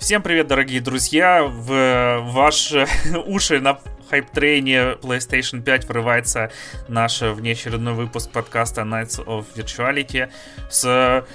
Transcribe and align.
Всем 0.00 0.22
привет, 0.22 0.46
дорогие 0.46 0.80
друзья! 0.80 1.44
В 1.44 2.20
ваши 2.32 2.86
уши 3.26 3.60
на 3.60 3.78
хайп-трейне 4.08 4.94
PlayStation 4.94 5.60
5 5.60 5.88
врывается 5.88 6.50
наш 6.88 7.20
внеочередной 7.20 7.92
выпуск 7.92 8.30
подкаста 8.30 8.80
Nights 8.80 9.22
of 9.22 9.44
Virtuality 9.54 10.32
с 10.70 11.26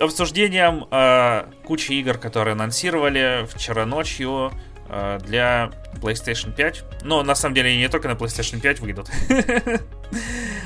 обсуждением 0.00 0.88
э, 0.90 1.44
кучи 1.64 1.92
игр, 1.92 2.18
которые 2.18 2.52
анонсировали 2.52 3.46
вчера 3.54 3.86
ночью 3.86 4.50
э, 4.88 5.20
для 5.24 5.70
PlayStation 6.02 6.52
5. 6.52 7.04
Но 7.04 7.22
на 7.22 7.36
самом 7.36 7.54
деле 7.54 7.76
не 7.76 7.88
только 7.88 8.08
на 8.08 8.14
PlayStation 8.14 8.60
5 8.60 8.80
выйдут. 8.80 9.08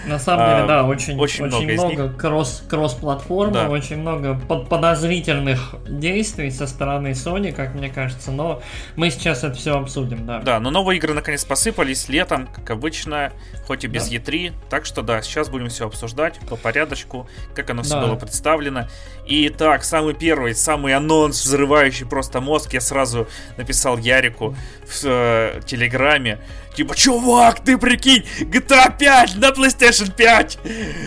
На 0.06 0.18
самом 0.18 0.46
деле, 0.46 0.62
а, 0.62 0.66
да, 0.66 0.84
очень, 0.84 1.18
очень, 1.18 1.44
очень 1.44 1.72
много, 1.72 1.92
много 1.94 2.08
кросс, 2.18 2.64
кросс-платформы, 2.68 3.52
да. 3.52 3.68
очень 3.68 3.98
много 3.98 4.34
под 4.34 4.68
подозрительных 4.68 5.76
действий 5.88 6.50
со 6.50 6.66
стороны 6.66 7.12
Sony, 7.12 7.52
как 7.52 7.74
мне 7.74 7.88
кажется, 7.88 8.32
но 8.32 8.62
мы 8.96 9.10
сейчас 9.10 9.44
это 9.44 9.54
все 9.54 9.78
обсудим, 9.78 10.26
да. 10.26 10.40
Да, 10.40 10.60
но 10.60 10.70
новые 10.70 10.98
игры 10.98 11.14
наконец 11.14 11.44
посыпались 11.44 12.08
летом, 12.08 12.48
как 12.48 12.70
обычно, 12.70 13.32
хоть 13.66 13.84
и 13.84 13.86
без 13.86 14.08
да. 14.08 14.16
E3, 14.16 14.52
так 14.68 14.86
что 14.86 15.02
да, 15.02 15.22
сейчас 15.22 15.48
будем 15.48 15.68
все 15.68 15.86
обсуждать 15.86 16.40
по 16.48 16.56
порядочку, 16.56 17.28
как 17.54 17.70
оно 17.70 17.82
все 17.82 17.94
да. 17.94 18.06
было 18.06 18.16
представлено. 18.16 18.88
И 19.26 19.48
так, 19.50 19.84
самый 19.84 20.14
первый, 20.14 20.54
самый 20.54 20.94
анонс, 20.94 21.44
взрывающий 21.44 22.06
просто 22.06 22.40
мозг, 22.40 22.72
я 22.74 22.80
сразу 22.80 23.28
написал 23.56 23.98
Ярику 23.98 24.56
в 24.84 25.04
э, 25.04 25.60
Телеграме, 25.64 26.40
Типа, 26.74 26.94
чувак, 26.94 27.60
ты 27.60 27.76
прикинь, 27.76 28.24
GTA 28.40 28.96
5 28.96 29.36
на 29.36 29.50
PlayStation 29.50 30.10
5! 30.14 30.58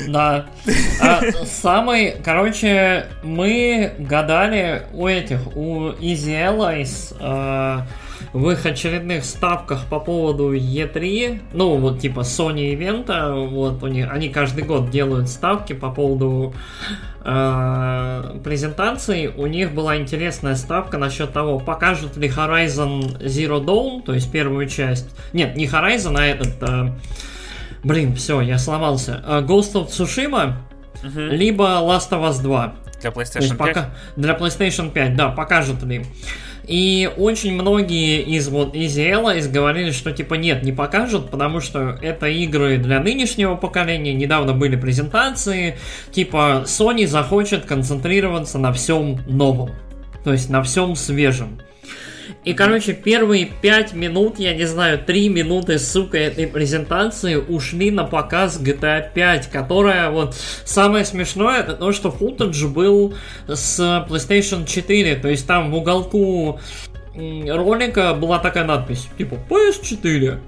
Да. 0.07 0.45
А, 1.01 1.21
самый, 1.45 2.15
короче, 2.23 3.07
мы 3.23 3.93
гадали 3.97 4.83
у 4.93 5.07
этих, 5.07 5.39
у 5.55 5.91
Allies 6.31 7.15
э, 7.19 7.81
в 8.35 8.49
их 8.49 8.65
очередных 8.65 9.23
ставках 9.23 9.85
по 9.85 9.97
поводу 9.97 10.53
E3, 10.53 11.39
ну, 11.53 11.77
вот 11.77 12.01
типа 12.01 12.19
Sony 12.19 12.73
ивента, 12.73 13.33
вот 13.33 13.81
у 13.81 13.87
них, 13.87 14.11
они 14.11 14.27
каждый 14.27 14.65
год 14.65 14.89
делают 14.89 15.29
ставки 15.29 15.71
по 15.71 15.89
поводу 15.89 16.53
э, 17.23 18.39
презентации, 18.43 19.27
у 19.27 19.47
них 19.47 19.73
была 19.73 19.95
интересная 19.95 20.55
ставка 20.55 20.97
насчет 20.97 21.31
того, 21.31 21.59
покажут 21.59 22.17
ли 22.17 22.27
Horizon 22.27 23.21
Zero 23.21 23.63
Dawn, 23.63 24.03
то 24.03 24.13
есть 24.13 24.29
первую 24.29 24.67
часть. 24.67 25.15
Нет, 25.31 25.55
не 25.55 25.65
Horizon, 25.65 26.19
а 26.19 26.25
этот... 26.25 26.61
Э, 26.61 26.91
блин, 27.85 28.15
все, 28.15 28.41
я 28.41 28.59
сломался. 28.59 29.23
Э, 29.25 29.45
Ghost 29.47 29.75
of 29.75 29.87
Tsushima, 29.87 30.55
угу. 31.01 31.19
либо 31.19 31.63
Last 31.63 32.09
of 32.09 32.29
Us 32.29 32.41
2. 32.41 32.75
Для 32.99 33.11
PlayStation 33.11 33.55
5? 33.55 33.57
Пока, 33.57 33.91
для 34.17 34.33
PlayStation 34.33 34.91
5, 34.91 35.15
да, 35.15 35.29
покажут 35.29 35.83
ли. 35.83 36.05
И 36.67 37.11
очень 37.17 37.53
многие 37.53 38.21
из 38.21 38.47
вот 38.49 38.75
из 38.75 38.97
Allies 38.97 39.49
говорили, 39.49 39.91
что 39.91 40.11
типа 40.11 40.35
нет, 40.35 40.63
не 40.63 40.71
покажут, 40.71 41.29
потому 41.29 41.59
что 41.59 41.97
это 42.01 42.27
игры 42.27 42.77
для 42.77 42.99
нынешнего 42.99 43.55
поколения. 43.55 44.13
Недавно 44.13 44.53
были 44.53 44.75
презентации, 44.75 45.77
типа 46.11 46.63
Sony 46.65 47.05
захочет 47.05 47.65
концентрироваться 47.65 48.57
на 48.57 48.73
всем 48.73 49.19
новом. 49.27 49.71
То 50.23 50.31
есть 50.31 50.49
на 50.49 50.63
всем 50.63 50.95
свежем. 50.95 51.59
И, 52.45 52.53
короче, 52.53 52.93
первые 52.93 53.45
5 53.45 53.93
минут, 53.93 54.37
я 54.37 54.53
не 54.53 54.65
знаю, 54.65 54.99
3 55.03 55.29
минуты, 55.29 55.79
сука, 55.79 56.19
этой 56.19 56.45
презентации 56.45 57.35
ушли 57.35 57.89
на 57.89 58.03
показ 58.03 58.61
GTA 58.61 59.03
5, 59.13 59.49
которая 59.49 60.11
вот... 60.11 60.35
Самое 60.63 61.05
смешное, 61.05 61.61
это 61.61 61.73
то, 61.73 61.91
что 61.91 62.11
футаж 62.11 62.63
был 62.65 63.15
с 63.47 63.79
PlayStation 64.07 64.67
4, 64.67 65.15
то 65.15 65.27
есть 65.27 65.47
там 65.47 65.71
в 65.71 65.75
уголку 65.75 66.59
ролика 67.15 68.13
была 68.13 68.37
такая 68.39 68.65
надпись, 68.65 69.07
типа 69.17 69.37
PS4. 69.49 70.39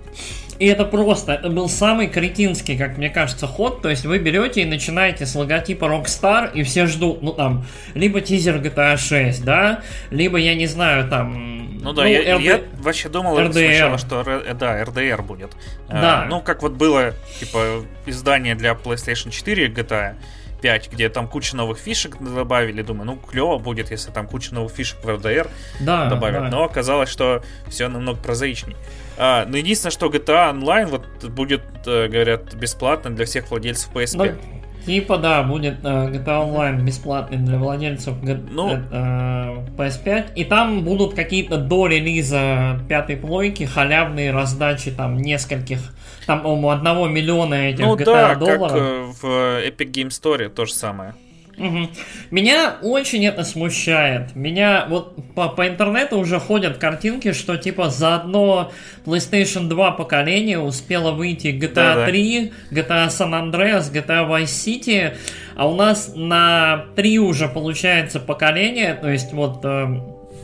И 0.60 0.66
это 0.66 0.86
просто, 0.86 1.34
это 1.34 1.50
был 1.50 1.70
самый 1.70 2.08
кретинский, 2.08 2.78
как 2.78 2.98
мне 2.98 3.10
кажется, 3.10 3.46
ход. 3.46 3.82
То 3.82 3.90
есть 3.90 4.06
вы 4.06 4.18
берете 4.18 4.62
и 4.62 4.66
начинаете 4.66 5.26
с 5.26 5.36
логотипа 5.36 5.86
Rockstar, 5.86 6.52
и 6.54 6.64
все 6.64 6.88
ждут, 6.88 7.22
ну 7.22 7.32
там, 7.32 7.66
либо 7.94 8.22
тизер 8.22 8.58
GTA 8.58 8.98
6, 8.98 9.44
да, 9.44 9.82
либо, 10.10 10.38
я 10.38 10.56
не 10.56 10.68
знаю, 10.68 11.08
там... 11.10 11.67
Ну 11.82 11.94
да, 11.94 12.04
ну, 12.04 12.08
я, 12.08 12.38
RD... 12.38 12.42
я 12.42 12.62
вообще 12.80 13.10
думал 13.10 13.40
RDR. 13.40 13.52
сначала, 13.52 13.98
что 13.98 14.22
э, 14.26 14.54
да, 14.54 14.82
RDR 14.84 15.22
будет. 15.22 15.54
Э, 15.90 16.02
да. 16.02 16.26
Ну, 16.30 16.42
как 16.42 16.62
вот 16.62 16.74
было, 16.74 17.14
типа, 17.40 17.86
издание 18.06 18.56
для 18.56 18.72
PlayStation 18.72 19.30
4 19.30 19.70
GTA, 19.70 20.16
5, 20.62 20.92
где 20.92 21.10
там 21.10 21.28
куча 21.28 21.56
новых 21.56 21.78
фишек 21.78 22.18
добавили. 22.20 22.82
Думаю, 22.82 23.06
ну 23.06 23.18
клево 23.18 23.58
будет, 23.58 23.92
если 23.92 24.12
там 24.12 24.28
куча 24.28 24.54
новых 24.54 24.72
фишек 24.72 25.04
в 25.04 25.08
RDR 25.08 25.50
да, 25.80 26.10
добавят. 26.10 26.44
Да. 26.44 26.50
Но 26.50 26.64
оказалось, 26.64 27.10
что 27.10 27.44
все 27.68 27.88
намного 27.88 28.20
прозаичней. 28.20 28.76
А, 29.18 29.46
но 29.48 29.58
единственное, 29.58 29.92
что 29.92 30.08
GTA 30.08 30.54
Online 30.54 30.88
вот 30.88 31.06
будет, 31.30 31.62
э, 31.86 32.08
говорят, 32.08 32.54
бесплатно 32.54 33.16
для 33.16 33.26
всех 33.26 33.50
владельцев 33.50 33.92
PSP. 33.94 34.38
Ну, 34.42 34.57
типа, 34.86 35.18
да, 35.18 35.44
будет 35.44 35.84
э, 35.84 35.88
GTA 35.88 36.50
Online 36.50 36.82
бесплатный 36.82 37.38
для 37.38 37.58
владельцев 37.58 38.16
ну, 38.22 38.72
э, 38.72 39.66
PS5. 39.78 40.34
И 40.36 40.44
там 40.44 40.84
будут 40.84 41.14
какие-то 41.14 41.58
до 41.58 41.88
релиза 41.88 42.80
пятой 42.88 43.18
плойки 43.18 43.64
халявные 43.64 44.32
раздачи 44.32 44.92
там 44.92 45.18
нескольких 45.18 45.80
там, 46.26 46.42
по-моему, 46.42 46.70
одного 46.72 47.08
миллиона 47.08 47.70
этих 47.70 47.86
ну, 47.86 47.96
GTA 47.96 48.06
да, 48.06 48.36
долларов. 48.36 48.72
как 48.72 48.82
э, 48.82 49.06
в 49.22 49.26
Epic 49.66 49.92
Game 49.92 50.10
Store 50.10 50.50
то 50.50 50.66
же 50.66 50.74
самое. 50.74 51.14
Угу. 51.58 51.90
Меня 52.30 52.78
очень 52.84 53.26
это 53.26 53.44
смущает. 53.44 54.36
Меня 54.36 54.86
вот 54.88 55.16
по, 55.34 55.50
по 55.50 55.68
интернету 55.68 56.20
уже 56.20 56.40
ходят 56.40 56.78
картинки, 56.78 57.34
что 57.34 57.58
типа 57.58 57.90
за 57.90 58.16
одно 58.16 58.72
PlayStation 59.06 59.68
2 59.68 59.92
поколение 59.92 60.60
успела 60.60 61.12
выйти 61.12 61.48
GTA 61.48 61.96
да, 61.96 62.06
3, 62.06 62.52
GTA 62.72 63.08
San 63.08 63.32
Andreas, 63.32 63.92
GTA 63.92 64.30
Vice 64.30 64.46
City, 64.46 65.16
а 65.56 65.68
у 65.68 65.76
нас 65.76 66.14
на 66.16 66.86
3 66.96 67.20
уже 67.20 67.48
получается 67.48 68.20
поколение, 68.20 68.94
то 68.94 69.10
есть 69.10 69.34
вот 69.34 69.62
э, 69.64 70.00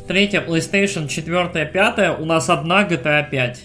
третья 0.08 0.42
PlayStation, 0.42 1.08
четвертая, 1.08 1.66
пятая, 1.66 2.14
у 2.14 2.26
нас 2.26 2.50
одна 2.50 2.84
GTA 2.84 3.30
5. 3.30 3.64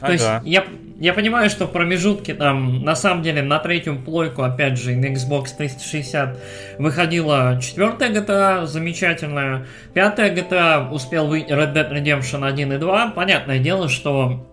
Ага. 0.00 0.06
То 0.06 0.12
есть 0.12 0.28
я, 0.44 0.64
я 1.00 1.14
понимаю, 1.14 1.48
что 1.48 1.66
в 1.66 1.72
промежутке 1.72 2.34
там, 2.34 2.84
на 2.84 2.94
самом 2.94 3.22
деле, 3.22 3.40
на 3.40 3.58
третью 3.58 3.98
плойку, 3.98 4.42
опять 4.42 4.78
же, 4.78 4.94
на 4.94 5.06
Xbox 5.06 5.48
360 5.56 6.38
выходила 6.78 7.58
четвертая 7.60 8.10
GTA, 8.10 8.66
замечательная. 8.66 9.66
Пятая 9.94 10.34
GTA 10.34 10.90
успел 10.90 11.26
выйти 11.26 11.52
Red 11.52 11.72
Dead 11.72 11.90
Redemption 11.90 12.46
1 12.46 12.74
и 12.74 12.76
2. 12.76 13.12
Понятное 13.16 13.58
дело, 13.58 13.88
что 13.88 14.46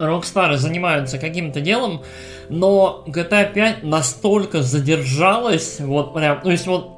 Rockstar 0.00 0.56
занимаются 0.56 1.18
каким-то 1.18 1.60
делом, 1.60 2.02
но 2.48 3.04
GTA 3.06 3.52
5 3.52 3.84
настолько 3.84 4.62
задержалась, 4.62 5.78
вот 5.78 6.12
прям, 6.12 6.40
то 6.40 6.50
есть 6.50 6.66
вот 6.66 6.94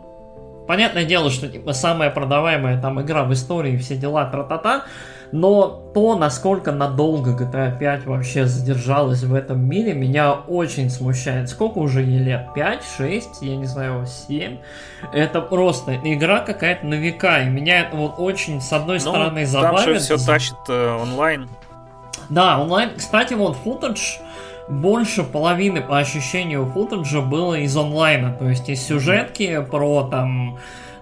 Понятное 0.67 1.05
дело, 1.05 1.31
что 1.31 1.49
типа 1.49 1.73
самая 1.73 2.11
продаваемая 2.11 2.81
там 2.81 3.01
игра 3.01 3.23
в 3.23 3.33
истории, 3.33 3.77
все 3.77 3.97
дела, 3.97 4.25
тра-та-та, 4.27 4.84
но 5.33 5.91
то, 5.95 6.17
насколько 6.17 6.73
надолго 6.73 7.31
GTA 7.33 7.77
5 7.79 8.07
вообще 8.07 8.47
задержалась 8.47 9.23
в 9.23 9.35
этом 9.35 9.61
мире, 9.61 9.95
меня 9.95 10.33
очень 10.33 10.91
смущает. 10.91 11.49
Сколько 11.49 11.79
уже 11.79 12.03
ей 12.03 12.19
лет? 12.19 12.49
5, 12.55 12.83
6, 12.99 13.29
я 13.43 13.57
не 13.57 13.67
знаю, 13.67 14.07
7? 14.07 14.59
Это 15.13 15.41
просто 15.41 15.97
игра 15.97 16.41
какая-то 16.41 16.87
на 16.87 16.95
века, 16.95 17.43
и 17.43 17.49
меня 17.49 17.81
это 17.81 17.97
вот 17.97 18.15
очень, 18.19 18.61
с 18.61 18.73
одной 18.73 18.97
ну, 18.97 19.11
стороны, 19.11 19.47
забавит. 19.47 19.85
Там 19.85 19.95
же 19.95 20.01
все 20.01 20.19
тащит 20.19 20.57
э, 20.69 20.97
онлайн. 21.01 21.49
Да, 22.29 22.61
онлайн. 22.61 22.91
Кстати, 22.97 23.35
вот 23.35 23.57
футаж 23.57 24.21
больше 24.69 25.23
половины 25.23 25.81
по 25.81 25.99
ощущению 25.99 26.67
футажа 26.67 27.21
было 27.21 27.55
из 27.55 27.77
онлайна, 27.77 28.33
то 28.33 28.49
есть 28.49 28.69
из 28.69 28.83
сюжетки 28.83 29.65
про 29.71 30.09
там 30.11 30.59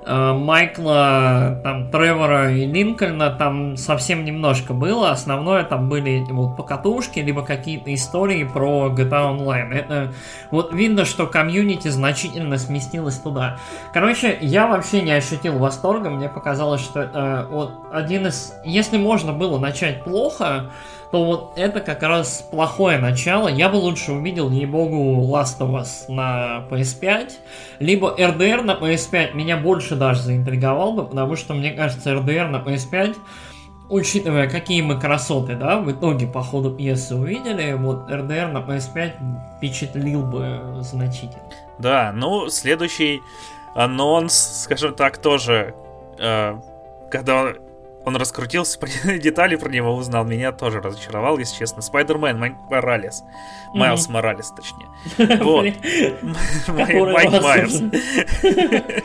Майкла, 0.06 1.60
там, 1.62 1.90
Тревора 1.90 2.52
и 2.52 2.66
Линкольна 2.66 3.30
там 3.30 3.76
совсем 3.76 4.24
немножко 4.24 4.72
было. 4.74 5.10
Основное 5.10 5.64
там 5.64 5.88
были 5.88 6.24
вот 6.30 6.56
покатушки, 6.56 7.20
либо 7.20 7.42
какие-то 7.42 7.92
истории 7.94 8.44
про 8.44 8.88
GTA 8.88 9.36
Online. 9.36 9.72
Это 9.72 10.12
вот 10.50 10.72
видно, 10.72 11.04
что 11.04 11.26
комьюнити 11.26 11.88
значительно 11.88 12.58
сместилось 12.58 13.18
туда. 13.18 13.58
Короче, 13.92 14.36
я 14.40 14.66
вообще 14.66 15.02
не 15.02 15.12
ощутил 15.12 15.58
восторга. 15.58 16.10
Мне 16.10 16.28
показалось, 16.28 16.80
что 16.82 17.00
это 17.00 17.46
вот 17.50 17.72
один 17.92 18.26
из... 18.26 18.54
Если 18.64 18.98
можно 18.98 19.32
было 19.32 19.58
начать 19.58 20.04
плохо, 20.04 20.70
то 21.14 21.24
вот 21.24 21.52
это 21.54 21.78
как 21.78 22.02
раз 22.02 22.44
плохое 22.50 22.98
начало. 22.98 23.46
Я 23.46 23.68
бы 23.68 23.76
лучше 23.76 24.10
увидел, 24.10 24.50
ей-богу, 24.50 25.32
Last 25.32 25.60
of 25.60 25.80
Us 25.80 26.12
на 26.12 26.66
PS5, 26.68 27.30
либо 27.78 28.12
RDR 28.18 28.62
на 28.62 28.72
PS5 28.72 29.32
меня 29.32 29.56
больше 29.56 29.94
даже 29.94 30.22
заинтриговал 30.22 30.94
бы, 30.94 31.04
потому 31.04 31.36
что, 31.36 31.54
мне 31.54 31.70
кажется, 31.70 32.14
RDR 32.14 32.48
на 32.48 32.56
PS5 32.56 33.14
учитывая, 33.90 34.50
какие 34.50 34.82
мы 34.82 34.98
красоты, 34.98 35.54
да, 35.54 35.78
в 35.78 35.88
итоге 35.92 36.26
по 36.26 36.42
ходу 36.42 36.72
пьесы 36.72 37.14
увидели, 37.14 37.74
вот 37.74 38.10
RDR 38.10 38.50
на 38.50 38.58
PS5 38.58 39.12
впечатлил 39.56 40.22
бы 40.22 40.80
значительно. 40.80 41.44
Да, 41.78 42.10
ну, 42.12 42.48
следующий 42.48 43.20
анонс, 43.76 44.64
скажем 44.64 44.94
так, 44.94 45.18
тоже, 45.18 45.76
э, 46.18 46.56
когда 47.08 47.52
он 48.04 48.16
раскрутился, 48.16 48.78
детали 49.18 49.56
про 49.56 49.70
него 49.70 49.94
узнал. 49.94 50.24
Меня 50.24 50.52
тоже 50.52 50.80
разочаровал, 50.80 51.38
если 51.38 51.58
честно. 51.58 51.82
Спайдермен, 51.82 52.56
Моралес. 52.70 53.22
Майлз 53.72 54.08
Моралес, 54.08 54.52
точнее. 54.52 54.88
Вот. 55.44 55.64
Майк 56.68 57.42
Майерс. 57.42 57.82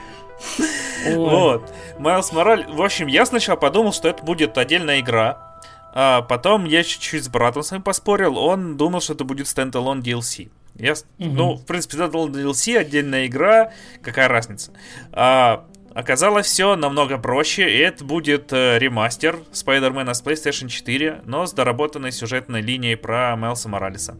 Вот. 1.14 1.74
Майлз 1.98 2.32
Моралес. 2.34 2.68
В 2.70 2.82
общем, 2.82 3.08
я 3.08 3.26
сначала 3.26 3.56
подумал, 3.56 3.94
что 3.94 4.10
это 4.10 4.24
будет 4.24 4.58
отдельная 4.58 5.00
игра. 5.00 5.50
А 5.94 6.22
потом 6.22 6.66
я 6.66 6.84
чуть-чуть 6.84 7.24
с 7.24 7.30
братом 7.30 7.64
с 7.64 7.72
вами 7.72 7.82
поспорил. 7.82 8.38
Он 8.38 8.78
думал, 8.78 9.02
что 9.02 9.14
это 9.14 9.24
будет 9.24 9.48
standalone 9.48 10.02
DLC. 10.02 10.52
Я, 10.76 10.94
угу. 10.94 11.00
Ну, 11.18 11.54
в 11.56 11.66
принципе, 11.66 11.98
standalone 11.98 12.32
DLC, 12.32 12.78
отдельная 12.78 13.26
игра, 13.26 13.72
какая 14.02 14.28
разница. 14.28 14.72
А, 15.12 15.66
Оказалось 16.00 16.46
все 16.46 16.78
намного 16.78 17.18
проще, 17.18 17.70
и 17.70 17.78
это 17.78 18.06
будет 18.06 18.54
э, 18.54 18.80
ремастер 18.80 19.40
Spider-Man 19.52 20.14
с 20.14 20.24
PlayStation 20.24 20.70
4, 20.70 21.24
но 21.26 21.46
с 21.46 21.52
доработанной 21.52 22.14
сюжетной 22.14 22.62
линией 22.62 22.96
про 22.96 23.36
Майлза 23.36 23.68
Моралеса. 23.68 24.16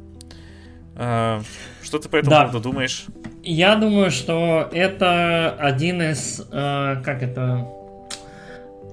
Э, 0.98 1.40
что 1.82 2.00
ты 2.00 2.10
по 2.10 2.18
этому 2.18 2.32
да. 2.32 2.42
поводу 2.42 2.60
думаешь? 2.60 3.06
Я 3.44 3.78
думаю, 3.78 4.12
что 4.12 4.68
это 4.74 5.56
один 5.58 6.02
из... 6.02 6.46
Э, 6.52 7.02
как 7.02 7.24
это... 7.24 7.66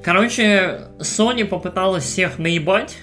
Короче, 0.04 0.82
Sony 1.00 1.44
попыталась 1.44 2.04
всех 2.04 2.38
наебать 2.38 2.98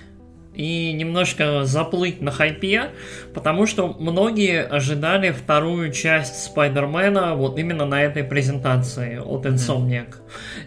и 0.53 0.93
немножко 0.93 1.65
заплыть 1.65 2.21
на 2.21 2.31
хайпе, 2.31 2.91
потому 3.33 3.65
что 3.65 3.87
многие 3.87 4.63
ожидали 4.63 5.31
вторую 5.31 5.91
часть 5.91 6.43
Спайдермена 6.43 7.35
вот 7.35 7.57
именно 7.57 7.85
на 7.85 8.03
этой 8.03 8.23
презентации 8.23 9.17
от 9.17 9.45
Insomniac. 9.45 10.15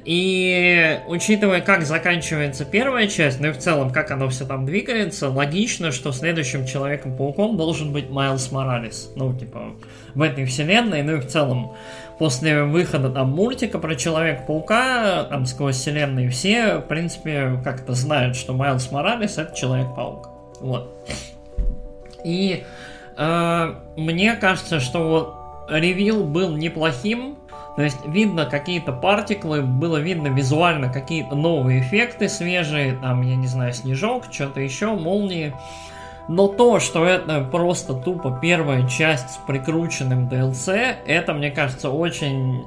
И 0.05 0.99
учитывая, 1.06 1.61
как 1.61 1.85
заканчивается 1.85 2.65
первая 2.65 3.06
часть, 3.06 3.41
ну 3.41 3.49
и 3.49 3.53
в 3.53 3.59
целом, 3.59 3.93
как 3.93 4.11
оно 4.11 4.29
все 4.29 4.44
там 4.44 4.67
двигается, 4.67 5.29
логично, 5.29 5.93
что 5.93 6.12
следующим 6.12 6.67
Человеком-пауком 6.67 7.56
должен 7.56 7.93
быть 7.93 8.11
Майлз 8.11 8.50
Моралес. 8.53 9.12
Ну, 9.17 9.37
типа, 9.39 9.77
в 10.15 10.23
этой 10.23 10.44
вселенной, 10.47 11.03
ну 11.03 11.17
и 11.17 11.21
в 11.21 11.27
целом 11.27 11.77
после 12.19 12.65
выхода 12.65 13.11
там 13.11 13.31
мультика 13.31 13.79
про 13.79 13.95
Человека-паука, 13.95 15.25
там 15.25 15.47
сквозь 15.47 15.77
вселенные, 15.77 16.31
все, 16.31 16.79
в 16.79 16.83
принципе, 16.83 17.61
как 17.63 17.83
это 17.83 17.93
знают, 17.93 18.37
что 18.37 18.53
Майлз 18.53 18.91
Моралес 18.91 19.39
это 19.39 19.55
Человек-паук. 19.55 20.31
Вот. 20.61 20.93
И 22.25 22.65
э, 23.17 23.75
мне 23.97 24.35
кажется, 24.37 24.81
что 24.81 25.09
вот 25.09 25.71
ревил 25.71 26.25
был 26.25 26.57
неплохим, 26.57 27.37
то 27.77 27.83
есть 27.83 27.99
видно 28.07 28.47
какие-то 28.47 28.93
партиклы, 28.93 29.61
было 29.63 29.99
видно 29.99 30.29
визуально 30.29 30.91
какие-то 30.91 31.37
новые 31.37 31.81
эффекты 31.81 32.29
свежие, 32.29 32.97
там, 32.97 33.23
я 33.23 33.37
не 33.37 33.47
знаю, 33.47 33.75
снежок, 33.75 34.25
что-то 34.33 34.61
еще, 34.61 34.95
молнии. 34.95 35.55
Но 36.28 36.49
то, 36.49 36.81
что 36.81 37.05
это 37.05 37.40
просто 37.40 37.94
тупо 37.94 38.38
первая 38.40 38.87
часть 38.88 39.31
с 39.31 39.37
прикрученным 39.46 40.28
DLC, 40.28 40.96
это, 41.06 41.32
мне 41.32 41.50
кажется, 41.50 41.90
очень 41.90 42.64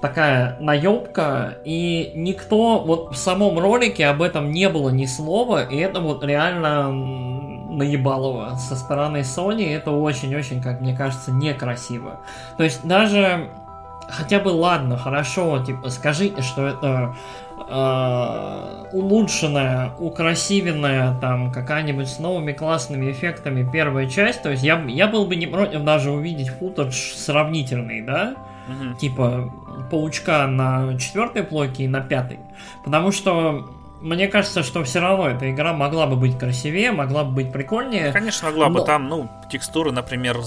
такая 0.00 0.56
наебка, 0.60 1.58
и 1.64 2.12
никто 2.14 2.78
вот 2.78 3.12
в 3.12 3.16
самом 3.16 3.58
ролике 3.58 4.06
об 4.06 4.22
этом 4.22 4.50
не 4.50 4.68
было 4.68 4.90
ни 4.90 5.06
слова, 5.06 5.64
и 5.64 5.76
это 5.76 6.00
вот 6.00 6.22
реально 6.22 6.92
наебалово 6.92 8.56
со 8.56 8.76
стороны 8.76 9.18
Sony, 9.18 9.74
это 9.74 9.90
очень-очень, 9.90 10.62
как 10.62 10.80
мне 10.80 10.96
кажется, 10.96 11.32
некрасиво. 11.32 12.20
То 12.56 12.64
есть 12.64 12.86
даже 12.86 13.50
хотя 14.08 14.40
бы 14.40 14.48
ладно, 14.50 14.96
хорошо, 14.96 15.62
типа 15.64 15.90
скажите, 15.90 16.42
что 16.42 16.66
это 16.66 17.14
э, 17.68 18.84
улучшенная, 18.92 19.92
украсивенная, 19.98 21.18
там, 21.20 21.52
какая-нибудь 21.52 22.08
с 22.08 22.18
новыми 22.18 22.52
классными 22.52 23.10
эффектами 23.10 23.68
первая 23.70 24.08
часть, 24.08 24.42
то 24.42 24.50
есть 24.50 24.62
я, 24.62 24.82
я 24.88 25.06
был 25.06 25.26
бы 25.26 25.36
не 25.36 25.46
против 25.46 25.82
даже 25.84 26.10
увидеть 26.10 26.48
футаж 26.48 26.94
сравнительный, 26.94 28.02
да, 28.02 28.34
угу. 28.68 28.94
типа 28.94 29.52
паучка 29.90 30.46
на 30.46 30.98
четвертой 30.98 31.42
плойке 31.42 31.84
и 31.84 31.88
на 31.88 32.00
пятой, 32.00 32.38
потому 32.84 33.12
что 33.12 33.68
мне 34.00 34.28
кажется, 34.28 34.62
что 34.62 34.84
все 34.84 35.00
равно 35.00 35.28
эта 35.28 35.50
игра 35.50 35.72
могла 35.72 36.06
бы 36.06 36.16
быть 36.16 36.38
красивее, 36.38 36.92
могла 36.92 37.24
бы 37.24 37.32
быть 37.32 37.52
прикольнее. 37.52 38.12
Конечно, 38.12 38.48
могла 38.48 38.68
но... 38.68 38.78
бы 38.78 38.84
там, 38.84 39.08
ну, 39.08 39.28
текстуры, 39.50 39.90
например, 39.90 40.38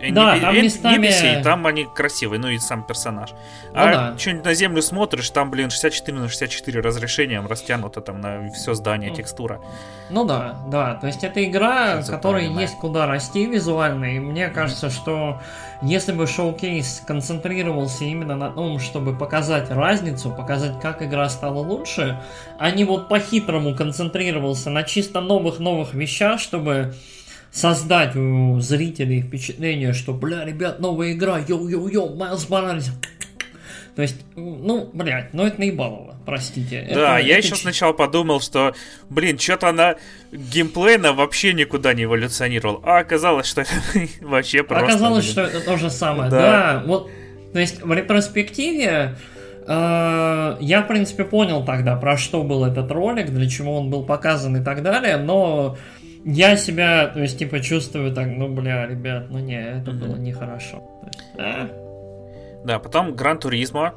да, 0.00 0.34
не, 0.34 0.40
там 0.40 0.54
не, 0.54 0.62
местами... 0.62 1.06
бесей, 1.06 1.42
там 1.42 1.66
они 1.66 1.84
красивые, 1.84 2.40
ну 2.40 2.48
и 2.48 2.58
сам 2.58 2.82
персонаж. 2.82 3.30
Ну, 3.30 3.70
а 3.74 3.92
да. 3.92 4.18
что-нибудь 4.18 4.44
на 4.44 4.54
землю 4.54 4.82
смотришь, 4.82 5.30
там, 5.30 5.50
блин, 5.50 5.70
64 5.70 6.18
на 6.18 6.28
64 6.28 6.80
разрешением 6.80 7.46
растянуто 7.46 8.00
там 8.00 8.20
на 8.20 8.50
все 8.50 8.74
здание, 8.74 9.10
ну, 9.10 9.16
текстура. 9.16 9.60
Ну 10.08 10.24
да, 10.24 10.56
да, 10.68 10.94
то 10.94 11.06
есть 11.06 11.22
это 11.22 11.44
игра, 11.44 12.02
которой 12.02 12.48
есть 12.48 12.76
куда 12.78 13.06
расти 13.06 13.46
визуально, 13.46 14.16
и 14.16 14.18
мне 14.18 14.48
кажется, 14.48 14.86
mm-hmm. 14.86 14.90
что 14.90 15.40
если 15.82 16.12
бы 16.12 16.26
showcase 16.26 17.02
концентрировался 17.06 18.04
именно 18.04 18.36
на 18.36 18.50
том, 18.50 18.78
чтобы 18.78 19.16
показать 19.16 19.70
разницу, 19.70 20.30
показать, 20.30 20.78
как 20.80 21.02
игра 21.02 21.28
стала 21.28 21.58
лучше, 21.58 22.20
а 22.58 22.70
не 22.70 22.84
вот 22.84 23.08
по-хитрому 23.08 23.74
концентрировался 23.74 24.70
на 24.70 24.82
чисто 24.82 25.20
новых-новых 25.20 25.94
вещах, 25.94 26.40
чтобы 26.40 26.94
создать 27.52 28.16
у 28.16 28.60
зрителей 28.60 29.22
впечатление, 29.22 29.92
что, 29.92 30.12
бля, 30.12 30.44
ребят, 30.44 30.80
новая 30.80 31.12
игра, 31.12 31.38
йоу-йоу-йоу, 31.40 32.16
Майлз 32.16 32.48
Моралес. 32.48 32.90
То 33.96 34.02
есть, 34.02 34.16
ну, 34.36 34.88
блядь, 34.92 35.34
ну 35.34 35.44
это 35.44 35.58
наебалово, 35.58 36.14
простите. 36.24 36.86
Да, 36.94 37.18
это, 37.18 37.26
я 37.26 37.38
это 37.38 37.46
еще 37.46 37.56
ч... 37.56 37.62
сначала 37.62 37.92
подумал, 37.92 38.40
что, 38.40 38.74
блин, 39.10 39.38
что-то 39.38 39.68
она 39.68 39.96
геймплейно 40.32 41.12
вообще 41.12 41.52
никуда 41.52 41.92
не 41.92 42.04
эволюционировал. 42.04 42.80
А 42.84 42.98
оказалось, 42.98 43.46
что 43.46 43.62
это 43.62 43.72
вообще 44.20 44.62
просто... 44.62 44.86
Оказалось, 44.86 45.24
блин. 45.24 45.32
что 45.32 45.42
это 45.42 45.60
то 45.60 45.76
же 45.76 45.90
самое, 45.90 46.30
да. 46.30 46.40
да. 46.40 46.82
Вот, 46.86 47.10
то 47.52 47.58
есть 47.58 47.82
в 47.82 47.92
ретроспективе 47.92 49.16
э, 49.66 50.56
я, 50.60 50.82
в 50.82 50.88
принципе, 50.88 51.24
понял 51.24 51.64
тогда, 51.64 51.96
про 51.96 52.16
что 52.16 52.44
был 52.44 52.64
этот 52.64 52.90
ролик, 52.92 53.30
для 53.30 53.48
чего 53.50 53.76
он 53.76 53.90
был 53.90 54.04
показан 54.04 54.56
и 54.56 54.64
так 54.64 54.82
далее, 54.82 55.16
но 55.16 55.76
я 56.24 56.56
себя, 56.56 57.06
то 57.08 57.20
есть, 57.20 57.38
типа, 57.38 57.60
чувствую 57.60 58.14
так, 58.14 58.28
ну, 58.28 58.48
бля, 58.48 58.86
ребят, 58.86 59.26
ну 59.30 59.38
не, 59.38 59.60
это 59.60 59.90
mm-hmm. 59.90 59.98
было 59.98 60.16
нехорошо. 60.16 60.82
а? 61.38 61.68
Да, 62.64 62.78
потом 62.78 63.14
Гран 63.14 63.38
Туризмо. 63.38 63.94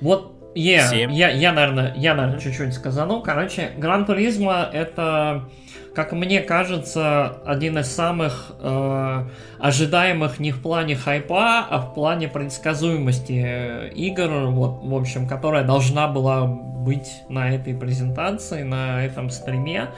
Вот, 0.00 0.32
yeah, 0.54 1.10
я, 1.10 1.30
я, 1.30 1.52
наверное, 1.52 1.94
я, 1.96 2.14
наверное, 2.14 2.40
чуть-чуть 2.40 2.74
сказану. 2.74 3.20
Короче, 3.22 3.70
Гран 3.76 4.04
Туризмо 4.04 4.68
это, 4.72 5.48
как 5.94 6.12
мне 6.12 6.40
кажется, 6.40 7.38
один 7.44 7.78
из 7.78 7.86
самых 7.86 8.52
э, 8.60 9.28
ожидаемых 9.58 10.38
не 10.38 10.52
в 10.52 10.62
плане 10.62 10.94
хайпа, 10.94 11.66
а 11.68 11.78
в 11.78 11.94
плане 11.94 12.28
предсказуемости 12.28 13.42
э, 13.44 13.88
игр, 13.94 14.46
вот, 14.50 14.80
в 14.82 14.94
общем, 14.94 15.26
которая 15.26 15.64
должна 15.64 16.08
была 16.08 16.46
быть 16.46 17.22
на 17.28 17.50
этой 17.50 17.74
презентации, 17.74 18.62
на 18.62 19.04
этом 19.04 19.30
стриме. 19.30 19.88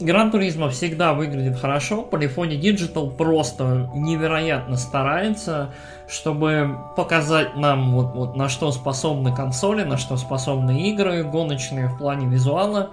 Гран 0.00 0.32
Туризма 0.32 0.70
всегда 0.70 1.12
выглядит 1.12 1.56
хорошо. 1.56 2.04
Polyphony 2.10 2.60
Digital 2.60 3.14
просто 3.14 3.88
невероятно 3.94 4.76
старается, 4.76 5.72
чтобы 6.08 6.78
показать 6.96 7.54
нам, 7.54 7.92
вот, 7.92 8.12
вот 8.12 8.36
на 8.36 8.48
что 8.48 8.72
способны 8.72 9.32
консоли, 9.32 9.84
на 9.84 9.98
что 9.98 10.16
способны 10.16 10.90
игры 10.90 11.22
гоночные 11.22 11.86
в 11.86 11.96
плане 11.96 12.26
визуала. 12.26 12.90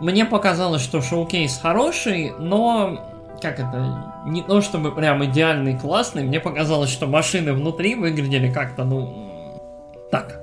Мне 0.00 0.24
показалось, 0.24 0.80
что 0.80 1.02
шоу-кейс 1.02 1.58
хороший, 1.62 2.32
но 2.38 3.10
как 3.42 3.60
это, 3.60 4.14
не 4.24 4.40
то 4.40 4.62
чтобы 4.62 4.92
прям 4.92 5.22
идеальный, 5.26 5.78
классный, 5.78 6.22
мне 6.22 6.40
показалось, 6.40 6.90
что 6.90 7.08
машины 7.08 7.52
внутри 7.52 7.94
выглядели 7.94 8.50
как-то, 8.50 8.84
ну, 8.84 9.60
так, 10.10 10.39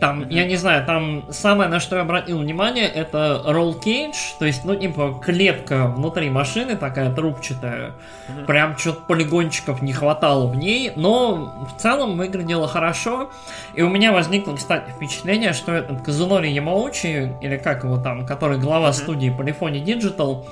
там, 0.00 0.22
mm-hmm. 0.22 0.32
я 0.32 0.44
не 0.46 0.56
знаю, 0.56 0.84
там 0.84 1.24
самое, 1.30 1.70
на 1.70 1.78
что 1.78 1.96
я 1.96 2.02
обратил 2.02 2.38
внимание, 2.38 2.86
это 2.86 3.42
roll 3.46 3.80
cage, 3.80 4.36
то 4.38 4.44
есть, 4.44 4.64
ну, 4.64 4.74
типа, 4.74 5.20
клетка 5.24 5.86
внутри 5.86 6.30
машины 6.30 6.76
такая 6.76 7.14
трубчатая. 7.14 7.92
Mm-hmm. 8.28 8.44
Прям 8.46 8.76
что-то 8.76 9.02
полигончиков 9.02 9.82
не 9.82 9.92
хватало 9.92 10.46
в 10.48 10.56
ней, 10.56 10.92
но 10.96 11.68
в 11.74 11.80
целом 11.80 12.16
выглядело 12.16 12.66
хорошо. 12.66 13.30
И 13.74 13.82
у 13.82 13.88
меня 13.88 14.12
возникло, 14.12 14.56
кстати, 14.56 14.90
впечатление, 14.90 15.52
что 15.52 15.72
этот 15.72 16.02
Казунори 16.02 16.50
Ямаучи, 16.50 17.32
или 17.40 17.56
как 17.56 17.84
его 17.84 17.96
там, 17.98 18.26
который 18.26 18.58
глава 18.58 18.88
mm-hmm. 18.88 18.92
студии 18.92 19.36
Polyphony 19.36 19.84
Digital, 19.84 20.44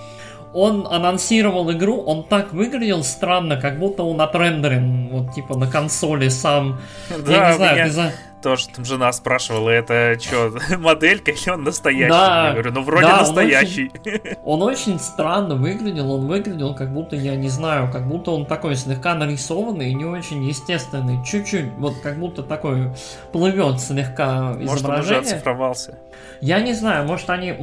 он 0.55 0.87
анонсировал 0.89 1.71
игру, 1.73 2.03
он 2.03 2.25
так 2.25 2.53
выглядел 2.53 3.03
странно, 3.03 3.57
как 3.57 3.79
будто 3.79 4.03
он 4.03 4.21
отрендерен, 4.21 5.09
вот 5.09 5.35
типа 5.35 5.57
на 5.57 5.67
консоли 5.67 6.29
сам. 6.29 6.79
Да, 7.27 7.33
я 7.33 7.49
не 7.49 7.57
знаю, 7.57 7.75
меня... 7.75 7.85
ты 7.87 7.91
за 7.91 8.13
тоже 8.43 8.69
там 8.69 8.85
жена 8.85 9.13
спрашивала, 9.13 9.71
это 9.71 10.19
что, 10.21 10.53
моделька 10.79 11.31
или 11.31 11.51
он 11.51 11.63
настоящий? 11.63 12.11
Да, 12.11 12.49
я 12.49 12.53
говорю, 12.53 12.73
ну 12.73 12.83
вроде 12.83 13.07
да, 13.07 13.21
настоящий. 13.21 13.91
Он 13.95 14.11
очень, 14.13 14.37
он 14.45 14.63
очень 14.63 14.99
странно 14.99 15.55
выглядел, 15.55 16.13
он 16.13 16.27
выглядел 16.27 16.75
как 16.75 16.93
будто, 16.93 17.17
я 17.17 17.37
не 17.37 17.49
знаю, 17.49 17.91
как 17.91 18.07
будто 18.07 18.33
он 18.33 18.47
такой 18.47 18.77
слегка 18.77 19.15
нарисованный 19.15 19.91
и 19.91 19.95
не 19.95 20.05
очень 20.05 20.45
естественный, 20.45 21.25
чуть-чуть, 21.25 21.73
вот 21.79 21.95
как 22.03 22.19
будто 22.19 22.43
такой 22.43 22.93
плывет 23.33 23.81
слегка 23.81 24.53
изображение. 24.53 24.67
Может, 24.67 24.85
он 24.85 24.99
уже 25.01 25.17
оцифровался? 25.17 25.99
Я 26.41 26.61
не 26.61 26.75
знаю, 26.75 27.07
может 27.07 27.31
они... 27.31 27.55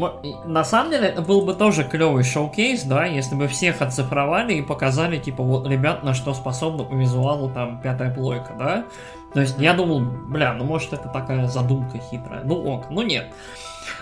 На 0.46 0.64
самом 0.64 0.92
деле, 0.92 1.08
это 1.08 1.22
был 1.22 1.42
бы 1.42 1.54
тоже 1.54 1.84
клевый 1.84 2.24
шоу-кейс, 2.24 2.84
да, 2.84 3.06
если 3.06 3.36
бы 3.36 3.48
всех 3.48 3.82
оцифровали 3.82 4.54
и 4.54 4.62
показали, 4.62 5.18
типа, 5.18 5.44
вот, 5.44 5.68
ребят, 5.68 6.04
на 6.04 6.14
что 6.14 6.34
способны 6.34 6.86
по 6.86 6.94
визуалу, 6.94 7.50
там, 7.50 7.82
пятая 7.82 8.14
плойка, 8.14 8.54
да? 8.58 8.86
То 9.34 9.42
есть 9.42 9.56
я 9.60 9.74
думал, 9.74 10.02
бля, 10.02 10.54
ну 10.54 10.64
может 10.64 10.94
это 10.94 11.08
такая 11.10 11.48
задумка 11.48 12.00
хитрая. 12.00 12.44
Ну 12.44 12.56
ок, 12.56 12.90
ну 12.90 13.02
нет. 13.02 13.28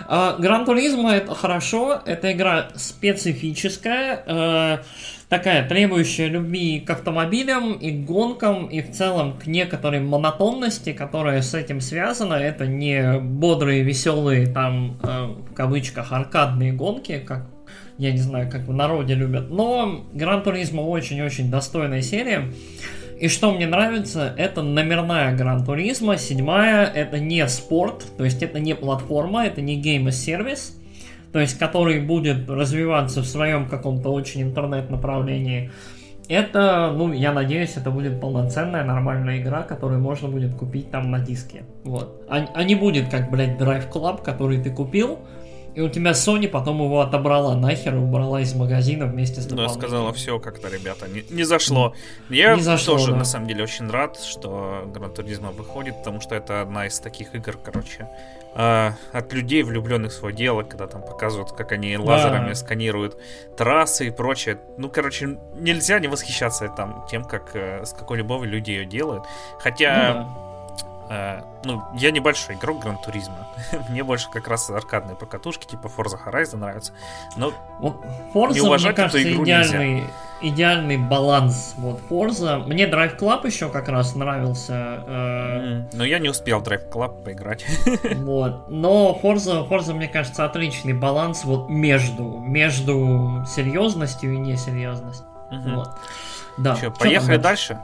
Гран 0.07 0.65
Туризма 0.65 1.13
это 1.13 1.33
хорошо, 1.33 1.99
это 2.05 2.31
игра 2.31 2.67
специфическая, 2.75 4.23
э, 4.25 4.77
такая 5.29 5.67
требующая 5.67 6.27
любви 6.27 6.79
к 6.79 6.89
автомобилям 6.89 7.73
и 7.73 7.91
к 7.91 8.05
гонкам, 8.05 8.67
и 8.67 8.81
в 8.81 8.91
целом 8.91 9.37
к 9.37 9.47
некоторой 9.47 9.99
монотонности, 9.99 10.93
которая 10.93 11.41
с 11.41 11.53
этим 11.53 11.81
связана. 11.81 12.35
Это 12.35 12.67
не 12.67 13.19
бодрые, 13.19 13.83
веселые, 13.83 14.47
там, 14.47 14.97
э, 15.03 15.25
в 15.49 15.53
кавычках, 15.53 16.11
аркадные 16.11 16.73
гонки, 16.73 17.19
как 17.19 17.47
я 17.97 18.11
не 18.11 18.19
знаю, 18.19 18.49
как 18.51 18.67
в 18.67 18.73
народе 18.73 19.15
любят. 19.15 19.49
Но 19.49 20.05
Gran 20.13 20.43
Turismo 20.43 20.81
очень-очень 20.81 21.49
достойная 21.49 22.01
серия. 22.01 22.51
И 23.19 23.29
что 23.29 23.51
мне 23.51 23.65
нравится, 23.65 24.33
это 24.37 24.61
номерная 24.61 25.35
Gran 25.35 25.65
Turismo, 25.65 26.17
седьмая, 26.17 26.85
это 26.85 27.19
не 27.19 27.47
спорт, 27.47 28.05
то 28.15 28.23
есть 28.23 28.43
это 28.43 28.59
не 28.59 28.75
платформа, 28.75 29.45
это 29.45 29.59
не 29.61 29.75
game 29.75 30.11
service, 30.11 30.77
то 31.33 31.39
есть 31.39 31.57
который 31.57 31.99
будет 31.99 32.47
развиваться 32.47 33.21
в 33.21 33.25
своем 33.25 33.67
каком-то 33.67 34.09
очень 34.09 34.43
интернет-направлении. 34.43 35.71
Это, 36.29 36.93
ну, 36.95 37.11
я 37.11 37.31
надеюсь, 37.31 37.75
это 37.75 37.89
будет 37.89 38.19
полноценная 38.21 38.83
нормальная 38.83 39.39
игра, 39.39 39.63
которую 39.63 39.99
можно 39.99 40.27
будет 40.27 40.53
купить 40.53 40.91
там 40.91 41.09
на 41.09 41.19
диске. 41.19 41.63
Вот. 41.85 42.21
А, 42.29 42.45
а 42.53 42.63
не 42.63 42.75
будет 42.75 43.09
как, 43.09 43.31
блядь, 43.31 43.59
Drive 43.59 43.91
Club, 43.91 44.21
который 44.23 44.61
ты 44.61 44.69
купил, 44.69 45.19
и 45.77 45.79
у 45.79 45.89
тебя 45.89 46.09
Sony 46.09 46.47
потом 46.47 46.81
его 46.81 47.01
отобрала 47.01 47.55
нахер 47.55 47.93
и 47.93 47.97
убрала 47.99 48.41
из 48.41 48.55
магазина 48.55 49.05
вместе 49.05 49.41
с 49.41 49.45
Да, 49.45 49.69
сказала, 49.69 50.11
все 50.11 50.39
как-то, 50.39 50.69
ребята, 50.69 51.07
не, 51.07 51.23
не 51.29 51.43
зашло. 51.43 51.93
Я 52.29 52.55
не 52.55 52.63
зашло, 52.63 52.95
тоже, 52.95 53.11
да. 53.11 53.19
на 53.19 53.25
самом 53.25 53.47
деле, 53.47 53.63
очень 53.63 53.87
рад, 53.87 54.19
что 54.19 54.89
Гран 54.91 55.13
Туризма 55.13 55.51
выходит, 55.51 55.99
потому 55.99 56.19
что 56.19 56.33
это 56.33 56.61
одна 56.61 56.87
из 56.87 56.99
таких 56.99 57.35
игр, 57.35 57.59
короче, 57.63 58.09
э, 58.55 58.91
от 59.13 59.33
людей, 59.33 59.61
влюбленных 59.61 60.13
в 60.13 60.15
свое 60.15 60.35
дело, 60.35 60.63
когда 60.63 60.87
там 60.87 61.03
показывают, 61.03 61.51
как 61.51 61.71
они 61.71 61.95
лазерами 61.95 62.49
да. 62.49 62.55
сканируют 62.55 63.15
трассы 63.55 64.07
и 64.07 64.09
прочее. 64.09 64.59
Ну, 64.79 64.89
короче, 64.89 65.37
нельзя 65.59 65.99
не 65.99 66.07
восхищаться 66.07 66.69
там 66.69 67.05
тем, 67.07 67.23
как 67.23 67.55
э, 67.55 67.85
с 67.85 67.93
какой 67.93 68.17
любовью 68.17 68.49
люди 68.49 68.71
ее 68.71 68.85
делают. 68.87 69.25
Хотя... 69.59 70.13
Ну, 70.15 70.19
да 70.23 70.46
Э, 71.09 71.41
ну, 71.63 71.83
я 71.95 72.11
небольшой 72.11 72.55
игрок 72.55 72.81
Гран 72.81 72.97
Туризма. 72.97 73.47
Мне 73.89 74.03
больше 74.03 74.29
как 74.29 74.47
раз 74.47 74.69
аркадные 74.69 75.15
покатушки, 75.15 75.65
типа 75.65 75.87
Forza 75.87 76.17
Horizon 76.23 76.57
нравятся. 76.57 76.93
Но 77.37 77.53
Forza, 78.33 78.53
не 78.53 78.61
уважать 78.61 78.97
мне 78.97 79.03
кажется, 79.03 79.19
эту 79.19 79.31
игру 79.31 79.45
идеальный, 79.45 79.93
нельзя. 79.93 80.11
идеальный 80.41 80.97
баланс. 80.97 81.75
Вот 81.77 82.01
Forza. 82.09 82.65
Мне 82.65 82.89
Drive 82.89 83.17
Club 83.17 83.45
еще 83.45 83.69
как 83.69 83.87
раз 83.87 84.15
нравился. 84.15 85.03
Э... 85.07 85.83
Но 85.93 86.03
я 86.03 86.19
не 86.19 86.29
успел 86.29 86.61
Drive 86.61 86.89
Club 86.89 87.23
поиграть. 87.23 87.65
Вот. 88.17 88.69
Но 88.69 89.17
Forza, 89.21 89.67
Forza, 89.67 89.93
мне 89.93 90.07
кажется, 90.07 90.43
отличный 90.43 90.93
баланс 90.93 91.45
вот 91.45 91.69
между, 91.69 92.37
между 92.39 93.43
серьезностью 93.47 94.33
и 94.33 94.37
несерьезностью. 94.37 95.25
Угу. 95.51 95.75
Вот. 95.75 95.89
Да. 96.57 96.75
Что, 96.75 96.91
поехали 96.91 97.37
дальше? 97.37 97.79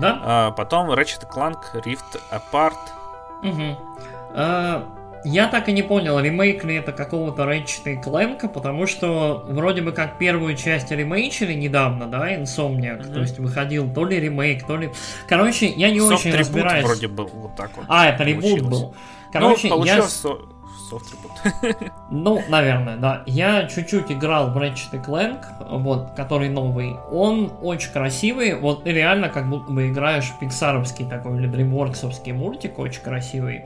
Да? 0.00 0.20
А, 0.22 0.50
потом 0.52 0.90
Ratchet 0.90 1.28
Clank 1.30 1.58
Rift 1.74 2.20
Apart. 2.30 2.76
Угу. 3.42 3.78
А, 4.34 4.84
я 5.24 5.48
так 5.48 5.68
и 5.68 5.72
не 5.72 5.82
понял, 5.82 6.18
ремейк 6.20 6.64
ли 6.64 6.76
это 6.76 6.92
какого-то 6.92 7.42
Ratchet 7.42 8.02
Clank, 8.02 8.48
потому 8.48 8.86
что 8.86 9.44
вроде 9.48 9.82
бы 9.82 9.92
как 9.92 10.18
первую 10.18 10.56
часть 10.56 10.90
ремейчили 10.90 11.54
недавно, 11.54 12.06
да, 12.06 12.34
Insomniac, 12.34 13.04
угу. 13.04 13.14
то 13.14 13.20
есть 13.20 13.38
выходил 13.38 13.92
то 13.92 14.04
ли 14.04 14.20
ремейк, 14.20 14.66
то 14.66 14.76
ли... 14.76 14.90
Короче, 15.28 15.66
я 15.66 15.90
не 15.90 15.98
Soft 15.98 16.14
очень 16.14 16.34
разбираюсь. 16.34 16.84
вроде 16.84 17.08
был 17.08 17.30
вот 17.32 17.56
так 17.56 17.76
вот. 17.76 17.86
А, 17.88 18.08
это 18.08 18.24
ребут 18.24 18.62
был. 18.62 18.94
Короче, 19.32 19.68
ну, 19.68 19.84
я 19.84 20.02
софт 20.88 21.14
Ну, 22.10 22.42
наверное, 22.48 22.96
да. 22.96 23.22
Я 23.26 23.66
чуть-чуть 23.68 24.10
играл 24.10 24.50
в 24.50 24.56
Ratchet 24.56 25.04
Clank, 25.04 25.44
вот, 25.68 26.12
который 26.16 26.48
новый. 26.48 26.96
Он 27.10 27.52
очень 27.62 27.92
красивый, 27.92 28.54
вот 28.54 28.86
реально 28.86 29.28
как 29.28 29.48
будто 29.48 29.72
бы 29.72 29.88
играешь 29.88 30.26
в 30.26 30.38
пиксаровский 30.38 31.06
такой 31.06 31.38
или 31.38 31.46
дримворксовский 31.46 32.32
мультик, 32.32 32.78
очень 32.78 33.02
красивый. 33.02 33.64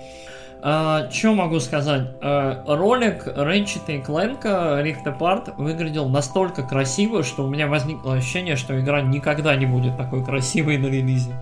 А, 0.64 1.10
что 1.10 1.34
могу 1.34 1.58
сказать? 1.58 2.02
Uh, 2.20 2.76
ролик 2.76 3.26
Ratchet 3.26 3.82
и 3.88 4.00
Clank 4.00 4.42
Rift 4.44 5.04
Apart 5.04 5.54
выглядел 5.56 6.08
настолько 6.08 6.62
красиво, 6.62 7.24
что 7.24 7.44
у 7.44 7.50
меня 7.50 7.66
возникло 7.66 8.14
ощущение, 8.14 8.54
что 8.54 8.78
игра 8.78 9.00
никогда 9.00 9.56
не 9.56 9.66
будет 9.66 9.96
такой 9.96 10.24
красивой 10.24 10.78
на 10.78 10.86
релизе. 10.86 11.34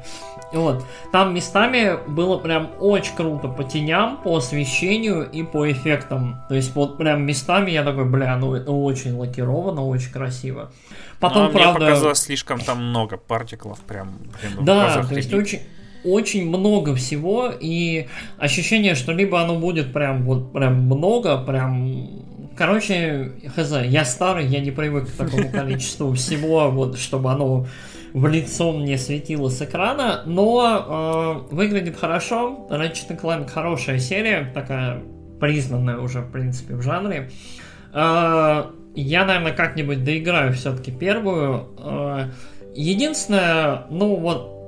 Вот. 0.53 0.87
Там 1.13 1.35
местами 1.35 1.99
было 2.09 2.39
прям 2.39 2.71
очень 2.81 3.15
круто 3.15 3.49
по 3.49 3.63
теням, 3.63 4.23
по 4.23 4.39
освещению 4.39 5.31
и 5.31 5.43
по 5.43 5.71
эффектам. 5.71 6.43
То 6.49 6.55
есть 6.55 6.75
вот 6.75 6.97
прям 6.97 7.23
местами 7.27 7.71
я 7.71 7.85
такой, 7.85 8.07
бля, 8.07 8.35
ну 8.39 8.55
это 8.55 8.73
очень 8.73 9.15
лакировано, 9.17 9.87
очень 9.87 10.13
красиво. 10.13 10.73
Потом, 11.21 11.49
а 11.49 11.49
правда... 11.51 11.79
Мне 11.81 11.89
показалось 11.91 12.21
слишком 12.21 12.59
там 12.59 12.83
много 12.89 13.19
партиклов, 13.19 13.81
прям, 13.81 14.17
блин, 14.41 14.65
Да, 14.65 15.05
то 15.07 15.15
есть 15.15 15.33
очень 15.35 15.61
очень 16.05 16.49
много 16.49 16.95
всего, 16.95 17.51
и 17.59 18.07
ощущение, 18.39 18.95
что 18.95 19.13
либо 19.13 19.41
оно 19.41 19.59
будет 19.59 19.93
прям 19.93 20.25
вот 20.25 20.53
прям 20.53 20.83
много, 20.85 21.37
прям 21.39 22.21
Короче, 22.61 23.33
хз, 23.57 23.73
я 23.87 24.05
старый, 24.05 24.47
я 24.47 24.61
не 24.61 24.71
привык 24.71 25.09
к 25.09 25.13
такому 25.13 25.49
количеству 25.53 26.13
всего, 26.13 26.71
вот, 26.71 26.99
чтобы 26.99 27.31
оно 27.31 27.67
в 28.13 28.27
лицо 28.27 28.73
мне 28.73 28.99
светило 28.99 29.49
с 29.49 29.63
экрана, 29.63 30.23
но 30.27 31.47
э, 31.51 31.55
выглядит 31.55 31.97
хорошо. 31.97 32.67
Ratchet 32.71 33.19
Clank 33.19 33.49
хорошая 33.49 33.99
серия, 33.99 34.51
такая 34.53 35.03
признанная 35.41 35.99
уже, 35.99 36.21
в 36.21 36.31
принципе, 36.31 36.75
в 36.75 36.83
жанре. 36.83 37.31
Э, 37.95 38.65
я, 38.95 39.25
наверное, 39.25 39.53
как-нибудь 39.53 40.05
доиграю 40.05 40.53
все-таки 40.53 40.93
первую. 40.93 41.69
Э, 41.79 42.29
единственное, 42.75 43.87
ну 43.91 44.17
вот, 44.17 44.60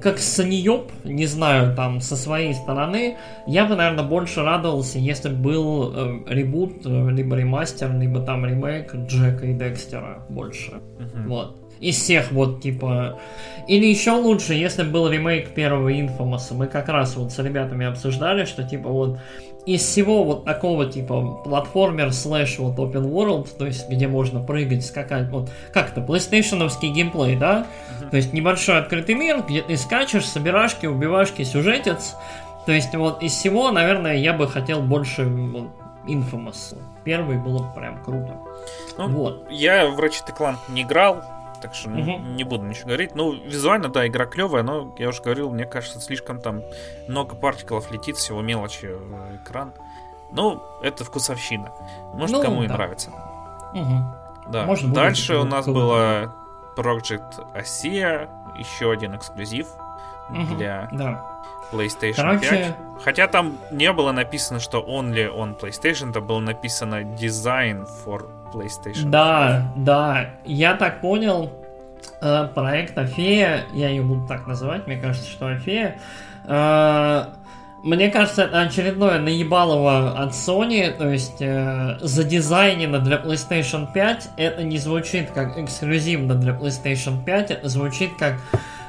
как 0.00 0.18
саньёб, 0.18 0.90
не 1.04 1.26
знаю, 1.26 1.74
там, 1.74 2.00
со 2.00 2.16
своей 2.16 2.54
стороны, 2.54 3.16
я 3.46 3.64
бы, 3.64 3.74
наверное, 3.74 4.04
больше 4.04 4.42
радовался, 4.42 4.98
если 4.98 5.28
бы 5.28 5.36
был 5.36 5.92
э, 5.94 6.20
ребут, 6.26 6.84
либо 6.84 7.36
ремастер, 7.36 7.92
либо 7.96 8.20
там 8.20 8.46
ремейк 8.46 8.94
Джека 8.94 9.46
и 9.46 9.54
Декстера 9.54 10.24
больше. 10.28 10.72
Uh-huh. 10.98 11.28
Вот 11.28 11.56
из 11.80 11.96
всех 11.96 12.32
вот 12.32 12.60
типа... 12.60 13.18
Или 13.66 13.86
еще 13.86 14.12
лучше, 14.12 14.54
если 14.54 14.82
был 14.82 15.08
ремейк 15.08 15.50
первого 15.50 15.90
Infamous. 15.90 16.52
Мы 16.52 16.66
как 16.66 16.88
раз 16.88 17.16
вот 17.16 17.32
с 17.32 17.38
ребятами 17.38 17.86
обсуждали, 17.86 18.44
что 18.44 18.64
типа 18.64 18.88
вот 18.88 19.18
из 19.66 19.82
всего 19.82 20.24
вот 20.24 20.44
такого 20.44 20.86
типа 20.86 21.40
платформер 21.44 22.12
слэш 22.12 22.58
вот 22.58 22.76
open 22.76 23.10
world, 23.10 23.48
то 23.58 23.66
есть 23.66 23.88
где 23.88 24.08
можно 24.08 24.42
прыгать, 24.42 24.84
скакать, 24.84 25.28
вот 25.28 25.50
как 25.72 25.90
то 25.90 26.00
PlayStationовский 26.00 26.88
геймплей, 26.88 27.36
да? 27.36 27.66
То 28.10 28.16
есть 28.16 28.32
небольшой 28.32 28.78
открытый 28.78 29.14
мир, 29.14 29.42
где 29.46 29.62
ты 29.62 29.76
скачешь, 29.76 30.26
собирашки, 30.26 30.86
убивашки, 30.86 31.42
сюжетец. 31.42 32.14
То 32.66 32.72
есть 32.72 32.94
вот 32.94 33.22
из 33.22 33.32
всего, 33.32 33.70
наверное, 33.70 34.16
я 34.16 34.32
бы 34.32 34.48
хотел 34.48 34.80
больше 34.82 35.24
вот, 35.24 35.68
Infamous. 36.06 36.76
Первый 37.04 37.36
было 37.36 37.70
прям 37.74 38.02
круто. 38.02 38.36
Ну, 38.96 39.08
вот. 39.08 39.46
Я 39.50 39.88
в 39.88 39.98
Ratchet 40.00 40.36
Clank 40.36 40.56
не 40.68 40.82
играл, 40.82 41.22
так 41.60 41.74
что 41.74 41.90
угу. 41.90 42.18
не 42.18 42.44
буду 42.44 42.64
ничего 42.64 42.88
говорить. 42.88 43.14
Ну, 43.14 43.32
визуально, 43.32 43.88
да, 43.88 44.06
игра 44.06 44.26
клевая, 44.26 44.62
но, 44.62 44.94
я 44.98 45.08
уже 45.08 45.22
говорил, 45.22 45.50
мне 45.50 45.64
кажется, 45.64 46.00
слишком 46.00 46.40
там 46.40 46.62
много 47.08 47.36
партиклов 47.36 47.90
летит, 47.90 48.16
всего 48.16 48.40
мелочи 48.42 48.86
в 48.86 49.36
экран. 49.36 49.72
Ну, 50.30 50.62
это 50.82 51.04
вкусовщина. 51.04 51.72
Может, 52.14 52.36
ну, 52.36 52.42
кому 52.42 52.60
да. 52.60 52.64
и 52.64 52.68
нравится. 52.68 53.10
Угу. 53.74 54.52
Да. 54.52 54.64
Может, 54.66 54.92
Дальше 54.92 55.36
у 55.36 55.44
нас 55.44 55.66
было 55.66 56.34
Project 56.76 57.54
Asia, 57.54 58.28
еще 58.58 58.90
один 58.90 59.16
эксклюзив 59.16 59.68
угу. 60.30 60.56
для 60.56 60.88
да. 60.92 61.24
PlayStation 61.72 62.14
Короче... 62.16 62.50
5. 62.50 62.76
Хотя 63.02 63.28
там 63.28 63.58
не 63.70 63.92
было 63.92 64.12
написано, 64.12 64.58
что 64.60 64.80
only 64.80 65.32
on 65.32 65.58
PlayStation, 65.58 66.12
там 66.12 66.26
было 66.26 66.40
написано 66.40 67.02
Design 67.02 67.86
for 68.04 68.28
PlayStation. 68.52 69.10
Да, 69.10 69.72
да, 69.76 70.30
я 70.44 70.74
так 70.74 71.00
понял, 71.00 71.50
э, 72.20 72.48
проект 72.54 72.96
Афея, 72.98 73.64
я 73.74 73.88
ее 73.88 74.02
буду 74.02 74.26
так 74.26 74.46
называть, 74.46 74.86
мне 74.86 74.96
кажется, 74.96 75.28
что 75.28 75.48
Афея, 75.48 75.98
Э, 76.48 77.26
мне 77.84 78.10
кажется, 78.10 78.42
это 78.44 78.62
очередное 78.62 79.20
наебалово 79.20 80.18
от 80.18 80.32
Sony, 80.32 80.90
то 80.90 81.08
есть 81.08 81.36
э, 81.40 81.98
задизайнено 82.00 82.98
для 82.98 83.18
PlayStation 83.18 83.86
5, 83.92 84.30
это 84.36 84.64
не 84.64 84.78
звучит 84.78 85.30
как 85.30 85.56
эксклюзивно 85.58 86.34
для 86.34 86.54
PlayStation 86.54 87.22
5, 87.24 87.50
это 87.52 87.68
звучит 87.68 88.10
как, 88.18 88.40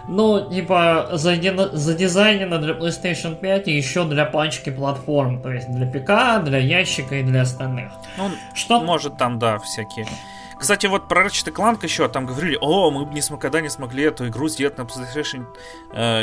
ну, 0.10 0.50
типа, 0.50 1.10
задизайнено 1.14 2.58
для 2.58 2.74
PlayStation 2.74 3.40
5 3.40 3.68
и 3.68 3.72
еще 3.72 4.06
для 4.06 4.26
пачки 4.26 4.72
платформ, 4.72 5.42
то 5.42 5.52
есть 5.52 5.70
для 5.70 5.86
ПК, 5.86 6.44
для 6.44 6.58
ящика 6.58 7.16
и 7.16 7.24
для 7.24 7.42
остальных. 7.42 7.92
Ну, 8.18 8.32
Что? 8.54 8.82
может 8.82 9.18
там, 9.18 9.40
да, 9.40 9.60
всякие 9.60 10.08
кстати, 10.60 10.88
вот 10.88 11.08
про 11.08 11.26
Ratchet 11.26 11.54
Clank 11.54 11.80
еще 11.84 12.10
там 12.10 12.26
говорили, 12.26 12.58
о, 12.60 12.92
мы 12.92 13.06
бы 13.06 13.14
никогда 13.14 13.62
не 13.62 13.70
смогли 13.70 14.04
эту 14.04 14.28
игру 14.28 14.50
сделать 14.50 14.78
на 14.78 14.82
PlayStation 14.82 15.46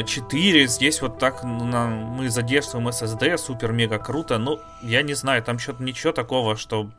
4, 0.04 0.62
э, 0.62 0.66
здесь 0.66 1.00
вот 1.00 1.18
так 1.18 1.42
на, 1.42 1.86
мы 1.86 2.28
задействуем 2.28 2.86
SSD, 2.88 3.38
супер-мега 3.38 3.98
круто. 3.98 4.36
Ну, 4.36 4.60
я 4.82 5.00
не 5.00 5.14
знаю, 5.14 5.42
там 5.42 5.58
что-то 5.58 5.82
ничего 5.82 6.12
такого, 6.12 6.56
что 6.56 6.90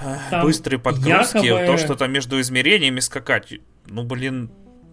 э, 0.00 0.16
там 0.30 0.42
быстрые 0.42 0.78
подгрузки, 0.78 1.44
якобы... 1.44 1.66
то, 1.66 1.76
что 1.78 1.96
там 1.96 2.12
между 2.12 2.40
измерениями 2.40 3.00
скакать. 3.00 3.54
Ну, 3.86 4.04
блин, 4.04 4.52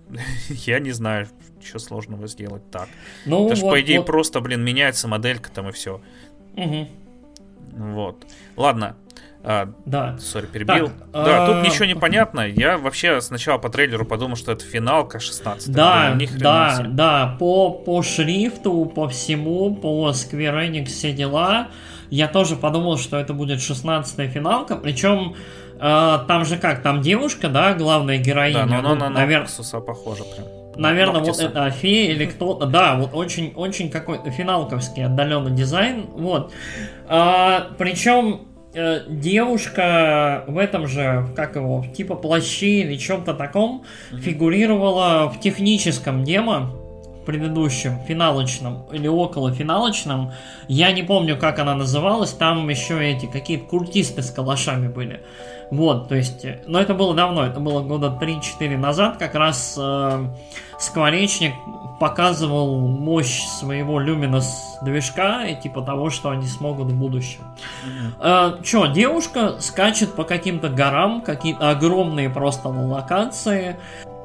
я 0.49 0.79
не 0.79 0.91
знаю, 0.91 1.27
что 1.63 1.79
сложного 1.79 2.27
сделать 2.27 2.69
так. 2.71 2.89
Ну, 3.25 3.47
Это 3.47 3.61
вот, 3.61 3.71
по 3.71 3.81
идее, 3.81 3.99
вот... 3.99 4.07
просто, 4.07 4.41
блин, 4.41 4.63
меняется 4.63 5.07
моделька 5.07 5.49
там 5.51 5.69
и 5.69 5.71
все. 5.71 6.01
Угу. 6.55 6.87
Вот. 7.77 8.25
Ладно, 8.55 8.95
а, 9.41 9.71
да. 9.85 10.17
Сори, 10.19 10.47
перебил. 10.47 10.87
Так, 10.87 10.95
да, 11.11 11.45
а... 11.45 11.47
тут 11.47 11.63
ничего 11.63 11.85
не 11.85 11.95
понятно. 11.95 12.41
Я 12.41 12.77
вообще 12.77 13.21
сначала 13.21 13.57
по 13.57 13.69
трейлеру 13.69 14.05
подумал, 14.05 14.35
что 14.35 14.51
это 14.51 14.65
финалка 14.65 15.19
16 15.19 15.71
Да, 15.71 16.17
да, 16.37 16.85
да. 16.87 17.37
По, 17.39 17.71
по 17.71 18.01
шрифту, 18.01 18.85
по 18.85 19.07
всему, 19.07 19.75
по 19.75 20.09
Square 20.09 20.69
Enix 20.69 20.85
все 20.85 21.13
дела. 21.13 21.69
Я 22.09 22.27
тоже 22.27 22.55
подумал, 22.55 22.97
что 22.97 23.17
это 23.17 23.33
будет 23.33 23.61
16 23.61 24.29
финалка. 24.29 24.75
Причем 24.75 25.35
э, 25.79 26.17
там 26.27 26.45
же 26.45 26.57
как, 26.57 26.81
там 26.81 27.01
девушка, 27.01 27.50
да, 27.50 27.74
главная 27.74 28.17
героиня. 28.17 28.65
Да, 28.65 28.81
но 28.81 28.91
она 28.91 29.09
ну, 29.09 29.15
на 29.15 29.25
Ноксуса 29.25 29.79
похожа 29.79 30.24
прям. 30.24 30.48
Наверное, 30.75 31.21
Ноктиса. 31.21 31.43
вот 31.43 31.51
это 31.51 31.69
фея 31.71 32.12
или 32.12 32.25
кто-то. 32.25 32.65
Да, 32.65 32.95
вот 32.95 33.13
очень, 33.13 33.53
очень 33.55 33.89
какой-то 33.89 34.31
финалковский 34.31 35.05
отдаленный 35.05 35.51
дизайн. 35.51 36.05
Вот. 36.15 36.53
А, 37.07 37.67
причем 37.77 38.48
Э, 38.71 39.01
девушка 39.07 40.43
в 40.48 40.57
этом 40.59 40.88
же, 40.88 41.27
как 41.36 41.55
его, 41.55 41.83
типа 41.95 42.15
плаще 42.15 42.81
или 42.81 42.98
чем-то 42.98 43.33
таком, 43.33 43.83
mm-hmm. 44.12 44.19
фигурировала 44.19 45.29
в 45.29 45.39
техническом 45.39 46.24
демо 46.24 46.71
предыдущем, 47.25 48.00
финалочном 48.07 48.86
или 48.91 49.07
около 49.07 49.51
финалочном. 49.51 50.33
Я 50.67 50.91
не 50.91 51.01
помню, 51.01 51.38
как 51.38 51.57
она 51.57 51.74
называлась. 51.74 52.31
Там 52.31 52.69
еще 52.69 53.03
эти 53.03 53.25
какие-то 53.25 53.65
куртисты 53.65 54.21
с 54.21 54.29
калашами 54.29 54.88
были. 54.88 55.21
Вот, 55.71 56.07
то 56.09 56.15
есть, 56.15 56.45
э, 56.45 56.61
но 56.65 56.79
это 56.79 56.93
было 56.93 57.13
давно, 57.13 57.45
это 57.45 57.59
было 57.59 57.81
года 57.81 58.17
3-4 58.19 58.77
назад, 58.77 59.17
как 59.17 59.35
раз 59.35 59.75
э, 59.77 60.25
Скворечник 60.79 61.55
показывал 61.99 62.79
мощь 62.88 63.43
своего 63.43 64.01
Luminous 64.01 64.45
движка 64.81 65.45
и 65.45 65.61
типа 65.61 65.81
того, 65.81 66.09
что 66.09 66.29
они 66.29 66.47
смогут 66.47 66.88
в 66.88 66.97
будущем. 66.97 67.41
Mm-hmm. 67.85 68.59
Э, 68.59 68.63
чё, 68.63 68.88
девушка 68.88 69.59
скачет 69.59 70.15
по 70.15 70.23
каким-то 70.23 70.69
горам, 70.69 71.21
какие-то 71.21 71.69
огромные 71.71 72.29
просто 72.29 72.69
локации. 72.69 73.77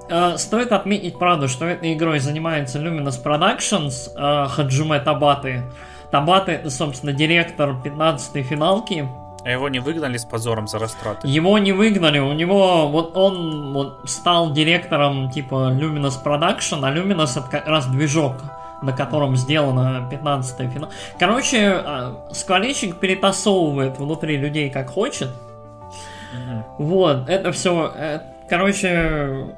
Э, 0.09 0.39
стоит 0.39 0.71
отметить, 0.71 1.19
правда, 1.19 1.49
что 1.49 1.67
этой 1.67 1.95
игрой 1.95 2.21
занимается 2.21 2.79
Luminous 2.79 3.21
Productions, 3.21 4.13
э, 4.15 4.47
Хаджуме 4.49 5.01
Табаты. 5.01 5.65
Табаты, 6.13 6.71
собственно, 6.71 7.13
директор 7.13 7.71
15-й 7.71 8.43
финалки, 8.43 9.09
а 9.45 9.51
его 9.51 9.69
не 9.69 9.79
выгнали 9.79 10.17
с 10.17 10.25
позором 10.25 10.67
за 10.67 10.79
растраты? 10.79 11.29
Его 11.29 11.59
не 11.59 11.73
выгнали, 11.73 12.19
у 12.19 12.33
него, 12.33 12.89
вот 12.89 13.17
он 13.17 13.73
вот, 13.73 14.01
стал 14.05 14.53
директором 14.53 15.31
типа 15.31 15.73
Luminous 15.73 16.23
Production, 16.25 16.81
а 16.83 16.95
Luminous 16.95 17.39
это 17.39 17.49
как 17.51 17.67
раз 17.67 17.87
движок, 17.87 18.37
на 18.83 18.93
котором 18.93 19.37
сделано 19.37 20.09
15 20.11 20.71
финал. 20.71 20.91
Короче, 21.19 21.83
а, 21.85 22.27
скворечник 22.33 22.97
перетасовывает 22.97 23.99
внутри 23.99 24.39
людей 24.39 24.71
как 24.71 24.91
хочет. 24.91 25.29
Угу. 25.29 26.85
Вот, 26.85 27.29
это 27.29 27.53
все, 27.53 27.93
э, 27.95 28.21
короче, 28.49 29.55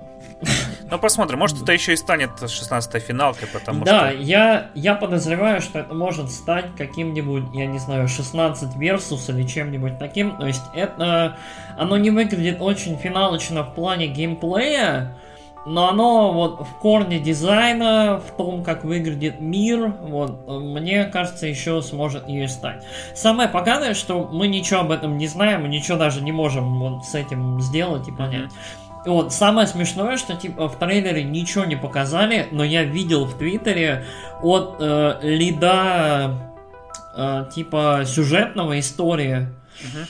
ну, 0.90 0.98
посмотрим. 0.98 1.38
Может, 1.38 1.62
это 1.62 1.72
еще 1.72 1.92
и 1.92 1.96
станет 1.96 2.30
16-й 2.40 3.00
финалкой, 3.00 3.48
потому 3.48 3.84
да, 3.84 4.08
что... 4.10 4.16
Да, 4.16 4.22
я, 4.22 4.70
я 4.74 4.94
подозреваю, 4.94 5.60
что 5.60 5.80
это 5.80 5.94
может 5.94 6.30
стать 6.30 6.66
каким-нибудь, 6.76 7.44
я 7.54 7.66
не 7.66 7.78
знаю, 7.78 8.08
16 8.08 8.76
Versus 8.76 9.34
или 9.34 9.46
чем-нибудь 9.46 9.98
таким. 9.98 10.36
То 10.36 10.46
есть, 10.46 10.62
это... 10.74 11.36
Оно 11.76 11.96
не 11.96 12.10
выглядит 12.10 12.60
очень 12.60 12.96
финалочно 12.96 13.64
в 13.64 13.74
плане 13.74 14.06
геймплея, 14.06 15.16
но 15.66 15.88
оно 15.88 16.32
вот 16.32 16.60
в 16.60 16.78
корне 16.78 17.18
дизайна, 17.18 18.20
в 18.24 18.36
том, 18.36 18.62
как 18.62 18.84
выглядит 18.84 19.40
мир, 19.40 19.92
вот, 20.00 20.46
мне 20.46 21.04
кажется, 21.06 21.48
еще 21.48 21.82
сможет 21.82 22.28
ее 22.28 22.46
стать. 22.46 22.84
Самое 23.14 23.48
поганое, 23.48 23.94
что 23.94 24.28
мы 24.32 24.46
ничего 24.46 24.80
об 24.80 24.92
этом 24.92 25.18
не 25.18 25.26
знаем, 25.26 25.62
мы 25.62 25.68
ничего 25.68 25.98
даже 25.98 26.22
не 26.22 26.30
можем 26.30 26.78
вот 26.78 27.04
с 27.04 27.16
этим 27.16 27.60
сделать 27.60 28.06
и 28.06 28.12
понять. 28.12 28.52
Mm-hmm. 28.52 28.85
Вот, 29.06 29.32
самое 29.32 29.68
смешное, 29.68 30.16
что 30.16 30.34
типа 30.34 30.68
в 30.68 30.78
трейлере 30.78 31.22
ничего 31.22 31.64
не 31.64 31.76
показали, 31.76 32.48
но 32.50 32.64
я 32.64 32.82
видел 32.82 33.24
в 33.24 33.38
Твиттере 33.38 34.04
от 34.42 34.76
э, 34.80 35.18
лида 35.22 36.34
э, 37.16 37.46
типа 37.54 38.02
сюжетного 38.04 38.78
истории. 38.80 39.46
Uh-huh. 39.78 40.06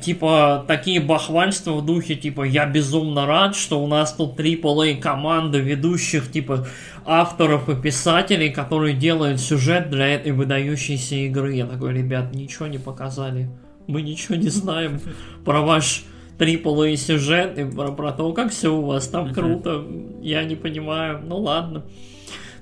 Типа 0.00 0.64
такие 0.66 1.00
бахвальства 1.00 1.72
в 1.72 1.84
духе, 1.84 2.16
типа, 2.16 2.42
я 2.42 2.66
безумно 2.66 3.26
рад, 3.26 3.54
что 3.54 3.82
у 3.82 3.86
нас 3.86 4.12
тут 4.12 4.38
AAA 4.38 5.00
команда 5.00 5.58
ведущих, 5.58 6.30
типа, 6.32 6.66
авторов 7.04 7.68
и 7.68 7.76
писателей, 7.76 8.50
которые 8.50 8.94
делают 8.94 9.40
сюжет 9.40 9.90
для 9.90 10.08
этой 10.08 10.32
выдающейся 10.32 11.14
игры. 11.16 11.54
Я 11.54 11.66
такой, 11.66 11.94
ребят, 11.94 12.34
ничего 12.34 12.66
не 12.66 12.78
показали. 12.78 13.48
Мы 13.86 14.02
ничего 14.02 14.34
не 14.36 14.48
знаем 14.48 15.00
про 15.44 15.60
ваш 15.60 16.04
триполовый 16.40 16.96
сюжет 16.96 17.58
и 17.58 17.64
про, 17.66 17.92
про 17.92 18.12
то, 18.12 18.32
как 18.32 18.50
все 18.50 18.72
у 18.72 18.80
вас 18.80 19.08
там 19.08 19.34
круто. 19.34 19.84
Я 20.22 20.42
не 20.44 20.56
понимаю. 20.56 21.20
Ну 21.22 21.36
ладно. 21.36 21.84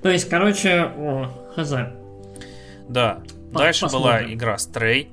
То 0.01 0.09
есть, 0.09 0.27
короче, 0.27 0.91
о, 0.97 1.29
хз. 1.55 1.73
Да. 2.89 3.19
По- 3.53 3.59
Дальше 3.59 3.85
посмотрим. 3.85 4.25
была 4.25 4.33
игра 4.33 4.55
Stray. 4.55 5.07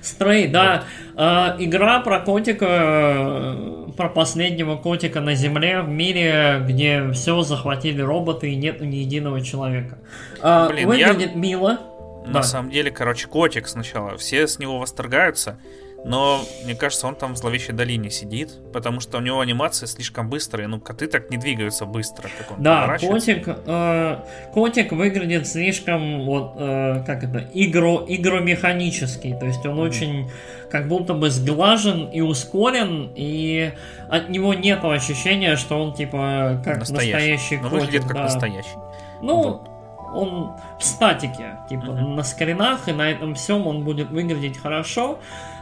Stray, 0.00 0.48
да. 0.48 0.84
Вот. 1.12 1.22
Э, 1.22 1.56
игра 1.62 2.00
про 2.00 2.20
котика, 2.20 2.66
э, 2.66 3.90
про 3.94 4.08
последнего 4.08 4.76
котика 4.76 5.20
на 5.20 5.34
Земле 5.34 5.82
в 5.82 5.88
мире, 5.90 6.64
где 6.66 7.12
все 7.12 7.42
захватили 7.42 8.00
роботы 8.00 8.50
и 8.50 8.56
нет 8.56 8.80
ни 8.80 8.96
единого 8.96 9.42
человека. 9.42 9.98
Э, 10.42 10.68
Блин, 10.70 10.88
выглядит 10.88 11.32
я... 11.32 11.38
мило. 11.38 11.78
На 12.24 12.32
да. 12.32 12.42
самом 12.42 12.70
деле, 12.70 12.90
короче, 12.90 13.28
котик 13.28 13.68
сначала. 13.68 14.16
Все 14.16 14.48
с 14.48 14.58
него 14.58 14.78
восторгаются. 14.78 15.58
Но 16.04 16.40
мне 16.64 16.74
кажется, 16.74 17.06
он 17.08 17.16
там 17.16 17.34
в 17.34 17.38
зловещей 17.38 17.74
долине 17.74 18.08
сидит, 18.10 18.52
потому 18.72 19.00
что 19.00 19.18
у 19.18 19.20
него 19.20 19.40
анимация 19.40 19.86
слишком 19.86 20.30
быстрая. 20.30 20.68
Ну, 20.68 20.80
коты 20.80 21.08
так 21.08 21.30
не 21.30 21.36
двигаются 21.38 21.86
быстро, 21.86 22.28
как 22.38 22.52
он 22.52 22.62
Да, 22.62 22.96
котик, 22.98 23.48
э, 23.48 24.16
котик 24.54 24.92
выглядит 24.92 25.48
слишком, 25.48 26.24
вот, 26.24 26.54
э, 26.56 27.02
как 27.04 27.24
это, 27.24 27.38
игро, 27.52 28.04
игромеханический. 28.06 29.36
То 29.38 29.46
есть 29.46 29.66
он 29.66 29.78
mm. 29.78 29.82
очень 29.82 30.30
как 30.70 30.86
будто 30.86 31.14
бы 31.14 31.30
сглажен 31.30 32.06
и 32.06 32.20
ускорен, 32.20 33.12
и 33.16 33.72
от 34.08 34.28
него 34.28 34.54
нет 34.54 34.84
ощущения, 34.84 35.56
что 35.56 35.82
он 35.82 35.94
типа 35.94 36.62
как 36.64 36.78
настоящий, 36.78 37.12
настоящий 37.12 37.56
Но 37.56 37.70
котик. 37.70 37.80
выглядит 37.80 38.02
как 38.04 38.14
да. 38.14 38.22
настоящий. 38.22 38.76
Ну, 39.20 39.42
вот. 39.42 39.68
он 40.14 40.52
в 40.78 40.84
статике, 40.84 41.58
типа 41.68 41.86
mm-hmm. 41.86 42.14
на 42.14 42.22
скринах, 42.22 42.88
и 42.88 42.92
на 42.92 43.10
этом 43.10 43.34
всем 43.34 43.66
он 43.66 43.82
будет 43.82 44.10
выглядеть 44.10 44.58
хорошо 44.58 45.18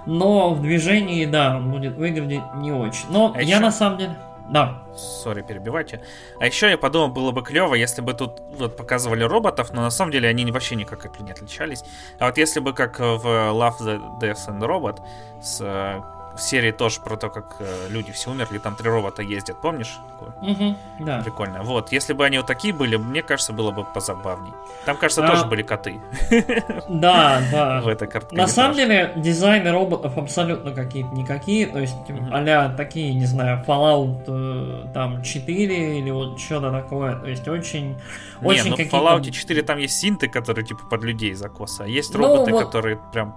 но 0.06 0.54
в 0.54 0.62
движении, 0.62 1.24
да, 1.26 1.56
он 1.56 1.70
будет 1.70 1.96
выглядеть 1.96 2.42
не 2.54 2.72
очень. 2.72 3.06
Но 3.10 3.32
а 3.34 3.42
я 3.42 3.56
еще... 3.56 3.58
на 3.60 3.70
самом 3.70 3.98
деле... 3.98 4.16
Да. 4.48 4.84
Сори, 4.94 5.42
перебивайте. 5.42 6.00
А 6.38 6.46
еще 6.46 6.70
я 6.70 6.78
подумал, 6.78 7.08
было 7.08 7.32
бы 7.32 7.42
клево, 7.42 7.74
если 7.74 8.00
бы 8.00 8.14
тут 8.14 8.40
вот 8.56 8.76
показывали 8.76 9.24
роботов, 9.24 9.70
но 9.72 9.82
на 9.82 9.90
самом 9.90 10.12
деле 10.12 10.28
они 10.28 10.50
вообще 10.52 10.76
никак 10.76 11.20
не 11.20 11.32
отличались. 11.32 11.82
А 12.20 12.26
вот 12.26 12.38
если 12.38 12.60
бы 12.60 12.72
как 12.72 13.00
в 13.00 13.26
Love 13.26 13.80
the 13.80 14.00
Death 14.20 14.48
and 14.48 14.60
Robot 14.60 15.00
с 15.42 15.60
в 15.60 16.15
серии 16.40 16.72
тоже 16.72 17.00
про 17.00 17.16
то, 17.16 17.28
как 17.28 17.56
э, 17.60 17.88
люди 17.88 18.12
все 18.12 18.30
умерли, 18.30 18.58
там 18.58 18.76
три 18.76 18.88
робота 18.88 19.22
ездят, 19.22 19.60
помнишь? 19.60 19.98
Угу, 20.42 20.76
да. 21.00 21.20
Прикольно. 21.22 21.62
Вот, 21.62 21.92
если 21.92 22.12
бы 22.12 22.24
они 22.24 22.38
вот 22.38 22.46
такие 22.46 22.72
были, 22.74 22.96
мне 22.96 23.22
кажется, 23.22 23.52
было 23.52 23.70
бы 23.70 23.84
позабавней. 23.84 24.52
Там, 24.84 24.96
кажется, 24.96 25.24
а... 25.24 25.28
тоже 25.28 25.46
были 25.46 25.62
коты. 25.62 26.00
Да, 26.88 27.42
да. 27.50 27.80
В 27.80 27.88
этой 27.88 28.08
карте. 28.08 28.36
На 28.36 28.46
самом 28.46 28.76
деле, 28.76 29.12
дизайны 29.16 29.70
роботов 29.70 30.16
абсолютно 30.16 30.72
какие-то 30.72 31.14
никакие, 31.14 31.66
то 31.66 31.78
есть, 31.78 31.96
а 32.30 32.68
такие, 32.70 33.14
не 33.14 33.26
знаю, 33.26 33.64
Fallout 33.66 34.24
э, 34.26 34.92
там 34.92 35.22
4 35.22 35.98
или 35.98 36.10
вот 36.10 36.38
что-то 36.40 36.70
такое, 36.70 37.16
то 37.16 37.26
есть 37.26 37.46
очень... 37.48 37.96
Не, 38.40 38.62
ну 38.62 38.76
в 38.76 38.80
Fallout 38.80 39.30
4 39.30 39.62
там 39.62 39.78
есть 39.78 39.98
синты, 39.98 40.28
которые 40.28 40.64
типа 40.64 40.84
под 40.88 41.02
людей 41.04 41.34
закоса, 41.34 41.84
а 41.84 41.86
есть 41.86 42.14
ну 42.14 42.20
роботы, 42.20 42.52
которые 42.52 42.98
прям 43.12 43.34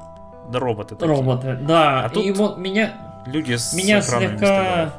да, 0.49 0.59
роботы 0.59 0.95
такие. 0.95 1.15
Роботы, 1.15 1.57
да. 1.61 2.05
А 2.05 2.09
тут 2.09 2.25
и 2.25 2.31
вот 2.31 2.57
меня... 2.57 2.93
Люди 3.25 3.53
с 3.53 3.73
меня 3.73 4.01
слегка... 4.01 4.93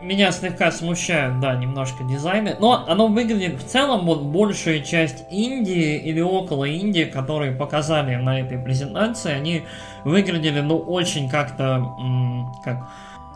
Меня 0.00 0.32
слегка 0.32 0.70
смущают, 0.70 1.40
да, 1.40 1.54
немножко 1.54 2.04
дизайны. 2.04 2.56
Но 2.60 2.84
оно 2.86 3.06
выглядит 3.06 3.62
в 3.62 3.66
целом, 3.66 4.04
вот 4.04 4.20
большая 4.22 4.80
часть 4.80 5.24
Индии 5.30 5.96
или 5.96 6.20
около 6.20 6.66
Индии, 6.66 7.04
которые 7.04 7.52
показали 7.52 8.16
на 8.16 8.40
этой 8.40 8.58
презентации, 8.58 9.32
они 9.32 9.64
выглядели, 10.04 10.60
ну, 10.60 10.76
очень 10.76 11.30
как-то, 11.30 11.86
как, 12.62 12.86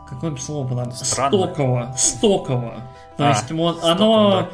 какое 0.07 0.33
бы 0.33 0.39
слово 0.39 0.69
там, 0.77 0.93
стоково, 0.93 1.95
стоково. 1.97 2.83
То 3.17 3.27
а, 3.27 3.31
есть 3.31 3.51
вот 3.51 3.83
оно... 3.83 4.31
Да 4.43 4.49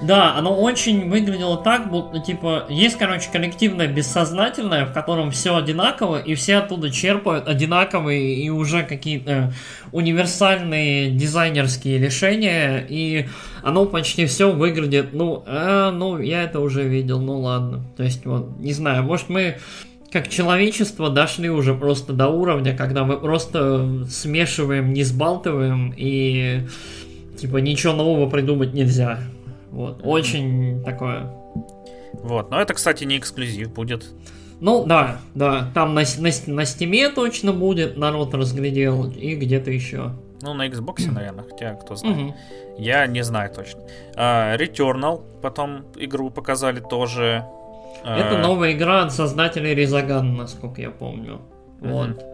да, 0.00 0.36
оно 0.36 0.54
очень 0.54 1.10
выглядело 1.10 1.56
так, 1.56 1.90
будто, 1.90 2.20
типа, 2.20 2.66
есть, 2.68 2.96
короче, 2.96 3.30
коллективное 3.32 3.88
бессознательное, 3.88 4.86
в 4.86 4.92
котором 4.92 5.32
все 5.32 5.56
одинаково, 5.56 6.20
и 6.20 6.34
все 6.36 6.58
оттуда 6.58 6.90
черпают 6.90 7.48
одинаковые 7.48 8.36
и 8.36 8.48
уже 8.48 8.84
какие-то 8.84 9.52
универсальные 9.90 11.10
дизайнерские 11.10 11.98
решения, 11.98 12.86
и 12.88 13.26
оно 13.62 13.86
почти 13.86 14.26
все 14.26 14.52
выглядит, 14.52 15.12
ну, 15.12 15.42
а, 15.46 15.90
ну, 15.90 16.18
я 16.20 16.44
это 16.44 16.60
уже 16.60 16.84
видел, 16.84 17.20
ну 17.20 17.40
ладно. 17.40 17.82
То 17.96 18.04
есть, 18.04 18.24
вот, 18.24 18.58
не 18.60 18.72
знаю, 18.72 19.02
может 19.02 19.28
мы 19.28 19.56
как 20.12 20.28
человечество 20.28 21.10
дошли 21.10 21.50
уже 21.50 21.74
просто 21.74 22.12
до 22.12 22.28
уровня, 22.28 22.74
когда 22.74 23.04
мы 23.04 23.18
просто 23.18 24.06
смешиваем, 24.08 24.92
не 24.92 25.02
сбалтываем, 25.02 25.92
и, 25.96 26.60
типа, 27.36 27.58
ничего 27.58 27.92
нового 27.92 28.30
придумать 28.30 28.72
нельзя. 28.72 29.18
Вот, 29.70 30.00
очень 30.02 30.82
такое. 30.84 31.30
Вот, 32.14 32.50
но 32.50 32.60
это, 32.60 32.74
кстати, 32.74 33.04
не 33.04 33.18
эксклюзив 33.18 33.72
будет. 33.72 34.06
Ну 34.60 34.84
да, 34.84 35.18
да, 35.34 35.70
там 35.74 35.94
на, 35.94 36.02
на, 36.18 36.30
на 36.46 36.64
стиме 36.64 37.10
точно 37.10 37.52
будет, 37.52 37.96
народ 37.96 38.34
разглядел, 38.34 39.08
и 39.08 39.34
где-то 39.36 39.70
еще. 39.70 40.12
Ну, 40.42 40.54
на 40.54 40.68
Xbox, 40.68 41.10
наверное, 41.10 41.44
хотя 41.44 41.74
кто 41.74 41.96
знает. 41.96 42.16
Угу. 42.16 42.34
Я 42.78 43.06
не 43.06 43.22
знаю 43.22 43.52
точно. 43.52 43.80
Uh, 44.14 44.56
Returnal, 44.56 45.22
потом 45.42 45.84
игру 45.96 46.30
показали 46.30 46.80
тоже. 46.80 47.44
Uh... 48.04 48.16
Это 48.16 48.38
новая 48.38 48.72
игра 48.72 49.02
от 49.02 49.12
создателей 49.12 49.74
Резаган, 49.74 50.36
насколько 50.36 50.80
я 50.80 50.90
помню. 50.90 51.40
Угу. 51.80 51.88
Вот. 51.88 52.24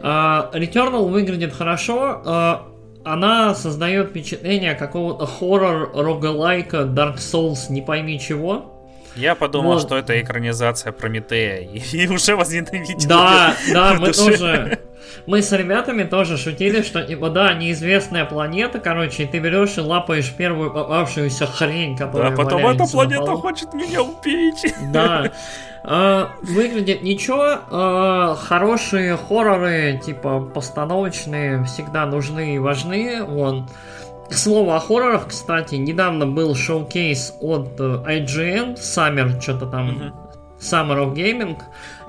Uh, 0.00 0.52
Returnal 0.52 1.08
выглядит 1.08 1.52
хорошо. 1.52 2.66
Она 3.04 3.54
создает 3.54 4.10
впечатление 4.10 4.74
какого-то 4.74 5.26
хоррор 5.26 5.90
рогалайка 5.94 6.78
Dark 6.78 7.16
Souls 7.16 7.70
не 7.70 7.82
пойми 7.82 8.18
чего. 8.18 8.70
Я 9.14 9.34
подумал, 9.34 9.74
вот. 9.74 9.82
что 9.82 9.96
это 9.96 10.20
экранизация 10.20 10.90
Прометея, 10.90 11.60
и, 11.60 11.78
и 11.78 12.08
уже 12.12 12.34
возненавидел. 12.34 13.08
Да, 13.08 13.54
да, 13.72 13.94
мы 13.94 14.12
тоже. 14.12 14.80
Мы 15.26 15.42
с 15.42 15.52
ребятами 15.52 16.04
тоже 16.04 16.36
шутили, 16.36 16.82
что 16.82 17.02
типа 17.02 17.30
да, 17.30 17.54
неизвестная 17.54 18.24
планета, 18.24 18.78
короче, 18.78 19.24
и 19.24 19.26
ты 19.26 19.38
берешь 19.38 19.76
и 19.78 19.80
лапаешь 19.80 20.32
первую 20.32 20.72
попавшуюся 20.72 21.46
хрень, 21.46 21.96
которая. 21.96 22.30
Да, 22.30 22.36
потом 22.36 22.66
эта 22.66 22.84
планета 22.84 23.36
хочет 23.36 23.72
меня 23.74 24.02
убить. 24.02 24.74
Да. 24.92 25.32
Э, 25.84 26.28
выглядит 26.42 27.02
ничего. 27.02 27.58
Э, 27.70 28.34
хорошие 28.36 29.16
хорроры, 29.16 30.00
типа 30.04 30.40
постановочные, 30.40 31.64
всегда 31.64 32.06
нужны 32.06 32.56
и 32.56 32.58
важны. 32.58 33.22
Вон. 33.22 33.68
К 34.30 34.32
слову 34.32 34.72
о 34.72 34.80
хоррорах, 34.80 35.28
кстати, 35.28 35.74
недавно 35.74 36.26
был 36.26 36.54
шоу-кейс 36.54 37.34
от 37.40 37.78
э, 37.78 38.02
IGN, 38.06 38.76
Summer, 38.76 39.38
что-то 39.40 39.66
там. 39.66 40.14
Summer 40.60 41.04
of 41.04 41.14
Gaming, 41.14 41.60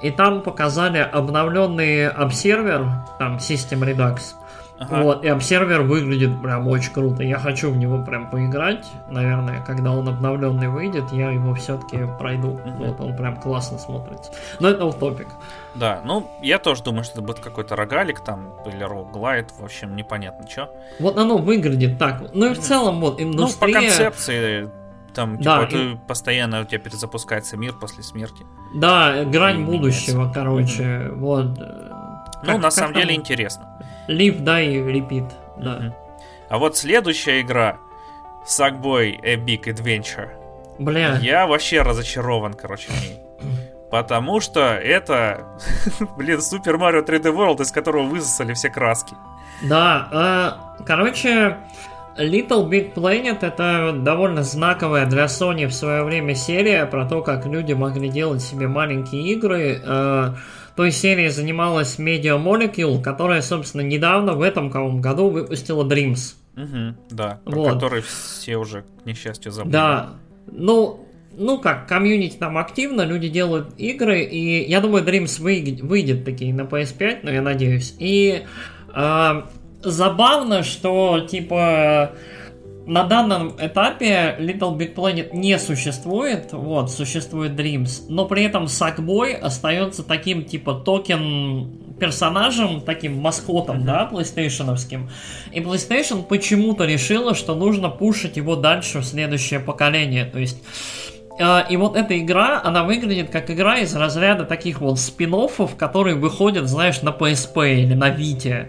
и 0.01 0.11
там 0.11 0.41
показали 0.41 0.99
обновленный 0.99 2.07
обсервер, 2.09 2.87
там 3.19 3.37
System 3.37 3.81
Redux. 3.81 4.35
Ага. 4.77 5.03
Вот, 5.03 5.23
и 5.23 5.29
обсервер 5.29 5.83
выглядит 5.83 6.41
прям 6.41 6.67
очень 6.67 6.91
круто. 6.91 7.23
Я 7.23 7.39
хочу 7.39 7.71
в 7.71 7.77
него 7.77 8.03
прям 8.03 8.29
поиграть. 8.29 8.85
Наверное, 9.09 9.63
когда 9.65 9.93
он 9.93 10.09
обновленный 10.09 10.67
выйдет, 10.67 11.13
я 11.13 11.31
его 11.31 11.55
все-таки 11.55 11.99
пройду. 12.19 12.49
Угу. 12.49 12.85
Вот 12.85 12.99
он 12.99 13.15
прям 13.15 13.37
классно 13.37 13.77
смотрится. 13.77 14.33
Но 14.59 14.69
это 14.69 14.91
топик. 14.91 15.27
Да, 15.75 16.01
ну 16.03 16.29
я 16.41 16.59
тоже 16.59 16.83
думаю, 16.83 17.05
что 17.05 17.13
это 17.13 17.21
будет 17.21 17.39
какой-то 17.39 17.77
рогалик 17.77 18.19
там 18.19 18.53
или 18.65 18.83
роглайт, 18.83 19.51
в 19.57 19.63
общем, 19.63 19.95
непонятно 19.95 20.45
что. 20.49 20.69
Вот 20.99 21.17
оно 21.17 21.37
выглядит 21.37 21.97
так. 21.97 22.23
Ну 22.33 22.51
и 22.51 22.53
в 22.53 22.59
целом 22.59 22.99
вот 22.99 23.21
индустрия... 23.21 23.67
Ну, 23.67 23.73
по 23.73 23.79
концепции 23.79 24.69
там, 25.15 25.37
типа, 25.37 25.43
да, 25.43 25.63
это 25.63 25.77
и... 25.77 25.95
постоянно 26.07 26.61
у 26.61 26.65
тебя 26.65 26.79
перезапускается 26.79 27.57
мир 27.57 27.73
после 27.73 28.03
смерти. 28.03 28.45
Да, 28.75 29.23
грань 29.23 29.65
будущего, 29.65 30.31
короче, 30.31 30.83
mm 30.83 31.15
вот. 31.15 31.57
Ну, 32.43 32.51
как, 32.51 32.61
на 32.61 32.71
самом 32.71 32.93
там... 32.93 33.01
деле 33.01 33.15
интересно. 33.15 33.79
Live, 34.07 34.43
die, 34.43 34.85
repeat, 34.85 35.31
да. 35.57 35.95
А 36.49 36.57
вот 36.59 36.77
следующая 36.77 37.41
игра 37.41 37.77
Sackboy 38.45 39.19
A 39.23 39.35
Big 39.35 39.63
Adventure. 39.63 40.29
Бля. 40.77 41.17
Я 41.21 41.47
вообще 41.47 41.81
разочарован, 41.81 42.53
короче, 42.53 42.91
в 42.91 43.01
ней. 43.01 43.19
Потому 43.91 44.39
что 44.41 44.59
это, 44.59 45.57
блин, 46.17 46.39
Super 46.39 46.77
Mario 46.77 47.05
3D 47.05 47.33
World, 47.33 47.61
из 47.61 47.71
которого 47.71 48.03
высосали 48.03 48.53
все 48.53 48.69
краски. 48.69 49.15
Да, 49.63 50.59
э, 50.79 50.83
короче, 50.85 51.57
Little 52.17 52.69
Big 52.69 52.93
Planet 52.93 53.39
это 53.41 53.93
довольно 53.93 54.43
знаковая 54.43 55.05
для 55.05 55.25
Sony 55.25 55.67
в 55.67 55.73
свое 55.73 56.03
время 56.03 56.33
серия 56.35 56.85
про 56.85 57.05
то, 57.05 57.21
как 57.21 57.45
люди 57.45 57.73
могли 57.73 58.09
делать 58.09 58.41
себе 58.41 58.67
маленькие 58.67 59.33
игры. 59.33 59.81
Э, 59.83 60.33
той 60.75 60.91
серии 60.91 61.29
занималась 61.29 61.99
Media 61.99 62.41
Molecule, 62.41 63.01
которая, 63.01 63.41
собственно, 63.41 63.81
недавно, 63.81 64.33
в 64.33 64.41
этом 64.41 64.69
году, 65.01 65.29
выпустила 65.29 65.83
Dreams. 65.83 66.35
Угу, 66.55 66.95
да, 67.11 67.39
про 67.43 67.55
вот. 67.55 67.73
который 67.73 68.01
все 68.01 68.57
уже, 68.57 68.83
к 69.03 69.05
несчастью, 69.05 69.51
забыли. 69.51 69.73
Да, 69.73 70.11
ну, 70.47 71.05
ну 71.37 71.59
как, 71.59 71.87
комьюнити 71.87 72.37
там 72.37 72.57
активно, 72.57 73.01
люди 73.01 73.27
делают 73.27 73.77
игры, 73.77 74.21
и 74.23 74.69
я 74.69 74.79
думаю, 74.79 75.03
Dreams 75.03 75.41
выйдет, 75.41 75.81
выйдет 75.81 76.23
такие 76.23 76.53
на 76.53 76.61
PS5, 76.61 77.19
но 77.23 77.31
я 77.31 77.41
надеюсь. 77.41 77.95
И 77.99 78.45
э, 78.93 79.41
забавно, 79.85 80.63
что, 80.63 81.21
типа, 81.21 82.11
на 82.85 83.03
данном 83.03 83.55
этапе 83.59 84.35
Little 84.39 84.77
Big 84.77 84.93
Planet 84.93 85.29
не 85.33 85.57
существует, 85.57 86.53
вот, 86.53 86.91
существует 86.91 87.53
Dreams, 87.53 88.05
но 88.09 88.25
при 88.25 88.43
этом 88.43 88.65
Sackboy 88.65 89.33
остается 89.33 90.03
таким, 90.03 90.43
типа, 90.43 90.73
токен 90.73 91.81
персонажем, 91.99 92.81
таким 92.81 93.19
маскотом, 93.19 93.79
mm-hmm. 93.79 93.85
да, 93.85 94.09
PlayStationовским. 94.11 95.09
И 95.51 95.61
PlayStation 95.61 96.23
почему-то 96.23 96.85
решила, 96.85 97.33
что 97.33 97.55
нужно 97.55 97.89
пушить 97.89 98.37
его 98.37 98.55
дальше 98.55 98.99
в 98.99 99.05
следующее 99.05 99.59
поколение. 99.59 100.25
То 100.25 100.39
есть 100.39 100.61
и 101.69 101.77
вот 101.77 101.97
эта 101.97 102.17
игра, 102.17 102.61
она 102.63 102.83
выглядит 102.83 103.29
как 103.29 103.51
игра 103.51 103.79
из 103.79 103.93
разряда 103.95 104.45
таких 104.45 104.79
вот 104.79 104.99
спин 104.99 105.35
которые 105.77 106.15
выходят, 106.15 106.67
знаешь, 106.67 107.01
на 107.01 107.09
PSP 107.09 107.75
или 107.75 107.93
на 107.93 108.09
Vita. 108.09 108.67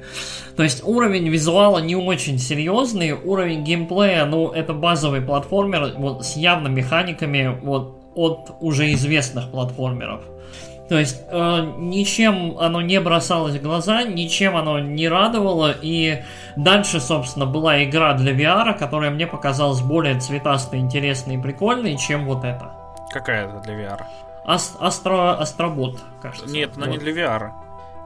То 0.57 0.63
есть 0.63 0.83
уровень 0.85 1.29
визуала 1.29 1.79
не 1.79 1.95
очень 1.95 2.39
серьезный, 2.39 3.13
уровень 3.13 3.63
геймплея, 3.63 4.25
ну, 4.25 4.51
это 4.51 4.73
базовый 4.73 5.21
платформер 5.21 5.93
вот, 5.97 6.25
с 6.25 6.37
явно 6.37 6.69
механиками 6.69 7.57
вот, 7.63 7.99
от 8.15 8.51
уже 8.61 8.93
известных 8.95 9.51
платформеров. 9.51 10.23
То 10.89 10.99
есть 10.99 11.23
э, 11.29 11.73
ничем 11.79 12.57
оно 12.59 12.81
не 12.81 13.01
бросалось 13.01 13.55
в 13.55 13.63
глаза, 13.63 14.05
ничем 14.05 14.57
оно 14.57 14.79
не 14.79 15.09
радовало, 15.09 15.75
и 15.81 16.23
дальше, 16.55 17.01
собственно, 17.01 17.47
была 17.47 17.83
игра 17.83 18.15
для 18.15 18.33
VR, 18.33 18.79
которая 18.79 19.11
мне 19.11 19.27
показалась 19.27 19.81
более 19.81 20.19
цветастой, 20.21 20.79
интересной 20.79 21.37
и 21.37 21.39
прикольной, 21.39 21.97
чем 21.97 22.27
вот 22.27 22.45
это. 22.45 22.73
Какая 23.11 23.49
это 23.49 23.61
для 23.61 23.75
VR? 23.75 24.03
Ас- 24.45 24.77
Астро 24.79 25.33
Астробот, 25.41 25.99
кажется. 26.23 26.49
Нет, 26.49 26.71
она 26.77 26.87
вот. 26.87 26.93
не 26.93 26.99
для 26.99 27.13
VR. 27.13 27.51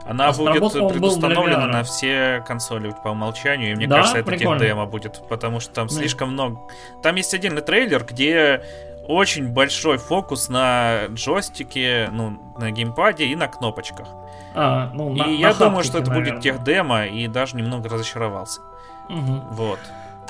Она 0.07 0.29
а 0.29 0.33
будет 0.33 0.73
предустановлена 0.73 1.67
на 1.67 1.83
все 1.83 2.43
консоли 2.47 2.95
по 3.05 3.09
умолчанию, 3.09 3.73
и 3.73 3.75
мне 3.77 3.87
да? 3.87 3.97
кажется, 3.97 4.19
это 4.19 4.31
прикольно. 4.31 4.59
демо 4.59 4.87
будет, 4.87 5.23
потому 5.29 5.61
что 5.61 5.75
там 5.75 5.89
слишком 5.89 6.33
много. 6.33 6.61
Там 7.03 7.17
есть 7.17 7.35
отдельный 7.35 7.61
трейлер, 7.61 8.05
где 8.05 8.63
очень 9.07 9.49
большой 9.49 9.99
фокус 9.99 10.49
на 10.49 11.07
джойстике, 11.09 12.09
ну, 12.13 12.39
на 12.59 12.71
геймпаде 12.71 13.25
и 13.25 13.37
на 13.37 13.49
кнопочках. 13.49 14.09
А, 14.55 14.91
ну, 14.93 15.15
и 15.15 15.19
на, 15.19 15.27
я 15.27 15.49
на 15.49 15.55
думаю, 15.55 15.85
что 15.85 15.99
это 15.99 16.11
наверное. 16.11 16.33
будет 16.33 16.43
тех 16.43 16.63
демо, 16.63 17.07
и 17.07 17.29
даже 17.29 17.57
немного 17.57 17.89
разочаровался. 17.89 18.61
Угу. 19.09 19.41
Вот. 19.51 19.79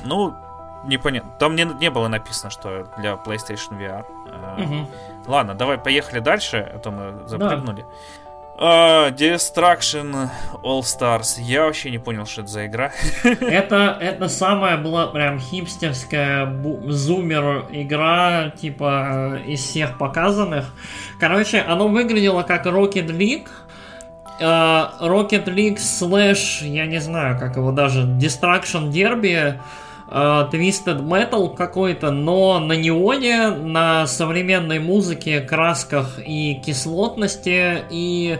Ну, 0.04 0.34
непонятно. 0.84 1.30
Там 1.38 1.56
не, 1.56 1.64
не 1.64 1.90
было 1.90 2.08
написано, 2.08 2.50
что 2.50 2.86
для 2.98 3.14
PlayStation 3.14 3.78
VR. 3.78 4.04
Угу. 4.62 4.90
Ладно, 5.26 5.54
давай 5.54 5.78
поехали 5.78 6.20
дальше, 6.20 6.70
а 6.74 6.78
то 6.78 6.90
мы 6.90 7.26
запрыгнули. 7.26 7.82
Да. 7.82 7.88
Uh, 8.60 9.10
Destruction 9.16 10.28
All 10.62 10.82
Stars. 10.82 11.40
Я 11.40 11.64
вообще 11.64 11.90
не 11.90 11.96
понял, 11.96 12.26
что 12.26 12.42
это 12.42 12.50
за 12.50 12.66
игра. 12.66 12.92
Это, 13.24 13.96
это 13.98 14.28
самая 14.28 14.76
была 14.76 15.06
прям 15.06 15.40
хипстерская 15.40 16.62
зумер 16.88 17.64
игра, 17.70 18.50
типа, 18.50 19.40
из 19.46 19.60
всех 19.60 19.96
показанных. 19.96 20.66
Короче, 21.18 21.60
оно 21.62 21.88
выглядело 21.88 22.42
как 22.42 22.66
Rocket 22.66 23.06
League, 23.06 23.48
Uh, 24.40 24.90
Rocket 25.00 25.44
League 25.44 25.78
слэш, 25.78 26.62
я 26.62 26.86
не 26.86 26.98
знаю, 26.98 27.38
как 27.38 27.56
его 27.56 27.72
даже, 27.72 28.04
Destruction 28.04 28.90
Derby, 28.90 29.60
Twisted 30.10 31.02
Metal 31.02 31.54
какой-то, 31.54 32.10
но 32.10 32.58
на 32.58 32.72
неоне, 32.72 33.50
на 33.50 34.06
современной 34.06 34.80
музыке, 34.80 35.40
красках 35.40 36.18
и 36.24 36.54
кислотности, 36.54 37.84
и 37.90 38.38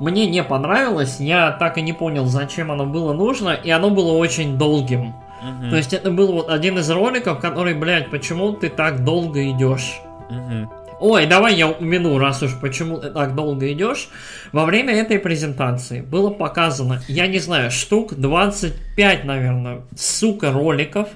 мне 0.00 0.26
не 0.26 0.42
понравилось, 0.42 1.20
я 1.20 1.52
так 1.52 1.78
и 1.78 1.82
не 1.82 1.92
понял, 1.92 2.26
зачем 2.26 2.72
оно 2.72 2.86
было 2.86 3.12
нужно, 3.12 3.50
и 3.50 3.70
оно 3.70 3.90
было 3.90 4.12
очень 4.12 4.58
долгим. 4.58 5.14
Uh-huh. 5.42 5.70
То 5.70 5.76
есть 5.76 5.92
это 5.92 6.10
был 6.10 6.32
вот 6.32 6.48
один 6.48 6.78
из 6.78 6.90
роликов, 6.90 7.40
который, 7.40 7.74
блядь, 7.74 8.10
почему 8.10 8.52
ты 8.52 8.68
так 8.68 9.04
долго 9.04 9.48
идешь? 9.48 10.00
Uh-huh. 10.28 10.68
Ой, 11.04 11.26
давай 11.26 11.56
я 11.56 11.68
упомяну, 11.68 12.16
раз 12.18 12.44
уж 12.44 12.52
почему 12.60 12.96
ты 12.96 13.10
так 13.10 13.34
долго 13.34 13.72
идешь. 13.72 14.08
Во 14.52 14.64
время 14.64 14.94
этой 14.94 15.18
презентации 15.18 16.00
было 16.00 16.30
показано, 16.30 17.02
я 17.08 17.26
не 17.26 17.40
знаю, 17.40 17.72
штук 17.72 18.14
25, 18.14 19.24
наверное, 19.24 19.80
сука, 19.96 20.52
роликов, 20.52 21.08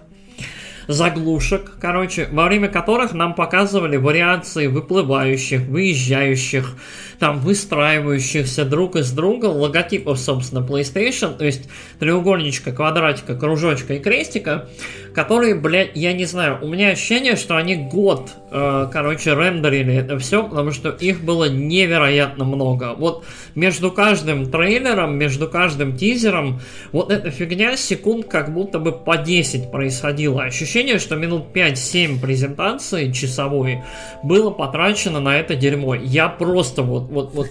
заглушек, 0.88 1.76
короче, 1.80 2.26
во 2.32 2.46
время 2.46 2.66
которых 2.66 3.12
нам 3.12 3.34
показывали 3.34 3.96
вариации 3.96 4.66
выплывающих, 4.66 5.60
выезжающих, 5.60 6.74
там 7.18 7.40
выстраивающихся 7.40 8.64
друг 8.64 8.96
из 8.96 9.12
друга 9.12 9.46
логотипов, 9.46 10.18
собственно, 10.18 10.60
PlayStation, 10.60 11.36
то 11.36 11.44
есть 11.44 11.68
треугольничка, 11.98 12.72
квадратика, 12.72 13.36
кружочка 13.36 13.94
и 13.94 13.98
крестика, 13.98 14.68
которые, 15.14 15.54
блядь, 15.54 15.92
я 15.94 16.12
не 16.12 16.26
знаю, 16.26 16.58
у 16.60 16.68
меня 16.68 16.90
ощущение, 16.90 17.36
что 17.36 17.56
они 17.56 17.74
год, 17.74 18.32
э, 18.50 18.88
короче, 18.92 19.34
рендерили 19.34 19.94
это 19.94 20.18
все, 20.18 20.46
потому 20.46 20.72
что 20.72 20.90
их 20.90 21.22
было 21.22 21.48
невероятно 21.48 22.44
много. 22.44 22.94
Вот 22.98 23.24
между 23.54 23.90
каждым 23.90 24.50
трейлером, 24.50 25.16
между 25.16 25.48
каждым 25.48 25.96
тизером, 25.96 26.60
вот 26.92 27.10
эта 27.10 27.30
фигня 27.30 27.78
секунд 27.78 28.26
как 28.26 28.52
будто 28.52 28.78
бы 28.78 28.92
по 28.92 29.16
10 29.16 29.70
происходила. 29.70 30.42
Ощущение, 30.42 30.98
что 30.98 31.16
минут 31.16 31.46
5-7 31.54 32.20
презентации 32.20 33.10
часовой 33.10 33.82
было 34.22 34.50
потрачено 34.50 35.20
на 35.20 35.38
это 35.38 35.54
дерьмо. 35.54 35.94
Я 35.94 36.28
просто 36.28 36.82
вот 36.82 37.05
вот, 37.08 37.34
вот, 37.34 37.48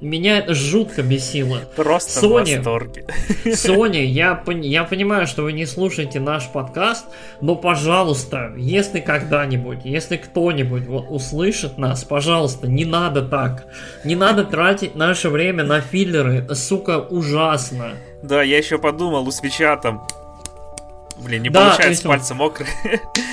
меня 0.00 0.38
это 0.38 0.54
жутко 0.54 1.02
бесило. 1.02 1.60
Просто 1.76 2.26
Sony, 2.26 2.54
в 2.54 2.56
восторге. 2.56 3.06
Sony, 3.44 4.04
я, 4.04 4.42
я 4.46 4.84
понимаю, 4.84 5.26
что 5.26 5.42
вы 5.42 5.52
не 5.52 5.66
слушаете 5.66 6.20
наш 6.20 6.48
подкаст, 6.48 7.06
но, 7.40 7.56
пожалуйста, 7.56 8.52
если 8.56 9.00
когда-нибудь, 9.00 9.80
если 9.84 10.16
кто-нибудь 10.16 10.86
вот 10.86 11.06
услышит 11.08 11.78
нас, 11.78 12.04
пожалуйста, 12.04 12.66
не 12.66 12.84
надо 12.84 13.22
так. 13.22 13.66
Не 14.04 14.16
надо 14.16 14.44
тратить 14.44 14.94
наше 14.94 15.28
время 15.28 15.64
на 15.64 15.80
филлеры. 15.80 16.36
Это, 16.38 16.54
сука, 16.54 17.00
ужасно. 17.00 17.92
Да, 18.22 18.42
я 18.42 18.58
еще 18.58 18.78
подумал, 18.78 19.26
у 19.26 19.30
свеча 19.30 19.76
там 19.76 20.06
Блин, 21.16 21.42
не 21.42 21.48
да, 21.48 21.60
получается, 21.60 21.90
есть, 21.90 22.02
пальцы 22.04 22.34
мокрые. 22.34 22.70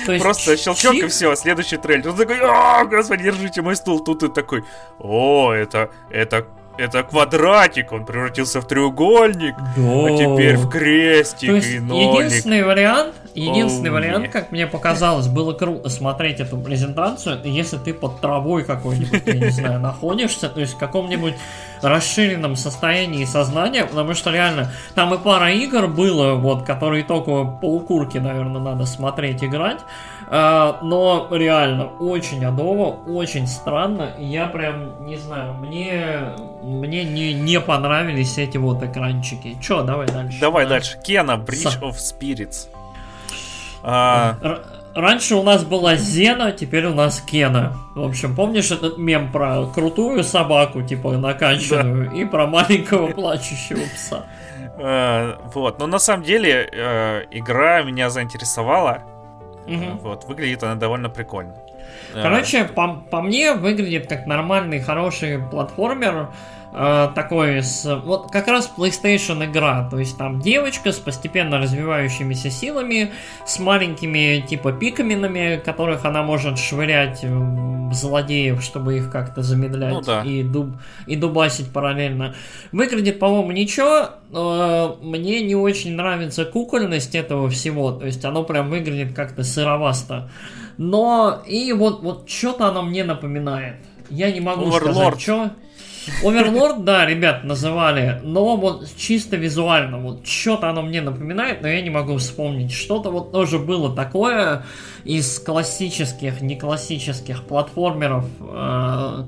Просто 0.20 0.56
щелчок 0.56 0.94
и 0.94 1.06
все, 1.08 1.34
следующий 1.34 1.76
трейлер. 1.76 2.10
Он 2.10 2.16
такой, 2.16 2.40
о, 2.40 2.84
господи, 2.84 3.24
держите 3.24 3.62
мой 3.62 3.76
стул. 3.76 4.00
Тут 4.00 4.20
ты 4.20 4.28
такой, 4.28 4.64
о, 4.98 5.52
это, 5.52 5.90
это 6.10 6.46
это 6.78 7.02
квадратик, 7.02 7.92
он 7.92 8.04
превратился 8.06 8.60
в 8.60 8.66
треугольник, 8.66 9.54
а 9.58 9.74
да. 9.76 10.06
а 10.06 10.16
теперь 10.16 10.56
в 10.56 10.70
крестик 10.70 11.50
То 11.50 11.56
есть 11.56 11.68
и 11.68 11.78
нолик. 11.80 12.24
Единственный 12.24 12.62
вариант, 12.62 13.14
единственный 13.34 13.90
oh, 13.90 13.94
вариант, 13.94 14.26
yeah. 14.26 14.28
как 14.28 14.52
мне 14.52 14.66
показалось, 14.66 15.28
было 15.28 15.52
круто 15.52 15.88
смотреть 15.88 16.40
эту 16.40 16.56
презентацию, 16.58 17.40
если 17.44 17.78
ты 17.78 17.94
под 17.94 18.20
травой 18.20 18.64
какой-нибудь, 18.64 19.22
я 19.26 19.34
не 19.34 19.50
знаю, 19.50 19.80
находишься, 19.80 20.48
то 20.48 20.60
есть 20.60 20.74
в 20.74 20.78
каком-нибудь 20.78 21.34
расширенном 21.82 22.56
состоянии 22.56 23.24
сознания, 23.24 23.84
потому 23.84 24.14
что 24.14 24.30
реально 24.30 24.70
там 24.94 25.14
и 25.14 25.18
пара 25.18 25.52
игр 25.52 25.86
было, 25.88 26.34
вот, 26.34 26.64
которые 26.64 27.04
только 27.04 27.44
по 27.44 27.66
укурке, 27.66 28.20
наверное, 28.20 28.60
надо 28.60 28.86
смотреть, 28.86 29.42
играть, 29.42 29.80
а, 30.28 30.78
но 30.82 31.28
реально 31.30 31.86
очень 31.98 32.44
адово, 32.44 32.96
очень 33.06 33.46
странно. 33.46 34.14
Я 34.18 34.46
прям 34.46 35.04
не 35.04 35.16
знаю, 35.16 35.54
мне 35.54 36.32
мне 36.62 37.04
не, 37.04 37.34
не 37.34 37.60
понравились 37.60 38.38
эти 38.38 38.56
вот 38.56 38.82
экранчики. 38.82 39.56
Че, 39.60 39.82
давай 39.82 40.06
дальше. 40.06 40.40
Давай 40.40 40.66
дальше. 40.66 40.98
Кена, 41.02 41.32
Bridge 41.32 41.70
С... 41.70 41.78
of 41.78 41.96
Spirits. 41.96 42.68
А... 43.82 44.62
Раньше 44.94 45.36
у 45.36 45.42
нас 45.42 45.64
была 45.64 45.96
Зена, 45.96 46.52
теперь 46.52 46.84
у 46.84 46.94
нас 46.94 47.22
Кена. 47.22 47.78
В 47.94 48.04
общем, 48.04 48.36
помнишь 48.36 48.70
этот 48.70 48.98
мем 48.98 49.32
про 49.32 49.64
крутую 49.66 50.22
собаку, 50.22 50.82
типа 50.82 51.12
накачанную, 51.12 52.10
да. 52.10 52.16
и 52.16 52.24
про 52.26 52.46
маленького 52.46 53.08
плачущего 53.08 53.80
пса? 53.94 54.26
Uh, 54.78 55.38
вот, 55.54 55.78
но 55.78 55.86
на 55.86 55.98
самом 55.98 56.24
деле 56.24 56.68
uh, 56.70 57.26
игра 57.30 57.82
меня 57.82 58.10
заинтересовала. 58.10 59.02
Вот, 59.66 60.24
выглядит 60.24 60.62
она 60.62 60.74
довольно 60.74 61.08
прикольно. 61.08 61.54
Короче, 62.12 62.64
по, 62.64 62.96
по 63.10 63.22
мне 63.22 63.54
выглядит 63.54 64.08
как 64.08 64.26
нормальный, 64.26 64.80
хороший 64.80 65.38
платформер. 65.38 66.28
Э, 66.74 67.08
такой 67.14 67.62
с... 67.62 68.00
Вот 68.04 68.30
как 68.30 68.48
раз 68.48 68.72
PlayStation 68.74 69.44
игра. 69.44 69.88
То 69.90 69.98
есть 69.98 70.16
там 70.16 70.40
девочка 70.40 70.92
с 70.92 70.96
постепенно 70.96 71.58
развивающимися 71.58 72.50
силами, 72.50 73.12
с 73.44 73.58
маленькими 73.58 74.44
типа 74.48 74.72
пикаминами, 74.72 75.60
которых 75.62 76.06
она 76.06 76.22
может 76.22 76.58
швырять 76.58 77.24
в 77.24 77.92
злодеев, 77.92 78.62
чтобы 78.62 78.96
их 78.96 79.10
как-то 79.10 79.42
замедлять 79.42 79.92
ну, 79.92 80.00
да. 80.00 80.22
и, 80.22 80.42
дуб... 80.42 80.68
и 81.06 81.14
дубасить 81.16 81.70
параллельно. 81.70 82.34
Выглядит, 82.72 83.18
по-моему, 83.18 83.52
ничего. 83.52 84.08
Э, 84.32 84.94
мне 85.02 85.42
не 85.42 85.54
очень 85.54 85.94
нравится 85.94 86.46
кукольность 86.46 87.14
этого 87.14 87.50
всего. 87.50 87.92
То 87.92 88.06
есть 88.06 88.24
оно 88.24 88.44
прям 88.44 88.70
выглядит 88.70 89.14
как-то 89.14 89.44
сыровасто. 89.44 90.30
Но 90.78 91.42
и 91.46 91.74
вот, 91.74 92.02
вот 92.02 92.30
что-то 92.30 92.68
оно 92.68 92.82
мне 92.82 93.04
напоминает. 93.04 93.76
Я 94.08 94.32
не 94.32 94.40
могу 94.40 94.64
Overlord. 94.64 94.92
сказать, 94.92 95.20
что. 95.20 95.50
Оверлорд, 96.22 96.84
да, 96.84 97.06
ребят, 97.06 97.44
называли, 97.44 98.20
но 98.22 98.56
вот 98.56 98.88
чисто 98.96 99.36
визуально, 99.36 99.98
вот 99.98 100.26
что-то 100.26 100.68
оно 100.70 100.82
мне 100.82 101.00
напоминает, 101.00 101.62
но 101.62 101.68
я 101.68 101.80
не 101.80 101.90
могу 101.90 102.16
вспомнить. 102.16 102.72
Что-то 102.72 103.10
вот 103.10 103.32
тоже 103.32 103.58
было 103.58 103.94
такое 103.94 104.64
из 105.04 105.38
классических, 105.38 106.40
не 106.40 106.56
классических 106.56 107.44
платформеров. 107.44 108.24
Э, 108.40 109.24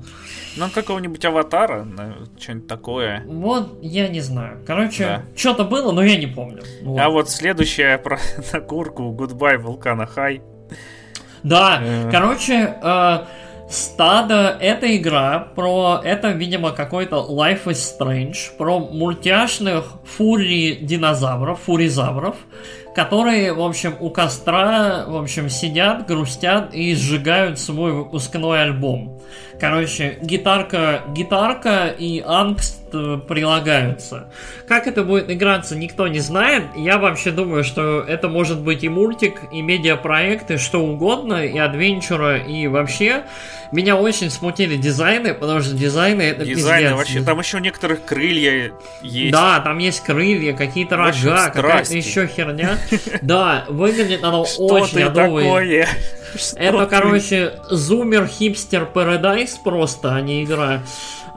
ну, 0.57 0.69
какого-нибудь 0.73 1.23
аватара, 1.25 1.85
что-нибудь 2.39 2.67
такое. 2.67 3.23
Вот, 3.25 3.79
я 3.81 4.07
не 4.07 4.21
знаю. 4.21 4.59
Короче, 4.65 5.03
да. 5.03 5.23
что-то 5.35 5.63
было, 5.63 5.91
но 5.91 6.03
я 6.03 6.17
не 6.17 6.27
помню. 6.27 6.63
Вот. 6.81 6.99
А 6.99 7.09
вот 7.09 7.29
следующая 7.29 7.97
про 8.03 8.19
накурку 8.53 9.15
Goodbye 9.17 9.57
Вулкана 9.57 10.05
Хай. 10.05 10.41
Да, 11.43 11.79
э. 11.81 12.09
короче, 12.11 12.75
э, 12.81 13.19
Стадо— 13.69 14.55
это 14.61 14.95
игра 14.95 15.39
про... 15.55 15.99
Это, 16.03 16.29
видимо, 16.29 16.71
какой-то 16.71 17.25
Life 17.29 17.65
is 17.65 17.97
Strange, 17.99 18.55
про 18.57 18.79
мультяшных 18.79 19.85
фури-динозавров, 20.05 21.61
фуризавров, 21.61 22.35
которые, 22.95 23.53
в 23.53 23.61
общем, 23.61 23.95
у 23.99 24.11
костра, 24.11 25.05
в 25.07 25.17
общем, 25.17 25.49
сидят, 25.49 26.07
грустят 26.07 26.73
и 26.75 26.95
сжигают 26.95 27.59
свой 27.59 27.91
выпускной 27.91 28.61
альбом. 28.61 29.19
Короче, 29.69 30.17
гитарка, 30.21 31.03
гитарка 31.09 31.87
и 31.87 32.23
ангст 32.25 32.81
э, 32.93 33.19
прилагаются. 33.27 34.29
Как 34.67 34.87
это 34.87 35.03
будет 35.03 35.29
играться, 35.29 35.75
никто 35.75 36.07
не 36.07 36.19
знает. 36.19 36.63
Я 36.75 36.97
вообще 36.97 37.31
думаю, 37.31 37.63
что 37.63 38.01
это 38.01 38.27
может 38.29 38.59
быть 38.59 38.83
и 38.83 38.89
мультик, 38.89 39.41
и 39.51 39.61
медиапроекты, 39.61 40.57
что 40.57 40.79
угодно, 40.83 41.45
и 41.45 41.57
адвенчура, 41.57 42.37
и 42.37 42.67
вообще. 42.67 43.23
Меня 43.71 43.95
очень 43.97 44.29
смутили 44.29 44.77
дизайны, 44.77 45.33
потому 45.33 45.59
что 45.61 45.75
дизайны 45.75 46.21
это 46.21 46.45
Дизайны 46.45 46.83
пиздец. 46.83 46.97
вообще, 46.97 47.21
там 47.23 47.39
еще 47.39 47.57
у 47.57 47.59
некоторых 47.59 48.05
крылья 48.05 48.71
есть. 49.01 49.31
Да, 49.31 49.59
там 49.59 49.79
есть 49.79 50.01
крылья, 50.01 50.53
какие-то 50.53 50.95
рога, 50.97 51.49
какая-то 51.49 51.95
еще 51.95 52.27
херня. 52.27 52.77
Да, 53.21 53.65
выглядит 53.67 54.23
оно 54.23 54.43
очень 54.43 55.01
адовое. 55.03 55.87
Это, 56.55 56.85
короче, 56.85 57.59
зумер 57.69 58.27
хипстер 58.27 58.87
Paradise 58.93 59.53
просто, 59.63 60.13
а 60.13 60.21
не 60.21 60.43
игра. 60.43 60.81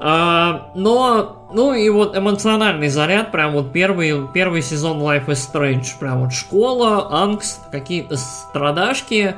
А, 0.01 0.71
но, 0.75 1.49
ну 1.53 1.75
и 1.75 1.89
вот 1.89 2.17
эмоциональный 2.17 2.89
заряд, 2.89 3.33
прям 3.33 3.53
вот 3.53 3.73
первый, 3.73 4.29
первый 4.29 4.63
сезон 4.63 4.99
Life 4.99 5.27
is 5.27 5.51
Strange, 5.53 5.99
прям 5.99 6.21
вот 6.21 6.33
школа, 6.33 7.09
ангст, 7.11 7.61
какие-то 7.71 8.17
страдашки. 8.17 9.35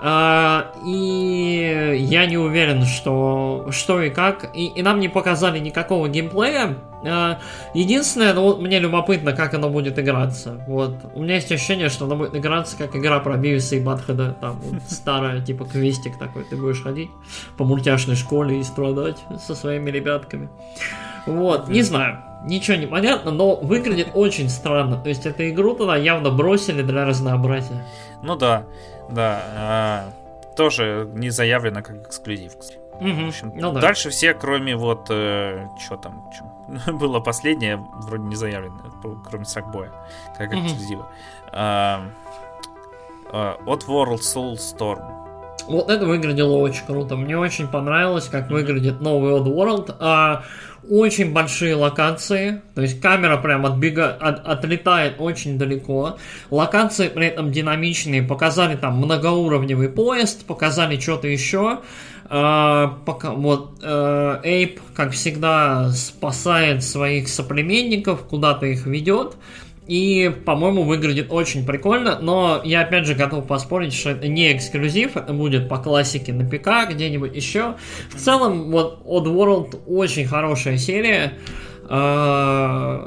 А, 0.00 0.72
и 0.84 1.96
я 2.08 2.26
не 2.26 2.38
уверен, 2.38 2.84
что, 2.84 3.68
что 3.70 4.00
и 4.00 4.10
как. 4.10 4.54
И, 4.54 4.66
и 4.66 4.82
нам 4.82 5.00
не 5.00 5.08
показали 5.08 5.58
никакого 5.58 6.08
геймплея. 6.08 6.76
А, 7.04 7.38
единственное, 7.74 8.32
ну 8.32 8.56
мне 8.58 8.78
любопытно, 8.78 9.32
как 9.32 9.54
оно 9.54 9.70
будет 9.70 9.98
играться. 9.98 10.64
Вот. 10.68 10.94
У 11.14 11.22
меня 11.22 11.36
есть 11.36 11.50
ощущение, 11.50 11.88
что 11.88 12.04
оно 12.04 12.16
будет 12.16 12.36
играться 12.36 12.76
как 12.76 12.94
игра 12.94 13.18
про 13.18 13.36
Бивиса 13.36 13.76
и 13.76 13.80
Батхеда. 13.80 14.36
Там 14.40 14.60
вот, 14.60 14.82
старая, 14.88 15.40
типа 15.40 15.64
квестик 15.64 16.16
такой. 16.18 16.44
Ты 16.44 16.56
будешь 16.56 16.82
ходить 16.82 17.10
по 17.56 17.64
мультяшной 17.64 18.14
школе 18.14 18.60
и 18.60 18.62
страдать 18.62 19.18
со 19.40 19.54
своими 19.56 19.90
ребятками. 19.90 20.48
Вот, 21.26 21.68
не 21.68 21.82
знаю. 21.82 22.18
Ничего 22.44 22.76
не 22.76 22.86
понятно, 22.86 23.32
но 23.32 23.56
выглядит 23.56 24.10
очень 24.14 24.48
странно. 24.48 24.96
То 24.96 25.08
есть 25.08 25.26
эту 25.26 25.48
игру 25.48 25.74
туда 25.74 25.96
явно 25.96 26.30
бросили 26.30 26.82
для 26.82 27.04
разнообразия. 27.04 27.84
Ну 28.22 28.36
да. 28.36 28.64
Да, 29.08 29.42
а, 29.54 30.12
тоже 30.56 31.08
не 31.14 31.30
заявлено 31.30 31.82
как 31.82 32.08
эксклюзив. 32.08 32.52
Угу. 33.00 33.08
В 33.08 33.28
общем, 33.28 33.52
ну, 33.54 33.72
да. 33.72 33.80
Дальше 33.80 34.10
все, 34.10 34.34
кроме 34.34 34.74
вот, 34.76 35.06
э, 35.10 35.68
что 35.78 35.96
там, 35.96 36.30
чё, 36.36 36.92
было 36.92 37.20
последнее, 37.20 37.76
вроде 37.76 38.24
не 38.24 38.34
заявлено, 38.34 38.74
кроме 39.28 39.44
Сакбоя, 39.44 39.92
как 40.36 40.52
угу. 40.52 40.66
эксклюзива. 40.66 41.06
А, 41.52 42.02
а, 43.32 43.56
от 43.66 43.84
World 43.84 44.20
Soulstorm. 44.20 45.18
Вот 45.68 45.90
это 45.90 46.06
выглядело 46.06 46.56
очень 46.56 46.86
круто. 46.86 47.14
Мне 47.16 47.38
очень 47.38 47.68
понравилось, 47.68 48.28
как 48.28 48.46
mm-hmm. 48.46 48.52
выглядит 48.52 49.00
новый 49.00 49.32
Oddworld. 49.32 49.94
А, 50.00 50.42
очень 50.90 51.32
большие 51.32 51.74
локации, 51.74 52.62
то 52.74 52.82
есть 52.82 53.00
камера 53.00 53.36
прям 53.36 53.66
отбега, 53.66 54.10
от, 54.10 54.46
отлетает 54.46 55.16
очень 55.18 55.58
далеко. 55.58 56.16
Локации 56.50 57.08
при 57.08 57.26
этом 57.26 57.52
динамичные, 57.52 58.22
показали 58.22 58.76
там 58.76 58.98
многоуровневый 58.98 59.88
поезд, 59.88 60.44
показали 60.46 60.98
что-то 60.98 61.28
еще. 61.28 61.80
Uh, 62.30 62.92
пока, 63.06 63.30
вот 63.30 63.82
Эйп, 63.82 64.78
uh, 64.78 64.82
как 64.94 65.12
всегда, 65.12 65.90
спасает 65.92 66.84
своих 66.84 67.26
соплеменников, 67.26 68.24
куда-то 68.24 68.66
их 68.66 68.84
ведет. 68.84 69.36
И, 69.88 70.30
по-моему, 70.44 70.82
выглядит 70.82 71.32
очень 71.32 71.64
прикольно, 71.64 72.18
но 72.20 72.60
я 72.62 72.82
опять 72.82 73.06
же 73.06 73.14
готов 73.14 73.46
поспорить, 73.46 73.94
что 73.94 74.10
это 74.10 74.28
не 74.28 74.54
эксклюзив, 74.54 75.16
это 75.16 75.32
будет 75.32 75.66
по 75.66 75.78
классике 75.78 76.34
на 76.34 76.44
ПК, 76.44 76.90
где-нибудь 76.90 77.34
еще. 77.34 77.76
В 78.10 78.16
целом, 78.16 78.70
вот 78.70 79.02
Oddworld 79.06 79.80
очень 79.86 80.26
хорошая 80.26 80.76
серия. 80.76 81.32
Э, 81.88 83.00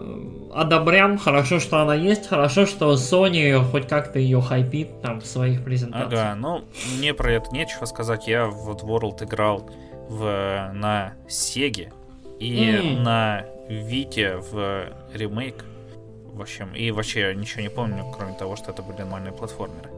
одобрям, 0.55 1.19
хорошо, 1.19 1.59
что 1.59 1.77
она 1.77 1.93
есть, 1.93 2.27
хорошо, 2.27 2.65
что 2.65 2.93
Sony 2.93 3.63
хоть 3.63 3.87
как-то 3.87 4.17
ее 4.17 4.41
хайпит 4.41 5.01
там 5.03 5.21
в 5.21 5.25
своих 5.27 5.63
презентациях. 5.63 6.13
Ага, 6.13 6.35
ну, 6.35 6.63
мне 6.97 7.13
про 7.13 7.33
это 7.33 7.51
нечего 7.51 7.85
сказать. 7.85 8.27
Я 8.27 8.47
в 8.47 8.71
Oddworld 8.71 9.23
играл 9.23 9.69
в, 10.09 10.71
на 10.73 11.13
Sega 11.27 11.93
и 12.39 12.55
mm. 12.55 12.99
на 13.01 13.45
Вите 13.69 14.37
в 14.37 14.87
ремейк 15.13 15.63
в 16.33 16.41
общем, 16.41 16.73
и 16.73 16.91
вообще 16.91 17.33
ничего 17.35 17.61
не 17.61 17.69
помню, 17.69 18.05
кроме 18.15 18.33
того, 18.33 18.55
что 18.55 18.71
это 18.71 18.81
были 18.81 18.97
нормальные 18.97 19.33
платформеры. 19.33 19.89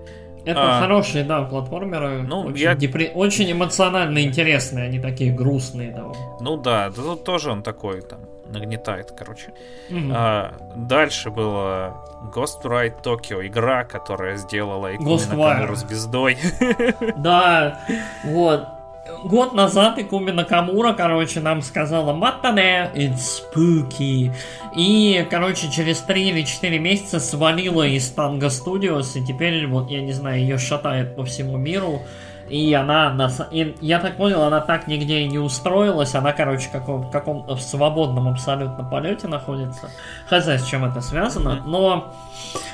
Это 0.45 0.77
а, 0.77 0.81
хорошие, 0.81 1.23
да, 1.23 1.43
платформеры. 1.43 2.23
Ну, 2.23 2.41
очень, 2.41 2.57
я... 2.57 2.75
депре... 2.75 3.11
очень 3.13 3.49
эмоционально 3.51 4.23
интересные, 4.23 4.85
они 4.85 4.99
такие 4.99 5.31
грустные. 5.31 5.91
Да. 5.91 6.11
Ну 6.41 6.57
да, 6.57 6.89
да 6.89 6.95
тут 6.95 7.23
тоже 7.23 7.51
он 7.51 7.63
такой 7.63 8.01
там 8.01 8.19
нагнетает, 8.49 9.11
короче. 9.17 9.53
Угу. 9.89 10.11
А, 10.13 10.53
дальше 10.75 11.29
было 11.29 12.05
Ghostwire 12.35 12.93
Tokyo, 13.01 13.45
игра, 13.45 13.85
которая 13.85 14.35
сделала 14.35 14.93
Икуми 14.95 15.75
звездой. 15.75 16.37
Да, 17.17 17.79
вот 18.25 18.67
год 19.23 19.53
назад 19.53 19.99
Икуми 19.99 20.31
Накамура, 20.31 20.93
короче, 20.93 21.39
нам 21.39 21.61
сказала 21.61 22.13
Матане, 22.13 22.91
it's 22.95 23.41
spooky. 23.41 24.31
И, 24.75 25.27
короче, 25.29 25.69
через 25.71 25.99
3 26.01 26.29
или 26.29 26.41
4 26.43 26.79
месяца 26.79 27.19
свалила 27.19 27.83
из 27.83 28.09
Танго 28.09 28.47
Studios, 28.47 29.17
и 29.17 29.25
теперь, 29.25 29.67
вот, 29.67 29.89
я 29.89 30.01
не 30.01 30.13
знаю, 30.13 30.39
ее 30.39 30.57
шатает 30.57 31.15
по 31.15 31.25
всему 31.25 31.57
миру. 31.57 32.01
И 32.49 32.73
она, 32.73 33.09
на, 33.13 33.31
и, 33.51 33.75
я 33.79 33.99
так 33.99 34.17
понял, 34.17 34.43
она 34.43 34.59
так 34.59 34.87
нигде 34.87 35.21
и 35.21 35.27
не 35.27 35.39
устроилась. 35.39 36.13
Она, 36.13 36.33
короче, 36.33 36.69
каком, 36.71 37.09
каком 37.09 37.57
свободном 37.57 38.27
абсолютно 38.27 38.83
полете 38.83 39.27
находится. 39.27 39.89
Хз, 40.29 40.47
с 40.47 40.65
чем 40.65 40.83
это 40.83 41.01
связано, 41.01 41.63
но... 41.65 42.13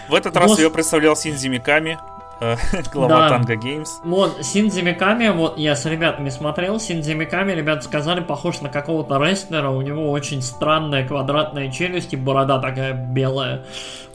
В 0.10 0.16
этот 0.16 0.36
раз 0.36 0.58
ее 0.58 0.72
представлял 0.72 1.16
Синзи 1.16 1.48
Миками. 1.48 2.00
глава 2.94 3.20
да. 3.20 3.30
Танго 3.30 3.56
Геймс. 3.56 4.00
Вот, 4.04 4.46
Синдзи 4.46 4.82
Миками, 4.82 5.30
вот 5.30 5.58
я 5.58 5.76
с 5.76 5.86
ребятами 5.86 6.30
смотрел, 6.30 6.80
Синдзи 6.80 7.14
Миками, 7.14 7.52
ребята 7.52 7.82
сказали, 7.82 8.22
похож 8.22 8.62
на 8.62 8.70
какого-то 8.70 9.18
рестлера, 9.18 9.70
у 9.70 9.82
него 9.82 10.10
очень 10.12 10.42
странная 10.42 11.08
квадратная 11.08 11.72
челюсть 11.72 12.14
и 12.14 12.18
борода 12.18 12.60
такая 12.60 12.94
белая. 12.94 13.66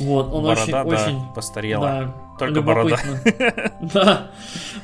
Вот, 0.01 0.33
он 0.33 0.45
борода, 0.45 0.63
очень, 0.63 0.73
да, 0.73 0.83
очень... 0.85 1.35
постарела. 1.35 1.87
Да, 1.87 2.15
только 2.39 2.63
борода. 2.63 2.97
Да. 3.81 4.23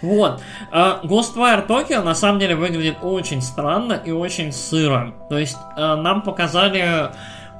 Вот. 0.02 0.40
А, 0.70 1.00
Ghostwire 1.02 1.66
Tokyo 1.66 2.02
на 2.02 2.14
самом 2.14 2.38
деле 2.38 2.54
выглядит 2.54 2.98
очень 3.02 3.40
странно 3.40 3.94
и 4.04 4.10
очень 4.10 4.52
сыро. 4.52 5.14
То 5.28 5.38
есть 5.38 5.56
а, 5.76 5.96
нам 5.96 6.22
показали 6.22 7.10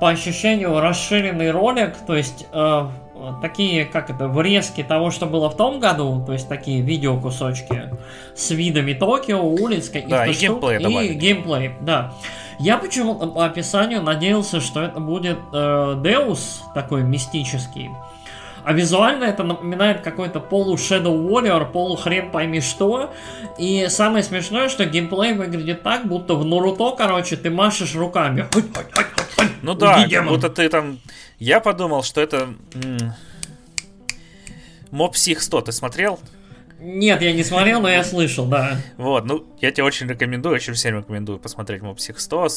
по 0.01 0.09
ощущению 0.09 0.81
расширенный 0.81 1.51
ролик, 1.51 1.95
то 2.07 2.15
есть 2.15 2.47
а, 2.53 2.91
такие, 3.41 3.85
как 3.85 4.11
это, 4.11 4.29
врезки 4.29 4.83
того, 4.83 5.11
что 5.11 5.27
было 5.27 5.51
в 5.51 5.57
том 5.57 5.81
году, 5.81 6.23
то 6.25 6.33
есть 6.33 6.49
такие 6.49 6.81
видеокусочки 6.81 7.91
с 8.35 8.51
видами 8.51 8.93
Токио, 8.93 9.43
улиц, 9.43 9.89
каких-то 9.89 10.11
да, 10.11 10.27
и 10.27 10.35
геймплей 10.35 11.09
и 11.09 11.15
геймплей, 11.15 11.73
да. 11.81 12.13
Я 12.59 12.77
почему-то 12.77 13.27
по 13.27 13.47
описанию 13.47 14.03
надеялся, 14.03 14.61
что 14.61 14.83
это 14.83 15.01
будет 15.01 15.39
э, 15.53 15.57
Deus 15.57 16.61
такой 16.75 17.03
мистический. 17.03 17.91
А 18.65 18.73
визуально 18.73 19.25
это 19.25 19.43
напоминает 19.43 20.03
какой-то 20.03 20.41
полу 20.41 20.77
Shadow 20.77 21.29
Warrior, 21.29 21.71
полу 21.71 21.97
хрен 21.97 22.31
пойми 22.31 22.61
что. 22.61 23.13
И 23.59 23.87
самое 23.89 24.23
смешное, 24.23 24.69
что 24.69 24.85
геймплей 24.85 25.35
выглядит 25.35 25.83
так, 25.83 26.07
будто 26.07 26.35
в 26.35 26.45
Наруто, 26.45 26.95
короче, 26.97 27.37
ты 27.37 27.51
машешь 27.51 27.95
руками. 27.95 28.49
Ну 29.63 29.75
да, 29.75 30.07
будто 30.27 30.49
ты 30.49 30.69
там 30.69 30.99
я 31.39 31.61
подумал, 31.61 32.03
что 32.03 32.21
это... 32.21 32.49
Моб 34.91 35.15
Псих 35.15 35.41
100 35.41 35.61
ты 35.63 35.73
смотрел? 35.73 36.19
Нет, 36.81 37.21
я 37.21 37.33
не 37.33 37.45
смотрел, 37.45 37.81
но 37.83 37.91
я 37.91 38.03
слышал, 38.03 38.47
да. 38.47 38.79
Вот, 38.97 39.27
ну, 39.27 39.45
я 39.61 39.71
тебе 39.71 39.85
очень 39.85 40.09
рекомендую, 40.09 40.55
очень 40.55 40.73
всем 40.73 40.97
рекомендую 40.99 41.39
посмотреть 41.39 41.83
Моб 41.83 41.99
Псих 41.99 42.19
100. 42.19 42.49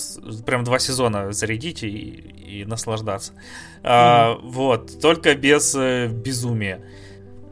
Прям 0.45 0.63
два 0.63 0.79
сезона 0.79 1.33
зарядите 1.33 1.89
и, 1.89 2.61
и 2.61 2.65
наслаждаться. 2.65 3.33
Mm. 3.33 3.37
А, 3.83 4.37
вот, 4.41 5.01
только 5.01 5.35
без 5.35 5.75
э, 5.75 6.07
безумия. 6.07 6.79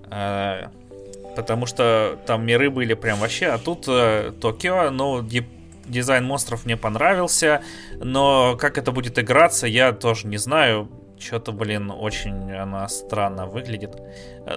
А, 0.09 0.71
потому 1.35 1.65
что 1.65 2.17
там 2.25 2.45
миры 2.45 2.69
были 2.69 2.93
прям 2.93 3.19
вообще, 3.19 3.47
а 3.47 3.57
тут 3.57 3.85
э, 3.87 4.31
Токио, 4.39 4.91
ну, 4.91 5.21
дизайн 5.85 6.25
монстров 6.25 6.65
мне 6.65 6.77
понравился, 6.77 7.63
но 7.99 8.55
как 8.57 8.77
это 8.77 8.91
будет 8.91 9.19
играться, 9.19 9.67
я 9.67 9.91
тоже 9.91 10.27
не 10.27 10.37
знаю. 10.37 10.89
Что-то, 11.21 11.51
блин, 11.51 11.91
очень 11.91 12.51
она 12.51 12.87
странно 12.89 13.45
выглядит. 13.45 13.95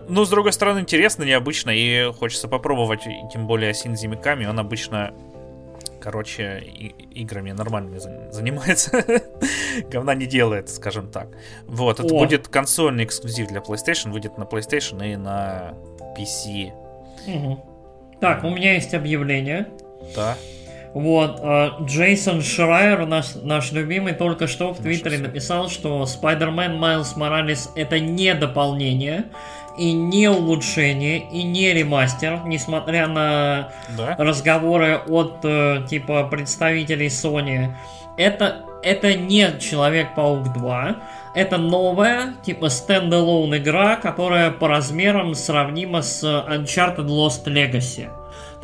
Ну, 0.09 0.24
с 0.24 0.31
другой 0.31 0.53
стороны, 0.53 0.81
интересно, 0.81 1.24
необычно, 1.24 1.70
и 1.70 2.11
хочется 2.12 2.48
попробовать, 2.48 3.07
и 3.07 3.14
тем 3.33 3.46
более 3.46 3.74
Синзи 3.74 4.07
Миками, 4.07 4.46
он 4.46 4.59
обычно 4.59 5.12
короче, 6.05 6.59
и, 6.59 6.88
играми 7.14 7.53
нормальными 7.53 7.98
занимается. 8.31 9.05
Говна 9.90 10.14
не 10.14 10.27
делает, 10.27 10.68
скажем 10.68 11.11
так. 11.11 11.29
Вот, 11.66 11.98
это 11.98 12.14
О. 12.14 12.18
будет 12.18 12.48
консольный 12.48 13.05
эксклюзив 13.05 13.48
для 13.48 13.61
PlayStation, 13.61 14.11
выйдет 14.11 14.37
на 14.37 14.42
PlayStation 14.42 15.12
и 15.12 15.16
на 15.16 15.74
PC. 16.16 16.72
Угу. 17.27 17.64
Так, 18.20 18.44
у 18.44 18.50
меня 18.50 18.74
есть 18.74 18.92
объявление. 18.92 19.68
Да. 20.14 20.37
Вот, 20.95 21.41
э, 21.43 21.71
Джейсон 21.83 22.41
Шрайер, 22.41 23.05
наш, 23.05 23.35
наш 23.35 23.73
любимый, 23.73 24.13
только 24.13 24.47
что 24.47 24.73
в 24.73 24.79
Твиттере 24.79 25.19
написал, 25.19 25.69
что 25.69 26.05
Spider-Man 26.05 26.79
Miles 26.79 27.17
Morales 27.17 27.69
это 27.75 27.99
не 27.99 28.33
дополнение, 28.33 29.25
и 29.77 29.93
не 29.93 30.29
улучшение, 30.29 31.19
и 31.19 31.43
не 31.43 31.73
ремастер, 31.73 32.43
несмотря 32.47 33.09
на 33.09 33.73
да? 33.97 34.15
разговоры 34.19 34.99
от 35.09 35.39
э, 35.43 35.85
типа 35.91 36.29
представителей 36.31 37.09
Sony. 37.09 37.75
Это, 38.17 38.65
это 38.85 39.15
не 39.15 39.59
Человек-паук 39.59 40.53
2, 40.53 40.97
это 41.35 41.59
новая, 41.59 42.35
типа 42.45 42.69
стендалон 42.69 43.57
игра, 43.57 43.97
которая 43.97 44.53
по 44.53 44.69
размерам 44.69 45.35
сравнима 45.35 46.03
с 46.03 46.23
Uncharted 46.23 47.07
Lost 47.07 47.47
Legacy. 47.47 48.09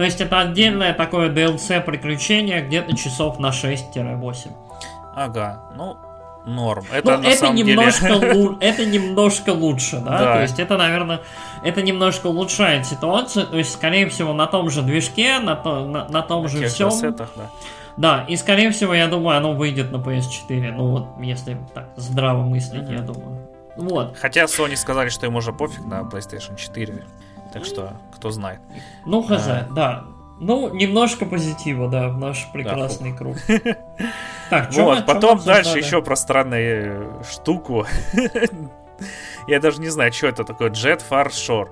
То 0.01 0.05
есть 0.05 0.19
это 0.23 0.41
отдельное 0.41 0.95
такое 0.95 1.29
DLC 1.29 1.79
приключение 1.83 2.63
где-то 2.63 2.97
часов 2.97 3.39
на 3.39 3.51
6-8. 3.51 4.49
Ага, 5.15 5.61
ну 5.77 5.99
норм. 6.47 6.87
Это, 6.91 7.19
ну, 7.19 7.29
это, 7.29 7.49
немножко, 7.51 8.13
лу... 8.35 8.57
это 8.63 8.87
немножко 8.87 9.51
лучше, 9.51 9.99
да? 9.99 10.19
да? 10.19 10.35
То 10.37 10.41
есть 10.41 10.59
это, 10.59 10.79
наверное, 10.79 11.21
это 11.63 11.83
немножко 11.83 12.29
улучшает 12.29 12.87
ситуацию. 12.87 13.47
То 13.47 13.59
есть, 13.59 13.75
скорее 13.75 14.09
всего, 14.09 14.33
на 14.33 14.47
том 14.47 14.71
же 14.71 14.81
движке, 14.81 15.39
на, 15.39 15.55
то, 15.55 15.85
на, 15.85 16.09
на 16.09 16.23
том 16.23 16.45
на 16.45 16.49
же 16.49 16.67
всем. 16.69 16.89
Кассетах, 16.89 17.29
да. 17.37 17.51
Да, 17.99 18.25
и 18.27 18.37
скорее 18.37 18.71
всего, 18.71 18.95
я 18.95 19.07
думаю, 19.07 19.37
оно 19.37 19.53
выйдет 19.53 19.93
на 19.93 19.97
PS4. 19.97 20.73
Ну 20.73 20.93
вот, 20.93 21.09
если 21.21 21.59
так 21.75 21.91
здраво 21.97 22.43
мыслить, 22.43 22.85
mm-hmm. 22.85 22.95
я 22.95 23.03
думаю. 23.03 23.51
Вот. 23.77 24.17
Хотя 24.17 24.45
Sony 24.45 24.77
сказали, 24.77 25.11
что 25.11 25.27
им 25.27 25.37
уже 25.37 25.53
пофиг 25.53 25.85
на 25.85 26.01
PlayStation 26.01 26.57
4. 26.57 27.05
Так 27.53 27.65
что, 27.65 27.95
кто 28.15 28.31
знает. 28.31 28.61
Ну, 29.07 29.23
хз, 29.23 29.47
а... 29.47 29.69
да. 29.75 30.05
Ну, 30.41 30.73
немножко 30.75 31.27
позитива, 31.27 31.89
да, 31.89 32.09
в 32.09 32.19
наш 32.19 32.51
прекрасный 32.53 33.13
да, 33.13 33.19
круг. 33.19 33.37
Так, 34.51 34.73
Вот, 34.73 35.07
потом 35.07 35.39
дальше 35.45 35.79
еще 35.79 36.03
про 36.03 36.17
странную 36.17 37.23
штуку. 37.31 37.87
Я 39.47 39.61
даже 39.61 39.81
не 39.81 39.89
знаю, 39.89 40.13
что 40.13 40.27
это 40.27 40.45
такое. 40.45 40.71
Jet 40.71 41.03
Far 41.09 41.29
Shore. 41.29 41.69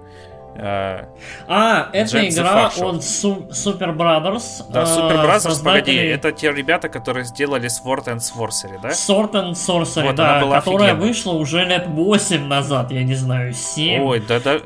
Э, 0.59 1.05
а, 1.47 1.89
эта 1.93 2.29
игра 2.29 2.67
от 2.67 2.77
Super 2.77 3.97
Brothers. 3.97 4.65
Да, 4.71 4.83
Super 4.83 5.25
Brothers, 5.25 5.41
создатели... 5.41 5.81
погоди, 5.81 5.97
это 5.97 6.33
те 6.33 6.53
ребята, 6.53 6.89
которые 6.89 7.25
сделали 7.25 7.69
Sword 7.69 8.07
and 8.07 8.19
Sorcery, 8.19 8.81
да? 8.83 8.89
Sword 8.89 9.33
and 9.33 9.53
Sorcery, 9.53 10.07
вот, 10.07 10.17
да, 10.17 10.41
которая 10.41 10.59
офигенная. 10.59 10.95
вышла 10.95 11.33
уже 11.33 11.65
лет 11.65 11.87
8 11.87 12.47
назад, 12.47 12.91
я 12.91 13.05
не 13.05 13.15
знаю, 13.15 13.53
7. 13.53 14.03
Ой, 14.03 14.21
да, 14.27 14.41
да, 14.41 14.59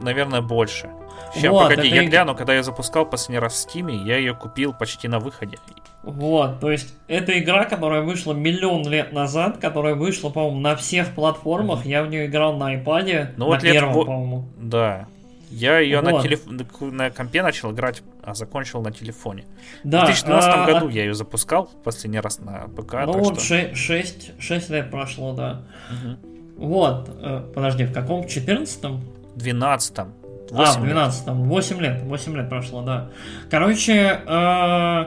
наверное, 0.00 0.40
больше. 0.40 0.88
Сейчас, 1.34 1.50
вот, 1.50 1.68
погоди, 1.68 1.88
я 1.88 2.04
гляну, 2.04 2.34
когда 2.34 2.54
я 2.54 2.62
запускал 2.62 3.04
последний 3.04 3.40
раз 3.40 3.54
в 3.54 3.68
Steam, 3.68 3.90
я 4.06 4.16
ее 4.16 4.34
купил 4.34 4.72
почти 4.72 5.08
на 5.08 5.18
выходе. 5.18 5.58
Вот, 6.02 6.60
то 6.60 6.70
есть 6.70 6.94
это 7.08 7.38
игра, 7.38 7.64
которая 7.64 8.02
вышла 8.02 8.32
миллион 8.32 8.86
лет 8.88 9.12
назад, 9.12 9.58
которая 9.58 9.94
вышла, 9.94 10.30
по-моему, 10.30 10.60
на 10.60 10.76
всех 10.76 11.14
платформах. 11.14 11.84
Я 11.84 12.02
в 12.02 12.08
нее 12.08 12.26
играл 12.26 12.56
на 12.56 12.74
iPad, 12.76 13.34
ну, 13.36 13.46
на 13.46 13.50
вот 13.52 13.62
первом, 13.62 13.96
лет... 13.96 14.06
по-моему. 14.06 14.44
Да, 14.58 15.06
я 15.54 15.78
ее 15.78 16.00
вот. 16.00 16.12
на, 16.12 16.22
телеф... 16.22 16.40
на 16.80 17.10
компе 17.10 17.42
начал 17.42 17.72
играть, 17.72 18.02
а 18.22 18.34
закончил 18.34 18.82
на 18.82 18.90
телефоне. 18.90 19.44
Да, 19.84 20.02
в 20.02 20.06
2012 20.06 20.50
а... 20.52 20.66
году 20.66 20.88
я 20.88 21.04
ее 21.04 21.14
запускал 21.14 21.70
последний 21.84 22.20
раз 22.20 22.40
на 22.40 22.68
ПК. 22.76 22.94
Ну 23.06 23.18
вот 23.18 23.40
что... 23.40 23.74
6, 23.74 24.40
6 24.40 24.70
лет 24.70 24.90
прошло, 24.90 25.32
да. 25.32 25.62
Угу. 25.90 26.66
Вот, 26.66 27.10
э, 27.20 27.42
подожди, 27.54 27.84
в 27.84 27.92
каком? 27.92 28.22
В 28.22 28.26
14-м? 28.26 29.00
12-м. 29.36 30.12
А, 30.52 30.72
в 30.72 30.84
12-м. 30.84 31.48
8 31.48 31.80
лет, 31.80 32.02
8 32.02 32.36
лет 32.36 32.48
прошло, 32.48 32.82
да. 32.82 33.10
Короче, 33.50 34.20
э, 34.26 35.06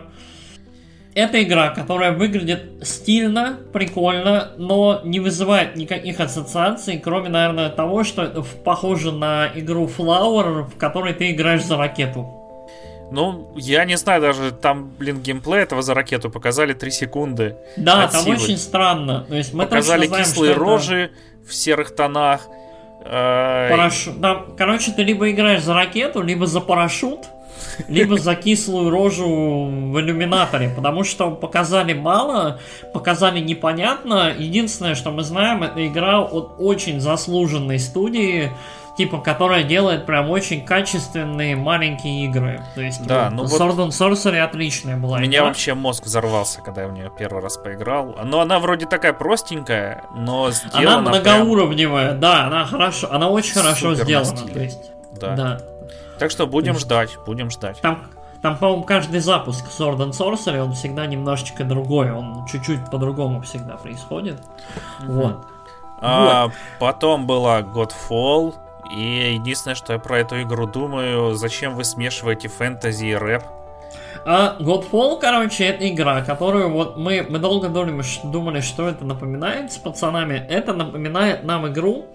это 1.17 1.41
игра, 1.41 1.69
которая 1.69 2.11
выглядит 2.11 2.61
стильно, 2.83 3.57
прикольно, 3.73 4.51
но 4.57 5.01
не 5.03 5.19
вызывает 5.19 5.75
никаких 5.75 6.19
ассоциаций, 6.19 6.99
кроме, 6.99 7.29
наверное, 7.29 7.69
того, 7.69 8.03
что 8.03 8.21
это 8.21 8.43
похоже 8.63 9.11
на 9.11 9.49
игру 9.55 9.87
Flower, 9.87 10.65
в 10.65 10.77
которой 10.77 11.13
ты 11.13 11.31
играешь 11.31 11.63
за 11.63 11.75
ракету. 11.75 12.31
Ну, 13.09 13.51
я 13.55 13.85
не 13.85 13.97
знаю, 13.97 14.21
даже 14.21 14.51
там, 14.51 14.91
блин, 14.99 15.19
геймплей 15.19 15.63
этого 15.63 15.81
за 15.81 15.95
ракету 15.95 16.29
показали 16.29 16.73
3 16.73 16.91
секунды. 16.91 17.55
Да, 17.77 18.07
там 18.09 18.23
силы. 18.23 18.35
очень 18.35 18.57
странно. 18.57 19.25
То 19.27 19.35
есть 19.35 19.55
мы 19.55 19.63
показали 19.63 20.05
знаем, 20.05 20.23
кислые 20.23 20.53
рожи 20.53 21.03
это... 21.05 21.49
в 21.49 21.53
серых 21.55 21.95
тонах. 21.95 22.41
Э, 23.05 23.69
Парашют. 23.71 24.19
Да, 24.19 24.45
короче, 24.55 24.91
ты 24.91 25.01
либо 25.01 25.31
играешь 25.31 25.63
за 25.63 25.73
ракету, 25.73 26.21
либо 26.21 26.45
за 26.45 26.61
парашют 26.61 27.21
либо 27.87 28.17
за 28.17 28.35
кислую 28.35 28.89
рожу 28.89 29.65
в 29.65 29.99
иллюминаторе, 29.99 30.69
потому 30.69 31.03
что 31.03 31.31
показали 31.31 31.93
мало, 31.93 32.59
показали 32.93 33.39
непонятно. 33.39 34.33
Единственное, 34.37 34.95
что 34.95 35.11
мы 35.11 35.23
знаем, 35.23 35.63
это 35.63 35.85
игра 35.85 36.21
от 36.21 36.55
очень 36.57 36.99
заслуженной 36.99 37.79
студии, 37.79 38.51
типа, 38.97 39.19
которая 39.19 39.63
делает 39.63 40.05
прям 40.05 40.29
очень 40.29 40.65
качественные 40.65 41.55
маленькие 41.55 42.25
игры. 42.25 42.61
То 42.75 42.81
есть, 42.81 43.05
да, 43.05 43.29
ну 43.29 43.43
Sword 43.43 43.73
вот 43.73 43.87
and 43.87 43.89
Sorcery 43.89 44.39
отличная 44.39 44.97
была. 44.97 45.17
У 45.17 45.21
меня 45.21 45.39
игра. 45.39 45.47
вообще 45.47 45.73
мозг 45.75 46.03
взорвался, 46.05 46.61
когда 46.61 46.83
я 46.83 46.87
в 46.87 46.93
нее 46.93 47.11
первый 47.17 47.41
раз 47.41 47.57
поиграл. 47.57 48.15
Но 48.23 48.41
она 48.41 48.59
вроде 48.59 48.87
такая 48.87 49.13
простенькая, 49.13 50.03
но 50.15 50.49
сделана 50.51 50.99
Она 50.99 51.09
многоуровневая, 51.09 52.09
прям... 52.09 52.19
да, 52.19 52.45
она 52.45 52.65
хорошо, 52.65 53.07
она 53.11 53.29
очень 53.29 53.53
хорошо 53.53 53.95
сделана. 53.95 54.47
То 54.47 54.59
есть, 54.59 54.91
да. 55.19 55.35
да. 55.35 55.61
Так 56.19 56.31
что 56.31 56.47
будем 56.47 56.77
ждать, 56.77 57.17
будем 57.25 57.49
ждать. 57.49 57.79
Там, 57.81 58.03
там, 58.41 58.57
по-моему, 58.57 58.83
каждый 58.83 59.19
запуск 59.19 59.65
Sword 59.67 59.97
and 59.97 60.11
Sorcery, 60.11 60.59
он 60.59 60.73
всегда 60.73 61.05
немножечко 61.05 61.63
другой, 61.63 62.11
он 62.11 62.45
чуть-чуть 62.45 62.89
по-другому 62.91 63.41
всегда 63.41 63.77
происходит. 63.77 64.39
Mm-hmm. 65.01 65.07
Вот. 65.07 65.45
А, 65.99 66.45
вот. 66.45 66.53
Потом 66.79 67.25
была 67.25 67.61
Godfall, 67.61 68.53
и 68.95 69.33
единственное, 69.33 69.75
что 69.75 69.93
я 69.93 69.99
про 69.99 70.19
эту 70.19 70.41
игру 70.43 70.67
думаю, 70.67 71.33
зачем 71.35 71.75
вы 71.75 71.83
смешиваете 71.83 72.47
фэнтези 72.47 73.05
и 73.05 73.15
рэп? 73.15 73.43
А 74.25 74.57
Godfall, 74.59 75.19
короче, 75.19 75.65
это 75.65 75.87
игра, 75.87 76.21
которую 76.21 76.69
вот 76.69 76.97
мы, 76.97 77.25
мы 77.29 77.39
долго 77.39 77.69
думали, 77.69 78.03
думали, 78.23 78.61
что 78.61 78.87
это 78.87 79.05
напоминает 79.05 79.71
с 79.71 79.77
пацанами. 79.77 80.45
Это 80.49 80.73
напоминает 80.73 81.43
нам 81.43 81.67
игру, 81.67 82.05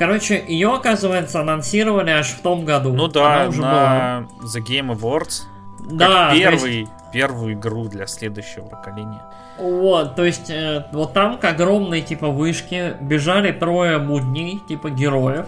Короче, 0.00 0.42
ее, 0.48 0.72
оказывается, 0.72 1.42
анонсировали 1.42 2.08
аж 2.08 2.28
в 2.30 2.40
том 2.40 2.64
году. 2.64 2.94
Ну 2.94 3.06
да, 3.06 3.48
уже 3.48 3.60
на 3.60 4.26
была. 4.38 4.48
The 4.48 4.64
Game 4.66 4.98
Awards. 4.98 5.42
Да, 5.90 6.32
первый, 6.32 6.80
есть... 6.80 6.92
первую 7.12 7.54
игру 7.54 7.88
для 7.88 8.06
следующего 8.06 8.66
поколения. 8.66 9.22
Вот, 9.58 10.16
то 10.16 10.24
есть, 10.24 10.48
э, 10.48 10.86
вот 10.92 11.12
там 11.12 11.38
к 11.38 11.44
огромной, 11.44 12.00
типа, 12.00 12.28
вышке 12.28 12.96
бежали 13.00 13.52
трое 13.52 13.98
мудней, 13.98 14.58
типа, 14.68 14.90
героев. 14.90 15.46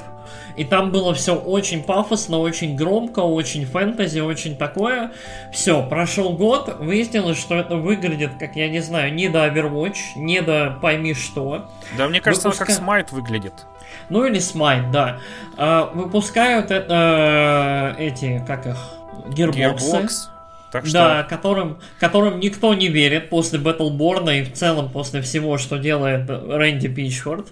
И 0.54 0.64
там 0.64 0.90
было 0.90 1.14
все 1.14 1.34
очень 1.34 1.82
пафосно, 1.82 2.38
очень 2.38 2.76
громко, 2.76 3.20
очень 3.20 3.64
фэнтези, 3.64 4.20
очень 4.20 4.56
такое. 4.56 5.12
Все, 5.50 5.82
прошел 5.82 6.34
год, 6.34 6.76
выяснилось, 6.78 7.38
что 7.38 7.54
это 7.56 7.76
выглядит, 7.76 8.32
как, 8.38 8.56
я 8.56 8.68
не 8.68 8.80
знаю, 8.80 9.14
не 9.14 9.28
до 9.28 9.46
Overwatch, 9.48 9.96
не 10.16 10.42
до 10.42 10.78
пойми 10.82 11.14
что. 11.14 11.70
Да, 11.96 12.08
мне 12.08 12.20
кажется, 12.20 12.48
Выпуска... 12.48 12.66
как 12.66 12.76
Smite 12.76 13.14
выглядит. 13.14 13.66
Ну 14.10 14.24
или 14.26 14.38
Smite, 14.38 14.90
да. 14.90 15.18
А, 15.56 15.90
выпускают 15.94 16.70
это, 16.70 17.94
э, 17.98 18.02
эти, 18.04 18.44
как 18.46 18.66
их, 18.66 18.76
гирбоксы. 19.28 19.96
Gearbox. 19.96 20.31
Так 20.72 20.86
что... 20.86 20.94
Да, 20.94 21.22
которым, 21.22 21.78
которым 22.00 22.40
никто 22.40 22.72
не 22.72 22.88
верит 22.88 23.28
после 23.28 23.60
Battleborn 23.60 24.40
и 24.40 24.42
в 24.42 24.54
целом 24.54 24.88
после 24.90 25.20
всего, 25.20 25.58
что 25.58 25.76
делает 25.76 26.28
Рэнди 26.30 26.88
Пичфорд. 26.88 27.48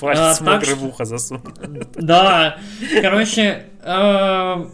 Палец 0.00 0.40
а, 0.40 0.44
так, 0.44 0.66
в 0.66 0.84
ухо 0.84 1.04
засунул. 1.04 1.44
Да, 1.94 2.56
короче, 3.00 3.66
э, 3.80 4.64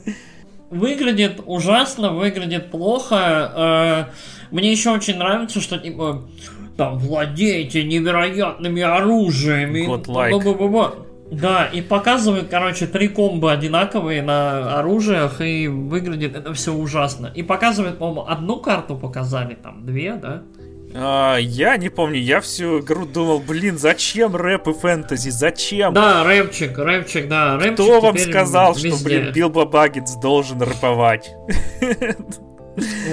выглядит 0.70 1.42
ужасно, 1.44 2.12
выглядит 2.12 2.70
плохо. 2.70 3.52
Э, 3.54 4.04
мне 4.50 4.72
еще 4.72 4.92
очень 4.92 5.18
нравится, 5.18 5.60
что 5.60 5.76
типа 5.76 6.22
там 6.78 6.98
владеете 6.98 7.84
невероятными 7.84 8.80
оружиями. 8.80 9.86
God 9.86 10.06
like. 10.06 11.09
Да, 11.30 11.66
и 11.66 11.80
показывают, 11.80 12.48
короче, 12.48 12.86
три 12.86 13.08
комбо 13.08 13.52
одинаковые 13.52 14.20
на 14.22 14.78
оружиях, 14.78 15.40
и 15.40 15.68
выглядит 15.68 16.34
это 16.34 16.52
все 16.54 16.72
ужасно. 16.72 17.30
И 17.34 17.42
показывают, 17.42 17.98
по-моему, 17.98 18.26
одну 18.28 18.56
карту 18.56 18.96
показали, 18.96 19.54
там, 19.54 19.86
две, 19.86 20.14
да? 20.14 20.42
А, 20.92 21.36
я 21.36 21.76
не 21.76 21.88
помню, 21.88 22.18
я 22.18 22.40
всю 22.40 22.80
игру 22.80 23.06
думал, 23.06 23.38
блин, 23.38 23.78
зачем 23.78 24.34
рэп 24.34 24.68
и 24.68 24.72
фэнтези, 24.72 25.30
зачем? 25.30 25.94
Да, 25.94 26.24
рэпчик, 26.24 26.76
рэпчик, 26.76 27.28
да, 27.28 27.56
рэпчик 27.56 27.74
Кто 27.74 28.00
вам 28.00 28.18
сказал, 28.18 28.74
везде. 28.74 28.90
что, 28.90 29.04
блин, 29.04 29.32
Билбо 29.32 29.66
Баггетс 29.66 30.16
должен 30.16 30.60
рэповать? 30.60 31.30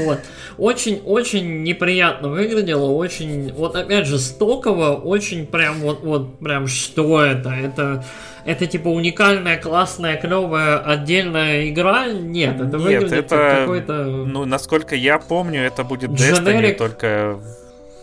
Вот. 0.05 0.19
Очень-очень 0.57 1.63
неприятно 1.63 2.29
выглядело, 2.29 2.91
очень, 2.91 3.53
вот 3.53 3.75
опять 3.75 4.07
же, 4.07 4.17
стоково, 4.19 4.95
очень 4.95 5.45
прям 5.45 5.75
вот, 5.81 6.01
вот 6.03 6.39
прям 6.39 6.67
что 6.67 7.21
это? 7.21 7.49
Это, 7.49 8.03
это 8.45 8.65
типа 8.65 8.87
уникальная, 8.87 9.57
классная, 9.57 10.17
клевая 10.17 10.79
отдельная 10.79 11.69
игра? 11.69 12.07
Нет, 12.07 12.55
это 12.55 12.77
Нет, 12.77 12.81
выглядит 12.81 13.13
это, 13.13 13.35
как 13.37 13.59
какой-то... 13.59 14.03
Ну, 14.03 14.45
насколько 14.45 14.95
я 14.95 15.19
помню, 15.19 15.61
это 15.61 15.83
будет 15.83 16.11
Destiny, 16.11 16.73
только 16.73 17.39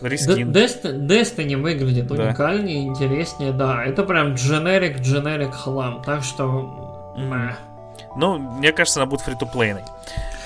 Рискин. 0.01 0.51
Destiny 0.51 1.57
выглядит 1.57 2.07
да. 2.07 2.15
уникальнее, 2.15 2.83
интереснее, 2.83 3.51
да. 3.51 3.83
Это 3.83 4.03
прям 4.03 4.35
дженерик, 4.35 4.99
дженерик 4.99 5.53
хлам. 5.53 6.01
Так 6.03 6.23
что... 6.23 7.13
Mm. 7.17 7.53
Ну, 8.17 8.37
мне 8.37 8.71
кажется, 8.71 9.01
она 9.01 9.09
будет 9.09 9.21
фри-то-плейной. 9.21 9.83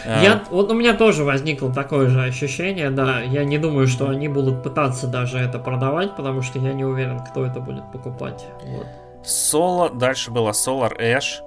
Я, 0.06 0.34
а. 0.34 0.44
вот 0.50 0.72
у 0.72 0.74
меня 0.74 0.94
тоже 0.94 1.24
возникло 1.24 1.74
такое 1.74 2.10
же 2.10 2.22
ощущение, 2.22 2.90
да. 2.90 3.22
Я 3.22 3.44
не 3.44 3.58
думаю, 3.58 3.88
что 3.88 4.10
они 4.10 4.28
будут 4.28 4.64
пытаться 4.64 5.08
даже 5.08 5.38
это 5.38 5.60
продавать, 5.60 6.16
потому 6.16 6.42
что 6.42 6.60
я 6.60 6.74
не 6.74 6.86
уверен, 6.86 7.20
кто 7.20 7.46
это 7.46 7.60
будет 7.60 7.92
покупать. 7.92 8.46
Вот. 8.66 8.88
Соло, 9.24 9.90
дальше 9.90 10.32
было 10.32 10.52
Solar 10.52 10.98
Ash. 11.00 11.42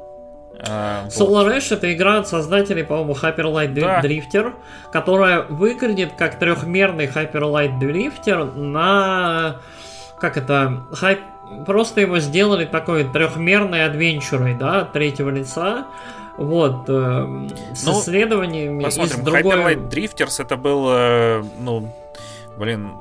Uh, 0.59 1.09
Solar 1.09 1.45
вот. 1.45 1.53
Ash 1.55 1.75
это 1.75 1.93
игра 1.93 2.19
от 2.19 2.29
создателей, 2.29 2.85
по-моему, 2.85 3.15
Hyper 3.15 3.53
Light 3.53 3.75
да. 3.75 4.01
Drifter, 4.01 4.53
которая 4.93 5.43
выглядит 5.43 6.13
как 6.17 6.39
трехмерный 6.39 7.07
Hyper 7.07 7.33
Light 7.33 7.81
Drifter 7.81 8.55
на... 8.55 9.57
Как 10.21 10.37
это? 10.37 10.85
Хайп... 10.93 11.21
Просто 11.67 12.01
его 12.01 12.19
сделали 12.19 12.65
такой 12.65 13.05
трехмерной 13.05 13.85
адвенчурой, 13.85 14.55
да, 14.55 14.85
третьего 14.85 15.31
лица. 15.31 15.87
Вот, 16.39 16.89
э, 16.89 17.49
с 17.75 17.85
ну, 17.85 17.93
исследованиями. 17.93 18.83
Посмотрим, 18.83 19.19
из 19.19 19.25
другой... 19.25 19.43
Hyper 19.43 19.67
Light 19.67 19.91
Drifters 19.91 20.43
это 20.43 20.57
был, 20.57 20.87
э, 20.89 21.45
ну, 21.61 21.95
блин, 22.57 22.93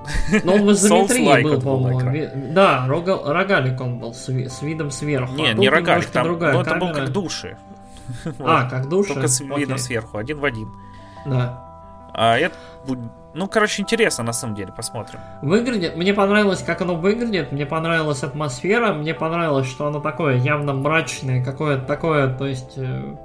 Ну, 0.43 0.53
он 0.53 0.65
в 0.65 0.71
изометрии 0.73 1.43
был, 1.43 1.61
по-моему. 1.61 2.53
Да, 2.53 2.85
рога... 2.87 3.21
рогалик 3.23 3.79
он 3.79 3.99
был 3.99 4.13
с, 4.13 4.27
с 4.27 4.61
видом 4.61 4.91
сверху. 4.91 5.33
Не, 5.33 5.49
а 5.49 5.53
не 5.53 5.69
рогалик, 5.69 6.07
там, 6.07 6.25
другая 6.25 6.53
ну, 6.53 6.61
это 6.61 6.75
был 6.75 6.91
как 6.91 7.09
души. 7.09 7.57
А, 8.39 8.69
как 8.69 8.89
души? 8.89 9.13
Только 9.13 9.27
с 9.27 9.39
видом 9.39 9.77
сверху, 9.77 10.17
один 10.17 10.39
в 10.39 10.45
один. 10.45 10.69
Да. 11.25 11.67
А 12.13 12.37
это 12.37 12.55
ну, 13.33 13.47
короче, 13.47 13.81
интересно, 13.81 14.23
на 14.23 14.33
самом 14.33 14.55
деле, 14.55 14.71
посмотрим. 14.71 15.19
Выглядит, 15.41 15.95
мне 15.95 16.13
понравилось, 16.13 16.61
как 16.61 16.81
оно 16.81 16.95
выглядит, 16.95 17.51
мне 17.51 17.65
понравилась 17.65 18.23
атмосфера, 18.23 18.93
мне 18.93 19.13
понравилось, 19.13 19.67
что 19.67 19.87
оно 19.87 19.99
такое 19.99 20.37
явно 20.37 20.73
мрачное, 20.73 21.43
какое-то 21.43 21.85
такое, 21.85 22.33
то 22.35 22.45
есть 22.45 22.77
э, 22.77 22.81
угу. 22.81 23.15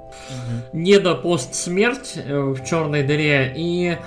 не 0.73 0.99
до 0.99 1.15
постсмерть 1.15 2.13
э, 2.15 2.39
в 2.39 2.63
черной 2.65 3.03
дыре, 3.03 3.53
и 3.55 3.97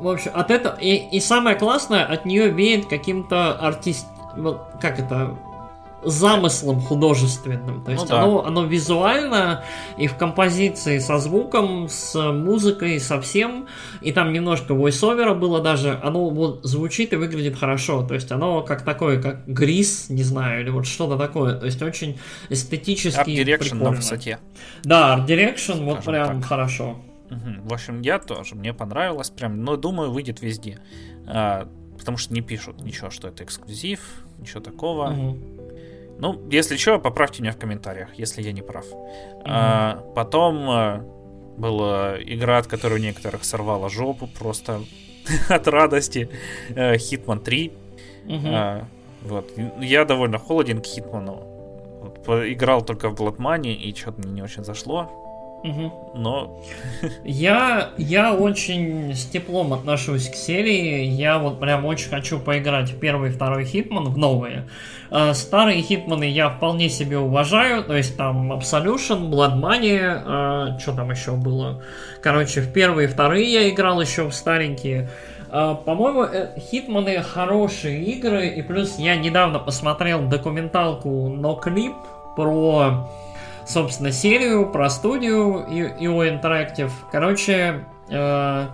в 0.00 0.08
общем, 0.08 0.30
от 0.34 0.50
этого, 0.50 0.76
и, 0.80 0.96
и 0.96 1.20
самое 1.20 1.56
классное, 1.56 2.04
от 2.04 2.24
нее 2.24 2.50
веет 2.50 2.86
каким-то 2.86 3.52
артист, 3.52 4.06
вот, 4.36 4.68
как 4.80 4.98
это, 4.98 5.36
замыслом 6.04 6.80
художественным. 6.80 7.84
То 7.84 7.92
есть 7.92 8.08
ну, 8.08 8.16
оно, 8.16 8.42
да. 8.42 8.48
оно 8.48 8.64
визуально 8.64 9.64
и 9.98 10.06
в 10.06 10.16
композиции 10.16 10.98
со 10.98 11.18
звуком, 11.18 11.88
с 11.88 12.14
музыкой, 12.32 12.98
со 13.00 13.20
всем. 13.20 13.66
И 14.00 14.12
там 14.12 14.32
немножко 14.32 14.74
войсовера 14.74 15.34
было 15.34 15.60
даже. 15.60 15.98
Оно 16.02 16.30
вот 16.30 16.64
звучит 16.64 17.12
и 17.12 17.16
выглядит 17.16 17.58
хорошо. 17.58 18.06
То 18.06 18.14
есть 18.14 18.32
оно 18.32 18.62
как 18.62 18.84
такое, 18.84 19.20
как 19.20 19.46
Грис, 19.46 20.08
не 20.08 20.22
знаю, 20.22 20.62
или 20.62 20.70
вот 20.70 20.86
что-то 20.86 21.16
такое. 21.16 21.54
То 21.54 21.66
есть 21.66 21.82
очень 21.82 22.18
эстетически 22.48 23.18
Art 23.18 23.26
Direction 23.26 23.58
прикольно. 23.58 23.84
на 23.84 23.90
высоте. 23.90 24.38
Да, 24.84 25.16
Art 25.16 25.26
Direction 25.26 25.84
вот 25.84 26.04
прям 26.04 26.40
так. 26.40 26.48
хорошо. 26.48 26.96
Угу. 27.30 27.68
В 27.68 27.72
общем, 27.72 28.00
я 28.00 28.18
тоже. 28.18 28.54
Мне 28.54 28.74
понравилось 28.74 29.30
прям. 29.30 29.62
Но 29.62 29.76
думаю, 29.76 30.10
выйдет 30.10 30.40
везде. 30.40 30.80
А, 31.26 31.68
потому 31.98 32.16
что 32.16 32.34
не 32.34 32.40
пишут 32.40 32.82
ничего, 32.82 33.10
что 33.10 33.28
это 33.28 33.44
эксклюзив, 33.44 34.00
ничего 34.38 34.60
такого. 34.60 35.10
Угу. 35.10 35.59
Ну, 36.20 36.38
если 36.50 36.76
что, 36.76 36.98
поправьте 36.98 37.42
меня 37.42 37.52
в 37.52 37.56
комментариях, 37.56 38.08
если 38.14 38.42
я 38.42 38.52
не 38.52 38.62
прав. 38.62 38.84
Mm-hmm. 38.84 39.42
А, 39.46 40.04
потом 40.14 40.70
а, 40.70 41.04
была 41.56 42.16
игра, 42.22 42.58
от 42.58 42.66
которой 42.66 42.94
у 42.94 43.02
некоторых 43.02 43.44
сорвала 43.44 43.88
жопу 43.88 44.28
просто 44.38 44.82
от 45.48 45.68
радости. 45.68 46.28
Hitman 46.70 47.40
3. 47.40 47.72
Mm-hmm. 48.26 48.40
А, 48.52 48.84
вот. 49.22 49.50
Я 49.80 50.04
довольно 50.04 50.38
холоден 50.38 50.80
к 50.80 50.86
Хитману. 50.86 51.46
Вот, 52.00 52.28
играл 52.46 52.82
только 52.82 53.10
в 53.10 53.14
Bloodmoney, 53.14 53.74
и 53.74 53.94
что-то 53.94 54.20
мне 54.20 54.32
не 54.32 54.42
очень 54.42 54.64
зашло. 54.64 55.10
Угу. 55.62 56.12
Но... 56.14 56.58
Я, 57.24 57.90
я 57.98 58.34
очень 58.34 59.14
с 59.14 59.26
теплом 59.26 59.72
отношусь 59.72 60.28
к 60.28 60.34
серии. 60.34 61.04
Я 61.04 61.38
вот 61.38 61.60
прям 61.60 61.84
очень 61.84 62.08
хочу 62.08 62.38
поиграть 62.38 62.90
в 62.90 62.98
первый 62.98 63.30
и 63.30 63.32
второй 63.32 63.64
Хитман, 63.64 64.04
в 64.04 64.16
новые. 64.16 64.66
А 65.10 65.34
старые 65.34 65.82
Хитманы 65.82 66.24
я 66.24 66.48
вполне 66.50 66.88
себе 66.88 67.18
уважаю. 67.18 67.84
То 67.84 67.96
есть 67.96 68.16
там 68.16 68.52
Absolution, 68.52 69.30
Blood 69.30 69.60
Money, 69.60 70.00
а, 70.02 70.78
что 70.78 70.92
там 70.92 71.10
еще 71.10 71.32
было? 71.32 71.82
Короче, 72.22 72.60
в 72.62 72.72
первые 72.72 73.08
и 73.08 73.10
вторые 73.10 73.52
я 73.52 73.68
играл 73.68 74.00
еще 74.00 74.28
в 74.28 74.32
старенькие. 74.32 75.10
А, 75.50 75.74
по-моему, 75.74 76.22
э, 76.22 76.58
Хитманы 76.58 77.22
хорошие 77.22 78.02
игры. 78.04 78.48
И 78.48 78.62
плюс 78.62 78.98
я 78.98 79.16
недавно 79.16 79.58
посмотрел 79.58 80.22
документалку 80.22 81.28
Clip 81.62 81.94
про 82.36 83.08
собственно, 83.70 84.12
серию 84.12 84.66
про 84.66 84.90
студию 84.90 85.64
IO 85.68 86.40
Interactive. 86.40 86.90
Короче, 87.10 87.84
э, 88.08 88.66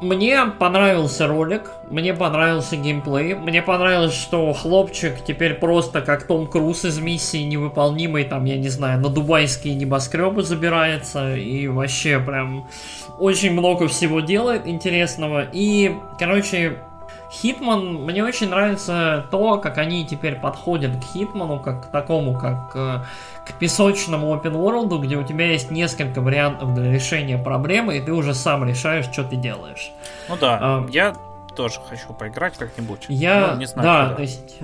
мне 0.00 0.46
понравился 0.46 1.26
ролик, 1.26 1.70
мне 1.90 2.14
понравился 2.14 2.76
геймплей, 2.76 3.34
мне 3.34 3.62
понравилось, 3.62 4.14
что 4.14 4.52
хлопчик 4.52 5.24
теперь 5.26 5.54
просто 5.54 6.00
как 6.00 6.26
Том 6.26 6.46
Круз 6.46 6.84
из 6.84 6.98
миссии 6.98 7.42
невыполнимой, 7.42 8.24
там, 8.24 8.44
я 8.44 8.56
не 8.56 8.68
знаю, 8.68 9.00
на 9.00 9.08
дубайские 9.08 9.74
небоскребы 9.74 10.42
забирается 10.42 11.36
и 11.36 11.66
вообще 11.68 12.18
прям 12.18 12.66
очень 13.18 13.52
много 13.52 13.88
всего 13.88 14.20
делает 14.20 14.66
интересного. 14.66 15.46
И, 15.52 15.94
короче, 16.18 16.78
Хитман, 17.30 17.94
мне 17.94 18.24
очень 18.24 18.48
нравится 18.48 19.26
то, 19.30 19.58
как 19.58 19.78
они 19.78 20.04
теперь 20.04 20.34
подходят 20.34 20.96
к 20.96 21.12
Хитману, 21.12 21.60
как 21.60 21.88
к 21.88 21.92
такому, 21.92 22.36
как 22.36 22.72
э, 22.74 22.98
к 23.46 23.52
песочному 23.58 24.34
open 24.34 24.52
world, 24.52 24.98
где 25.00 25.16
у 25.16 25.22
тебя 25.22 25.46
есть 25.52 25.70
несколько 25.70 26.20
вариантов 26.20 26.74
для 26.74 26.90
решения 26.92 27.38
проблемы, 27.38 27.98
и 27.98 28.00
ты 28.00 28.12
уже 28.12 28.34
сам 28.34 28.68
решаешь, 28.68 29.06
что 29.12 29.22
ты 29.22 29.36
делаешь. 29.36 29.92
Ну 30.28 30.36
да, 30.40 30.58
а, 30.60 30.86
я 30.90 31.14
тоже 31.54 31.80
хочу 31.88 32.12
поиграть 32.12 32.56
как-нибудь. 32.56 33.06
Я, 33.08 33.54
не 33.56 33.66
знаю, 33.66 33.86
да, 33.86 34.04
куда. 34.04 34.16
то 34.16 34.22
есть... 34.22 34.58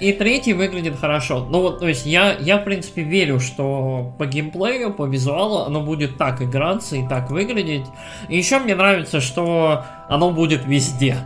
И 0.00 0.12
третий 0.12 0.52
выглядит 0.52 0.98
хорошо. 0.98 1.46
Ну 1.48 1.60
вот, 1.60 1.78
то 1.78 1.86
есть 1.86 2.06
я, 2.06 2.36
я, 2.40 2.58
в 2.58 2.64
принципе, 2.64 3.02
верю, 3.02 3.38
что 3.38 4.12
по 4.18 4.26
геймплею, 4.26 4.92
по 4.92 5.06
визуалу 5.06 5.58
оно 5.64 5.80
будет 5.80 6.18
так 6.18 6.42
играться 6.42 6.96
и 6.96 7.06
так 7.06 7.30
выглядеть. 7.30 7.86
И 8.28 8.36
еще 8.36 8.58
мне 8.58 8.74
нравится, 8.74 9.20
что 9.20 9.84
оно 10.08 10.32
будет 10.32 10.64
везде. 10.64 11.18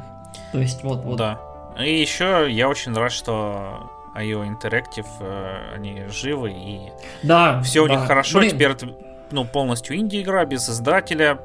То 0.56 0.62
есть 0.62 0.82
вот, 0.82 1.04
вот. 1.04 1.18
Да. 1.18 1.38
И 1.78 2.00
еще 2.00 2.46
я 2.50 2.70
очень 2.70 2.94
рад, 2.94 3.12
что 3.12 3.90
IO 4.16 4.42
Interactive, 4.48 5.06
э, 5.20 5.74
они 5.74 6.06
живы 6.08 6.50
и 6.50 6.92
да, 7.22 7.60
все 7.60 7.84
у 7.84 7.88
да. 7.88 7.96
них 7.96 8.06
хорошо. 8.06 8.38
Блин. 8.38 8.52
Теперь 8.52 8.70
это 8.70 8.88
ну, 9.30 9.44
полностью 9.44 9.96
инди-игра, 9.96 10.46
без 10.46 10.66
издателя. 10.70 11.38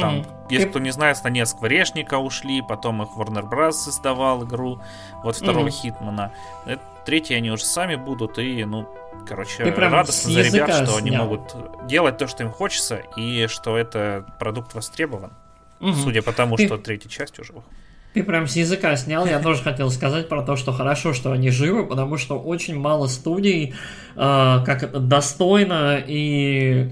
Там, 0.00 0.20
mm-hmm. 0.20 0.26
если 0.48 0.64
Ты... 0.64 0.70
кто 0.70 0.78
не 0.78 0.92
знает, 0.92 1.22
на 1.22 1.28
нет 1.28 1.46
Скворечника 1.46 2.14
ушли, 2.14 2.62
потом 2.66 3.02
их 3.02 3.10
Warner 3.18 3.46
Bros. 3.46 3.72
создавал 3.72 4.44
игру, 4.44 4.80
вот 5.22 5.36
второго 5.36 5.66
mm-hmm. 5.66 5.70
Хитмана. 5.70 6.32
Это, 6.64 6.80
третий 7.04 7.34
они 7.34 7.50
уже 7.50 7.66
сами 7.66 7.96
будут, 7.96 8.38
и, 8.38 8.64
ну, 8.64 8.88
короче, 9.28 9.62
Ты 9.62 9.70
радостно 9.72 10.32
за 10.32 10.40
ребят, 10.40 10.70
что 10.70 10.86
снял. 10.86 10.96
они 10.96 11.10
могут 11.10 11.54
делать 11.86 12.16
то, 12.16 12.26
что 12.28 12.44
им 12.44 12.50
хочется, 12.50 13.02
и 13.14 13.46
что 13.46 13.76
это 13.76 14.24
продукт 14.38 14.72
востребован. 14.72 15.34
Mm-hmm. 15.80 15.94
Судя 16.02 16.22
по 16.22 16.32
тому, 16.32 16.56
Ты... 16.56 16.66
что 16.66 16.78
третья 16.78 17.10
часть 17.10 17.38
уже 17.38 17.52
выходит. 17.52 17.83
Ты 18.14 18.22
прям 18.22 18.46
с 18.46 18.54
языка 18.54 18.94
снял. 18.94 19.26
Я 19.26 19.40
тоже 19.40 19.62
хотел 19.62 19.90
сказать 19.90 20.28
про 20.28 20.42
то, 20.42 20.54
что 20.54 20.72
хорошо, 20.72 21.12
что 21.12 21.32
они 21.32 21.50
живы, 21.50 21.84
потому 21.84 22.16
что 22.16 22.38
очень 22.38 22.78
мало 22.78 23.08
студий, 23.08 23.74
э, 24.14 24.62
как 24.64 24.84
это, 24.84 25.00
достойно 25.00 26.00
и 26.06 26.90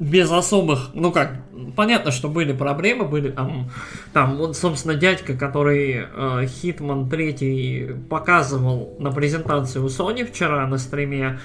без 0.00 0.32
особых, 0.32 0.90
ну 0.94 1.12
как, 1.12 1.36
понятно, 1.76 2.10
что 2.10 2.28
были 2.28 2.52
проблемы, 2.52 3.04
были 3.04 3.30
там, 3.30 3.70
там 4.12 4.36
вот, 4.36 4.56
собственно, 4.56 4.94
дядька, 4.94 5.34
который 5.34 6.06
Хитман 6.46 7.06
э, 7.06 7.10
3 7.10 7.96
показывал 8.10 8.96
на 8.98 9.12
презентации 9.12 9.78
у 9.78 9.86
Sony 9.86 10.24
вчера 10.24 10.66
на 10.66 10.78
стриме, 10.78 11.38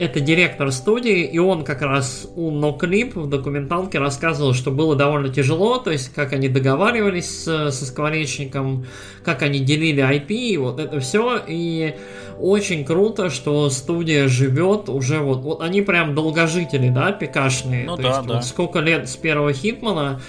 это 0.00 0.18
директор 0.18 0.72
студии, 0.72 1.24
и 1.26 1.38
он 1.38 1.62
как 1.62 1.82
раз 1.82 2.26
у 2.34 2.50
NoClip 2.50 3.20
в 3.20 3.28
документалке 3.28 3.98
рассказывал, 3.98 4.54
что 4.54 4.70
было 4.70 4.96
довольно 4.96 5.28
тяжело, 5.28 5.76
то 5.76 5.90
есть 5.90 6.14
как 6.14 6.32
они 6.32 6.48
договаривались 6.48 7.42
со 7.42 7.70
скворечником, 7.70 8.86
как 9.22 9.42
они 9.42 9.58
делили 9.60 10.02
IP, 10.02 10.58
вот 10.58 10.80
это 10.80 11.00
все, 11.00 11.38
и 11.46 11.96
очень 12.38 12.86
круто, 12.86 13.28
что 13.28 13.68
студия 13.68 14.26
живет 14.26 14.88
уже 14.88 15.18
вот, 15.18 15.42
вот 15.42 15.60
они 15.60 15.82
прям 15.82 16.14
долгожители, 16.14 16.88
да, 16.88 17.12
пикашные, 17.12 17.84
ну, 17.84 17.96
то 17.96 18.02
да, 18.02 18.08
есть 18.08 18.22
да. 18.22 18.34
Вот 18.36 18.44
сколько 18.46 18.78
лет 18.78 19.06
с 19.06 19.16
первого 19.16 19.52
Хитмана, 19.52 20.22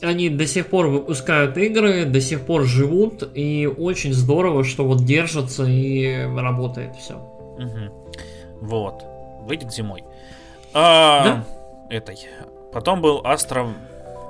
они 0.00 0.28
до 0.28 0.46
сих 0.46 0.68
пор 0.68 0.86
выпускают 0.86 1.58
игры, 1.58 2.04
до 2.04 2.20
сих 2.20 2.42
пор 2.42 2.62
живут, 2.62 3.28
и 3.34 3.66
очень 3.66 4.12
здорово, 4.12 4.62
что 4.62 4.84
вот 4.84 5.04
держится 5.04 5.64
и 5.64 6.24
работает 6.36 6.94
все. 6.94 7.14
Угу. 7.58 7.98
Вот. 8.60 9.04
Выйдет 9.40 9.72
зимой. 9.72 10.04
А, 10.74 11.24
да? 11.24 11.44
Этой. 11.90 12.28
Потом 12.72 13.00
был 13.00 13.22
Astro 13.22 13.72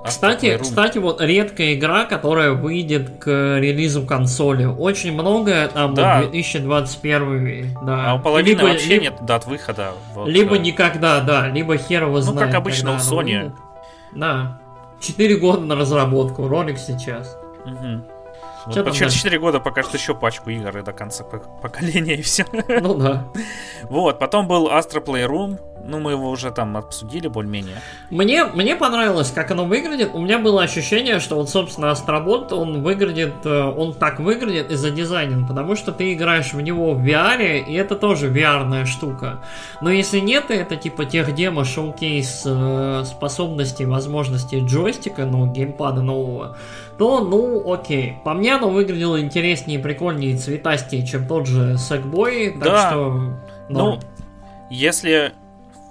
кстати, 0.05 0.57
кстати, 0.59 0.99
вот 0.99 1.21
редкая 1.21 1.75
игра, 1.75 2.05
которая 2.05 2.53
выйдет 2.53 3.19
к 3.19 3.59
релизу 3.59 4.07
консоли. 4.07 4.65
Очень 4.65 5.13
много 5.13 5.69
там 5.73 5.95
да. 5.95 6.23
2021. 6.23 7.79
Да. 7.83 8.11
А 8.11 8.15
у 8.15 8.21
половины 8.21 8.57
либо, 8.57 8.69
вообще 8.69 8.89
либо, 8.89 9.03
нет 9.05 9.15
дат 9.23 9.47
выхода. 9.47 9.93
Вот, 10.15 10.29
либо 10.29 10.57
да. 10.57 10.59
никогда, 10.59 11.21
да, 11.21 11.49
либо 11.49 11.77
хер 11.77 12.05
его 12.05 12.21
знает. 12.21 12.41
Ну, 12.41 12.47
как 12.47 12.55
обычно 12.55 12.93
у 12.93 12.97
Sony. 12.97 13.53
Да. 14.15 14.61
Четыре 15.01 15.37
года 15.37 15.61
на 15.61 15.77
разработку, 15.77 16.49
ролик 16.49 16.79
сейчас. 16.79 17.37
Угу. 17.65 18.18
Вот 18.69 18.85
по 18.85 18.91
через 18.93 19.15
4 19.15 19.39
года 19.39 19.61
пока 19.61 19.83
что 19.83 19.97
еще 19.97 20.15
пачку 20.15 20.51
игр 20.51 20.77
и 20.79 20.83
до 20.83 20.93
конца 20.93 21.25
поколения 21.25 22.15
и 22.17 22.23
все. 22.23 22.45
Ну 22.53 22.95
да. 22.95 23.29
Вот, 23.85 24.19
потом 24.19 24.47
был 24.47 24.69
Astro 24.69 25.05
Playroom. 25.05 25.59
Ну, 25.85 26.01
мы 26.01 26.13
его 26.13 26.31
уже 26.31 26.51
там 26.51 26.77
обсудили 26.77 27.29
более-менее. 27.29 27.77
Мне, 28.11 28.45
мне 28.45 28.77
понравилось, 28.77 29.31
как 29.31 29.51
оно 29.51 29.65
выглядит. 29.65 30.11
У 30.15 30.21
меня 30.21 30.39
было 30.39 30.63
ощущение, 30.63 31.19
что 31.21 31.37
вот, 31.37 31.49
собственно, 31.49 31.87
Astrobot, 31.87 32.53
он 32.53 32.83
выглядит, 32.83 33.35
э, 33.45 33.63
он 33.63 33.95
так 33.95 34.21
выглядит 34.21 34.71
из-за 34.71 34.91
дизайна, 34.91 35.47
потому 35.47 35.77
что 35.77 35.93
ты 35.93 36.13
играешь 36.13 36.53
в 36.53 36.61
него 36.61 36.93
в 36.93 37.05
VR, 37.05 37.59
и 37.59 37.75
это 37.75 37.97
тоже 37.97 38.31
VR 38.31 38.85
штука. 38.85 39.43
Но 39.81 39.91
если 39.91 40.21
нет, 40.21 40.51
это 40.51 40.77
типа 40.77 41.05
тех 41.05 41.35
демо 41.35 41.65
шоу-кейс 41.65 42.43
э, 42.45 43.05
способностей, 43.07 43.87
возможностей 43.87 44.61
джойстика, 44.61 45.25
ну, 45.25 45.47
геймпада 45.47 46.03
нового, 46.03 46.57
то, 46.99 47.21
ну, 47.21 47.73
окей. 47.73 48.19
По 48.25 48.35
мне 48.35 48.57
оно 48.57 48.71
выглядело 48.71 49.21
интереснее, 49.21 49.79
прикольнее, 49.79 50.37
цветастее, 50.37 51.07
чем 51.07 51.27
тот 51.27 51.47
же 51.47 51.75
Sackboy, 51.75 52.59
так 52.59 52.63
да. 52.63 52.91
что... 52.91 52.99
Ну, 53.69 53.79
ну, 53.79 53.99
если 54.71 55.33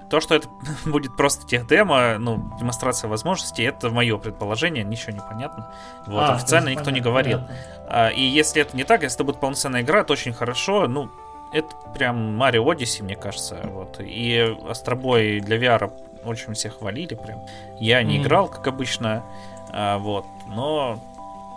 то, 0.10 0.20
что 0.20 0.36
это 0.36 0.48
будет 0.86 1.16
просто 1.16 1.46
тех 1.46 1.68
демо, 1.68 2.18
ну, 2.18 2.52
демонстрация 2.60 3.08
возможностей, 3.10 3.64
это 3.64 3.90
мое 3.90 4.18
предположение, 4.18 4.84
ничего 4.84 5.14
не 5.14 5.22
понятно. 5.22 5.72
Вот, 6.06 6.22
а, 6.22 6.34
официально 6.36 6.70
никто 6.70 6.86
понятно, 6.86 6.96
не 6.96 7.02
говорил. 7.02 7.42
А, 7.88 8.10
и 8.10 8.22
если 8.22 8.62
это 8.62 8.76
не 8.76 8.84
так, 8.84 9.04
если 9.04 9.18
это 9.18 9.24
будет 9.24 9.40
полноценная 9.40 9.82
игра, 9.82 10.04
то 10.04 10.14
очень 10.14 10.34
хорошо. 10.34 10.88
Ну, 10.88 11.10
это 11.54 11.70
прям 11.94 12.42
Mario 12.42 12.66
Odyssey, 12.66 13.04
мне 13.04 13.16
кажется. 13.16 13.60
Вот. 13.64 14.00
И 14.00 14.56
Астробой 14.68 15.40
для 15.40 15.58
VR 15.58 15.92
очень 16.26 16.54
всех 16.54 16.80
хвалили 16.80 17.16
прям. 17.16 17.40
Я 17.80 18.04
не 18.04 18.18
mm-hmm. 18.18 18.22
играл, 18.22 18.48
как 18.48 18.68
обычно. 18.68 19.24
А, 19.72 19.98
вот, 19.98 20.26
но... 20.48 21.00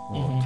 Вот. 0.09 0.43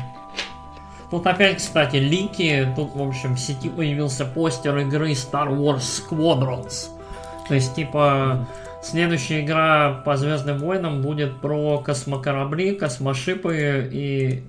Тут 1.11 1.27
опять, 1.27 1.57
кстати, 1.57 1.97
лики. 1.97 2.67
Тут, 2.75 2.95
в 2.95 3.01
общем, 3.01 3.35
в 3.35 3.39
сети 3.39 3.69
появился 3.69 4.25
постер 4.25 4.77
игры 4.79 5.11
Star 5.11 5.49
Wars 5.49 5.79
Squadrons. 5.79 6.94
То 7.47 7.55
есть, 7.55 7.75
типа, 7.75 8.47
следующая 8.81 9.41
игра 9.41 10.01
по 10.05 10.17
Звездным 10.17 10.59
войнам 10.59 11.01
будет 11.01 11.41
про 11.41 11.79
космокорабли, 11.79 12.71
космошипы 12.71 13.89
и... 13.91 14.43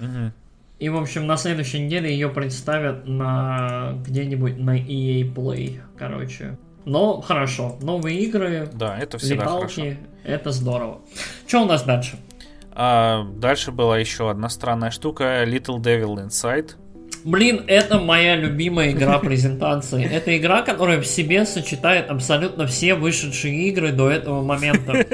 Угу. 0.00 0.32
И, 0.78 0.88
в 0.90 0.96
общем, 0.96 1.26
на 1.26 1.36
следующей 1.36 1.80
неделе 1.80 2.12
ее 2.12 2.28
представят 2.28 3.06
на 3.06 3.94
где-нибудь 4.06 4.58
на 4.58 4.78
EA 4.78 5.32
Play, 5.32 5.80
короче. 5.96 6.56
Но 6.84 7.20
хорошо, 7.20 7.76
новые 7.82 8.20
игры, 8.20 8.70
да, 8.72 8.96
это 8.96 9.18
всегда 9.18 9.44
леталки, 9.44 9.80
хорошо. 9.80 9.98
это 10.24 10.52
здорово. 10.52 11.00
Что 11.46 11.62
у 11.62 11.66
нас 11.66 11.82
дальше? 11.82 12.16
А, 12.72 13.24
дальше 13.24 13.72
была 13.72 13.98
еще 13.98 14.30
одна 14.30 14.48
странная 14.48 14.90
штука 14.90 15.42
Little 15.44 15.78
Devil 15.78 16.24
Inside. 16.24 16.76
Блин, 17.24 17.64
это 17.66 17.98
моя 17.98 18.36
любимая 18.36 18.92
игра 18.92 19.18
презентации. 19.18 20.04
Это 20.04 20.36
игра, 20.36 20.62
которая 20.62 21.00
в 21.00 21.06
себе 21.06 21.44
сочетает 21.44 22.10
абсолютно 22.10 22.66
все 22.66 22.94
вышедшие 22.94 23.68
игры 23.68 23.92
до 23.92 24.10
этого 24.10 24.42
момента. 24.42 25.06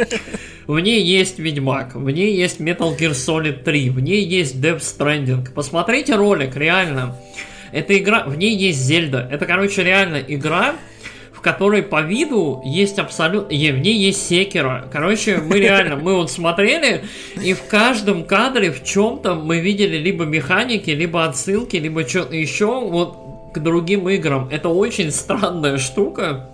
В 0.67 0.79
ней 0.79 1.03
есть 1.03 1.39
Ведьмак, 1.39 1.95
в 1.95 2.09
ней 2.11 2.35
есть 2.35 2.61
Metal 2.61 2.97
Gear 2.97 3.13
Solid 3.13 3.63
3, 3.65 3.91
в 3.91 4.01
ней 4.01 4.25
есть 4.25 4.57
Death 4.57 4.81
Stranding. 4.81 5.53
Посмотрите 5.53 6.15
ролик, 6.15 6.57
реально. 6.57 7.17
Эта 7.73 7.99
игра, 7.99 8.25
в 8.25 8.37
ней 8.37 8.57
есть 8.57 8.79
Зельда. 8.79 9.29
Это, 9.31 9.47
короче, 9.47 9.83
реально 9.83 10.17
игра, 10.17 10.77
которой 11.45 11.83
по 11.83 12.01
виду 12.01 12.63
есть 12.65 12.99
абсолютно... 12.99 13.49
В 13.49 13.53
ней 13.53 13.97
есть 13.97 14.27
секера. 14.27 14.89
Короче, 14.91 15.37
мы 15.37 15.61
реально, 15.61 15.97
мы 15.97 16.17
вот 16.17 16.31
смотрели, 16.31 17.05
и 17.41 17.53
в 17.53 17.65
каждом 17.67 18.25
кадре 18.25 18.73
в 18.73 18.83
чем-то 18.83 19.35
мы 19.35 19.61
видели 19.61 19.99
либо 19.99 20.25
механики, 20.25 20.91
либо 20.91 21.25
отсылки, 21.25 21.77
либо 21.77 22.09
что-то 22.09 22.35
еще 22.35 22.81
вот 22.81 23.53
к 23.53 23.59
другим 23.59 24.09
играм. 24.09 24.49
Это 24.51 24.71
очень 24.71 25.13
странная 25.13 25.79
штука 25.79 26.49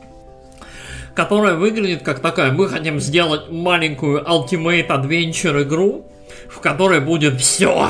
которая 1.13 1.55
выглядит 1.55 2.03
как 2.03 2.21
такая, 2.21 2.53
мы 2.53 2.69
хотим 2.69 2.99
сделать 2.99 3.51
маленькую 3.51 4.23
Ultimate 4.23 4.87
Adventure 4.87 5.65
игру, 5.65 6.07
в 6.49 6.61
которой 6.61 7.01
будет 7.01 7.39
все. 7.41 7.89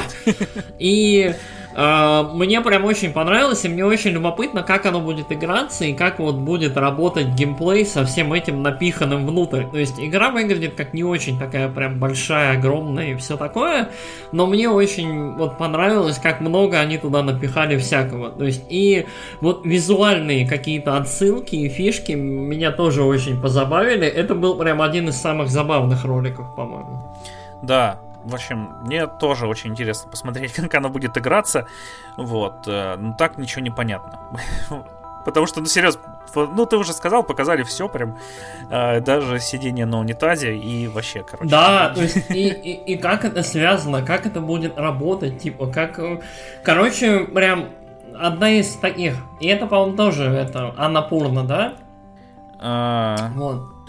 И 0.78 1.34
мне 1.72 2.60
прям 2.60 2.84
очень 2.84 3.12
понравилось, 3.12 3.64
и 3.64 3.68
мне 3.68 3.84
очень 3.84 4.10
любопытно, 4.10 4.62
как 4.62 4.86
оно 4.86 5.00
будет 5.00 5.30
играться, 5.30 5.84
и 5.84 5.92
как 5.92 6.18
вот 6.18 6.36
будет 6.36 6.76
работать 6.76 7.28
геймплей 7.28 7.86
со 7.86 8.04
всем 8.04 8.32
этим 8.32 8.62
напиханным 8.62 9.26
внутрь. 9.26 9.64
То 9.64 9.78
есть 9.78 10.00
игра 10.00 10.30
выглядит 10.30 10.74
как 10.74 10.94
не 10.94 11.04
очень 11.04 11.38
такая 11.38 11.68
прям 11.68 11.98
большая, 11.98 12.58
огромная 12.58 13.12
и 13.12 13.14
все 13.14 13.36
такое, 13.36 13.90
но 14.32 14.46
мне 14.46 14.68
очень 14.68 15.34
вот 15.34 15.58
понравилось, 15.58 16.18
как 16.18 16.40
много 16.40 16.78
они 16.78 16.98
туда 16.98 17.22
напихали 17.22 17.78
всякого. 17.78 18.30
То 18.30 18.44
есть 18.44 18.64
и 18.68 19.06
вот 19.40 19.64
визуальные 19.64 20.48
какие-то 20.48 20.96
отсылки 20.96 21.54
и 21.54 21.68
фишки 21.68 22.12
меня 22.12 22.72
тоже 22.72 23.02
очень 23.02 23.40
позабавили. 23.40 24.06
Это 24.06 24.34
был 24.34 24.56
прям 24.56 24.82
один 24.82 25.08
из 25.08 25.16
самых 25.16 25.48
забавных 25.48 26.04
роликов, 26.04 26.54
по-моему. 26.54 27.14
Да, 27.62 28.00
в 28.24 28.34
общем, 28.34 28.76
мне 28.82 29.06
тоже 29.06 29.46
очень 29.46 29.70
интересно 29.70 30.10
посмотреть, 30.10 30.52
как 30.54 30.74
она 30.74 30.88
будет 30.88 31.16
играться. 31.16 31.66
Вот. 32.16 32.66
Э, 32.66 32.96
ну 32.96 33.14
так 33.18 33.38
ничего 33.38 33.62
не 33.62 33.70
понятно. 33.70 34.18
Потому 35.24 35.46
что, 35.46 35.60
ну, 35.60 35.66
серьезно, 35.66 36.00
ну, 36.34 36.64
ты 36.64 36.76
уже 36.76 36.92
сказал, 36.94 37.22
показали 37.22 37.62
все 37.62 37.88
прям, 37.88 38.16
э, 38.70 39.00
даже 39.00 39.38
сидение 39.38 39.84
на 39.84 39.98
унитазе 39.98 40.56
и 40.56 40.88
вообще, 40.88 41.22
короче. 41.22 41.50
Да, 41.50 41.90
то 41.94 42.00
есть, 42.00 42.30
и, 42.30 42.48
и, 42.48 42.94
и 42.94 42.96
как 42.96 43.24
это 43.24 43.42
связано, 43.42 44.02
как 44.02 44.26
это 44.26 44.40
будет 44.40 44.78
работать, 44.78 45.38
типа, 45.38 45.66
как... 45.66 45.98
Э, 45.98 46.20
короче, 46.64 47.20
прям 47.20 47.68
одна 48.18 48.50
из 48.50 48.74
таких, 48.76 49.16
и 49.40 49.46
это, 49.46 49.66
по-моему, 49.66 49.96
тоже, 49.96 50.24
это, 50.24 50.74
Анапурна, 50.78 51.44
да? 51.44 51.74
А... 52.58 53.30
Вот. 53.34 53.79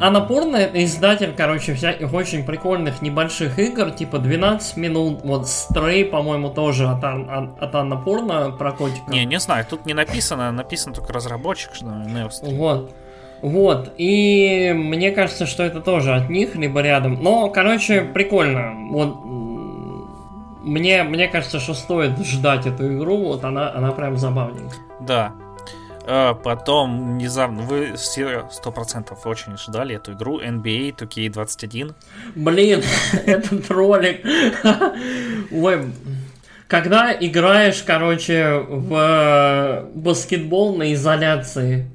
Анапурна 0.00 0.56
это 0.56 0.84
издатель, 0.84 1.34
короче, 1.36 1.74
всяких 1.74 2.12
очень 2.12 2.44
прикольных 2.44 3.02
небольших 3.02 3.58
игр, 3.58 3.90
типа 3.90 4.18
12 4.18 4.76
минут, 4.76 5.20
вот 5.24 5.48
Стрей, 5.48 6.04
по-моему, 6.04 6.50
тоже 6.50 6.86
от, 6.86 7.02
от, 7.02 7.62
от 7.62 7.74
Анапурна 7.74 8.50
про 8.50 8.72
котика. 8.72 9.10
Не, 9.10 9.24
не 9.24 9.38
знаю, 9.38 9.64
тут 9.68 9.86
не 9.86 9.94
написано, 9.94 10.52
написано 10.52 10.94
только 10.94 11.12
разработчик, 11.12 11.74
что 11.74 11.86
Neost. 11.86 12.54
Вот. 12.56 12.94
Вот, 13.42 13.92
и 13.98 14.72
мне 14.74 15.10
кажется, 15.10 15.46
что 15.46 15.62
это 15.62 15.80
тоже 15.80 16.14
от 16.14 16.30
них, 16.30 16.54
либо 16.56 16.80
рядом. 16.80 17.22
Но, 17.22 17.50
короче, 17.50 18.02
прикольно. 18.02 18.72
Вот 18.90 19.24
мне, 20.66 21.04
мне 21.04 21.28
кажется, 21.28 21.60
что 21.60 21.74
стоит 21.74 22.18
ждать 22.18 22.66
эту 22.66 22.96
игру, 22.96 23.18
вот 23.18 23.44
она, 23.44 23.72
она 23.72 23.92
прям 23.92 24.16
забавненькая. 24.16 24.80
Да, 25.00 25.32
а 25.32 25.45
потом, 26.06 27.18
внезапно, 27.18 27.62
вы 27.62 27.94
все 27.96 28.48
сто 28.52 28.70
процентов 28.70 29.26
очень 29.26 29.56
ждали 29.58 29.96
эту 29.96 30.12
игру 30.12 30.40
NBA 30.40 30.96
2K21. 30.96 31.94
Блин, 32.34 32.82
этот 33.26 33.70
ролик. 33.70 34.24
Ой, 35.50 35.92
когда 36.68 37.16
играешь, 37.18 37.82
короче, 37.82 38.54
в 38.68 38.92
э, 38.92 39.86
баскетбол 39.94 40.76
на 40.76 40.92
изоляции. 40.94 41.88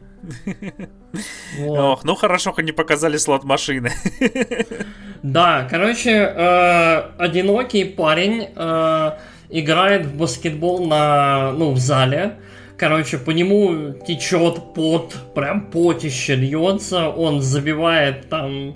Вот. 1.57 1.78
Ох, 1.80 2.03
ну 2.05 2.16
хорошо, 2.16 2.53
хоть 2.53 2.66
не 2.66 2.72
показали 2.72 3.18
слот 3.18 3.43
машины. 3.43 3.91
Да, 5.24 5.68
короче, 5.70 6.12
э, 6.12 7.01
одинокий 7.18 7.84
парень 7.84 8.47
э, 8.55 9.12
играет 9.49 10.05
в 10.05 10.18
баскетбол 10.18 10.88
на, 10.88 11.51
ну, 11.51 11.72
в 11.72 11.78
зале. 11.78 12.38
Короче, 12.82 13.20
по 13.20 13.30
нему 13.30 13.94
течет 14.08 14.74
пот, 14.74 15.14
прям 15.36 15.68
потище 15.68 16.34
льется, 16.34 17.10
он 17.10 17.40
забивает 17.40 18.28
там 18.28 18.76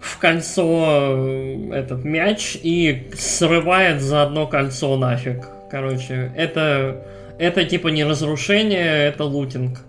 в 0.00 0.18
кольцо 0.18 1.18
э, 1.18 1.70
этот 1.74 2.02
мяч 2.02 2.56
и 2.62 3.10
срывает 3.14 4.00
за 4.00 4.22
одно 4.22 4.46
кольцо 4.46 4.96
нафиг. 4.96 5.46
Короче, 5.70 6.32
это, 6.34 7.04
это 7.38 7.66
типа 7.66 7.88
не 7.88 8.04
разрушение, 8.04 9.08
это 9.08 9.24
лутинг. 9.24 9.80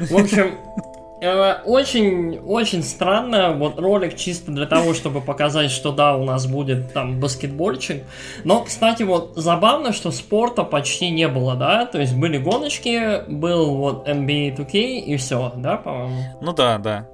В 0.00 0.16
общем, 0.16 0.56
э, 1.24 1.62
очень, 1.64 2.38
очень 2.38 2.82
странно, 2.82 3.52
вот 3.52 3.78
ролик 3.78 4.16
чисто 4.16 4.52
для 4.52 4.66
того, 4.66 4.94
чтобы 4.94 5.20
показать, 5.20 5.70
что 5.70 5.92
да, 5.92 6.16
у 6.16 6.24
нас 6.24 6.46
будет 6.46 6.92
там 6.92 7.20
баскетбольчик. 7.20 8.04
Но, 8.44 8.62
кстати, 8.62 9.02
вот 9.02 9.32
забавно, 9.36 9.92
что 9.92 10.10
спорта 10.10 10.64
почти 10.64 11.10
не 11.10 11.28
было, 11.28 11.54
да, 11.54 11.86
то 11.86 12.00
есть 12.00 12.14
были 12.14 12.38
гоночки, 12.38 13.24
был 13.28 13.74
вот 13.76 14.08
NBA 14.08 14.56
2K 14.56 14.98
и 15.00 15.16
все, 15.16 15.52
да, 15.56 15.76
по-моему? 15.76 16.22
Ну 16.40 16.52
да, 16.52 16.78
да. 16.78 17.08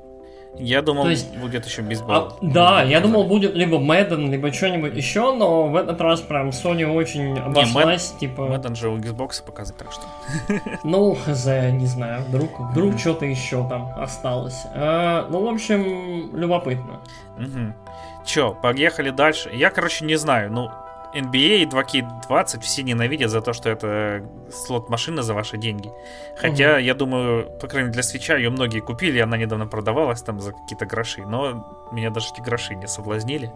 Я 0.61 0.83
думал, 0.83 1.09
есть, 1.09 1.37
будет 1.37 1.67
еще 1.67 1.83
бейсбол. 1.83 2.15
А, 2.15 2.37
да, 2.43 2.83
я 2.83 3.01
думал, 3.01 3.25
будет 3.25 3.55
либо 3.55 3.79
Madden, 3.79 4.31
либо 4.31 4.53
что-нибудь 4.53 4.95
еще, 4.95 5.35
но 5.35 5.69
в 5.69 5.77
этот 5.77 6.01
раз 6.01 6.21
прям 6.21 6.51
Sony 6.51 6.85
очень 6.85 7.39
обошлась, 7.39 8.13
не, 8.15 8.21
типа... 8.21 8.43
Madden 8.43 8.75
же 8.75 8.91
у 8.91 8.99
Xbox 8.99 9.43
показывает, 9.45 9.79
так 9.79 9.93
что... 9.93 10.03
Ну, 10.85 11.15
хз, 11.15 11.47
не 11.47 11.87
знаю, 11.87 12.23
вдруг, 12.29 12.51
вдруг 12.59 12.99
что-то 12.99 13.25
еще 13.25 13.67
там 13.69 13.91
осталось. 13.97 14.63
А, 14.75 15.27
ну, 15.31 15.45
в 15.45 15.49
общем, 15.49 16.37
любопытно. 16.37 17.01
Угу. 17.39 17.75
Че, 18.27 18.55
поехали 18.63 19.11
дальше? 19.11 19.51
Я, 19.53 19.71
короче, 19.71 20.05
не 20.05 20.17
знаю, 20.17 20.53
ну, 20.53 20.71
NBA 21.15 21.63
и 21.63 21.67
2K20 21.67 22.61
все 22.61 22.83
ненавидят 22.83 23.31
за 23.31 23.41
то, 23.41 23.53
что 23.53 23.71
это 23.71 24.25
слот-машина 24.53 25.23
за 25.23 25.35
ваши 25.35 25.57
деньги. 25.57 25.91
Хотя, 26.37 26.73
угу. 26.73 26.79
я 26.81 26.95
думаю, 26.95 27.51
по 27.61 27.67
крайней 27.67 27.89
мере, 27.89 27.95
для 27.95 28.03
свеча 28.03 28.37
ее 28.37 28.51
многие 28.51 28.81
купили, 28.81 29.19
она 29.19 29.37
недавно 29.37 29.67
продавалась 29.67 30.23
там 30.23 30.41
за 30.41 30.53
какие-то 30.53 30.87
гроши. 30.87 31.27
Но 31.27 31.89
меня 31.93 32.11
даже 32.11 32.29
эти 32.33 32.41
гроши 32.41 32.75
не 32.75 32.87
соблазнили. 32.87 33.53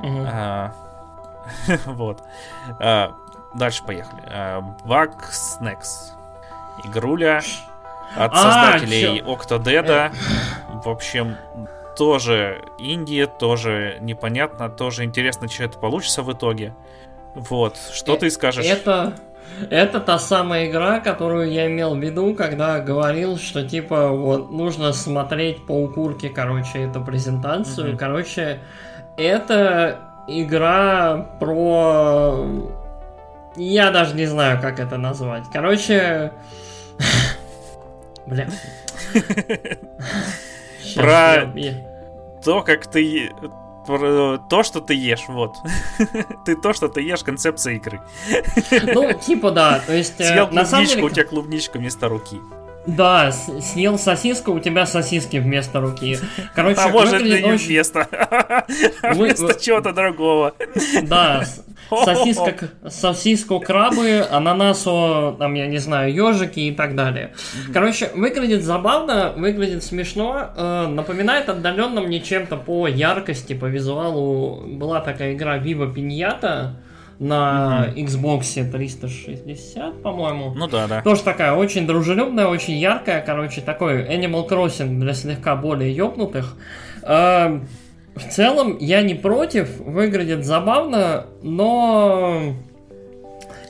Угу. 0.00 0.24
А, 0.26 0.74
вот. 1.86 2.22
А, 2.80 3.14
дальше 3.54 3.84
поехали. 3.84 4.22
Bug 4.84 5.14
Snacks. 5.30 6.12
Игруля 6.84 7.40
от 8.16 8.32
а, 8.32 8.72
создателей 8.72 9.20
Octodad. 9.20 10.14
В 10.84 10.88
общем, 10.88 11.36
тоже 11.98 12.62
Индия, 12.78 13.26
тоже 13.26 13.98
непонятно, 14.00 14.70
тоже 14.70 15.02
интересно, 15.02 15.48
что 15.48 15.64
это 15.64 15.78
получится 15.78 16.22
в 16.22 16.32
итоге. 16.32 16.74
Вот, 17.34 17.76
что 17.92 18.14
э- 18.14 18.18
ты 18.18 18.30
скажешь? 18.30 18.64
Это, 18.64 19.14
это 19.68 19.98
та 19.98 20.20
самая 20.20 20.70
игра, 20.70 21.00
которую 21.00 21.50
я 21.50 21.66
имел 21.66 21.96
в 21.96 21.98
виду, 21.98 22.34
когда 22.34 22.78
говорил, 22.78 23.36
что 23.36 23.68
типа 23.68 24.10
вот 24.10 24.52
нужно 24.52 24.92
смотреть 24.92 25.66
по 25.66 25.72
укурке, 25.72 26.28
короче, 26.28 26.84
эту 26.84 27.04
презентацию. 27.04 27.92
Mm-hmm. 27.92 27.98
Короче, 27.98 28.60
это 29.16 29.98
игра 30.28 31.36
про... 31.40 32.46
Я 33.56 33.90
даже 33.90 34.14
не 34.14 34.26
знаю, 34.26 34.60
как 34.62 34.78
это 34.78 34.98
назвать. 34.98 35.44
Короче... 35.52 36.32
Бля. 38.26 38.46
Про 40.94 41.46
то, 42.48 42.62
как 42.62 42.86
ты 42.86 43.30
то, 43.86 44.62
что 44.62 44.80
ты 44.80 44.94
ешь, 44.94 45.26
вот. 45.28 45.56
ты 46.46 46.56
то, 46.56 46.72
что 46.72 46.88
ты 46.88 47.02
ешь, 47.02 47.22
концепция 47.22 47.74
игры. 47.74 48.00
ну, 48.94 49.12
типа 49.12 49.50
да, 49.50 49.82
то 49.86 49.94
есть... 49.94 50.18
Э, 50.18 50.24
Съел 50.24 50.48
на 50.50 50.64
самом 50.64 50.86
деле... 50.86 51.02
у 51.02 51.10
тебя 51.10 51.24
клубничка 51.24 51.78
вместо 51.78 52.08
руки. 52.08 52.40
Да, 52.88 53.30
съел 53.32 53.98
сосиску, 53.98 54.52
у 54.52 54.60
тебя 54.60 54.86
сосиски 54.86 55.36
вместо 55.36 55.80
руки. 55.80 56.18
Короче, 56.54 56.80
а 56.80 56.88
может 56.88 57.20
и 57.20 57.42
не 57.42 57.52
очень... 57.52 57.66
вместо. 57.66 58.08
вместо 59.02 59.60
чего-то 59.60 59.92
другого. 59.92 60.54
Да, 61.02 61.44
сосиска, 62.04 62.70
сосиску 62.88 63.60
крабы, 63.60 64.26
ананасу, 64.30 65.36
там, 65.38 65.52
я 65.52 65.66
не 65.66 65.76
знаю, 65.76 66.14
ежики 66.14 66.60
и 66.60 66.72
так 66.72 66.94
далее. 66.94 67.34
Короче, 67.74 68.10
выглядит 68.14 68.64
забавно, 68.64 69.34
выглядит 69.36 69.84
смешно, 69.84 70.50
э, 70.56 70.86
напоминает 70.86 71.50
отдаленно 71.50 72.00
мне 72.00 72.20
чем-то 72.20 72.56
по 72.56 72.86
яркости, 72.86 73.52
по 73.52 73.66
визуалу. 73.66 74.64
Была 74.66 75.00
такая 75.00 75.34
игра 75.34 75.58
Viva 75.58 75.92
Pinata, 75.94 76.70
на 77.18 77.88
mm-hmm. 77.88 78.04
Xbox 78.04 78.70
360, 78.70 80.02
по-моему. 80.02 80.54
Ну 80.54 80.68
да, 80.68 80.86
да. 80.86 81.02
Тоже 81.02 81.22
такая 81.22 81.52
очень 81.52 81.86
дружелюбная, 81.86 82.46
очень 82.46 82.74
яркая, 82.74 83.20
короче, 83.20 83.60
такой 83.60 84.02
Animal 84.04 84.48
Crossing 84.48 84.98
для 84.98 85.14
слегка 85.14 85.56
более 85.56 85.94
ёбнутых. 85.94 86.56
Э, 87.02 87.60
в 88.14 88.28
целом, 88.30 88.78
я 88.80 89.02
не 89.02 89.14
против, 89.14 89.78
выглядит 89.78 90.44
забавно, 90.44 91.26
но 91.42 92.54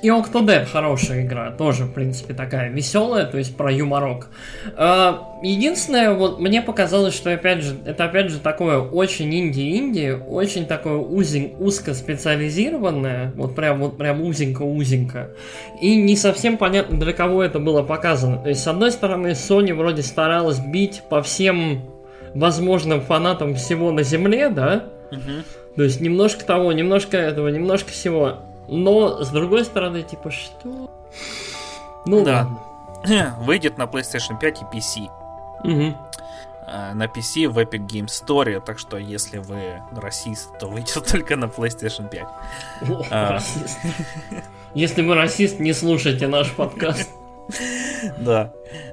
и 0.02 0.08
Octodad 0.08 0.66
хорошая 0.66 1.24
игра, 1.24 1.50
тоже, 1.50 1.84
в 1.84 1.92
принципе, 1.92 2.34
такая 2.34 2.70
веселая, 2.70 3.26
то 3.26 3.38
есть 3.38 3.56
про 3.56 3.72
юморок. 3.72 4.28
А, 4.76 5.38
единственное, 5.42 6.14
вот 6.14 6.38
мне 6.38 6.62
показалось, 6.62 7.14
что 7.14 7.32
опять 7.32 7.62
же, 7.62 7.76
это 7.84 8.04
опять 8.04 8.30
же 8.30 8.38
такое 8.38 8.78
очень 8.78 9.34
инди-инди, 9.34 10.18
очень 10.28 10.66
такое 10.66 10.96
узень, 10.96 11.54
узко 11.58 11.94
специализированное, 11.94 13.32
вот 13.34 13.54
прям 13.54 13.80
вот 13.80 13.96
прям 13.98 14.22
узенько-узенько. 14.22 15.30
И 15.80 15.96
не 15.96 16.16
совсем 16.16 16.58
понятно, 16.58 16.98
для 16.98 17.12
кого 17.12 17.42
это 17.42 17.58
было 17.58 17.82
показано. 17.82 18.38
То 18.38 18.48
есть, 18.50 18.62
с 18.62 18.68
одной 18.68 18.92
стороны, 18.92 19.28
Sony 19.28 19.74
вроде 19.74 20.02
старалась 20.02 20.58
бить 20.58 21.02
по 21.08 21.22
всем 21.22 21.82
возможным 22.34 23.00
фанатам 23.00 23.54
всего 23.54 23.90
на 23.90 24.02
Земле, 24.02 24.48
да? 24.48 24.84
Угу. 25.10 25.76
То 25.76 25.82
есть 25.84 26.00
немножко 26.00 26.44
того, 26.44 26.72
немножко 26.72 27.16
этого, 27.16 27.48
немножко 27.48 27.90
всего. 27.90 28.38
Но, 28.68 29.22
с 29.22 29.28
другой 29.30 29.64
стороны, 29.64 30.02
типа, 30.02 30.30
что? 30.30 30.90
Ну 32.06 32.24
да. 32.24 32.48
ладно. 33.04 33.36
Выйдет 33.40 33.78
на 33.78 33.84
PlayStation 33.84 34.38
5 34.38 34.62
и 34.62 34.76
PC. 34.76 35.10
Угу. 35.64 35.96
На 36.94 37.06
PC 37.06 37.48
в 37.48 37.58
Epic 37.58 37.86
Game 37.86 38.06
Store, 38.06 38.60
так 38.60 38.78
что 38.78 38.98
если 38.98 39.38
вы 39.38 39.82
расист, 39.96 40.58
то 40.58 40.66
выйдет 40.66 41.02
только 41.10 41.36
на 41.36 41.46
PlayStation 41.46 42.08
5. 42.08 42.22
О, 42.90 43.02
а... 43.10 43.38
Если 44.74 45.02
вы 45.02 45.14
расист, 45.14 45.60
не 45.60 45.72
слушайте 45.72 46.28
наш 46.28 46.52
подкаст. 46.52 47.08
Да. 48.18 48.52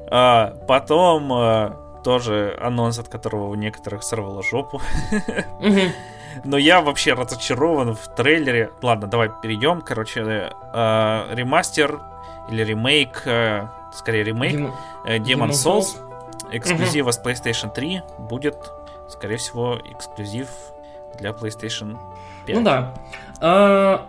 А, 0.09 0.55
потом 0.67 1.31
а, 1.33 2.01
тоже 2.03 2.57
анонс, 2.61 2.97
от 2.97 3.09
которого 3.09 3.49
у 3.49 3.55
некоторых 3.55 4.03
сорвало 4.03 4.41
жопу. 4.41 4.81
Но 6.43 6.57
я 6.57 6.81
вообще 6.81 7.13
разочарован 7.13 7.95
в 7.95 8.07
трейлере. 8.15 8.71
Ладно, 8.81 9.07
давай 9.07 9.29
перейдем. 9.41 9.81
Короче, 9.81 10.21
э, 10.21 11.35
ремастер 11.35 11.99
или 12.49 12.63
ремейк, 12.63 13.23
э, 13.25 13.67
скорее 13.93 14.23
ремейк, 14.23 14.53
Дем... 14.53 14.73
э, 15.05 15.17
Demon, 15.17 15.49
Demon 15.49 15.49
Souls, 15.49 15.97
эксклюзива 16.51 17.11
с 17.11 17.21
PlayStation 17.23 17.73
3 17.73 18.01
будет, 18.19 18.57
скорее 19.09 19.37
всего, 19.37 19.79
эксклюзив 19.91 20.49
для 21.19 21.31
PlayStation 21.31 21.97
5. 22.45 22.55
Ну 22.55 22.63
да. 22.63 22.93
А, 23.41 24.05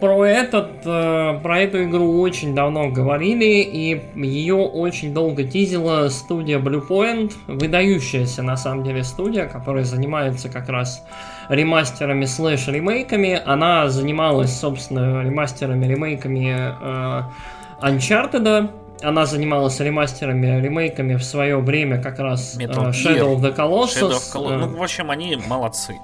про 0.00 0.24
этот, 0.24 0.84
э, 0.84 1.40
про 1.42 1.60
эту 1.60 1.84
игру 1.84 2.20
очень 2.20 2.54
давно 2.54 2.88
говорили, 2.88 3.62
и 3.62 4.02
ее 4.16 4.56
очень 4.56 5.14
долго 5.14 5.44
тизила 5.44 6.08
студия 6.08 6.58
Bluepoint, 6.58 7.32
выдающаяся 7.46 8.42
на 8.42 8.56
самом 8.56 8.84
деле 8.84 9.04
студия, 9.04 9.46
которая 9.46 9.84
занимается 9.84 10.48
как 10.48 10.68
раз 10.68 11.04
ремастерами 11.48 12.24
слэш 12.24 12.68
ремейками. 12.68 13.40
Она 13.44 13.88
занималась, 13.88 14.58
собственно, 14.58 15.22
ремастерами 15.22 15.86
ремейками 15.86 16.74
э, 16.80 17.22
Uncharted. 17.80 18.70
Она 19.02 19.26
занималась 19.26 19.80
ремастерами, 19.80 20.60
ремейками 20.60 21.16
в 21.16 21.24
свое 21.24 21.58
время 21.58 22.00
как 22.00 22.18
раз 22.18 22.56
э, 22.58 22.64
Shadow 22.64 23.36
of 23.36 23.40
the 23.40 23.54
Colossus. 23.54 24.02
Shadow 24.02 24.10
of 24.10 24.32
Col- 24.32 24.56
ну, 24.56 24.76
в 24.76 24.82
общем, 24.82 25.10
они 25.10 25.36
молодцы. 25.48 25.98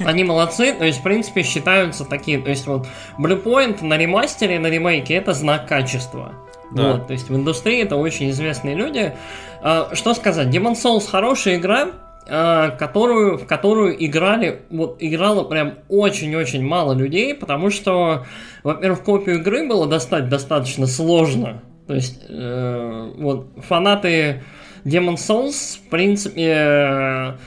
Они 0.00 0.24
молодцы, 0.24 0.72
то 0.72 0.84
есть, 0.84 0.98
в 0.98 1.02
принципе, 1.02 1.42
считаются 1.42 2.04
такие. 2.04 2.38
То 2.38 2.50
есть, 2.50 2.66
вот, 2.66 2.88
Bluepoint 3.16 3.84
на 3.84 3.96
ремастере, 3.96 4.58
на 4.58 4.66
ремейке 4.66 5.14
это 5.14 5.34
знак 5.34 5.66
качества. 5.66 6.32
Да. 6.72 6.92
Вот, 6.92 7.06
то 7.06 7.12
есть 7.12 7.30
в 7.30 7.36
индустрии 7.36 7.82
это 7.82 7.96
очень 7.96 8.30
известные 8.30 8.74
люди. 8.74 9.14
А, 9.62 9.90
что 9.94 10.14
сказать, 10.14 10.48
Demon 10.48 10.74
Souls 10.74 11.08
хорошая 11.08 11.56
игра, 11.56 11.88
которую, 12.28 13.38
в 13.38 13.46
которую 13.46 14.04
играли, 14.04 14.62
вот 14.70 14.96
играло 15.00 15.44
прям 15.44 15.78
очень-очень 15.88 16.62
мало 16.62 16.92
людей, 16.92 17.34
потому 17.34 17.70
что, 17.70 18.26
во-первых, 18.62 19.02
копию 19.02 19.40
игры 19.40 19.66
было 19.66 19.86
достать 19.86 20.28
достаточно 20.28 20.86
сложно. 20.86 21.62
То 21.86 21.94
есть, 21.94 22.22
э, 22.28 23.12
вот, 23.16 23.48
фанаты 23.66 24.42
Demon 24.84 25.14
Souls, 25.14 25.78
в 25.78 25.88
принципе, 25.88 27.38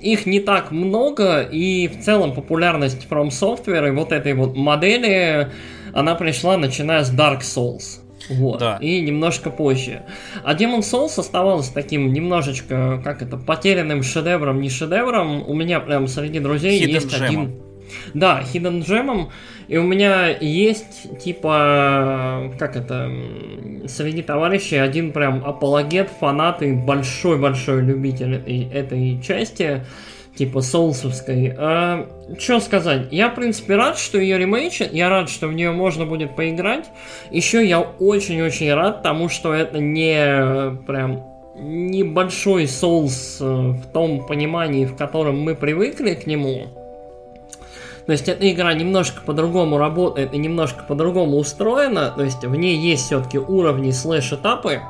их 0.00 0.26
не 0.26 0.40
так 0.40 0.70
много, 0.70 1.42
и 1.42 1.88
в 1.88 2.00
целом 2.02 2.34
популярность 2.34 3.06
From 3.08 3.28
Software 3.28 3.88
и 3.88 3.90
вот 3.90 4.12
этой 4.12 4.34
вот 4.34 4.56
модели, 4.56 5.50
она 5.92 6.14
пришла 6.14 6.56
начиная 6.56 7.04
с 7.04 7.12
Dark 7.12 7.40
Souls. 7.40 8.03
Вот. 8.28 8.60
Да. 8.60 8.78
И 8.80 9.00
немножко 9.00 9.50
позже. 9.50 10.02
А 10.42 10.54
Demon 10.54 10.80
Souls 10.80 11.18
оставался 11.18 11.72
таким 11.74 12.12
немножечко, 12.12 13.00
как 13.04 13.22
это, 13.22 13.36
потерянным 13.36 14.02
шедевром, 14.02 14.60
не 14.60 14.70
шедевром. 14.70 15.48
У 15.48 15.54
меня 15.54 15.80
прям 15.80 16.08
среди 16.08 16.40
друзей 16.40 16.82
Hidden 16.82 16.88
есть 16.90 17.14
gem. 17.14 17.24
один... 17.24 17.60
Да, 18.14 18.42
Hidden 18.42 18.84
Gem. 18.84 19.28
И 19.68 19.76
у 19.76 19.82
меня 19.82 20.28
есть, 20.28 21.18
типа, 21.22 22.52
как 22.58 22.76
это, 22.76 23.10
среди 23.86 24.22
товарищей 24.22 24.76
один 24.76 25.12
прям 25.12 25.44
апологет, 25.44 26.10
фанат 26.20 26.62
и 26.62 26.72
большой-большой 26.72 27.82
любитель 27.82 28.34
этой 28.72 29.20
части 29.22 29.84
типа 30.36 30.60
соусовской. 30.60 31.54
А, 31.56 32.06
что 32.38 32.60
сказать? 32.60 33.08
Я, 33.10 33.28
в 33.28 33.34
принципе, 33.34 33.76
рад, 33.76 33.98
что 33.98 34.18
ее 34.18 34.38
ремейчат. 34.38 34.92
Я 34.92 35.08
рад, 35.08 35.28
что 35.28 35.46
в 35.48 35.52
нее 35.52 35.72
можно 35.72 36.06
будет 36.06 36.34
поиграть. 36.34 36.86
Еще 37.30 37.66
я 37.66 37.80
очень-очень 37.80 38.72
рад 38.72 39.02
тому, 39.02 39.28
что 39.28 39.52
это 39.52 39.78
не 39.78 40.76
прям 40.86 41.24
небольшой 41.56 42.66
соус 42.66 43.38
э, 43.40 43.44
в 43.44 43.86
том 43.92 44.26
понимании, 44.26 44.86
в 44.86 44.96
котором 44.96 45.40
мы 45.40 45.54
привыкли 45.54 46.14
к 46.14 46.26
нему. 46.26 46.66
То 48.06 48.12
есть 48.12 48.28
эта 48.28 48.50
игра 48.50 48.74
немножко 48.74 49.22
по-другому 49.24 49.78
работает 49.78 50.34
и 50.34 50.38
немножко 50.38 50.84
по-другому 50.86 51.38
устроена. 51.38 52.10
То 52.10 52.24
есть 52.24 52.44
в 52.44 52.54
ней 52.54 52.76
есть 52.76 53.06
все-таки 53.06 53.38
уровни 53.38 53.92
слэш-этапы. 53.92 54.80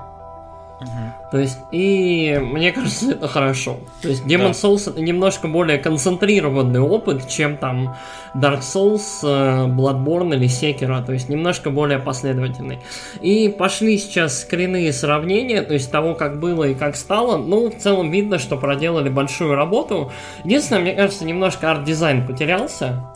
То 1.31 1.39
есть, 1.39 1.59
и 1.72 2.39
мне 2.43 2.72
кажется, 2.72 3.12
это 3.12 3.29
хорошо. 3.29 3.79
То 4.03 4.09
есть, 4.09 4.25
Demon's 4.25 4.49
да. 4.49 4.51
Souls 4.51 4.91
это 4.91 5.01
немножко 5.01 5.49
более 5.49 5.79
концентрированный 5.79 6.81
опыт, 6.81 7.29
чем 7.29 7.57
там 7.57 7.97
Dark 8.35 8.61
Souls, 8.61 9.03
э, 9.22 9.66
Bloodborne 9.66 10.35
или 10.35 10.47
Sekiro. 10.47 11.05
То 11.05 11.12
есть, 11.12 11.29
немножко 11.29 11.70
более 11.70 11.99
последовательный. 11.99 12.81
И 13.20 13.49
пошли 13.49 13.99
сейчас 13.99 14.43
скрины 14.43 14.85
и 14.85 14.93
сравнения, 14.93 15.62
то 15.62 15.75
есть, 15.75 15.91
того, 15.91 16.14
как 16.14 16.39
было 16.39 16.64
и 16.64 16.75
как 16.75 16.97
стало. 16.97 17.37
Ну, 17.37 17.70
в 17.70 17.79
целом 17.79 18.11
видно, 18.11 18.39
что 18.39 18.57
проделали 18.57 19.09
большую 19.09 19.55
работу. 19.55 20.12
Единственное, 20.45 20.83
мне 20.83 20.93
кажется, 20.93 21.25
немножко 21.25 21.70
арт-дизайн 21.70 22.27
потерялся. 22.27 23.11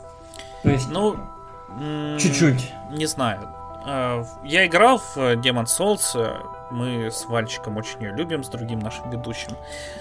То 0.62 0.70
есть, 0.70 0.88
ну, 0.90 1.16
чуть-чуть. 2.18 2.72
Не 2.90 3.06
знаю. 3.06 3.40
Э, 3.86 4.24
я 4.44 4.66
играл 4.66 4.98
в 4.98 5.16
Demon 5.16 5.66
Souls, 5.66 6.16
мы 6.70 7.10
с 7.10 7.26
Вальчиком 7.26 7.76
очень 7.76 8.02
ее 8.02 8.12
любим, 8.12 8.44
с 8.44 8.48
другим 8.48 8.78
нашим 8.78 9.10
ведущим. 9.10 9.52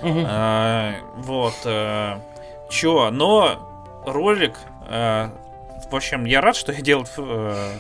Угу. 0.02 0.24
А, 0.28 0.96
вот. 1.16 1.56
А, 1.66 2.22
чё, 2.70 3.10
но 3.12 4.02
ролик... 4.06 4.56
А, 4.90 5.32
в 5.90 5.96
общем, 5.96 6.26
я 6.26 6.42
рад, 6.42 6.56
что 6.56 6.72
я 6.72 6.82
делал 6.82 7.06
а, 7.18 7.72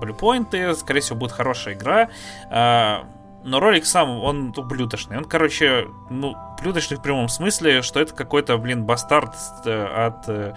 блюпоинты. 0.00 0.74
Скорее 0.74 1.00
всего, 1.00 1.18
будет 1.18 1.32
хорошая 1.32 1.74
игра. 1.74 2.08
А, 2.50 3.04
но 3.44 3.58
ролик 3.58 3.84
сам, 3.86 4.22
он 4.22 4.54
ублюдочный. 4.56 5.16
Он, 5.16 5.24
короче, 5.24 5.88
ну, 6.10 6.36
ублюдочный 6.58 6.96
в 6.96 7.02
прямом 7.02 7.28
смысле, 7.28 7.82
что 7.82 8.00
это 8.00 8.14
какой-то, 8.14 8.56
блин, 8.56 8.84
бастард 8.84 9.34
от 9.64 10.28
э, 10.28 10.54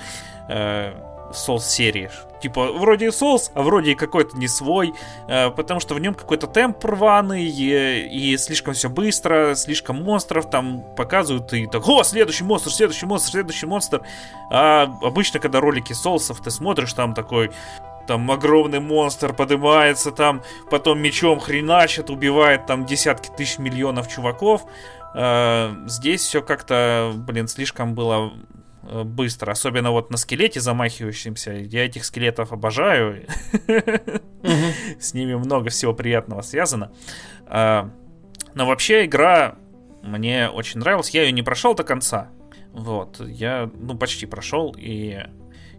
Souls 1.32 1.62
серии. 1.62 2.12
Типа, 2.46 2.72
вроде 2.74 3.08
Souls, 3.08 3.50
а 3.56 3.64
вроде 3.64 3.94
и 3.94 3.96
какой-то 3.96 4.38
не 4.38 4.48
свой, 4.48 4.94
э, 5.28 5.50
потому 5.50 5.80
что 5.80 5.96
в 5.96 6.00
нем 6.00 6.14
какой-то 6.14 6.46
темп 6.46 6.86
рваный, 6.86 7.44
и, 7.44 8.08
и 8.08 8.38
слишком 8.38 8.76
все 8.76 8.88
быстро, 8.88 9.56
слишком 9.56 10.04
монстров 10.04 10.48
там 10.48 10.84
показывают, 10.96 11.52
и 11.54 11.66
так, 11.66 11.88
о, 11.88 12.04
следующий 12.04 12.44
монстр, 12.44 12.70
следующий 12.70 13.08
монстр, 13.08 13.32
следующий 13.32 13.66
монстр. 13.66 14.04
А 14.52 14.84
обычно, 15.02 15.40
когда 15.40 15.60
ролики 15.60 15.94
Соусов 15.94 16.40
ты 16.40 16.52
смотришь, 16.52 16.94
там 16.94 17.16
такой 17.16 17.50
там 18.08 18.30
огромный 18.30 18.80
монстр 18.80 19.34
поднимается, 19.34 20.12
там 20.12 20.44
потом 20.70 21.00
мечом 21.00 21.40
хреначит, 21.40 22.12
убивает 22.12 22.68
там 22.68 22.86
десятки 22.86 23.32
тысяч 23.36 23.58
миллионов 23.58 24.08
чуваков. 24.08 24.68
Э, 25.16 25.74
здесь 25.88 26.22
все 26.22 26.44
как-то, 26.44 27.12
блин, 27.16 27.48
слишком 27.48 27.96
было 27.96 28.34
быстро. 29.04 29.52
Особенно 29.52 29.92
вот 29.92 30.12
на 30.12 30.18
скелете 30.18 30.60
замахивающемся. 30.60 31.54
Я 31.54 31.86
этих 31.86 32.06
скелетов 32.06 32.52
обожаю. 32.52 33.26
С 35.00 35.14
ними 35.14 35.36
много 35.36 35.70
всего 35.70 35.94
приятного 35.94 36.42
связано. 36.42 36.92
А, 37.48 37.90
но 38.54 38.66
вообще 38.66 39.06
игра 39.06 39.56
мне 40.02 40.50
очень 40.50 40.80
нравилась. 40.80 41.10
Я 41.10 41.24
ее 41.24 41.32
не 41.32 41.44
прошел 41.44 41.74
до 41.74 41.84
конца. 41.84 42.30
Вот, 42.72 43.22
я, 43.22 43.70
ну, 43.74 43.98
почти 43.98 44.26
прошел, 44.26 44.76
и 44.78 45.24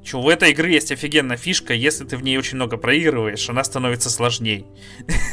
Че, 0.07 0.21
в 0.21 0.29
этой 0.29 0.53
игре 0.53 0.75
есть 0.75 0.93
офигенная 0.93 1.37
фишка, 1.37 1.75
если 1.75 2.05
ты 2.05 2.17
в 2.17 2.23
ней 2.23 2.39
очень 2.39 2.57
много 2.57 2.77
проигрываешь, 2.77 3.51
она 3.51 3.65
становится 3.65 4.09
сложней. 4.09 4.65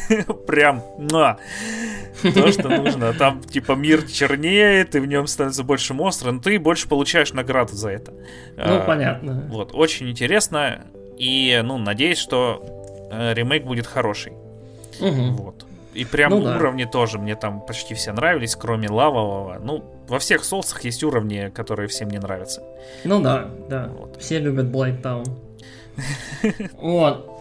Прям, 0.47 0.83
на. 0.97 1.37
То, 2.23 2.51
что 2.51 2.69
нужно. 2.69 3.13
Там, 3.13 3.41
типа, 3.43 3.73
мир 3.73 4.01
чернеет, 4.07 4.95
и 4.95 4.99
в 4.99 5.05
нем 5.05 5.27
становится 5.27 5.63
больше 5.63 5.93
монстров, 5.93 6.33
но 6.33 6.39
ты 6.39 6.57
больше 6.57 6.87
получаешь 6.87 7.33
награду 7.33 7.75
за 7.75 7.89
это. 7.89 8.13
Ну, 8.57 8.77
а, 8.77 8.79
понятно. 8.79 9.47
Вот, 9.47 9.75
очень 9.75 10.09
интересно. 10.09 10.87
И, 11.19 11.61
ну, 11.63 11.77
надеюсь, 11.77 12.17
что 12.17 13.09
э, 13.11 13.35
ремейк 13.35 13.65
будет 13.65 13.85
хороший. 13.85 14.33
Вот. 14.99 15.67
И 15.93 16.05
прям 16.05 16.31
ну, 16.31 16.37
уровни 16.37 16.85
да. 16.85 16.89
тоже 16.89 17.19
мне 17.19 17.35
там 17.35 17.61
почти 17.61 17.93
все 17.93 18.11
нравились, 18.11 18.55
кроме 18.55 18.89
лавового. 18.89 19.59
Ну, 19.59 19.83
во 20.07 20.19
всех 20.19 20.43
соусах 20.43 20.83
есть 20.85 21.03
уровни, 21.03 21.51
которые 21.53 21.87
всем 21.87 22.09
не 22.09 22.17
нравятся. 22.17 22.63
Ну 23.03 23.21
да, 23.21 23.45
да. 23.69 23.89
Вот. 23.97 24.21
Все 24.21 24.39
любят 24.39 24.65
Blight 24.67 25.01
Town. 25.01 25.25
Вот. 26.77 27.39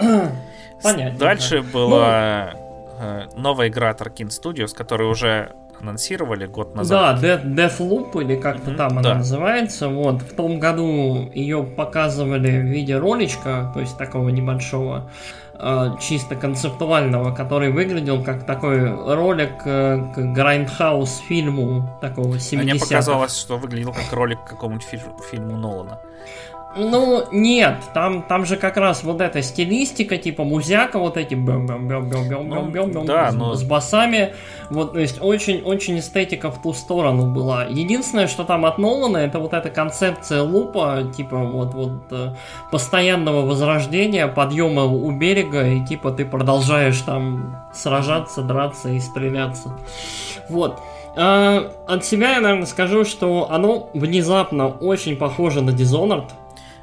Понятно. 0.83 1.19
Дальше 1.19 1.63
была 1.63 2.55
ну, 2.55 3.07
э, 3.07 3.29
новая 3.37 3.69
игра 3.69 3.93
Tarkin 3.93 4.29
Studios, 4.29 4.75
которую 4.75 5.11
уже 5.11 5.53
анонсировали 5.81 6.47
год 6.47 6.75
назад. 6.75 7.21
Да, 7.21 7.29
Death, 7.29 7.45
Deathloop, 7.45 8.23
или 8.23 8.37
как-то 8.37 8.71
mm-hmm, 8.71 8.77
там 8.77 8.93
она 8.93 9.03
да. 9.03 9.15
называется. 9.17 9.89
Вот, 9.89 10.23
в 10.23 10.35
том 10.35 10.59
году 10.59 11.31
ее 11.35 11.63
показывали 11.63 12.51
в 12.51 12.65
виде 12.65 12.97
роличка, 12.97 13.71
то 13.75 13.81
есть 13.81 13.99
такого 13.99 14.29
небольшого. 14.29 15.11
Чисто 16.01 16.35
концептуального, 16.35 17.33
который 17.33 17.71
выглядел 17.71 18.23
как 18.23 18.45
такой 18.45 18.91
ролик 19.15 19.63
э, 19.65 19.99
к 20.15 20.19
Grindhouse 20.19 21.21
фильму 21.29 21.89
такого 22.01 22.35
70-х. 22.35 22.63
Мне 22.63 22.75
показалось, 22.75 23.37
что 23.37 23.59
выглядел 23.59 23.93
как 23.93 24.13
ролик 24.13 24.45
к 24.45 24.49
какому-нибудь 24.49 24.87
фильму 25.31 25.57
Нолана. 25.57 26.01
Ну, 26.77 27.25
нет, 27.33 27.77
там, 27.93 28.23
там 28.23 28.47
же 28.47 28.57
как 28.57 28.77
раз 28.77 29.03
вот 29.05 29.21
эта 29.21 29.43
стилистика, 29.43 30.17
типа 30.17 30.45
музяка, 30.45 30.99
вот 30.99 31.17
эти 31.17 31.35
бэм 31.35 31.67
бэм 31.67 31.89
бэм 31.89 32.09
бэм 32.09 32.29
бэм 32.29 32.49
бэм 32.49 32.73
бэм 32.73 32.93
бэм 32.93 33.07
да, 33.07 33.31
но... 33.33 33.55
с 33.55 33.63
басами. 33.63 34.35
Вот, 34.71 34.95
то 34.95 34.99
есть 34.99 35.19
очень-очень 35.21 35.99
эстетика 35.99 36.51
в 36.51 36.63
ту 36.63 36.73
сторону 36.73 37.27
была. 37.27 37.65
Единственное, 37.65 38.27
что 38.27 38.45
там 38.45 38.65
от 38.65 38.79
Нолана, 38.79 39.19
это 39.19 39.39
вот 39.39 39.53
эта 39.53 39.71
концепция 39.71 40.43
лупа, 40.43 41.13
типа 41.15 41.39
вот, 41.39 41.75
вот 41.75 42.37
постоянного 42.71 43.45
возрождения, 43.45 44.27
подъема 44.29 44.85
у 44.85 45.11
берега, 45.11 45.67
и 45.67 45.85
типа 45.85 46.11
ты 46.11 46.25
продолжаешь 46.25 47.01
там 47.01 47.57
сражаться, 47.75 48.43
драться 48.43 48.89
и 48.89 49.01
стреляться. 49.01 49.77
Вот. 50.49 50.81
А, 51.15 51.71
от 51.87 52.05
себя 52.05 52.33
я, 52.33 52.41
наверное, 52.41 52.67
скажу, 52.67 53.05
что 53.05 53.51
оно 53.51 53.91
внезапно 53.93 54.69
очень 54.69 55.17
похоже 55.17 55.61
на 55.61 55.71
Dishonored. 55.71 56.31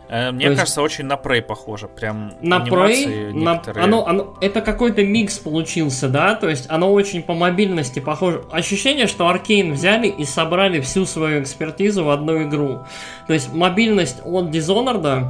Э, 0.10 0.32
мне 0.32 0.50
То 0.50 0.56
кажется, 0.56 0.82
есть... 0.82 0.94
очень 0.94 1.06
на 1.06 1.14
Prey 1.14 1.42
похоже. 1.42 1.88
Прям 1.88 2.34
на 2.42 2.58
Prey, 2.58 3.32
на... 3.32 3.62
Оно, 3.76 4.08
оно, 4.08 4.36
это 4.42 4.62
какой-то 4.62 5.06
микс 5.06 5.38
получился, 5.38 6.10
да? 6.10 6.36
То 6.36 6.50
есть 6.50 6.66
оно 6.70 6.92
очень 6.92 7.22
по 7.22 7.34
мобильности 7.34 8.00
похоже. 8.00 8.44
Ощущение, 8.52 9.06
что 9.06 9.28
Аркейн 9.28 9.74
взяли 9.74 10.08
и 10.08 10.26
собрали 10.26 10.82
всю 10.82 11.06
свою 11.06 11.44
экспертизу 11.44 12.04
в 12.04 12.10
одну 12.10 12.44
игру. 12.44 12.80
То 13.28 13.34
есть 13.34 13.54
мобильность 13.54 14.22
от 14.26 14.46
Dishonored, 14.46 15.28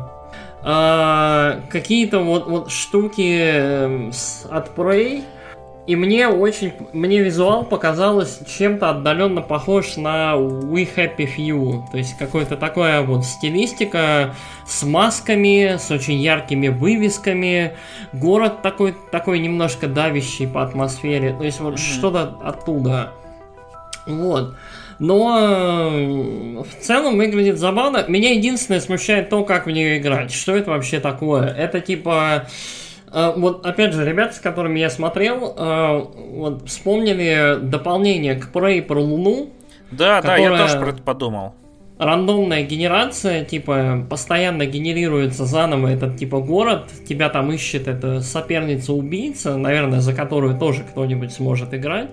э, 0.64 1.62
какие-то 1.70 2.20
вот, 2.20 2.48
вот 2.48 2.72
штуки 2.72 3.38
э, 3.38 4.12
от 4.50 4.78
Prey, 4.78 5.24
и 5.90 5.96
мне 5.96 6.28
очень, 6.28 6.72
мне 6.94 7.20
визуал 7.20 7.66
показалось 7.66 8.42
чем-то 8.46 8.92
отдаленно 8.92 9.42
похож 9.42 9.98
на 9.98 10.36
We 10.36 10.88
Happy 10.96 11.28
Few. 11.36 11.82
То 11.92 11.98
есть 11.98 12.16
какой-то 12.16 12.58
такая 12.58 13.02
вот 13.02 13.26
стилистика 13.26 14.36
с 14.68 14.84
масками, 14.84 15.78
с 15.80 15.90
очень 15.90 16.22
яркими 16.22 16.68
вывесками. 16.68 17.74
Город 18.14 18.62
такой, 18.62 18.94
такой 19.12 19.40
немножко 19.40 19.88
давящий 19.88 20.48
по 20.48 20.62
атмосфере. 20.62 21.34
То 21.34 21.44
есть 21.44 21.60
вот 21.60 21.74
mm-hmm. 21.74 21.98
что-то 21.98 22.38
оттуда. 22.44 23.12
Вот. 24.06 24.54
Но 25.00 26.64
в 26.70 26.84
целом 26.86 27.18
выглядит 27.18 27.58
забавно. 27.58 28.06
Меня 28.08 28.34
единственное 28.34 28.80
смущает 28.80 29.30
то, 29.30 29.44
как 29.44 29.66
в 29.66 29.72
нее 29.72 29.98
играть. 29.98 30.32
Что 30.32 30.56
это 30.56 30.70
вообще 30.70 31.00
такое? 31.00 31.48
Это 31.48 31.82
типа 31.82 32.48
вот, 33.12 33.66
опять 33.66 33.94
же, 33.94 34.06
ребята, 34.06 34.36
с 34.36 34.40
которыми 34.40 34.80
я 34.80 34.90
смотрел, 34.90 35.56
а, 35.58 36.00
вот, 36.00 36.68
вспомнили 36.68 37.58
дополнение 37.62 38.36
к 38.36 38.52
Prey 38.52 38.82
про 38.82 39.00
Луну. 39.02 39.50
Да, 39.92 40.22
да, 40.22 40.38
я 40.38 40.56
тоже 40.58 40.80
про 40.80 40.90
это 40.90 41.02
подумал. 41.02 41.54
рандомная 42.00 42.64
генерация, 42.64 43.44
типа, 43.44 44.08
постоянно 44.10 44.66
генерируется 44.66 45.46
заново 45.46 45.90
этот, 45.90 46.18
типа, 46.18 46.40
город, 46.40 46.90
тебя 47.08 47.30
там 47.30 47.52
ищет 47.52 47.88
эта 47.88 48.22
соперница-убийца, 48.22 49.58
наверное, 49.58 50.00
за 50.00 50.14
которую 50.14 50.58
тоже 50.58 50.84
кто-нибудь 50.84 51.34
сможет 51.34 51.74
играть. 51.74 52.08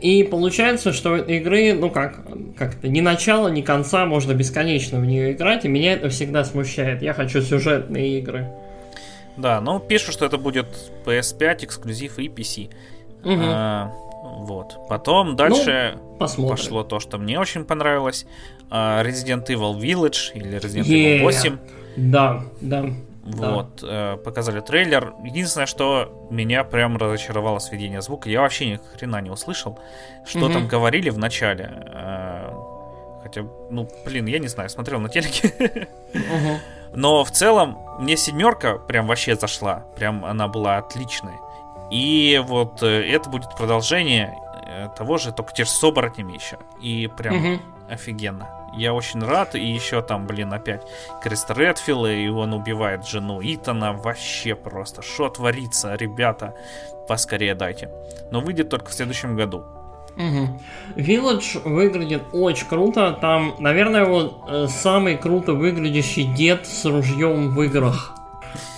И 0.00 0.22
получается, 0.22 0.92
что 0.94 1.16
игры, 1.16 1.74
ну 1.74 1.90
как, 1.90 2.22
как-то 2.56 2.88
ни 2.88 3.02
начала, 3.02 3.48
ни 3.48 3.60
конца, 3.60 4.06
можно 4.06 4.32
бесконечно 4.32 4.98
в 4.98 5.04
нее 5.04 5.32
играть, 5.32 5.66
и 5.66 5.68
меня 5.68 5.92
это 5.92 6.08
всегда 6.08 6.42
смущает. 6.44 7.02
Я 7.02 7.12
хочу 7.12 7.42
сюжетные 7.42 8.18
игры. 8.18 8.48
Да, 9.38 9.60
ну 9.60 9.78
пишут, 9.78 10.14
что 10.14 10.26
это 10.26 10.36
будет 10.36 10.66
PS5 11.04 11.64
эксклюзив 11.64 12.18
и 12.18 12.28
PC. 12.28 12.70
Угу. 13.24 13.32
А, 13.40 13.92
вот. 14.22 14.76
Потом 14.88 15.36
дальше 15.36 15.98
ну, 16.18 16.48
пошло 16.48 16.82
то, 16.82 17.00
что 17.00 17.18
мне 17.18 17.38
очень 17.38 17.64
понравилось. 17.64 18.26
А, 18.70 19.02
Resident 19.02 19.46
Evil 19.46 19.78
Village 19.78 20.32
или 20.34 20.58
Resident 20.58 20.84
yeah. 20.84 21.20
Evil 21.20 21.22
8. 21.22 21.58
Да, 21.96 22.44
да. 22.60 22.84
Вот, 23.24 23.80
да. 23.82 24.14
Э, 24.14 24.16
показали 24.16 24.60
трейлер. 24.60 25.12
Единственное, 25.22 25.66
что 25.66 26.28
меня 26.30 26.64
прям 26.64 26.96
разочаровало 26.96 27.58
сведение 27.58 28.00
звука. 28.00 28.30
Я 28.30 28.40
вообще 28.40 28.66
ни 28.66 28.80
хрена 28.96 29.20
не 29.20 29.30
услышал, 29.30 29.78
что 30.26 30.46
угу. 30.46 30.54
там 30.54 30.68
говорили 30.68 31.10
в 31.10 31.18
начале. 31.18 31.70
Э, 31.92 32.52
хотя, 33.22 33.42
ну, 33.70 33.88
блин, 34.06 34.26
я 34.26 34.38
не 34.38 34.48
знаю, 34.48 34.70
смотрел 34.70 34.98
на 35.00 35.08
телеке. 35.10 35.88
Угу. 36.14 36.77
Но 36.94 37.24
в 37.24 37.30
целом 37.30 37.78
мне 37.98 38.16
семерка 38.16 38.78
прям 38.78 39.06
вообще 39.06 39.36
зашла. 39.36 39.84
Прям 39.96 40.24
она 40.24 40.48
была 40.48 40.78
отличной. 40.78 41.34
И 41.90 42.40
вот 42.46 42.82
э, 42.82 43.10
это 43.10 43.30
будет 43.30 43.54
продолжение 43.56 44.36
э, 44.66 44.88
того 44.96 45.18
же, 45.18 45.32
только 45.32 45.52
те 45.52 45.64
же 45.64 45.70
с 45.70 45.82
оборотнями 45.82 46.34
еще. 46.34 46.58
И 46.80 47.08
прям 47.16 47.36
угу. 47.36 47.62
офигенно. 47.88 48.48
Я 48.74 48.92
очень 48.94 49.24
рад. 49.24 49.54
И 49.54 49.64
еще 49.64 50.02
там, 50.02 50.26
блин, 50.26 50.52
опять 50.52 50.82
Крист 51.22 51.50
Редфилл, 51.50 52.06
и 52.06 52.28
он 52.28 52.52
убивает 52.52 53.06
жену 53.06 53.40
Итана. 53.42 53.94
Вообще 53.94 54.54
просто. 54.54 55.02
Что 55.02 55.28
творится, 55.28 55.94
ребята? 55.94 56.54
Поскорее 57.08 57.54
дайте. 57.54 57.90
Но 58.30 58.40
выйдет 58.40 58.68
только 58.68 58.90
в 58.90 58.92
следующем 58.92 59.34
году. 59.34 59.64
Угу. 60.18 61.00
Village 61.00 61.62
выглядит 61.64 62.24
очень 62.32 62.66
круто. 62.66 63.16
Там, 63.20 63.54
наверное, 63.60 64.04
вот 64.04 64.42
э, 64.48 64.66
самый 64.68 65.16
круто 65.16 65.52
выглядящий 65.52 66.24
дед 66.24 66.66
с 66.66 66.84
ружьем 66.84 67.54
в 67.54 67.62
играх. 67.62 68.14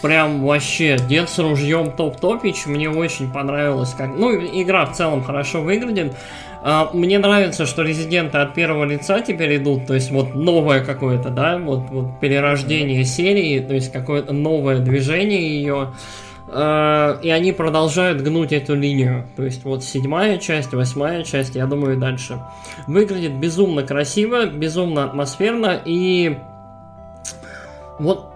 Прям 0.02 0.42
вообще, 0.42 0.98
дед 0.98 1.30
с 1.30 1.38
ружьем 1.38 1.92
топ-топич, 1.92 2.66
мне 2.66 2.90
очень 2.90 3.32
понравилось. 3.32 3.94
Как... 3.96 4.14
Ну, 4.16 4.34
игра 4.34 4.84
в 4.86 4.94
целом 4.94 5.24
хорошо 5.24 5.62
выглядит. 5.62 6.14
А, 6.62 6.90
мне 6.92 7.18
нравится, 7.18 7.64
что 7.64 7.82
резиденты 7.82 8.38
от 8.38 8.52
первого 8.52 8.84
лица 8.84 9.20
теперь 9.22 9.56
идут, 9.56 9.86
то 9.86 9.94
есть 9.94 10.10
вот 10.10 10.34
новое 10.34 10.84
какое-то, 10.84 11.30
да, 11.30 11.56
вот, 11.56 11.88
вот 11.90 12.20
перерождение 12.20 13.04
серии, 13.04 13.60
то 13.60 13.72
есть 13.72 13.90
какое-то 13.90 14.34
новое 14.34 14.78
движение 14.78 15.40
ее. 15.40 15.74
А, 15.74 15.92
и 16.52 17.30
они 17.30 17.52
продолжают 17.52 18.20
гнуть 18.22 18.52
эту 18.52 18.74
линию. 18.74 19.26
То 19.36 19.44
есть 19.44 19.64
вот 19.64 19.84
седьмая 19.84 20.38
часть, 20.38 20.72
восьмая 20.72 21.22
часть, 21.22 21.54
я 21.54 21.66
думаю, 21.66 21.96
дальше. 21.96 22.40
Выглядит 22.86 23.34
безумно 23.34 23.82
красиво, 23.82 24.46
безумно 24.46 25.04
атмосферно 25.04 25.80
и 25.84 26.36
вот 27.98 28.26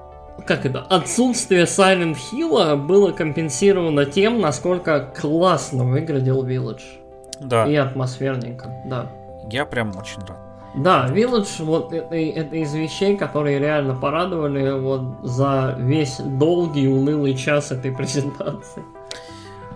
как 0.47 0.67
это, 0.67 0.81
отсутствие 0.81 1.65
Silent 1.65 2.17
Hill 2.33 2.77
было 2.77 3.13
компенсировано 3.13 4.05
тем, 4.05 4.41
насколько 4.41 5.01
классно 5.01 5.85
выглядел 5.85 6.45
Village. 6.45 6.83
Да. 7.41 7.67
И 7.67 7.75
атмосферненько, 7.75 8.69
да. 8.85 9.11
Я 9.51 9.65
прям 9.65 9.97
очень 9.97 10.21
рад. 10.21 10.44
Да, 10.77 11.07
Village 11.09 11.63
вот 11.65 11.93
это, 11.93 12.17
это 12.17 12.57
из 12.57 12.75
вещей, 12.75 13.17
которые 13.17 13.59
реально 13.59 13.95
порадовали 13.95 14.73
вот 14.73 15.03
за 15.23 15.77
весь 15.79 16.19
долгий 16.19 16.89
унылый 16.89 17.37
час 17.37 17.71
этой 17.71 17.93
презентации. 17.93 18.83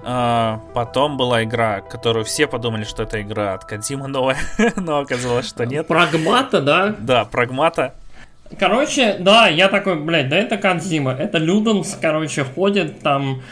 А, 0.02 0.60
потом 0.74 1.16
была 1.16 1.44
игра, 1.44 1.82
которую 1.82 2.24
все 2.24 2.46
подумали, 2.46 2.84
что 2.84 3.04
это 3.04 3.20
игра 3.22 3.54
от 3.54 3.64
Кадзима 3.64 4.08
новая, 4.08 4.38
но 4.76 4.98
оказалось, 4.98 5.46
что 5.46 5.66
нет. 5.66 5.86
Прагмата, 5.86 6.60
да? 6.60 6.96
Да, 6.98 7.24
Прагмата. 7.24 7.94
Короче, 8.58 9.18
да, 9.20 9.48
я 9.48 9.68
такой, 9.68 9.96
блядь, 9.96 10.30
да 10.30 10.36
это 10.36 10.56
Кадзима. 10.56 11.12
Это 11.12 11.38
Люденс, 11.38 11.96
короче, 12.00 12.44
ходит 12.44 13.00
там 13.00 13.42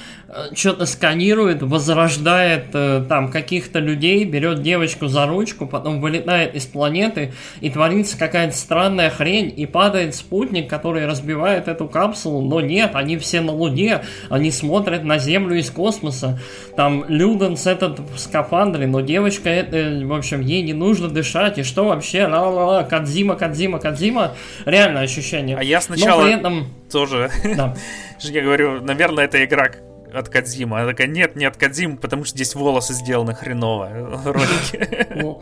что-то 0.55 0.87
сканирует, 0.87 1.63
возрождает 1.63 2.67
э, 2.73 3.05
там 3.09 3.31
каких-то 3.31 3.79
людей, 3.79 4.25
берет 4.25 4.61
девочку 4.61 5.07
за 5.07 5.27
ручку, 5.27 5.67
потом 5.67 6.01
вылетает 6.01 6.57
из 6.57 6.67
планеты 6.67 7.33
и 7.61 7.71
творится 7.71 8.19
какая-то 8.19 8.57
странная 8.57 9.11
хрень, 9.11 9.53
и 9.57 9.67
падает 9.67 10.17
спутник, 10.17 10.69
который 10.69 11.07
разбивает 11.07 11.69
эту 11.69 11.87
капсулу, 11.87 12.43
но 12.43 12.61
нет, 12.61 12.91
они 12.95 13.17
все 13.19 13.41
на 13.41 13.53
Луне, 13.53 14.03
они 14.29 14.51
смотрят 14.51 15.05
на 15.05 15.19
Землю 15.19 15.57
из 15.57 15.71
космоса, 15.71 16.41
там 16.77 17.05
Люденс 17.09 17.67
этот 17.67 18.01
в 18.01 18.19
скафандре, 18.19 18.89
но 18.89 19.01
девочка, 19.03 19.49
это, 19.49 20.05
в 20.05 20.13
общем, 20.13 20.41
ей 20.41 20.63
не 20.63 20.73
нужно 20.73 21.09
дышать, 21.09 21.59
и 21.59 21.63
что 21.63 21.85
вообще, 21.85 22.27
ла-ла-ла, 22.27 22.83
Кадзима, 22.83 23.37
Кадзима, 23.37 23.79
Кадзима, 23.79 24.35
реально 24.65 25.01
ощущение. 25.01 25.57
А 25.57 25.63
я 25.63 25.81
сначала 25.81 26.23
но 26.23 26.27
при 26.27 26.35
этом... 26.35 26.67
тоже, 26.91 27.31
да. 27.45 27.77
я 28.21 28.43
говорю, 28.43 28.81
наверное, 28.81 29.25
это 29.25 29.45
игра 29.45 29.71
от 30.19 30.29
Кадзима. 30.29 30.79
Она 30.79 30.91
такая, 30.91 31.07
нет, 31.07 31.37
не 31.37 31.45
от 31.45 31.57
Кадзима, 31.57 31.97
потому 31.97 32.25
что 32.25 32.37
здесь 32.37 32.55
волосы 32.55 32.95
сделаны 32.95 33.35
хреново. 33.35 33.91
Ролики. 34.25 35.07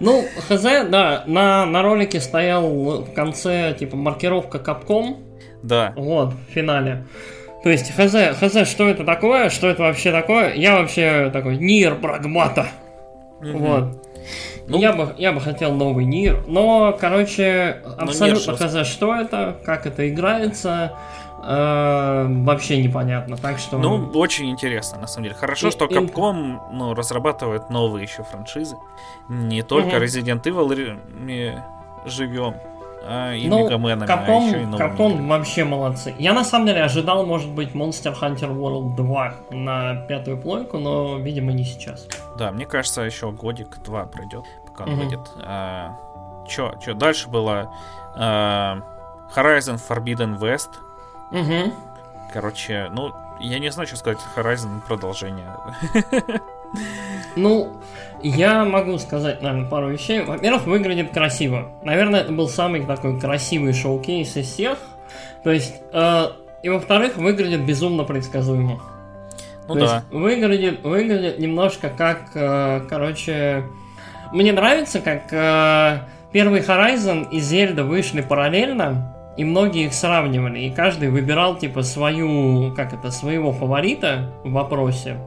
Ну, 0.00 0.24
хз, 0.48 0.62
да, 0.62 1.24
на, 1.26 1.66
на 1.66 1.82
ролике 1.82 2.20
стоял 2.20 3.02
в 3.02 3.12
конце, 3.14 3.74
типа, 3.78 3.96
маркировка 3.96 4.58
Капком. 4.58 5.18
Да. 5.62 5.92
Вот, 5.96 6.34
в 6.34 6.52
финале. 6.52 7.06
То 7.62 7.70
есть, 7.70 7.92
хз, 7.94 8.14
хз, 8.38 8.68
что 8.68 8.88
это 8.88 9.04
такое, 9.04 9.50
что 9.50 9.68
это 9.68 9.82
вообще 9.82 10.12
такое? 10.12 10.54
Я 10.54 10.76
вообще 10.76 11.30
такой, 11.32 11.56
Нир 11.56 11.96
Прагмата. 11.96 12.66
Вот. 13.40 14.04
Ну, 14.66 14.78
я, 14.78 14.92
бы, 14.92 15.14
я 15.18 15.32
бы 15.32 15.40
хотел 15.40 15.72
новый 15.74 16.04
Нир, 16.04 16.44
но, 16.46 16.96
короче, 16.98 17.82
абсолютно 17.98 18.56
хз, 18.56 18.86
что 18.86 19.14
это, 19.14 19.58
как 19.64 19.86
это 19.86 20.08
играется, 20.08 20.92
Э, 21.46 22.26
вообще 22.28 22.82
непонятно. 22.82 23.36
Так 23.36 23.58
что. 23.58 23.78
Ну, 23.78 24.10
очень 24.14 24.50
интересно, 24.50 24.98
на 24.98 25.06
самом 25.06 25.24
деле. 25.24 25.34
Хорошо, 25.34 25.68
и, 25.68 25.70
что 25.70 25.86
Capcom 25.86 26.56
и... 26.56 26.74
ну, 26.74 26.94
разрабатывает 26.94 27.70
новые 27.70 28.04
еще 28.04 28.22
франшизы. 28.22 28.76
Не 29.28 29.62
только 29.62 29.96
угу. 29.96 30.04
Resident 30.04 30.42
Evil 30.42 31.60
живем, 32.06 32.54
а 33.06 33.34
и 33.34 33.48
ну, 33.48 33.64
Мегаменами, 33.64 34.08
Capcom, 34.08 34.38
а 34.38 34.46
еще 34.46 34.62
и 34.62 34.64
Capcom 34.64 35.28
вообще 35.28 35.64
молодцы. 35.64 36.14
Я 36.18 36.32
на 36.32 36.44
самом 36.44 36.66
деле 36.66 36.82
ожидал, 36.82 37.26
может 37.26 37.50
быть, 37.50 37.72
Monster 37.72 38.18
Hunter 38.18 38.54
World 38.54 38.96
2 38.96 39.34
на 39.50 39.96
пятую 40.06 40.38
плойку, 40.38 40.78
но, 40.78 41.18
видимо, 41.18 41.52
не 41.52 41.64
сейчас. 41.64 42.08
Да, 42.38 42.50
мне 42.52 42.66
кажется, 42.66 43.02
еще 43.02 43.30
годик-два 43.30 44.06
пройдет, 44.06 44.44
пока 44.66 44.84
он 44.84 44.94
угу. 44.94 45.02
выйдет. 45.02 45.20
А, 45.42 45.96
чё, 46.48 46.74
чё, 46.82 46.94
дальше 46.94 47.28
было 47.28 47.70
а, 48.16 48.78
Horizon 49.34 49.78
Forbidden 49.88 50.38
West. 50.38 50.70
Угу. 51.34 51.72
Короче, 52.32 52.88
ну, 52.92 53.12
я 53.40 53.58
не 53.58 53.70
знаю, 53.70 53.86
что 53.86 53.96
сказать. 53.96 54.20
Horizon 54.36 54.80
продолжение. 54.86 55.46
Ну, 57.36 57.80
я 58.22 58.64
могу 58.64 58.98
сказать, 58.98 59.42
наверное, 59.42 59.68
пару 59.68 59.90
вещей. 59.90 60.22
Во-первых, 60.22 60.66
выглядит 60.66 61.12
красиво. 61.12 61.72
Наверное, 61.82 62.20
это 62.20 62.32
был 62.32 62.48
самый 62.48 62.84
такой 62.84 63.20
красивый 63.20 63.72
шоу-кейс 63.72 64.36
из 64.36 64.46
всех. 64.46 64.78
То 65.42 65.50
есть, 65.50 65.74
э, 65.92 66.26
и 66.62 66.68
во-вторых, 66.68 67.16
выглядит 67.16 67.64
безумно 67.64 68.04
предсказуемо. 68.04 68.80
Ну 69.68 69.74
То 69.74 69.80
да. 69.80 69.94
Есть, 69.96 70.10
выглядит, 70.10 70.82
выглядит 70.84 71.38
немножко 71.38 71.90
как, 71.90 72.30
э, 72.34 72.86
короче, 72.88 73.64
мне 74.32 74.52
нравится, 74.52 75.00
как 75.00 75.32
э, 75.32 76.00
первый 76.32 76.60
Horizon 76.60 77.28
и 77.30 77.40
Зельда 77.40 77.84
вышли 77.84 78.20
параллельно, 78.20 79.13
и 79.36 79.44
многие 79.44 79.86
их 79.86 79.94
сравнивали, 79.94 80.60
и 80.60 80.70
каждый 80.70 81.10
выбирал 81.10 81.56
типа 81.56 81.82
свою, 81.82 82.72
как 82.74 82.92
это, 82.92 83.10
своего 83.10 83.52
фаворита 83.52 84.30
в 84.44 84.52
вопросе. 84.52 85.18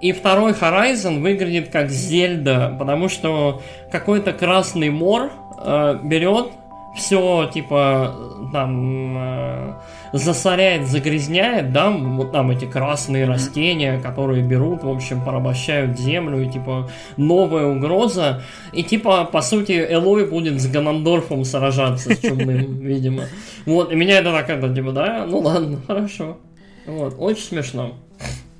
И 0.00 0.12
второй 0.12 0.52
Horizon 0.52 1.22
выглядит 1.22 1.70
как 1.70 1.90
Зельда, 1.90 2.76
потому 2.78 3.08
что 3.08 3.62
какой-то 3.90 4.32
красный 4.32 4.90
мор 4.90 5.32
э, 5.58 5.98
берет 6.02 6.48
все 6.94 7.50
типа 7.52 8.14
там 8.52 9.16
э, 9.16 9.74
засоряет, 10.14 10.86
загрязняет, 10.86 11.72
да, 11.72 11.90
вот 11.90 12.30
там 12.30 12.52
эти 12.52 12.66
красные 12.66 13.24
растения, 13.24 14.00
которые 14.00 14.44
берут, 14.44 14.84
в 14.84 14.88
общем, 14.88 15.24
порабощают 15.24 15.98
землю, 15.98 16.40
и 16.40 16.48
типа 16.48 16.88
новая 17.16 17.66
угроза, 17.66 18.42
и 18.72 18.84
типа, 18.84 19.24
по 19.24 19.42
сути, 19.42 19.72
Элой 19.72 20.26
будет 20.26 20.60
с 20.60 20.66
Ганандорфом 20.68 21.44
сражаться 21.44 22.14
с 22.14 22.20
чумным, 22.20 22.78
видимо. 22.80 23.24
Вот, 23.66 23.90
и 23.90 23.96
меня 23.96 24.20
это 24.20 24.30
так, 24.30 24.48
это, 24.48 24.72
типа, 24.72 24.92
да, 24.92 25.26
ну 25.28 25.40
ладно, 25.40 25.80
хорошо. 25.84 26.38
Вот, 26.86 27.16
очень 27.18 27.42
смешно. 27.42 27.94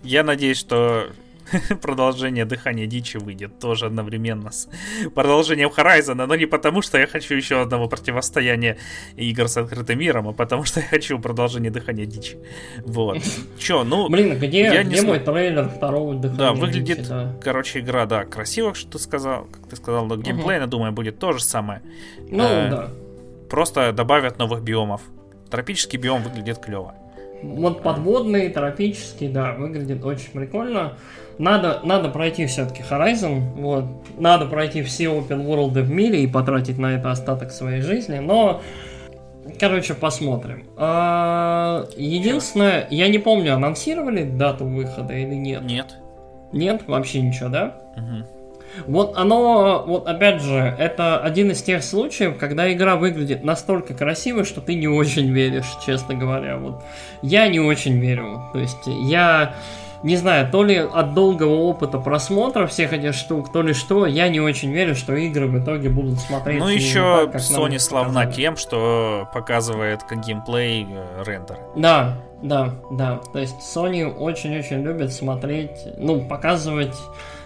Я 0.02 0.24
надеюсь, 0.24 0.58
что 0.58 1.06
продолжение 1.82 2.44
Дыхания 2.44 2.86
Дичи 2.86 3.16
выйдет 3.16 3.58
тоже 3.58 3.86
одновременно 3.86 4.50
с 4.50 4.68
продолжением 5.14 5.68
Horizon, 5.68 6.26
но 6.26 6.34
не 6.34 6.46
потому, 6.46 6.82
что 6.82 6.98
я 6.98 7.06
хочу 7.06 7.34
еще 7.34 7.60
одного 7.60 7.88
противостояния 7.88 8.78
игр 9.16 9.48
с 9.48 9.56
открытым 9.56 9.98
миром, 9.98 10.28
а 10.28 10.32
потому 10.32 10.64
что 10.64 10.80
я 10.80 10.86
хочу 10.86 11.18
продолжение 11.18 11.70
Дыхания 11.70 12.06
Дичи. 12.06 12.38
Вот. 12.84 13.18
Че, 13.58 13.84
ну... 13.84 14.08
Блин, 14.08 14.32
а 14.32 14.34
где, 14.36 14.62
я 14.62 14.82
где 14.82 15.00
не 15.00 15.06
мой 15.06 15.20
трейлер 15.20 15.68
второго 15.68 16.14
Дыхания 16.14 16.38
Да, 16.38 16.52
выглядит, 16.52 16.98
Дичи, 16.98 17.08
да. 17.08 17.34
короче, 17.42 17.80
игра, 17.80 18.06
да, 18.06 18.24
красиво, 18.24 18.74
что 18.74 18.92
ты 18.92 18.98
сказал, 18.98 19.44
как 19.44 19.68
ты 19.68 19.76
сказал, 19.76 20.06
но 20.06 20.16
геймплей, 20.16 20.56
угу. 20.56 20.62
я 20.62 20.66
думаю, 20.66 20.92
будет 20.92 21.18
то 21.18 21.32
же 21.32 21.42
самое. 21.42 21.82
Ну, 22.30 22.44
э, 22.44 22.70
да. 22.70 22.88
Просто 23.50 23.92
добавят 23.92 24.38
новых 24.38 24.62
биомов. 24.62 25.02
Тропический 25.50 25.98
биом 25.98 26.22
выглядит 26.22 26.58
клево. 26.58 26.94
Вот 27.42 27.82
подводный, 27.82 28.48
тропический, 28.48 29.28
да, 29.28 29.52
выглядит 29.52 30.02
очень 30.04 30.30
прикольно. 30.32 30.96
Надо, 31.38 31.80
надо 31.82 32.08
пройти 32.08 32.46
все-таки 32.46 32.82
Horizon, 32.82 33.40
вот. 33.56 33.84
Надо 34.18 34.46
пройти 34.46 34.82
все 34.82 35.06
open 35.06 35.46
world 35.46 35.80
в 35.80 35.90
мире 35.90 36.22
и 36.22 36.26
потратить 36.26 36.78
на 36.78 36.94
это 36.94 37.10
остаток 37.10 37.50
своей 37.50 37.80
жизни, 37.80 38.18
но... 38.18 38.60
Короче, 39.60 39.92
посмотрим. 39.92 40.66
А, 40.76 41.84
единственное, 41.98 42.86
я 42.88 43.08
не 43.08 43.18
помню, 43.18 43.54
анонсировали 43.54 44.24
дату 44.24 44.64
выхода 44.64 45.12
или 45.12 45.34
нет? 45.34 45.62
Нет. 45.62 45.98
Нет, 46.52 46.82
вообще 46.86 47.20
ничего, 47.20 47.50
да? 47.50 47.74
Угу. 47.96 48.26
Вот 48.86 49.16
оно, 49.16 49.84
вот 49.86 50.06
опять 50.08 50.40
же, 50.42 50.74
это 50.78 51.18
один 51.18 51.50
из 51.50 51.62
тех 51.62 51.82
случаев, 51.82 52.38
когда 52.38 52.72
игра 52.72 52.96
выглядит 52.96 53.44
настолько 53.44 53.94
красиво, 53.94 54.44
что 54.44 54.60
ты 54.60 54.74
не 54.74 54.88
очень 54.88 55.30
веришь, 55.30 55.76
честно 55.84 56.14
говоря. 56.14 56.56
Вот 56.56 56.82
я 57.22 57.48
не 57.48 57.60
очень 57.60 57.98
верю. 57.98 58.42
То 58.52 58.58
есть 58.58 58.86
я 58.86 59.54
не 60.04 60.16
знаю, 60.16 60.50
то 60.50 60.62
ли 60.62 60.76
от 60.76 61.14
долгого 61.14 61.54
опыта 61.54 61.98
просмотра 61.98 62.66
всех 62.66 62.92
этих 62.92 63.14
штук, 63.14 63.50
то 63.50 63.62
ли 63.62 63.72
что, 63.72 64.04
я 64.04 64.28
не 64.28 64.38
очень 64.38 64.70
верю, 64.70 64.94
что 64.94 65.14
игры 65.14 65.46
в 65.46 65.58
итоге 65.58 65.88
будут 65.88 66.20
смотреть. 66.20 66.58
Ну 66.60 66.68
еще 66.68 67.26
так, 67.32 67.40
Sony 67.40 67.78
славна 67.78 68.26
тем, 68.26 68.56
что 68.56 69.26
показывает 69.32 70.02
как 70.02 70.20
геймплей 70.20 70.86
э, 70.90 71.22
рендер. 71.24 71.56
Да, 71.74 72.18
да, 72.42 72.74
да. 72.90 73.20
То 73.32 73.38
есть 73.38 73.56
Sony 73.60 74.04
очень-очень 74.04 74.82
любит 74.82 75.10
смотреть, 75.10 75.70
ну, 75.96 76.20
показывать 76.20 76.94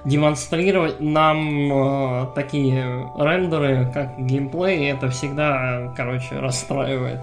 демонстрировать 0.04 0.98
нам 0.98 1.72
э, 1.72 2.26
такие 2.34 3.08
рендеры, 3.16 3.88
как 3.94 4.18
геймплей, 4.18 4.80
и 4.80 4.84
это 4.86 5.10
всегда, 5.10 5.92
короче, 5.96 6.40
расстраивает. 6.40 7.20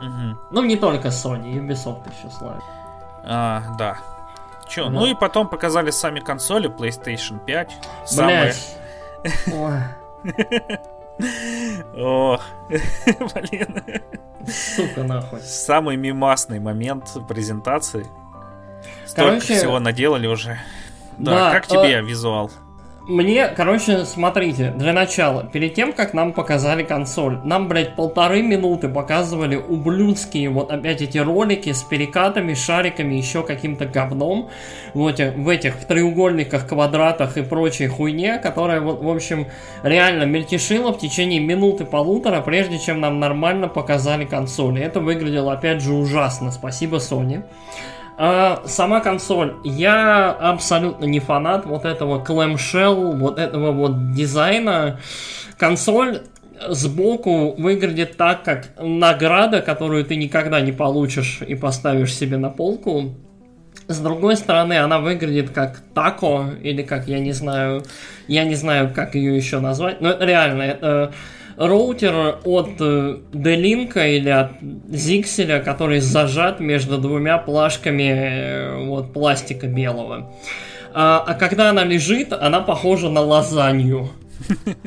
Угу. 0.00 0.38
Ну, 0.50 0.64
не 0.64 0.76
только 0.76 1.08
Sony, 1.08 1.52
Ubisoft 1.56 2.04
еще 2.08 2.34
славит. 2.34 2.62
А, 3.24 3.62
да. 3.78 3.98
Че, 4.68 4.90
ну. 4.90 5.00
ну 5.00 5.06
и 5.06 5.14
потом 5.14 5.48
показали 5.48 5.90
сами 5.90 6.20
консоли 6.20 6.68
PlayStation 6.68 7.44
5. 7.44 7.72
Самые... 8.06 8.54
Ох, 11.96 12.40
блин. 12.68 13.82
Сука, 14.46 15.02
нахуй. 15.02 15.40
Самый 15.40 15.96
мимасный 15.96 16.60
момент 16.60 17.16
презентации. 17.28 18.06
Столько 19.04 19.30
Короче, 19.30 19.56
всего 19.56 19.80
наделали 19.80 20.26
уже. 20.26 20.58
Да, 21.18 21.32
да 21.32 21.52
как 21.52 21.66
тебе 21.66 21.94
э, 21.94 22.02
визуал? 22.02 22.50
Мне, 23.08 23.48
короче, 23.48 24.04
смотрите, 24.04 24.70
для 24.76 24.92
начала, 24.92 25.42
перед 25.42 25.72
тем, 25.72 25.94
как 25.94 26.12
нам 26.12 26.34
показали 26.34 26.82
консоль, 26.82 27.38
нам, 27.42 27.66
блядь, 27.66 27.96
полторы 27.96 28.42
минуты 28.42 28.90
показывали 28.90 29.56
ублюдские 29.56 30.50
вот 30.50 30.70
опять 30.70 31.00
эти 31.00 31.16
ролики 31.16 31.72
с 31.72 31.82
перекатами, 31.82 32.52
шариками, 32.52 33.14
еще 33.14 33.42
каким-то 33.42 33.86
говном, 33.86 34.50
вот 34.92 35.20
в 35.20 35.48
этих 35.48 35.76
в 35.76 35.86
треугольниках, 35.86 36.68
квадратах 36.68 37.38
и 37.38 37.42
прочей 37.42 37.86
хуйне, 37.86 38.36
которая 38.36 38.82
вот, 38.82 39.02
в 39.02 39.08
общем, 39.08 39.46
реально 39.82 40.24
мельтешила 40.24 40.92
в 40.92 40.98
течение 40.98 41.40
минуты-полутора, 41.40 42.42
прежде 42.42 42.78
чем 42.78 43.00
нам 43.00 43.20
нормально 43.20 43.68
показали 43.68 44.26
консоль. 44.26 44.80
И 44.80 44.82
это 44.82 45.00
выглядело, 45.00 45.54
опять 45.54 45.80
же, 45.80 45.94
ужасно. 45.94 46.50
Спасибо, 46.52 46.96
Sony. 46.96 47.42
А, 48.20 48.64
сама 48.66 49.00
консоль. 49.00 49.54
Я 49.62 50.32
абсолютно 50.32 51.04
не 51.04 51.20
фанат 51.20 51.66
вот 51.66 51.84
этого 51.84 52.20
clamshell, 52.24 53.16
вот 53.16 53.38
этого 53.38 53.70
вот 53.70 54.12
дизайна. 54.12 54.98
Консоль 55.56 56.22
сбоку 56.68 57.54
выглядит 57.56 58.16
так, 58.16 58.42
как 58.42 58.70
награда, 58.76 59.60
которую 59.62 60.04
ты 60.04 60.16
никогда 60.16 60.60
не 60.60 60.72
получишь 60.72 61.42
и 61.46 61.54
поставишь 61.54 62.12
себе 62.12 62.38
на 62.38 62.50
полку. 62.50 63.14
С 63.86 64.00
другой 64.00 64.36
стороны, 64.36 64.78
она 64.78 64.98
выглядит 64.98 65.50
как 65.50 65.80
тако, 65.94 66.46
или 66.60 66.82
как, 66.82 67.06
я 67.06 67.20
не 67.20 67.32
знаю, 67.32 67.84
я 68.26 68.44
не 68.44 68.56
знаю, 68.56 68.92
как 68.92 69.14
ее 69.14 69.36
еще 69.36 69.60
назвать, 69.60 70.00
но 70.00 70.16
реально, 70.18 70.62
это 70.62 71.12
роутер 71.58 72.38
от 72.44 72.78
D-Link 72.78 73.92
э, 73.96 74.16
или 74.16 74.30
от 74.30 74.52
Zixel, 74.62 75.60
который 75.60 76.00
зажат 76.00 76.60
между 76.60 76.98
двумя 76.98 77.38
плашками 77.38 78.10
э, 78.10 78.84
вот, 78.86 79.12
пластика 79.12 79.66
белого. 79.66 80.32
А, 80.94 81.22
а 81.26 81.34
когда 81.34 81.70
она 81.70 81.84
лежит, 81.84 82.32
она 82.32 82.60
похожа 82.60 83.10
на 83.10 83.20
лазанью. 83.20 84.10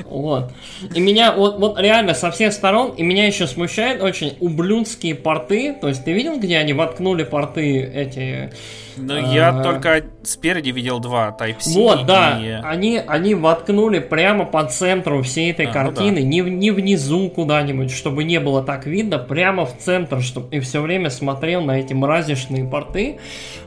Вот. 0.05 0.51
И 0.93 0.99
меня 0.99 1.33
вот, 1.33 1.59
вот 1.59 1.79
реально 1.79 2.13
со 2.13 2.31
всех 2.31 2.53
сторон, 2.53 2.91
и 2.91 3.03
меня 3.03 3.27
еще 3.27 3.47
смущает 3.47 4.01
очень 4.01 4.37
ублюдские 4.39 5.15
порты. 5.15 5.73
То 5.79 5.87
есть 5.87 6.03
ты 6.03 6.13
видел, 6.13 6.39
где 6.39 6.57
они 6.57 6.73
воткнули 6.73 7.23
порты 7.23 7.83
эти... 7.83 8.51
Ну, 8.97 9.15
а... 9.15 9.33
я 9.33 9.63
только 9.63 10.03
спереди 10.23 10.69
видел 10.69 10.99
два 10.99 11.35
Type-C. 11.37 11.71
Вот, 11.73 12.05
да. 12.05 12.39
И... 12.41 12.49
Они, 12.63 13.01
они 13.05 13.35
воткнули 13.35 13.99
прямо 13.99 14.45
по 14.45 14.63
центру 14.65 15.21
всей 15.23 15.51
этой 15.51 15.67
а, 15.67 15.71
картины, 15.71 16.19
ну 16.19 16.21
да. 16.21 16.27
не, 16.27 16.41
не 16.41 16.71
внизу 16.71 17.29
куда-нибудь, 17.29 17.91
чтобы 17.91 18.23
не 18.23 18.39
было 18.39 18.61
так 18.63 18.85
видно, 18.85 19.17
прямо 19.17 19.65
в 19.65 19.77
центр, 19.77 20.21
чтобы 20.21 20.53
и 20.55 20.59
все 20.59 20.81
время 20.81 21.09
смотрел 21.09 21.61
на 21.61 21.79
эти 21.79 21.93
мразишные 21.93 22.65
порты. 22.65 23.19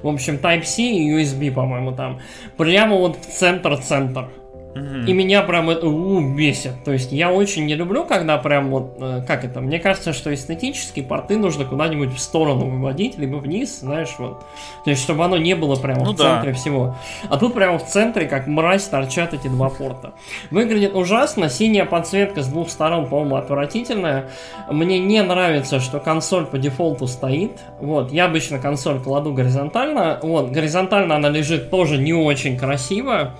В 0.02 0.08
общем, 0.08 0.36
Type-C 0.36 0.82
и 0.82 1.10
USB, 1.10 1.52
по-моему, 1.52 1.92
там. 1.92 2.20
Прямо 2.56 2.96
вот 2.96 3.16
в 3.16 3.26
центр-центр. 3.26 4.28
И 4.74 5.12
меня 5.12 5.42
прям 5.42 5.70
это 5.70 5.86
у, 5.86 6.20
бесит. 6.34 6.72
То 6.84 6.92
есть 6.92 7.12
я 7.12 7.30
очень 7.30 7.64
не 7.66 7.74
люблю, 7.74 8.04
когда 8.04 8.38
прям 8.38 8.70
вот, 8.70 8.96
э, 8.98 9.22
как 9.26 9.44
это, 9.44 9.60
мне 9.60 9.78
кажется, 9.78 10.12
что 10.12 10.34
эстетически 10.34 11.00
порты 11.00 11.36
нужно 11.36 11.64
куда-нибудь 11.64 12.12
в 12.12 12.18
сторону 12.18 12.66
выводить, 12.66 13.16
либо 13.16 13.36
вниз, 13.36 13.80
знаешь, 13.80 14.14
вот. 14.18 14.40
То 14.84 14.90
есть, 14.90 15.02
чтобы 15.02 15.24
оно 15.24 15.36
не 15.36 15.54
было 15.54 15.76
прямо 15.76 16.04
ну 16.04 16.12
в 16.12 16.16
да. 16.16 16.34
центре 16.34 16.52
всего. 16.54 16.96
А 17.28 17.36
тут 17.36 17.54
прямо 17.54 17.78
в 17.78 17.86
центре, 17.86 18.26
как 18.26 18.48
мразь, 18.48 18.84
торчат 18.84 19.32
эти 19.32 19.46
два 19.46 19.68
порта. 19.68 20.12
Выглядит 20.50 20.94
ужасно, 20.94 21.48
синяя 21.48 21.84
подсветка 21.84 22.42
с 22.42 22.48
двух 22.48 22.68
сторон, 22.68 23.06
по-моему, 23.06 23.36
отвратительная. 23.36 24.30
Мне 24.70 24.98
не 24.98 25.22
нравится, 25.22 25.78
что 25.78 26.00
консоль 26.00 26.46
по 26.46 26.58
дефолту 26.58 27.06
стоит. 27.06 27.60
Вот, 27.80 28.10
я 28.10 28.24
обычно 28.24 28.58
консоль 28.58 28.98
кладу 28.98 29.32
горизонтально. 29.32 30.18
Вот, 30.22 30.50
горизонтально 30.50 31.14
она 31.14 31.28
лежит 31.28 31.70
тоже 31.70 31.96
не 31.98 32.12
очень 32.12 32.58
красиво. 32.58 33.34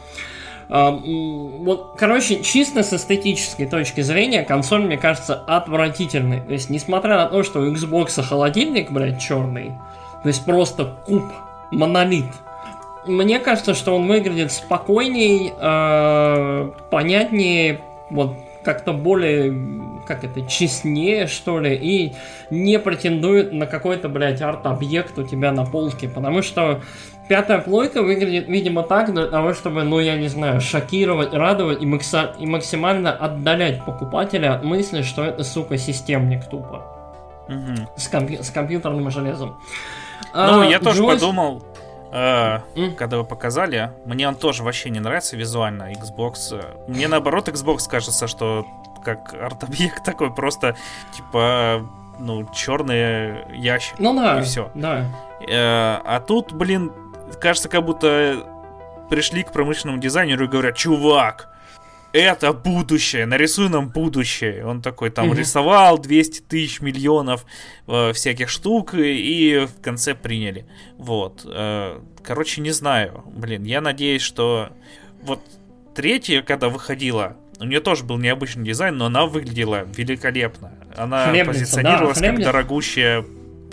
Вот, 0.69 1.95
короче, 1.99 2.43
чисто 2.43 2.83
с 2.83 2.93
эстетической 2.93 3.67
точки 3.67 4.01
зрения 4.01 4.43
консоль, 4.43 4.83
мне 4.83 4.97
кажется, 4.97 5.35
отвратительной. 5.35 6.41
То 6.41 6.53
есть, 6.53 6.71
несмотря 6.71 7.17
на 7.17 7.27
то, 7.27 7.43
что 7.43 7.61
у 7.61 7.73
Xbox 7.73 8.23
холодильник, 8.23 8.91
блядь, 8.91 9.21
черный, 9.21 9.73
то 10.23 10.29
есть 10.29 10.45
просто 10.45 10.97
куб, 11.07 11.25
монолит. 11.71 12.27
Мне 13.07 13.39
кажется, 13.39 13.75
что 13.75 13.95
он 13.95 14.07
выглядит 14.07 14.51
спокойней, 14.51 15.53
э, 15.55 16.71
понятнее, 16.91 17.81
вот 18.11 18.35
как-то 18.65 18.95
более, 18.95 19.53
как 20.05 20.25
это, 20.25 20.43
честнее, 20.43 21.27
что 21.27 21.59
ли, 21.61 21.75
и 21.75 22.13
не 22.51 22.79
претендует 22.79 23.53
на 23.53 23.67
какой-то, 23.67 24.09
блядь, 24.09 24.43
арт-объект 24.43 25.19
у 25.19 25.25
тебя 25.25 25.53
на 25.53 25.65
полке, 25.65 26.09
потому 26.09 26.43
что 26.43 26.81
Пятая 27.27 27.59
плойка 27.59 28.03
выглядит, 28.03 28.49
видимо, 28.49 28.83
так 28.83 29.13
для 29.15 29.27
того, 29.27 29.55
чтобы, 29.55 29.83
ну, 29.83 29.99
я 29.99 30.17
не 30.17 30.29
знаю, 30.29 30.61
шокировать, 30.61 31.33
радовать 31.33 31.83
и, 31.83 31.87
макса- 31.87 32.35
и 32.39 32.47
максимально 32.47 33.13
отдалять 33.13 33.83
покупателя 33.85 34.55
от 34.55 34.63
мысли, 34.63 35.01
что 35.01 35.25
это, 35.25 35.43
сука, 35.43 35.79
системник 35.79 36.45
тупо. 36.51 36.83
Угу. 37.49 37.89
С, 37.97 38.09
компью- 38.09 38.43
с 38.43 38.51
компьютерным 38.51 39.11
железом. 39.11 39.59
Ну, 40.35 40.61
а, 40.61 40.67
я 40.67 40.79
тоже 40.81 41.01
Джойс... 41.01 41.21
подумал, 41.21 41.63
э, 42.13 42.61
mm? 42.75 42.95
когда 42.95 43.17
вы 43.17 43.25
показали, 43.25 43.91
мне 44.05 44.29
он 44.29 44.35
тоже 44.35 44.63
вообще 44.63 44.91
не 44.91 45.01
нравится 45.01 45.37
визуально, 45.37 45.93
Xbox. 45.93 46.63
Мне 46.89 47.09
наоборот, 47.09 47.49
Xbox 47.49 47.89
кажется, 47.89 48.27
что 48.27 48.67
как 49.05 49.35
арт-объект 49.35 50.05
такой 50.05 50.35
просто, 50.35 50.77
типа, 51.13 51.89
ну, 52.19 52.49
черный 52.55 53.57
ящик. 53.57 53.99
Ну 53.99 54.15
да, 54.15 54.41
и 54.41 54.43
все. 54.43 54.71
Да. 54.75 55.07
Э, 55.49 56.01
а 56.05 56.23
тут, 56.27 56.53
блин, 56.53 56.93
кажется, 57.41 57.69
как 57.69 57.85
будто 57.85 58.47
пришли 59.11 59.43
к 59.43 59.53
промышленному 59.53 60.01
дизайнеру 60.01 60.47
и 60.47 60.49
говорят, 60.49 60.77
чувак, 60.77 61.55
это 62.13 62.53
будущее, 62.53 63.27
нарисуй 63.27 63.69
нам 63.69 63.89
будущее. 63.89 64.65
Он 64.65 64.83
такой 64.83 65.11
там 65.11 65.29
угу. 65.31 65.37
рисовал 65.37 65.99
200 65.99 66.43
тысяч 66.43 66.81
миллионов 66.81 67.45
э, 67.89 68.13
всяких 68.13 68.49
штук 68.49 68.95
и 68.95 69.67
в 69.67 69.83
конце 69.83 70.15
приняли. 70.15 70.67
Вот. 70.97 71.43
Э, 71.45 72.01
короче, 72.23 72.61
не 72.61 72.71
знаю. 72.71 73.25
Блин, 73.27 73.65
я 73.65 73.81
надеюсь, 73.81 74.23
что 74.23 74.71
вот 75.23 75.41
третья, 75.95 76.43
когда 76.43 76.69
выходила, 76.69 77.37
у 77.65 77.69
нее 77.69 77.81
тоже 77.81 78.05
был 78.05 78.19
необычный 78.19 78.65
дизайн, 78.65 78.97
но 78.97 79.07
она 79.07 79.27
выглядела 79.27 79.87
великолепно. 79.97 80.73
Она 80.97 81.27
Хлебница, 81.27 81.61
позиционировалась 81.61 82.21
да, 82.21 82.29
как 82.29 82.43
дорогущая 82.43 83.25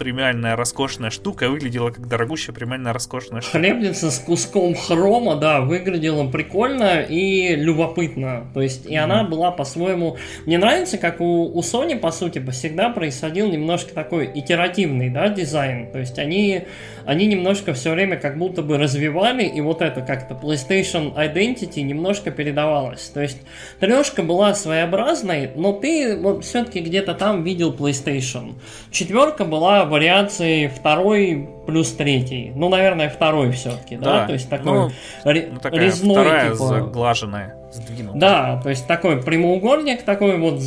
премиальная 0.01 0.55
роскошная 0.55 1.11
штука 1.11 1.47
выглядела 1.47 1.91
как 1.91 2.07
дорогущая 2.07 2.55
премиальная 2.55 2.91
роскошная 2.91 3.41
штука. 3.41 3.59
Хлебница 3.59 4.09
с 4.09 4.17
куском 4.17 4.73
хрома, 4.73 5.35
да, 5.35 5.61
выглядела 5.61 6.27
прикольно 6.27 7.01
и 7.01 7.55
любопытно. 7.55 8.49
То 8.55 8.61
есть, 8.63 8.87
и 8.87 8.95
mm-hmm. 8.95 8.97
она 8.97 9.23
была 9.25 9.51
по-своему... 9.51 10.17
Мне 10.47 10.57
нравится, 10.57 10.97
как 10.97 11.21
у, 11.21 11.55
у 11.55 11.59
Sony, 11.61 11.99
по 11.99 12.11
сути, 12.11 12.43
всегда 12.49 12.89
происходил 12.89 13.51
немножко 13.51 13.93
такой 13.93 14.31
итеративный, 14.33 15.09
да, 15.09 15.29
дизайн. 15.29 15.91
То 15.91 15.99
есть, 15.99 16.17
они, 16.17 16.63
они 17.05 17.25
немножко 17.25 17.73
все 17.73 17.91
время 17.91 18.17
как 18.17 18.37
будто 18.37 18.61
бы 18.61 18.77
развивали, 18.77 19.43
и 19.43 19.61
вот 19.61 19.81
это 19.81 20.01
как-то 20.01 20.33
PlayStation 20.33 21.15
Identity 21.15 21.81
немножко 21.81 22.31
передавалось. 22.31 23.09
То 23.09 23.21
есть, 23.21 23.39
трешка 23.79 24.23
была 24.23 24.53
своеобразной, 24.53 25.51
но 25.55 25.73
ты 25.73 26.17
вот 26.17 26.43
все-таки 26.43 26.79
где-то 26.79 27.13
там 27.13 27.43
видел 27.43 27.73
PlayStation. 27.73 28.53
Четверка 28.91 29.45
была 29.45 29.85
вариации 29.85 30.67
второй 30.67 31.49
плюс 31.65 31.91
третий. 31.91 32.51
Ну, 32.55 32.69
наверное, 32.69 33.09
второй 33.09 33.51
все-таки, 33.51 33.97
да? 33.97 34.21
да? 34.21 34.27
То 34.27 34.33
есть 34.33 34.49
такой 34.49 34.73
ну, 34.73 34.91
ре- 35.23 35.49
ну, 35.51 35.59
такая 35.59 35.79
резной, 35.81 36.15
вторая 36.15 36.51
типа... 36.51 36.67
заглаженная, 36.67 37.55
сдвинутая. 37.71 38.19
Да, 38.19 38.61
то 38.61 38.69
есть 38.69 38.87
такой 38.87 39.21
прямоугольник, 39.21 40.03
такой 40.03 40.37
вот, 40.37 40.61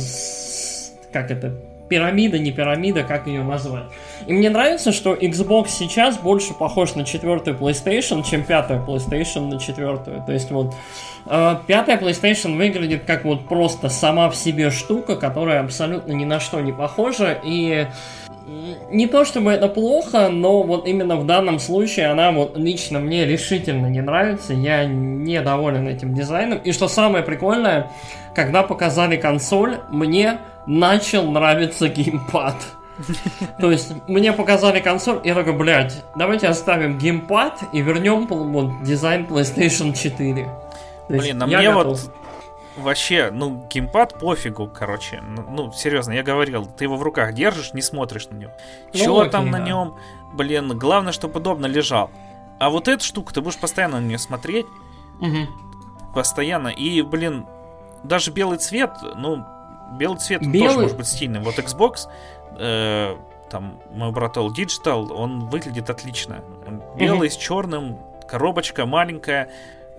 как 1.11 1.31
это, 1.31 1.61
пирамида, 1.89 2.39
не 2.39 2.51
пирамида, 2.51 3.03
как 3.03 3.27
ее 3.27 3.43
назвать. 3.43 3.85
И 4.27 4.33
мне 4.33 4.49
нравится, 4.49 4.91
что 4.91 5.13
Xbox 5.13 5.67
сейчас 5.69 6.17
больше 6.17 6.53
похож 6.53 6.95
на 6.95 7.03
четвертую 7.03 7.57
PlayStation, 7.57 8.23
чем 8.23 8.43
пятая 8.43 8.79
PlayStation 8.79 9.47
на 9.49 9.59
четвертую. 9.59 10.23
То 10.25 10.31
есть 10.31 10.51
вот 10.51 10.73
э, 11.27 11.55
пятая 11.67 11.97
PlayStation 11.97 12.57
выглядит 12.57 13.03
как 13.05 13.25
вот 13.25 13.47
просто 13.47 13.89
сама 13.89 14.29
в 14.29 14.35
себе 14.35 14.71
штука, 14.71 15.15
которая 15.15 15.61
абсолютно 15.61 16.13
ни 16.13 16.25
на 16.25 16.39
что 16.39 16.61
не 16.61 16.71
похожа 16.71 17.37
и 17.43 17.87
не 18.91 19.07
то 19.07 19.25
чтобы 19.25 19.51
это 19.51 19.67
плохо, 19.67 20.29
но 20.29 20.61
вот 20.63 20.87
именно 20.87 21.15
в 21.15 21.25
данном 21.25 21.59
случае 21.59 22.07
она 22.07 22.31
вот 22.31 22.55
лично 22.57 22.99
мне 22.99 23.25
решительно 23.25 23.87
не 23.87 24.01
нравится. 24.01 24.53
Я 24.53 24.85
не 24.85 25.41
доволен 25.41 25.87
этим 25.87 26.13
дизайном. 26.13 26.59
И 26.59 26.71
что 26.71 26.87
самое 26.87 27.23
прикольное, 27.23 27.91
когда 28.35 28.61
показали 28.61 29.17
консоль, 29.17 29.79
мне 29.89 30.39
начал 30.65 31.29
нравиться 31.31 31.87
геймпад. 31.89 32.55
То 33.59 33.71
есть 33.71 33.93
мне 34.07 34.31
показали 34.31 34.79
консоль, 34.79 35.19
и 35.23 35.27
я 35.27 35.35
такой, 35.35 35.53
блядь, 35.53 36.03
давайте 36.15 36.47
оставим 36.47 36.97
геймпад 36.97 37.63
и 37.73 37.81
вернем 37.81 38.25
вот, 38.27 38.83
дизайн 38.83 39.25
PlayStation 39.25 39.93
4. 39.93 40.49
Блин, 41.09 41.43
а 41.43 41.45
мне 41.45 41.71
готов. 41.71 42.01
вот 42.01 42.11
вообще, 42.77 43.31
ну, 43.31 43.67
геймпад 43.69 44.19
пофигу, 44.19 44.67
короче. 44.67 45.21
Ну, 45.21 45.45
ну, 45.49 45.71
серьезно, 45.71 46.13
я 46.13 46.23
говорил, 46.23 46.65
ты 46.65 46.85
его 46.85 46.95
в 46.95 47.03
руках 47.03 47.33
держишь, 47.33 47.73
не 47.73 47.81
смотришь 47.81 48.27
на 48.29 48.35
него. 48.35 48.51
Ну, 48.93 48.99
Чего 48.99 49.19
окей, 49.21 49.31
там 49.31 49.51
да. 49.51 49.57
на 49.57 49.63
нем? 49.63 49.95
Блин, 50.33 50.77
главное, 50.77 51.11
чтобы 51.11 51.39
удобно 51.39 51.65
лежал. 51.65 52.11
А 52.59 52.69
вот 52.69 52.87
эту 52.87 53.03
штуку 53.03 53.33
ты 53.33 53.41
будешь 53.41 53.57
постоянно 53.57 53.99
на 53.99 54.05
нее 54.05 54.17
смотреть. 54.17 54.65
Угу. 55.19 56.13
Постоянно. 56.13 56.69
И, 56.69 57.01
блин, 57.01 57.45
даже 58.03 58.31
белый 58.31 58.57
цвет, 58.57 58.91
ну, 59.15 59.45
белый 59.93 60.19
цвет 60.19 60.41
белый... 60.41 60.67
тоже 60.67 60.79
может 60.81 60.97
быть 60.97 61.07
стильным. 61.07 61.43
Вот 61.43 61.57
Xbox, 61.57 62.07
э, 62.57 63.15
там, 63.49 63.79
мой 63.91 64.11
брат 64.11 64.37
All 64.37 64.49
Digital, 64.49 65.11
он 65.11 65.47
выглядит 65.47 65.89
отлично. 65.89 66.43
Белый 66.97 67.27
угу. 67.27 67.33
с 67.33 67.37
черным, 67.37 67.99
коробочка 68.27 68.85
маленькая. 68.85 69.49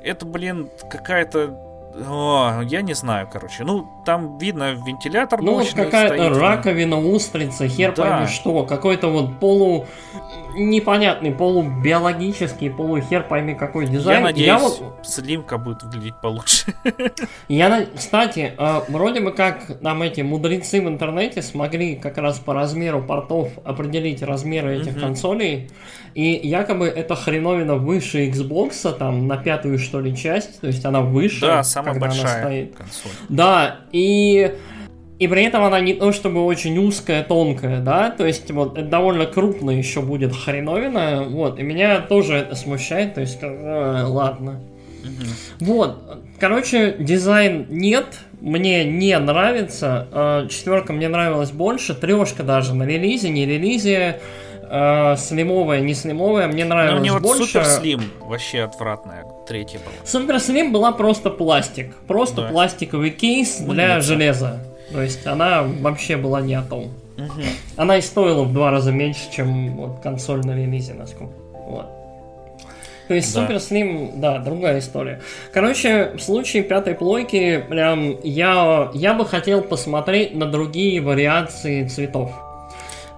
Это, 0.03 0.27
блин, 0.27 0.71
какая-то 0.91 1.66
о, 2.05 2.63
я 2.63 2.83
не 2.83 2.95
знаю, 2.95 3.29
короче. 3.33 3.65
Ну, 3.65 3.89
там 4.05 4.39
видно 4.39 4.73
вентилятор 4.75 5.41
Ну, 5.43 5.55
вот 5.55 5.73
какая-то 5.73 6.29
раковина, 6.31 6.99
устрица, 6.99 7.69
хер 7.69 7.95
да. 7.95 8.03
пойми 8.03 8.27
что. 8.29 8.65
Какой-то 8.65 9.09
вот 9.09 9.39
полу... 9.39 9.87
Непонятный, 10.59 11.33
полубиологический, 11.33 12.71
полухер 12.71 13.25
пойми 13.25 13.55
какой 13.55 13.87
дизайн. 13.87 14.19
Я 14.19 14.25
надеюсь, 14.25 14.47
я 14.47 14.59
вот... 14.59 14.81
слимка 15.03 15.59
будет 15.59 15.83
выглядеть 15.83 16.19
получше. 16.23 16.75
Я, 17.49 17.87
кстати, 17.95 18.55
э, 18.57 18.81
вроде 18.89 19.21
бы 19.21 19.33
как 19.33 19.83
нам 19.83 20.01
эти 20.01 20.23
мудрецы 20.23 20.81
в 20.81 20.89
интернете 20.89 21.43
смогли 21.43 21.97
как 21.97 22.17
раз 22.17 22.39
по 22.39 22.55
размеру 22.55 23.03
портов 23.03 23.51
определить 23.65 24.23
размеры 24.23 24.79
этих 24.81 24.99
консолей. 24.99 25.69
И 26.17 26.41
якобы 26.49 26.87
эта 26.87 27.15
хреновина 27.15 27.75
выше 27.75 28.27
Xbox, 28.31 28.91
там, 28.97 29.27
на 29.27 29.37
пятую, 29.37 29.79
что 29.79 30.01
ли, 30.01 30.17
часть, 30.17 30.63
то 30.63 30.67
есть 30.67 30.83
она 30.87 31.03
выше, 31.03 31.43
да, 31.43 31.63
самая 31.63 31.93
когда 31.93 32.07
большая 32.07 32.33
она 32.33 32.41
стоит. 32.41 32.75
консоль. 32.75 33.11
Да, 33.29 33.81
и... 33.93 34.55
И 35.19 35.29
при 35.29 35.45
этом 35.45 35.63
она 35.63 35.79
не 35.81 35.93
то 35.93 36.13
чтобы 36.13 36.43
очень 36.45 36.79
узкая, 36.79 37.23
тонкая, 37.23 37.81
да, 37.83 38.11
то 38.11 38.27
есть 38.27 38.51
вот 38.51 38.79
это 38.79 38.89
довольно 38.89 39.27
крупно 39.27 39.71
еще 39.71 40.01
будет 40.01 40.35
хреновина, 40.35 41.27
вот, 41.29 41.59
и 41.59 41.63
меня 41.63 42.01
тоже 42.01 42.37
это 42.37 42.55
смущает, 42.55 43.15
то 43.15 43.21
есть, 43.21 43.39
э, 43.43 44.05
ладно. 44.07 44.63
Угу. 45.03 45.67
Вот, 45.67 46.19
короче, 46.41 46.97
дизайн 46.99 47.67
нет, 47.69 48.07
мне 48.41 48.85
не 48.85 49.19
нравится, 49.19 50.09
э, 50.11 50.49
четверка 50.51 50.95
мне 50.95 51.09
нравилась 51.09 51.51
больше, 51.51 51.95
трешка 51.95 52.43
даже 52.43 52.75
на 52.75 52.85
релизе, 52.85 53.29
не 53.29 53.45
релизе, 53.45 54.21
э, 54.71 55.17
слимовая, 55.17 55.81
не 55.81 55.95
слимовая, 55.95 56.49
мне 56.49 56.65
нравилось 56.65 57.01
мне 57.01 57.13
вот 57.13 57.23
больше. 57.23 57.47
Супер 57.47 57.65
Слим 57.65 58.03
вообще 58.21 58.63
отвратная, 58.63 59.25
третья 59.47 59.79
была. 59.79 59.93
Супер 60.05 60.41
Слим 60.41 60.73
была 60.73 60.93
просто 60.93 61.31
пластик, 61.31 61.95
просто 62.07 62.43
да. 62.43 62.49
пластиковый 62.49 63.11
кейс 63.11 63.61
Мыльница. 63.61 63.75
для 63.75 64.01
железа. 64.01 64.61
То 64.93 65.03
есть 65.03 65.27
она 65.27 65.63
вообще 65.63 66.17
была 66.17 66.41
не 66.41 66.55
о 66.55 66.63
том. 66.63 66.85
Угу. 67.17 67.43
Она 67.77 67.97
и 67.97 68.01
стоила 68.01 68.45
в 68.45 68.53
два 68.53 68.71
раза 68.71 68.93
меньше, 68.93 69.23
чем 69.35 69.77
вот 69.77 70.01
консоль 70.01 70.45
на 70.45 70.55
релизе, 70.55 70.95
насколько. 70.95 71.33
Вот. 71.53 71.87
То 73.09 73.15
есть 73.15 73.33
да. 73.35 73.43
Супер 73.43 73.61
Слим, 73.61 74.13
да, 74.17 74.39
другая 74.39 74.81
история. 74.81 75.21
Короче, 75.53 76.13
в 76.17 76.21
случае 76.21 76.63
пятой 76.63 76.95
плойки, 76.95 77.65
прям 77.69 78.17
я, 78.23 78.91
я 78.95 79.15
бы 79.15 79.25
хотел 79.25 79.63
посмотреть 79.63 80.35
на 80.35 80.47
другие 80.47 81.01
вариации 81.01 81.87
цветов. 81.87 82.33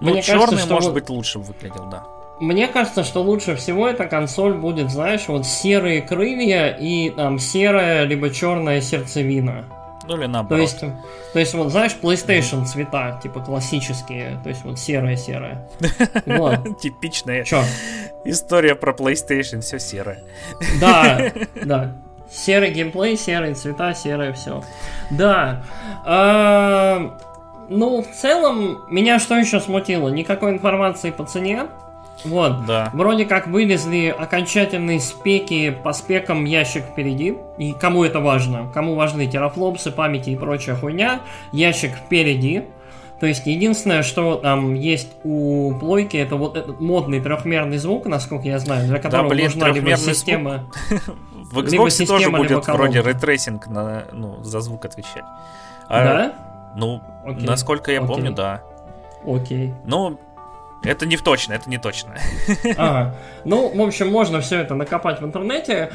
Ну, 0.01 0.11
Мне 0.11 0.21
черный, 0.21 0.41
кажется, 0.41 0.65
что 0.65 0.73
может 0.73 0.93
быть, 0.93 1.09
лучше 1.09 1.39
выглядел, 1.39 1.85
да. 1.85 2.03
Мне 2.39 2.67
кажется, 2.67 3.03
что 3.03 3.21
лучше 3.21 3.55
всего 3.55 3.87
эта 3.87 4.05
консоль 4.05 4.53
будет, 4.53 4.89
знаешь, 4.89 5.27
вот 5.27 5.45
серые 5.45 6.01
крылья 6.01 6.69
и 6.69 7.09
там 7.09 7.37
серая 7.37 8.05
либо 8.05 8.29
черная 8.29 8.79
сердцевина. 8.79 9.65
Ну 10.07 10.17
или 10.17 10.25
наоборот. 10.25 10.57
То 10.57 10.85
есть, 10.85 10.95
то 11.33 11.39
есть 11.39 11.53
вот 11.53 11.69
знаешь, 11.69 11.95
PlayStation 12.01 12.65
цвета, 12.65 13.19
типа 13.21 13.41
классические, 13.41 14.39
то 14.41 14.49
есть 14.49 14.63
вот 14.63 14.79
серая-серая. 14.79 15.69
Вот. 16.25 16.79
Типичная 16.81 17.43
Чё? 17.43 17.61
история 18.25 18.75
про 18.75 18.93
PlayStation, 18.93 19.59
все 19.61 19.77
серое. 19.77 20.23
Да, 20.79 21.31
да. 21.63 21.97
Серый 22.31 22.71
геймплей, 22.71 23.17
серые 23.17 23.53
цвета, 23.53 23.93
серое 23.93 24.33
все. 24.33 24.63
Да. 25.11 25.63
Ну, 27.69 28.01
в 28.01 28.07
целом, 28.07 28.79
меня 28.89 29.19
что 29.19 29.37
еще 29.37 29.59
смутило? 29.59 30.09
Никакой 30.09 30.51
информации 30.51 31.11
по 31.11 31.23
цене. 31.23 31.67
Вот. 32.25 32.65
Да. 32.65 32.89
Вроде 32.93 33.25
как 33.25 33.47
вылезли 33.47 34.13
окончательные 34.17 34.99
спеки 34.99 35.69
по 35.71 35.93
спекам 35.93 36.45
ящик 36.45 36.83
впереди. 36.83 37.37
И 37.57 37.73
кому 37.73 38.03
это 38.03 38.19
важно? 38.19 38.69
Кому 38.73 38.95
важны 38.95 39.27
терафлопсы, 39.27 39.91
памяти 39.91 40.31
и 40.31 40.35
прочая 40.35 40.75
хуйня? 40.75 41.21
Ящик 41.51 41.91
впереди. 41.93 42.63
То 43.19 43.25
есть 43.25 43.45
единственное, 43.45 44.01
что 44.01 44.35
там 44.35 44.73
есть 44.75 45.11
у 45.23 45.73
плойки, 45.77 46.15
это 46.15 46.37
вот 46.37 46.55
этот 46.55 46.79
модный 46.79 47.19
трехмерный 47.19 47.77
звук, 47.77 48.05
насколько 48.05 48.47
я 48.47 48.59
знаю, 48.59 48.87
для 48.87 48.97
которого 48.97 49.27
да, 49.27 49.35
блин, 49.35 49.45
нужна 49.45 49.69
либо 49.71 49.97
система. 49.97 50.71
В 51.33 51.59
Xbox 51.59 52.05
тоже 52.05 52.29
будет 52.31 52.65
вроде 52.67 53.01
ray 53.01 53.21
tracing 53.21 53.67
на, 53.67 54.05
ну, 54.13 54.41
за 54.43 54.61
звук 54.61 54.85
отвечать. 54.85 55.23
А, 55.89 56.03
да? 56.03 56.33
Ну, 56.79 57.01
Окей. 57.25 57.45
насколько 57.45 57.91
я 57.91 57.99
Окей. 57.99 58.07
помню, 58.07 58.31
да. 58.31 58.63
Окей. 59.25 59.73
Ну, 59.85 60.19
это 60.83 61.05
не 61.05 61.17
точно, 61.17 61.53
это 61.53 61.69
не 61.69 61.77
точно. 61.77 62.15
Ага. 62.77 63.15
Ну, 63.43 63.69
в 63.75 63.81
общем, 63.81 64.09
можно 64.09 64.39
все 64.39 64.59
это 64.59 64.75
накопать 64.75 65.21
в 65.21 65.25
интернете. 65.25 65.91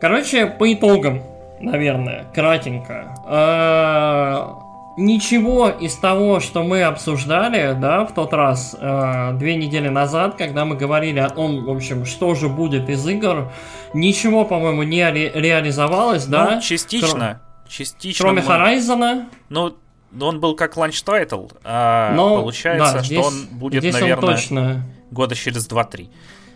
Короче, 0.00 0.46
по 0.46 0.72
итогам, 0.72 1.22
наверное, 1.60 2.24
кратенько. 2.34 3.14
А, 3.26 4.58
ничего 4.96 5.68
из 5.68 5.94
того, 5.96 6.40
что 6.40 6.62
мы 6.62 6.82
обсуждали, 6.82 7.76
да, 7.78 8.06
в 8.06 8.14
тот 8.14 8.32
раз, 8.32 8.74
э, 8.78 9.32
две 9.34 9.56
недели 9.56 9.88
назад, 9.88 10.36
когда 10.36 10.64
мы 10.64 10.76
говорили 10.76 11.18
о 11.18 11.28
том, 11.28 11.64
в 11.64 11.70
общем, 11.70 12.04
что 12.06 12.34
же 12.34 12.48
будет 12.48 12.88
из 12.88 13.06
игр, 13.06 13.52
ничего, 13.92 14.44
по-моему, 14.44 14.82
не 14.82 15.08
ре- 15.08 15.32
реализовалось, 15.34 16.26
ну, 16.26 16.32
да? 16.32 16.60
частично. 16.60 17.40
частично... 17.68 18.24
Кроме 18.24 18.42
мы... 18.42 18.48
Horizon. 18.48 19.24
Ну, 19.50 19.76
он 20.20 20.40
был 20.40 20.54
как 20.54 20.76
launch 20.76 21.02
title, 21.02 21.46
а 21.64 22.12
Но, 22.14 22.40
получается, 22.40 22.94
да, 22.94 23.02
здесь, 23.02 23.18
что 23.18 23.28
он 23.28 23.46
будет, 23.58 23.82
здесь 23.82 23.94
наверное, 23.94 24.28
он 24.28 24.34
точно... 24.34 24.82
года 25.10 25.34
через 25.34 25.68
2-3. 25.68 26.08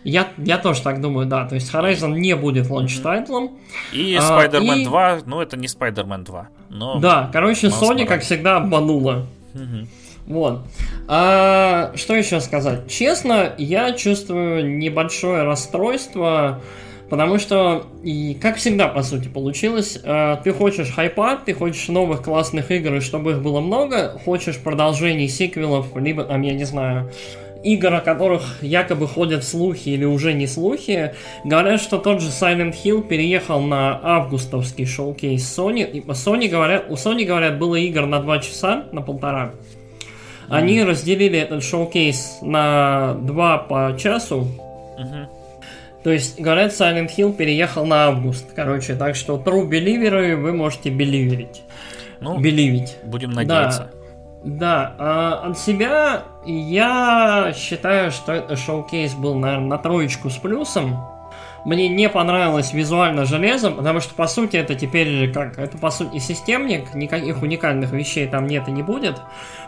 Я, 0.03 0.29
я 0.37 0.57
тоже 0.57 0.81
так 0.81 0.99
думаю, 0.99 1.27
да. 1.27 1.45
То 1.45 1.55
есть 1.55 1.71
Horizon 1.73 2.13
не 2.17 2.35
будет 2.35 2.69
launch 2.69 3.05
title 3.05 3.35
-ом. 3.35 3.59
И 3.93 4.17
а, 4.19 4.21
Spider-Man 4.21 4.79
и... 4.79 4.85
2, 4.85 5.19
ну 5.25 5.41
это 5.41 5.57
не 5.57 5.67
Spider-Man 5.67 6.23
2. 6.23 6.47
Но 6.69 6.99
да, 6.99 7.29
короче, 7.31 7.67
Sony, 7.67 8.05
как 8.05 8.23
всегда, 8.23 8.57
обманула. 8.57 9.27
Угу. 9.53 9.87
Вот. 10.27 10.61
А, 11.07 11.91
что 11.95 12.15
еще 12.15 12.41
сказать? 12.41 12.89
Честно, 12.89 13.53
я 13.57 13.91
чувствую 13.93 14.77
небольшое 14.77 15.43
расстройство, 15.43 16.61
потому 17.11 17.39
что, 17.39 17.87
и 18.03 18.37
как 18.41 18.55
всегда, 18.55 18.87
по 18.87 19.03
сути, 19.03 19.27
получилось, 19.27 19.99
а, 20.01 20.37
ты 20.37 20.53
хочешь 20.53 20.91
хайпа, 20.91 21.35
ты 21.45 21.53
хочешь 21.53 21.89
новых 21.89 22.23
классных 22.23 22.71
игр, 22.71 22.95
и 22.95 22.99
чтобы 23.01 23.31
их 23.31 23.41
было 23.41 23.59
много, 23.59 24.17
хочешь 24.23 24.57
продолжений, 24.57 25.27
сиквелов, 25.27 25.87
либо, 25.97 26.23
там, 26.23 26.41
я 26.41 26.53
не 26.53 26.63
знаю, 26.63 27.11
игр, 27.65 27.93
о 27.93 27.99
которых 27.99 28.63
якобы 28.63 29.09
ходят 29.09 29.43
слухи 29.43 29.89
или 29.89 30.05
уже 30.05 30.31
не 30.31 30.47
слухи, 30.47 31.13
говорят, 31.43 31.81
что 31.81 31.97
тот 31.97 32.21
же 32.21 32.29
Silent 32.29 32.75
Hill 32.81 33.05
переехал 33.05 33.59
на 33.59 33.99
августовский 34.01 34.85
шоу-кейс 34.85 35.43
Sony. 35.43 35.83
И 35.91 35.99
Sony 35.99 36.47
говорят, 36.47 36.85
у 36.87 36.93
Sony, 36.93 37.25
говорят, 37.25 37.59
было 37.59 37.75
игр 37.75 38.05
на 38.05 38.21
2 38.21 38.39
часа, 38.39 38.85
на 38.93 39.01
полтора. 39.01 39.51
Они 40.47 40.79
mm. 40.79 40.85
разделили 40.85 41.37
этот 41.37 41.61
шоу-кейс 41.61 42.37
на 42.41 43.15
2 43.15 43.57
по 43.57 43.97
часу. 43.99 44.47
Mm-hmm. 44.97 45.40
То 46.03 46.11
есть, 46.11 46.39
говорят, 46.39 46.71
Silent 46.71 47.09
Hill 47.15 47.33
переехал 47.33 47.85
на 47.85 48.07
август. 48.07 48.53
Короче, 48.55 48.95
так 48.95 49.15
что 49.15 49.37
true 49.37 49.67
беливеры 49.67 50.35
вы 50.35 50.53
можете 50.53 50.89
беливерить. 50.89 51.61
Ну, 52.19 52.39
Беливить. 52.39 52.97
Будем 53.03 53.31
надеяться. 53.31 53.89
Да. 53.93 54.01
Да, 54.43 54.95
а 54.97 55.49
от 55.49 55.59
себя 55.59 56.23
я 56.45 57.53
считаю, 57.55 58.09
что 58.09 58.31
это 58.31 58.55
шоу-кейс 58.55 59.13
был, 59.13 59.35
наверное, 59.35 59.67
на 59.67 59.77
троечку 59.77 60.31
с 60.31 60.37
плюсом. 60.37 60.97
Мне 61.63 61.89
не 61.89 62.09
понравилось 62.09 62.73
визуально 62.73 63.25
железо, 63.25 63.69
потому 63.71 63.99
что, 63.99 64.15
по 64.15 64.27
сути, 64.27 64.57
это 64.57 64.73
теперь 64.73 65.31
как, 65.31 65.59
это, 65.59 65.77
по 65.77 65.91
сути, 65.91 66.17
системник, 66.17 66.93
никаких 66.95 67.41
уникальных 67.41 67.91
вещей 67.91 68.27
там 68.27 68.47
нет 68.47 68.67
и 68.67 68.71
не 68.71 68.81
будет. 68.81 69.21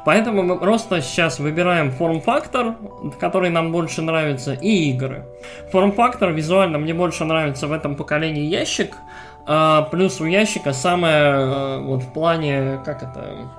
Поэтому 0.06 0.42
мы 0.42 0.58
просто 0.58 1.02
сейчас 1.02 1.40
выбираем 1.40 1.92
форм-фактор, 1.92 2.76
который 3.20 3.50
нам 3.52 3.72
больше 3.72 4.02
нравится, 4.02 4.54
и 4.54 4.90
игры. 4.92 5.26
Форм-фактор 5.72 6.32
визуально 6.32 6.80
мне 6.80 6.94
больше 6.94 7.26
нравится 7.26 7.68
в 7.68 7.72
этом 7.72 7.96
поколении 7.96 8.44
ящик, 8.44 8.98
а 9.46 9.84
плюс 9.84 10.20
у 10.22 10.26
ящика 10.26 10.74
самое, 10.74 11.16
э, 11.16 11.80
вот 11.82 12.04
в 12.04 12.14
плане, 12.14 12.80
как 12.86 13.04
это, 13.04 13.50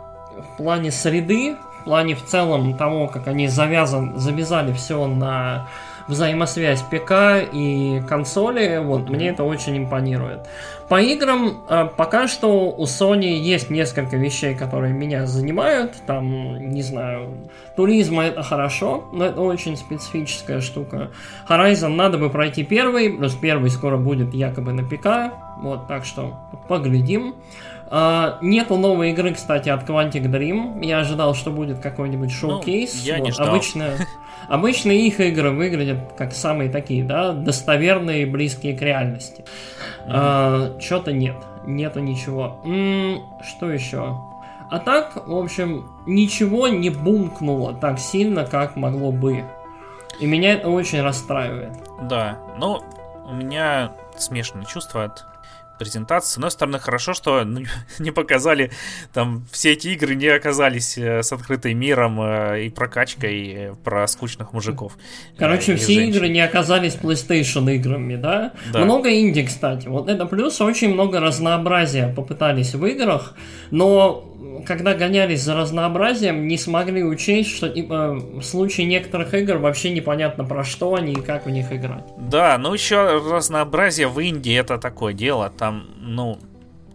в 0.54 0.56
плане 0.56 0.90
среды, 0.90 1.56
в 1.80 1.84
плане 1.84 2.14
в 2.14 2.24
целом 2.24 2.76
того, 2.76 3.06
как 3.06 3.28
они 3.28 3.46
завязан, 3.46 4.18
завязали 4.18 4.72
все 4.72 5.06
на 5.06 5.68
взаимосвязь 6.08 6.82
ПК 6.82 7.12
и 7.52 8.02
консоли, 8.08 8.80
вот 8.82 9.08
мне 9.08 9.28
это 9.30 9.44
очень 9.44 9.78
импонирует. 9.78 10.46
По 10.88 11.00
играм 11.00 11.64
э, 11.68 11.88
пока 11.96 12.28
что 12.28 12.70
у 12.70 12.84
Sony 12.84 13.36
есть 13.38 13.70
несколько 13.70 14.16
вещей, 14.16 14.54
которые 14.54 14.92
меня 14.92 15.26
занимают. 15.26 15.92
Там, 16.06 16.58
не 16.70 16.82
знаю, 16.82 17.30
туризм 17.74 18.20
это 18.20 18.42
хорошо, 18.42 19.04
но 19.12 19.24
это 19.26 19.40
очень 19.40 19.76
специфическая 19.76 20.60
штука. 20.60 21.10
Horizon 21.48 21.88
надо 21.88 22.18
бы 22.18 22.28
пройти 22.28 22.64
первый, 22.64 23.10
плюс 23.10 23.34
первый 23.34 23.70
скоро 23.70 23.96
будет 23.96 24.34
якобы 24.34 24.72
на 24.72 24.84
ПК. 24.84 25.32
Вот, 25.58 25.86
так 25.86 26.04
что 26.04 26.34
поглядим. 26.68 27.36
Uh, 27.90 28.38
нету 28.40 28.76
новой 28.76 29.10
игры, 29.10 29.34
кстати, 29.34 29.68
от 29.68 29.88
Quantic 29.88 30.24
Dream. 30.24 30.84
Я 30.84 30.98
ожидал, 30.98 31.34
что 31.34 31.50
будет 31.50 31.80
какой-нибудь 31.80 32.30
ну, 32.30 32.34
шоу-кейс. 32.34 32.94
Ну, 32.94 33.06
я 33.06 33.18
вот, 33.18 33.24
не 33.24 33.30
ждал. 33.30 33.48
Обычно, 33.48 33.90
обычно 34.48 34.90
их 34.90 35.20
игры 35.20 35.50
выглядят 35.50 36.14
как 36.16 36.32
самые 36.32 36.70
такие, 36.70 37.04
да, 37.04 37.32
достоверные, 37.32 38.26
близкие 38.26 38.76
к 38.76 38.80
реальности. 38.80 39.44
Mm-hmm. 40.06 40.12
Uh, 40.12 40.80
Что-то 40.80 41.12
нет. 41.12 41.36
Нету 41.66 42.00
ничего. 42.00 42.58
М-м, 42.64 43.22
что 43.42 43.70
еще? 43.70 44.18
А 44.70 44.78
так, 44.78 45.26
в 45.26 45.36
общем, 45.36 45.88
ничего 46.06 46.68
не 46.68 46.90
бумкнуло 46.90 47.74
так 47.74 47.98
сильно, 47.98 48.44
как 48.44 48.76
могло 48.76 49.12
бы. 49.12 49.44
И 50.18 50.26
меня 50.26 50.54
это 50.54 50.68
очень 50.68 51.00
расстраивает. 51.02 51.72
Да, 52.02 52.38
ну, 52.58 52.82
у 53.26 53.34
меня 53.34 53.92
смешанные 54.16 54.66
чувства 54.66 55.04
от 55.04 55.26
презентации. 55.78 56.34
С 56.34 56.36
одной 56.36 56.50
стороны, 56.50 56.78
хорошо, 56.78 57.14
что 57.14 57.44
ну, 57.44 57.64
не 57.98 58.10
показали 58.10 58.70
там 59.12 59.46
все 59.50 59.72
эти 59.72 59.88
игры 59.88 60.14
не 60.14 60.28
оказались 60.28 60.98
э, 60.98 61.22
с 61.22 61.32
открытым 61.32 61.78
миром 61.78 62.20
э, 62.20 62.64
и 62.64 62.70
прокачкой 62.70 63.52
э, 63.52 63.74
про 63.82 64.06
скучных 64.06 64.52
мужиков. 64.52 64.96
Короче, 65.36 65.76
все 65.76 65.94
женщин. 65.94 66.10
игры 66.10 66.28
не 66.28 66.40
оказались 66.40 66.94
PlayStation 66.94 67.72
играми, 67.74 68.16
да? 68.16 68.52
да? 68.72 68.80
Много 68.80 69.12
инди, 69.12 69.44
кстати. 69.44 69.88
Вот 69.88 70.08
это 70.08 70.26
плюс, 70.26 70.60
очень 70.60 70.92
много 70.92 71.20
разнообразия 71.20 72.08
попытались 72.08 72.74
в 72.74 72.84
играх, 72.86 73.34
но 73.70 74.33
когда 74.66 74.94
гонялись 74.94 75.42
за 75.42 75.54
разнообразием, 75.54 76.46
не 76.48 76.56
смогли 76.56 77.02
учесть, 77.02 77.50
что 77.50 77.68
типа, 77.68 78.12
в 78.14 78.42
случае 78.42 78.86
некоторых 78.86 79.34
игр 79.34 79.56
вообще 79.56 79.90
непонятно 79.90 80.44
про 80.44 80.64
что 80.64 80.94
они 80.94 81.12
и 81.12 81.20
как 81.20 81.46
в 81.46 81.50
них 81.50 81.72
играть. 81.72 82.04
Да, 82.18 82.58
ну 82.58 82.72
еще 82.72 83.18
разнообразие 83.18 84.08
в 84.08 84.18
Индии 84.20 84.54
это 84.54 84.78
такое 84.78 85.12
дело. 85.12 85.50
Там, 85.50 85.86
ну, 85.98 86.38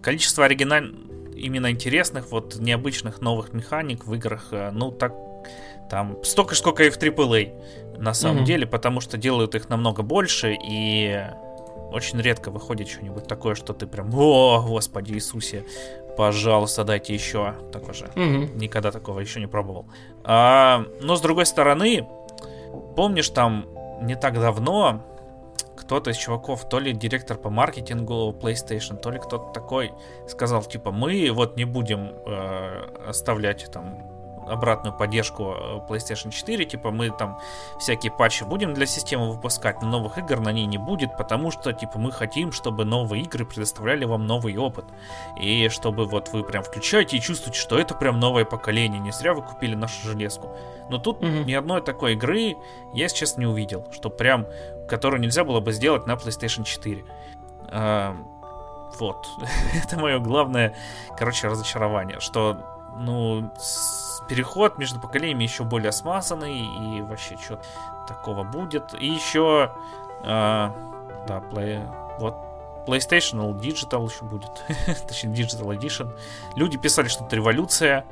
количество 0.02 0.46
оригинальных, 0.46 0.96
именно 1.36 1.72
интересных, 1.72 2.32
вот 2.32 2.58
необычных 2.60 3.22
новых 3.22 3.54
механик 3.54 4.06
в 4.06 4.14
играх, 4.14 4.48
э, 4.52 4.72
ну, 4.72 4.92
так, 4.92 5.14
там, 5.90 6.18
столько, 6.24 6.56
сколько 6.56 6.84
и 6.84 6.90
в 6.90 6.98
AAA, 6.98 7.98
на 7.98 8.14
самом 8.14 8.44
mm-hmm. 8.44 8.46
деле, 8.46 8.66
потому 8.68 9.02
что 9.02 9.18
делают 9.18 9.56
их 9.56 9.70
намного 9.70 10.04
больше, 10.04 10.58
и 10.62 11.22
очень 11.92 12.22
редко 12.22 12.52
выходит 12.52 12.88
что-нибудь 12.88 13.28
такое, 13.28 13.56
что 13.56 13.74
ты 13.74 13.88
прям, 13.88 14.14
о, 14.14 14.64
господи 14.68 15.14
Иисусе, 15.14 15.66
пожалуйста, 16.20 16.84
дайте 16.84 17.14
еще 17.14 17.54
такое 17.72 17.94
же. 17.94 18.06
Угу. 18.08 18.58
Никогда 18.60 18.92
такого 18.92 19.22
еще 19.22 19.40
не 19.40 19.48
пробовал. 19.48 19.86
А, 20.26 20.84
но 21.00 21.16
с 21.16 21.22
другой 21.22 21.46
стороны, 21.46 22.06
помнишь, 22.98 23.30
там 23.30 23.66
не 24.02 24.16
так 24.16 24.34
давно 24.34 25.02
кто-то 25.78 26.12
из 26.12 26.18
чуваков, 26.18 26.68
то 26.68 26.78
ли 26.80 26.92
директор 26.92 27.38
по 27.38 27.50
маркетингу 27.50 28.36
PlayStation, 28.38 28.98
то 28.98 29.12
ли 29.12 29.20
кто-то 29.20 29.54
такой 29.54 29.94
сказал, 30.28 30.62
типа, 30.62 30.92
мы 30.92 31.32
вот 31.32 31.56
не 31.56 31.64
будем 31.64 32.12
э, 32.26 33.08
оставлять 33.08 33.72
там 33.72 34.00
обратную 34.50 34.96
поддержку 34.96 35.56
э, 35.56 35.80
PlayStation 35.88 36.32
4, 36.32 36.66
типа 36.66 36.92
мы 36.92 37.10
там 37.10 37.40
всякие 37.80 38.12
патчи 38.12 38.44
будем 38.44 38.74
для 38.74 38.86
системы 38.86 39.32
выпускать, 39.32 39.82
но 39.82 39.88
новых 39.88 40.18
игр 40.18 40.40
на 40.40 40.52
ней 40.52 40.66
не 40.66 40.78
будет, 40.78 41.16
потому 41.18 41.52
что 41.52 41.74
типа 41.74 42.00
мы 42.00 42.12
хотим, 42.12 42.52
чтобы 42.52 42.86
новые 42.86 43.24
игры 43.24 43.46
предоставляли 43.46 44.06
вам 44.06 44.26
новый 44.26 44.58
опыт. 44.58 44.86
И 45.40 45.70
чтобы 45.70 46.06
вот 46.06 46.30
вы 46.30 46.44
прям 46.44 46.64
включаете 46.64 47.18
и 47.18 47.22
чувствуете, 47.22 47.60
что 47.60 47.78
это 47.78 47.94
прям 47.94 48.20
новое 48.20 48.46
поколение, 48.46 49.00
не 49.00 49.12
зря 49.12 49.34
вы 49.34 49.42
купили 49.42 49.76
нашу 49.76 50.08
железку. 50.08 50.56
Но 50.90 50.98
тут 50.98 51.22
mm-hmm. 51.22 51.46
ни 51.46 51.54
одной 51.54 51.82
такой 51.82 52.14
игры 52.14 52.56
я 52.94 53.10
сейчас 53.10 53.38
не 53.38 53.46
увидел, 53.46 53.86
что 53.92 54.10
прям, 54.10 54.48
которую 54.88 55.22
нельзя 55.22 55.44
было 55.44 55.60
бы 55.60 55.72
сделать 55.72 56.08
на 56.08 56.14
PlayStation 56.14 56.64
4. 56.64 57.06
А, 57.72 58.16
вот. 59.00 59.28
это 59.84 59.98
мое 59.98 60.20
главное, 60.20 60.76
короче, 61.18 61.48
разочарование, 61.48 62.20
что, 62.20 62.58
ну, 62.98 63.52
с 63.60 64.09
переход 64.30 64.78
между 64.78 65.00
поколениями 65.00 65.44
еще 65.44 65.64
более 65.64 65.92
смазанный, 65.92 66.60
и 66.60 67.02
вообще 67.02 67.36
что 67.44 67.60
такого 68.08 68.44
будет. 68.44 68.94
И 69.00 69.08
еще, 69.08 69.72
э, 70.24 70.26
да, 70.26 71.44
play, 71.52 71.86
вот 72.20 72.36
PlayStation 72.88 73.60
Digital 73.60 74.10
еще 74.10 74.24
будет, 74.24 74.52
точнее 75.08 75.34
Digital 75.34 75.78
Edition. 75.78 76.12
Люди 76.56 76.78
писали, 76.78 77.08
что 77.08 77.26
это 77.26 77.36
революция, 77.36 78.06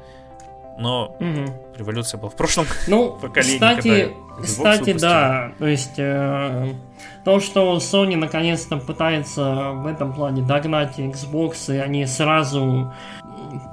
но 0.77 1.15
угу. 1.19 1.53
революция 1.75 2.19
была 2.19 2.29
в 2.29 2.35
прошлом 2.35 2.65
ну, 2.87 3.11
поколении. 3.21 3.57
Кстати, 3.57 4.13
кстати, 4.41 4.93
да, 4.93 5.51
то 5.57 5.67
есть 5.67 5.97
э, 5.97 6.73
то, 7.25 7.39
что 7.39 7.77
Sony 7.77 8.15
наконец-то 8.15 8.77
пытается 8.77 9.71
в 9.71 9.87
этом 9.87 10.13
плане 10.13 10.43
догнать 10.43 10.99
Xbox, 10.99 11.73
и 11.73 11.77
они 11.79 12.05
сразу 12.05 12.93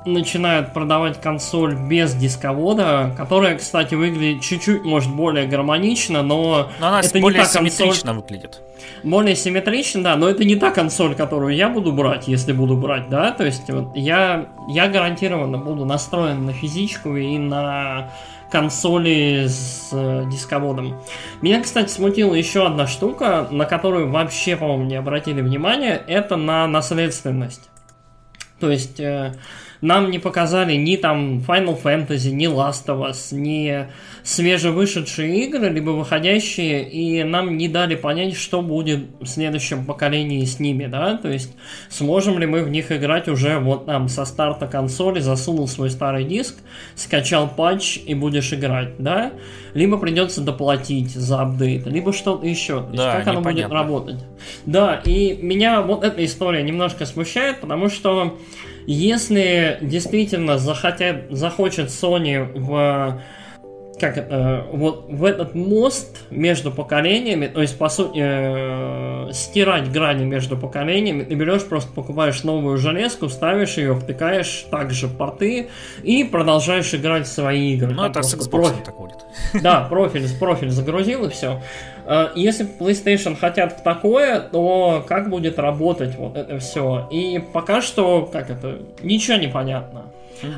начинают 0.04 0.72
продавать 0.72 1.20
консоль 1.20 1.74
без 1.74 2.14
дисковода, 2.14 3.14
которая, 3.16 3.56
кстати, 3.56 3.94
выглядит 3.94 4.42
чуть-чуть, 4.42 4.84
может, 4.84 5.14
более 5.14 5.46
гармонично, 5.46 6.22
но, 6.22 6.70
но 6.78 6.88
она 6.88 7.00
это 7.00 7.18
более 7.18 7.40
не 7.40 7.44
та 7.44 7.50
симметрично 7.50 8.12
консоль... 8.12 8.14
выглядит. 8.14 8.60
Более 9.02 9.36
симметрично, 9.36 10.02
да, 10.02 10.16
но 10.16 10.28
это 10.28 10.44
не 10.44 10.56
та 10.56 10.70
консоль, 10.70 11.14
которую 11.14 11.54
я 11.54 11.68
буду 11.68 11.92
брать, 11.92 12.28
если 12.28 12.52
буду 12.52 12.76
брать, 12.76 13.08
да, 13.08 13.32
то 13.32 13.44
есть 13.44 13.70
вот 13.70 13.96
я, 13.96 14.46
я 14.68 14.88
гарантированно 14.88 15.58
буду 15.58 15.84
настроен 15.84 16.44
на 16.44 16.52
физичку 16.52 17.16
и 17.16 17.38
на 17.38 18.10
консоли 18.50 19.46
с 19.48 19.88
э, 19.90 20.26
дисководом. 20.30 21.00
Меня, 21.42 21.60
кстати, 21.60 21.90
смутила 21.90 22.34
еще 22.34 22.66
одна 22.66 22.86
штука, 22.86 23.48
на 23.50 23.64
которую 23.64 24.10
вообще, 24.10 24.56
по-моему, 24.56 24.84
не 24.84 24.94
обратили 24.94 25.40
внимания, 25.40 26.00
это 26.06 26.36
на 26.36 26.66
наследственность. 26.68 27.68
То 28.64 28.70
есть 28.70 28.98
э, 28.98 29.34
нам 29.84 30.10
не 30.10 30.18
показали 30.18 30.74
ни 30.74 30.96
там 30.96 31.44
Final 31.46 31.80
Fantasy, 31.80 32.30
ни 32.30 32.48
Last 32.48 32.86
of 32.86 33.06
Us, 33.06 33.34
ни 33.34 33.86
свежевышедшие 34.22 35.44
игры, 35.44 35.68
либо 35.68 35.90
выходящие, 35.90 36.88
и 36.88 37.22
нам 37.22 37.58
не 37.58 37.68
дали 37.68 37.94
понять, 37.94 38.34
что 38.34 38.62
будет 38.62 39.00
в 39.20 39.26
следующем 39.26 39.84
поколении 39.84 40.42
с 40.46 40.58
ними, 40.58 40.86
да, 40.86 41.18
то 41.18 41.28
есть 41.28 41.54
сможем 41.90 42.38
ли 42.38 42.46
мы 42.46 42.62
в 42.62 42.70
них 42.70 42.90
играть 42.90 43.28
уже 43.28 43.58
вот 43.58 43.84
там 43.84 44.08
со 44.08 44.24
старта 44.24 44.66
консоли, 44.66 45.20
засунул 45.20 45.68
свой 45.68 45.90
старый 45.90 46.24
диск, 46.24 46.56
скачал 46.94 47.46
патч 47.46 47.98
и 47.98 48.14
будешь 48.14 48.54
играть, 48.54 48.96
да, 48.98 49.32
либо 49.74 49.98
придется 49.98 50.40
доплатить 50.40 51.10
за 51.10 51.42
апдейт, 51.42 51.86
либо 51.86 52.14
что-то 52.14 52.46
еще, 52.46 52.80
то 52.80 52.86
есть 52.86 52.96
да, 52.96 53.18
как 53.18 53.26
оно 53.26 53.42
будет 53.42 53.70
работать. 53.70 54.24
Да, 54.64 55.02
и 55.04 55.38
меня 55.42 55.82
вот 55.82 56.04
эта 56.04 56.24
история 56.24 56.62
немножко 56.62 57.04
смущает, 57.04 57.60
потому 57.60 57.90
что 57.90 58.38
если 58.86 59.78
действительно 59.80 60.58
захотят, 60.58 61.30
захочет 61.30 61.88
Sony 61.88 62.44
в 62.54 63.20
как 63.98 64.16
э, 64.18 64.62
вот 64.72 65.06
в 65.08 65.24
этот 65.24 65.54
мост 65.54 66.18
между 66.30 66.70
поколениями, 66.70 67.46
то 67.46 67.60
есть 67.60 67.78
по 67.78 67.88
сути 67.88 68.18
э, 68.20 69.32
стирать 69.32 69.90
грани 69.92 70.24
между 70.24 70.56
поколениями, 70.56 71.24
ты 71.24 71.34
берешь 71.34 71.64
просто 71.64 71.92
покупаешь 71.92 72.42
новую 72.42 72.78
железку, 72.78 73.28
ставишь 73.28 73.76
ее, 73.76 73.94
втыкаешь 73.94 74.66
также 74.70 75.08
порты 75.08 75.68
и 76.02 76.24
продолжаешь 76.24 76.92
играть 76.94 77.26
в 77.26 77.32
свои 77.32 77.74
игры. 77.74 77.94
Ну 77.94 78.04
это 78.04 78.22
с 78.22 78.34
Xbox 78.34 78.50
профиль. 78.50 78.84
так 78.84 78.96
будет. 78.96 79.18
Да, 79.62 79.86
профиль, 79.88 80.26
профиль 80.38 80.70
загрузил 80.70 81.26
и 81.26 81.30
все. 81.30 81.62
Э, 82.06 82.28
если 82.34 82.66
PlayStation 82.66 83.36
хотят 83.36 83.78
в 83.78 83.82
такое, 83.82 84.40
то 84.40 85.04
как 85.06 85.30
будет 85.30 85.58
работать 85.58 86.16
вот 86.16 86.36
это 86.36 86.58
все? 86.58 87.08
И 87.10 87.38
пока 87.52 87.80
что, 87.80 88.28
как 88.30 88.50
это, 88.50 88.80
ничего 89.02 89.36
не 89.36 89.48
понятно. 89.48 90.06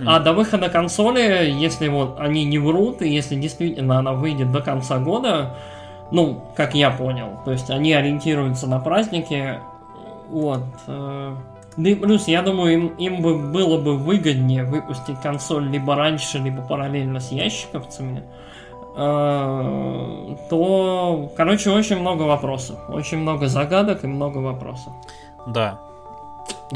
А 0.07 0.21
до 0.21 0.33
выхода 0.33 0.69
консоли, 0.69 1.51
если 1.51 1.89
вот 1.89 2.19
они 2.19 2.45
не 2.45 2.59
врут, 2.59 3.03
и 3.03 3.09
если 3.09 3.37
действительно 3.37 3.99
она 3.99 4.13
выйдет 4.13 4.51
до 4.53 4.61
конца 4.61 4.99
года, 4.99 5.57
ну, 6.11 6.43
как 6.57 6.75
я 6.75 6.91
понял, 6.91 7.41
то 7.45 7.53
есть 7.53 7.71
они 7.71 7.93
ориентируются 7.93 8.67
на 8.67 8.79
праздники, 8.79 9.61
вот. 10.29 10.65
Э, 10.87 11.35
да 11.77 11.91
и 11.91 11.95
плюс, 11.95 12.27
я 12.27 12.43
думаю, 12.43 12.73
им, 12.73 12.87
им 12.97 13.23
бы 13.23 13.37
было 13.37 13.81
бы 13.81 13.97
выгоднее 13.97 14.65
выпустить 14.65 15.21
консоль 15.21 15.69
либо 15.69 15.95
раньше, 15.95 16.39
либо 16.39 16.63
параллельно 16.63 17.21
с 17.21 17.31
ящиковцами. 17.31 18.25
Э, 18.97 20.37
то, 20.49 21.33
короче, 21.37 21.71
очень 21.71 22.01
много 22.01 22.23
вопросов. 22.23 22.79
Очень 22.89 23.19
много 23.19 23.47
загадок 23.47 24.05
и 24.05 24.07
много 24.07 24.39
вопросов. 24.39 24.93
Да. 25.47 25.81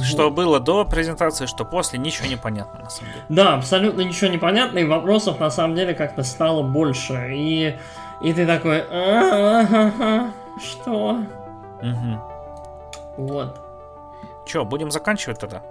Что 0.03 0.31
было 0.31 0.61
до 0.61 0.85
презентации, 0.85 1.47
что 1.47 1.65
после, 1.65 1.99
ничего 1.99 2.29
не 2.29 2.37
понятно, 2.37 2.81
на 2.81 2.91
самом 2.91 3.13
деле. 3.13 3.25
Да, 3.29 3.55
абсолютно 3.55 4.03
ничего 4.03 4.31
не 4.31 4.39
понятно, 4.39 4.79
и 4.79 4.85
вопросов 4.85 5.41
на 5.41 5.51
самом 5.51 5.75
деле 5.75 5.95
как-то 5.95 6.23
стало 6.23 6.63
больше. 6.63 7.31
И, 7.33 7.77
и 8.23 8.33
ты 8.33 8.47
такой, 8.47 8.83
что? 10.63 11.25
Угу. 11.83 12.21
Вот. 13.17 13.61
Че, 14.47 14.65
будем 14.65 14.91
заканчивать 14.91 15.39
тогда? 15.39 15.63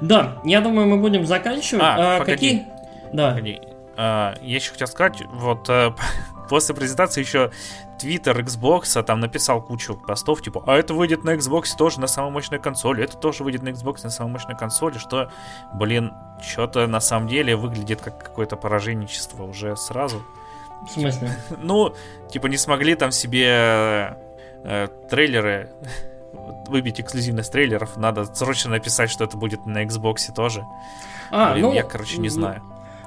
Да, 0.00 0.36
я 0.44 0.60
думаю, 0.60 0.86
мы 0.86 0.98
будем 0.98 1.26
заканчивать. 1.26 1.82
А, 1.84 2.16
а 2.16 2.18
погоди. 2.18 2.32
Какие? 2.32 2.66
Да. 3.12 3.30
Погоди. 3.30 3.60
А, 3.96 4.34
я 4.40 4.56
еще 4.56 4.72
хотел 4.72 4.88
сказать, 4.88 5.22
вот 5.32 5.68
э, 5.68 5.92
после 6.48 6.74
презентации 6.74 7.20
еще 7.20 7.50
Twitter 7.98 8.36
Xbox 8.42 9.02
там 9.02 9.20
написал 9.20 9.62
кучу 9.62 9.94
постов, 9.96 10.42
типа, 10.42 10.62
а 10.66 10.76
это 10.76 10.94
выйдет 10.94 11.24
на 11.24 11.34
Xbox 11.34 11.76
тоже 11.76 12.00
на 12.00 12.06
самой 12.06 12.30
мощной 12.30 12.60
консоли, 12.60 13.04
это 13.04 13.16
тоже 13.16 13.44
выйдет 13.44 13.62
на 13.62 13.70
Xbox 13.70 14.00
на 14.04 14.10
самой 14.10 14.32
мощной 14.32 14.56
консоли, 14.56 14.98
что, 14.98 15.30
блин, 15.74 16.12
что-то 16.42 16.86
на 16.86 17.00
самом 17.00 17.28
деле 17.28 17.56
выглядит 17.56 18.00
как 18.00 18.22
какое-то 18.22 18.56
пораженничество 18.56 19.44
уже 19.44 19.76
сразу. 19.76 20.22
В 20.86 20.90
смысле? 20.90 21.30
Ну, 21.58 21.94
типа 22.30 22.46
не 22.48 22.56
смогли 22.56 22.94
там 22.94 23.10
себе 23.10 24.16
э, 24.64 24.88
трейлеры 25.08 25.70
выбить 26.68 27.00
эксклюзивность 27.00 27.52
трейлеров, 27.52 27.96
надо 27.96 28.24
срочно 28.34 28.70
написать, 28.70 29.10
что 29.10 29.24
это 29.24 29.36
будет 29.36 29.66
на 29.66 29.84
Xbox 29.84 30.32
тоже. 30.34 30.64
А, 31.30 31.52
Блин, 31.52 31.66
ну, 31.66 31.72
я, 31.72 31.82
короче, 31.82 32.18
не 32.18 32.28
знаю. 32.28 32.62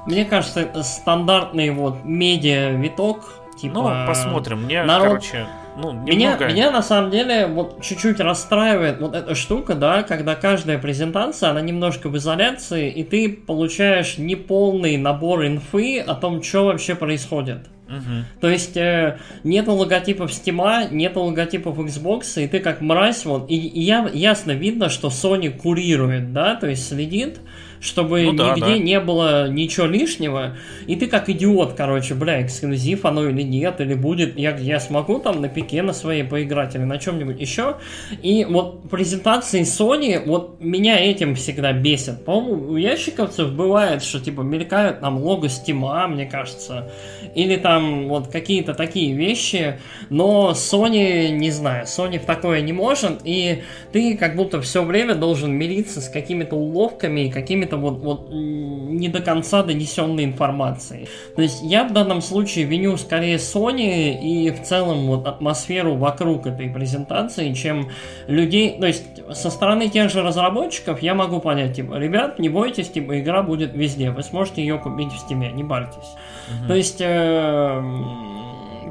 Мне 0.08 0.26
кажется, 0.26 0.62
это 0.62 0.84
стандартный 0.84 1.70
вот 1.72 2.06
медиа-виток. 2.06 3.44
Типа, 3.60 3.74
ну, 3.74 4.08
посмотрим. 4.08 4.64
Мне, 4.64 4.84
народ... 4.84 5.08
короче, 5.08 5.48
ну, 5.78 5.92
немного... 5.92 6.46
меня, 6.46 6.48
меня 6.48 6.72
на 6.72 6.82
самом 6.82 7.12
деле 7.12 7.48
вот 7.48 7.82
чуть-чуть 7.82 8.20
расстраивает 8.20 9.02
вот 9.02 9.16
эта 9.16 9.36
штука, 9.36 9.76
да, 9.76 10.04
когда 10.04 10.36
каждая 10.36 10.78
презентация, 10.78 11.50
она 11.50 11.62
немножко 11.62 12.10
в 12.10 12.18
изоляции, 12.18 12.90
и 12.90 13.04
ты 13.04 13.30
получаешь 13.30 14.18
неполный 14.18 14.98
набор 14.98 15.46
инфы 15.46 16.00
о 16.00 16.16
том, 16.16 16.42
что 16.42 16.66
вообще 16.66 16.96
происходит. 16.96 17.68
Угу. 17.88 18.42
То 18.42 18.50
есть 18.50 18.76
э, 18.76 19.18
нету 19.44 19.74
логотипов 19.74 20.32
Steam, 20.32 20.92
нету 20.92 21.22
логотипов 21.22 21.80
Xbox, 21.80 22.44
и 22.44 22.48
ты 22.48 22.60
как 22.60 22.82
мразь, 22.82 23.26
вот, 23.26 23.50
и, 23.50 23.56
и 23.56 23.82
я, 23.82 24.10
ясно 24.14 24.52
видно, 24.52 24.90
что 24.90 25.08
Sony 25.08 25.50
курирует, 25.50 26.34
да, 26.34 26.56
то 26.56 26.68
есть 26.68 26.88
следит, 26.88 27.40
чтобы 27.80 28.24
ну, 28.24 28.34
да, 28.34 28.56
нигде 28.56 28.74
да. 28.74 28.78
не 28.78 29.00
было 29.00 29.50
ничего 29.50 29.86
лишнего. 29.86 30.58
И 30.88 30.96
ты 30.96 31.08
как 31.08 31.30
идиот, 31.30 31.74
короче, 31.74 32.14
бля, 32.14 32.42
эксклюзив 32.42 33.06
оно 33.06 33.28
или 33.28 33.42
нет, 33.42 33.82
или 33.82 33.94
будет, 33.94 34.38
я, 34.38 34.56
я 34.58 34.80
смогу 34.80 35.20
там 35.20 35.42
на 35.42 35.50
пике 35.50 35.82
на 35.82 35.94
своей 35.94 36.24
поиграть 36.24 36.76
или 36.76 36.84
на 36.84 36.98
чем-нибудь 36.98 37.40
еще. 37.40 37.78
И 38.22 38.46
вот 38.46 38.90
презентации 38.90 39.62
Sony, 39.62 40.24
вот 40.26 40.60
меня 40.60 41.00
этим 41.00 41.36
всегда 41.36 41.74
бесит. 41.74 42.26
По-моему, 42.26 42.72
у 42.72 42.78
ящиковцев 42.78 43.54
бывает, 43.54 44.04
что 44.04 44.20
типа 44.20 44.42
мелькают 44.42 45.02
там 45.02 45.18
лого 45.18 45.50
Стима, 45.50 46.08
мне 46.08 46.26
кажется, 46.26 46.90
или 47.36 47.56
там 47.58 48.08
вот 48.08 48.30
какие-то 48.30 48.74
такие 48.74 49.14
вещи, 49.14 49.80
но 50.10 50.52
Sony, 50.56 51.30
не 51.30 51.52
знаю, 51.52 51.86
Sony 51.86 52.20
в 52.20 52.26
такое 52.26 52.62
не 52.62 52.74
может, 52.74 53.22
и 53.24 53.64
ты 53.92 54.18
как 54.18 54.36
будто 54.36 54.62
все 54.62 54.84
время 54.84 55.16
должен 55.16 55.52
мириться 55.52 56.02
с 56.02 56.10
какими-то 56.10 56.56
уловками 56.56 57.28
и 57.28 57.32
какими-то 57.32 57.67
какими-то 57.68 57.78
вот, 57.78 58.00
вот 58.00 58.30
не 58.32 59.10
до 59.10 59.22
конца 59.22 59.64
донесенной 59.64 60.24
информации. 60.24 61.08
То 61.36 61.42
есть 61.42 61.62
я 61.62 61.84
в 61.84 61.94
данном 61.94 62.22
случае 62.22 62.66
виню 62.66 62.98
скорее 62.98 63.38
Sony 63.38 64.20
и 64.20 64.50
в 64.52 64.64
целом 64.64 65.08
вот 65.08 65.28
атмосферу 65.28 65.96
вокруг 65.96 66.48
этой 66.48 66.70
презентации, 66.70 67.54
чем 67.54 67.90
людей, 68.28 68.80
то 68.80 68.88
есть 68.88 69.06
со 69.32 69.50
стороны 69.50 69.90
тех 69.90 70.10
же 70.10 70.22
разработчиков 70.22 71.02
я 71.02 71.14
могу 71.14 71.40
понять, 71.40 71.76
типа, 71.76 71.96
ребят, 71.96 72.40
не 72.40 72.50
бойтесь, 72.50 72.90
типа, 72.90 73.20
игра 73.20 73.44
будет 73.44 73.74
везде, 73.74 74.12
вы 74.12 74.24
сможете 74.24 74.62
ее 74.62 74.78
купить 74.78 75.12
в 75.12 75.30
Steam, 75.30 75.52
не 75.54 75.64
бойтесь. 75.64 76.16
Угу. 76.60 76.68
То 76.68 76.76
есть 76.76 77.02
э, 77.02 77.82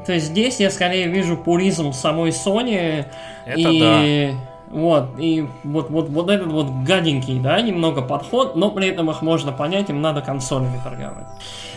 то 0.05 0.13
есть 0.13 0.27
здесь 0.27 0.59
я 0.59 0.69
скорее 0.69 1.07
вижу 1.07 1.35
пуризм 1.37 1.91
самой 1.91 2.29
Sony 2.29 3.05
Это 3.45 3.59
и 3.59 3.79
да. 4.31 4.56
Вот, 4.69 5.17
и 5.17 5.47
вот, 5.63 5.89
вот, 5.89 6.09
вот 6.09 6.29
этот 6.29 6.47
вот 6.47 6.67
гаденький, 6.85 7.39
да, 7.39 7.61
немного 7.61 8.01
подход, 8.01 8.55
но 8.55 8.69
при 8.71 8.87
этом 8.87 9.09
их 9.09 9.21
можно 9.21 9.51
понять, 9.51 9.89
им 9.89 10.01
надо 10.01 10.21
консолями 10.21 10.79
торговать. 10.83 11.27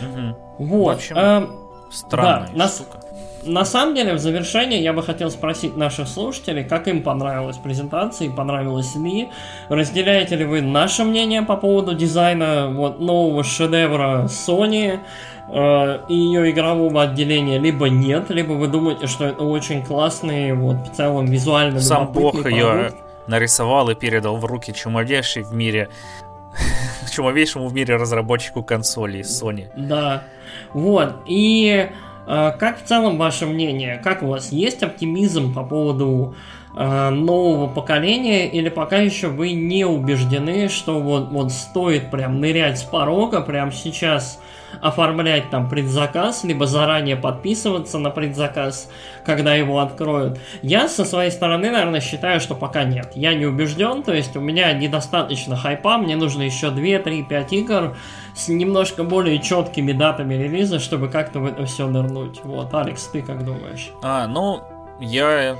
Угу. 0.01 0.65
Вот. 0.65 0.95
В 0.95 0.97
общем, 0.97 1.17
э, 1.17 1.47
странная 1.89 2.49
да, 2.53 2.67
штука. 2.67 2.99
На, 3.43 3.51
на 3.51 3.65
самом 3.65 3.95
деле, 3.95 4.13
в 4.13 4.19
завершение 4.19 4.83
я 4.83 4.93
бы 4.93 5.01
хотел 5.03 5.31
спросить 5.31 5.75
наших 5.75 6.07
слушателей, 6.07 6.63
как 6.63 6.87
им 6.87 7.01
понравилась 7.01 7.57
презентация, 7.57 8.29
понравилась 8.29 8.95
ли, 8.95 9.29
разделяете 9.69 10.35
ли 10.35 10.45
вы 10.45 10.61
наше 10.61 11.03
мнение 11.03 11.41
по 11.41 11.55
поводу 11.55 11.93
дизайна 11.95 12.69
вот 12.71 12.99
нового 12.99 13.43
шедевра 13.43 14.25
Sony, 14.25 14.99
и 15.53 16.13
ее 16.13 16.49
игрового 16.51 17.03
отделения 17.03 17.59
либо 17.59 17.89
нет, 17.89 18.29
либо 18.29 18.53
вы 18.53 18.67
думаете, 18.67 19.07
что 19.07 19.25
это 19.25 19.43
очень 19.43 19.83
классный, 19.83 20.53
вот 20.53 20.77
в 20.87 20.95
целом 20.95 21.25
визуально 21.25 21.81
Сам 21.81 22.07
Бог 22.13 22.45
ее 22.45 22.93
нарисовал 23.27 23.89
и 23.89 23.95
передал 23.95 24.37
в 24.37 24.45
руки 24.45 24.73
чумовейшей 24.73 25.43
в 25.43 25.53
мире 25.53 25.89
чумовейшему 27.11 27.67
в 27.67 27.73
мире 27.73 27.95
разработчику 27.95 28.63
консолей 28.63 29.21
Sony. 29.21 29.67
Да, 29.75 30.23
вот, 30.73 31.15
и 31.25 31.89
э, 32.27 32.51
как 32.57 32.81
в 32.81 32.85
целом 32.85 33.17
ваше 33.17 33.45
мнение? 33.45 33.99
Как 34.03 34.23
у 34.23 34.27
вас 34.27 34.51
есть 34.51 34.83
оптимизм 34.83 35.53
по 35.53 35.63
поводу 35.63 36.35
э, 36.75 37.09
нового 37.09 37.67
поколения, 37.67 38.49
или 38.49 38.69
пока 38.69 38.97
еще 38.97 39.27
вы 39.27 39.53
не 39.53 39.85
убеждены, 39.85 40.69
что 40.69 40.99
вот, 40.99 41.29
вот 41.31 41.51
стоит 41.51 42.11
прям 42.11 42.39
нырять 42.39 42.79
с 42.79 42.83
порога, 42.83 43.41
прям 43.41 43.71
сейчас 43.71 44.39
оформлять 44.81 45.49
там 45.49 45.69
предзаказ, 45.69 46.43
либо 46.43 46.65
заранее 46.65 47.15
подписываться 47.15 47.97
на 47.97 48.09
предзаказ, 48.09 48.89
когда 49.25 49.53
его 49.53 49.79
откроют. 49.79 50.39
Я 50.61 50.87
со 50.87 51.05
своей 51.05 51.31
стороны, 51.31 51.71
наверное, 51.71 52.01
считаю, 52.01 52.39
что 52.39 52.55
пока 52.55 52.83
нет. 52.83 53.11
Я 53.15 53.33
не 53.33 53.45
убежден, 53.45 54.03
то 54.03 54.13
есть 54.13 54.35
у 54.35 54.39
меня 54.39 54.71
недостаточно 54.73 55.55
хайпа, 55.55 55.97
мне 55.97 56.15
нужно 56.15 56.43
еще 56.43 56.69
2, 56.69 56.99
3, 56.99 57.23
5 57.23 57.53
игр 57.53 57.97
с 58.35 58.47
немножко 58.47 59.03
более 59.03 59.39
четкими 59.39 59.91
датами 59.91 60.35
релиза, 60.35 60.79
чтобы 60.79 61.09
как-то 61.09 61.39
в 61.39 61.45
это 61.45 61.65
все 61.65 61.87
нырнуть. 61.87 62.41
Вот, 62.43 62.73
Алекс, 62.73 63.03
ты 63.07 63.21
как 63.21 63.43
думаешь? 63.43 63.91
А, 64.01 64.27
ну, 64.27 64.63
я 64.99 65.57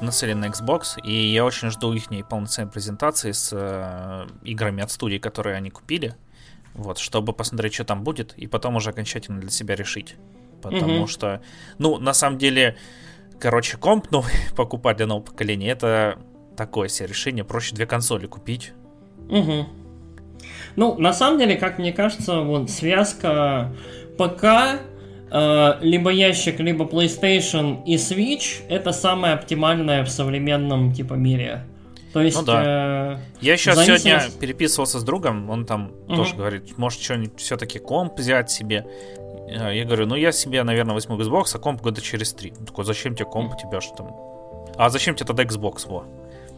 нацелен 0.00 0.40
на 0.40 0.46
Xbox, 0.46 1.00
и 1.02 1.12
я 1.12 1.44
очень 1.44 1.70
жду 1.70 1.92
их 1.92 2.04
полноценной 2.28 2.70
презентации 2.70 3.32
с 3.32 3.50
э, 3.52 4.26
играми 4.44 4.82
от 4.82 4.90
студии, 4.90 5.18
которые 5.18 5.56
они 5.56 5.70
купили, 5.70 6.14
вот, 6.76 6.98
чтобы 6.98 7.32
посмотреть, 7.32 7.74
что 7.74 7.84
там 7.84 8.04
будет, 8.04 8.34
и 8.36 8.46
потом 8.46 8.76
уже 8.76 8.90
окончательно 8.90 9.40
для 9.40 9.50
себя 9.50 9.74
решить. 9.74 10.16
Потому 10.62 11.00
угу. 11.00 11.06
что, 11.06 11.42
ну, 11.78 11.98
на 11.98 12.14
самом 12.14 12.38
деле, 12.38 12.76
короче, 13.38 13.76
комп 13.76 14.10
новый 14.10 14.32
покупать 14.56 14.98
для 14.98 15.06
нового 15.06 15.24
поколения, 15.24 15.70
это 15.70 16.18
такое 16.56 16.88
себе 16.88 17.08
решение. 17.08 17.44
Проще 17.44 17.74
две 17.74 17.86
консоли 17.86 18.26
купить. 18.26 18.72
Угу. 19.28 19.66
Ну, 20.76 20.98
на 20.98 21.12
самом 21.12 21.38
деле, 21.38 21.56
как 21.56 21.78
мне 21.78 21.92
кажется, 21.92 22.40
вот 22.40 22.70
связка 22.70 23.74
ПК, 24.18 24.80
э, 25.30 25.78
либо 25.80 26.10
ящик, 26.10 26.60
либо 26.60 26.84
PlayStation 26.84 27.82
и 27.84 27.96
Switch 27.96 28.64
это 28.68 28.92
самое 28.92 29.34
оптимальное 29.34 30.04
в 30.04 30.08
современном 30.10 30.92
типа 30.92 31.14
мире. 31.14 31.66
То 32.16 32.22
есть, 32.22 32.34
ну, 32.38 32.44
да. 32.44 33.12
э, 33.12 33.18
Я 33.42 33.58
сейчас 33.58 33.76
зависимость... 33.76 34.04
сегодня 34.04 34.40
переписывался 34.40 35.00
с 35.00 35.04
другом, 35.04 35.50
он 35.50 35.66
там 35.66 35.92
угу. 36.06 36.16
тоже 36.16 36.34
говорит, 36.34 36.78
может, 36.78 37.02
что-нибудь 37.02 37.38
все-таки 37.38 37.78
комп 37.78 38.18
взять 38.18 38.50
себе. 38.50 38.86
Э, 39.50 39.76
я 39.76 39.84
говорю, 39.84 40.06
ну 40.06 40.14
я 40.14 40.32
себе, 40.32 40.62
наверное, 40.62 40.94
возьму 40.94 41.18
Xbox, 41.18 41.50
а 41.52 41.58
комп 41.58 41.82
года 41.82 42.00
через 42.00 42.32
три. 42.32 42.54
Он 42.58 42.64
такой, 42.64 42.86
зачем 42.86 43.14
тебе 43.14 43.26
комп, 43.26 43.52
у 43.52 43.58
тебя 43.58 43.82
что 43.82 43.96
там? 43.96 44.16
А 44.78 44.88
зачем 44.88 45.14
тебе 45.14 45.26
тогда 45.26 45.44
Xbox, 45.44 45.86
во? 45.86 46.06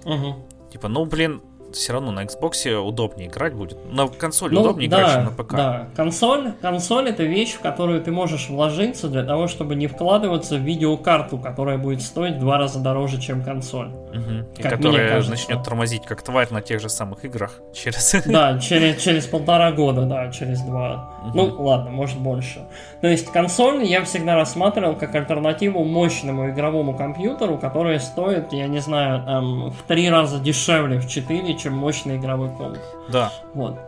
Угу. 0.05 0.47
Типа, 0.71 0.87
ну, 0.87 1.07
блин, 1.07 1.43
все 1.73 1.93
равно 1.93 2.11
на 2.11 2.25
Xbox 2.25 2.75
удобнее 2.77 3.29
играть 3.29 3.55
будет. 3.55 3.79
На 3.93 4.09
консоли 4.09 4.55
ну, 4.55 4.61
удобнее 4.61 4.89
да, 4.89 4.99
играть, 4.99 5.15
чем 5.15 5.25
на 5.25 5.31
ПК. 5.31 5.53
Да, 5.53 5.89
консоль, 5.95 6.53
консоль 6.61 7.09
это 7.09 7.25
вещь, 7.25 7.55
в 7.55 7.61
которую 7.61 8.03
ты 8.03 8.11
можешь 8.11 8.49
вложиться 8.49 9.09
для 9.09 9.25
того, 9.25 9.49
чтобы 9.49 9.75
не 9.75 9.87
вкладываться 9.87 10.57
в 10.57 10.61
видеокарту, 10.61 11.39
которая 11.39 11.79
будет 11.79 12.03
стоить 12.03 12.37
в 12.37 12.41
два 12.41 12.59
раза 12.59 12.81
дороже, 12.81 13.21
чем 13.21 13.43
консоль. 13.43 13.89
Угу. 13.89 14.59
И 14.59 14.63
которая 14.63 15.23
начнет 15.23 15.63
тормозить 15.63 16.05
как 16.05 16.23
тварь 16.23 16.49
на 16.51 16.63
тех 16.63 16.81
же 16.81 16.89
самых 16.89 17.25
играх 17.25 17.61
через... 17.75 18.15
Да, 18.27 18.59
через, 18.59 19.03
через 19.03 19.27
полтора 19.27 19.73
года, 19.73 20.03
да, 20.03 20.31
через 20.31 20.61
два. 20.63 21.11
Угу. 21.27 21.37
Ну, 21.37 21.63
ладно, 21.63 21.91
может 21.91 22.19
больше. 22.19 22.67
То 23.01 23.07
есть 23.07 23.31
консоль 23.31 23.85
я 23.85 24.03
всегда 24.05 24.35
рассматривал 24.35 24.97
как 24.97 25.15
альтернативу 25.15 25.85
мощному 25.85 26.51
игровому 26.51 26.97
компьютеру, 26.97 27.57
который 27.57 28.01
стоит, 28.01 28.53
я 28.53 28.67
не 28.67 28.81
знаю, 28.81 29.25
там, 29.25 29.71
в 29.71 29.83
три 29.83 30.11
раза 30.11 30.41
дешевле, 30.41 30.99
в 30.99 31.09
четыре, 31.09 31.57
чем 31.57 31.75
мощный 31.75 32.17
игровой 32.17 32.51
комп. 32.51 32.79
Да. 33.09 33.33
Вот. 33.55 33.79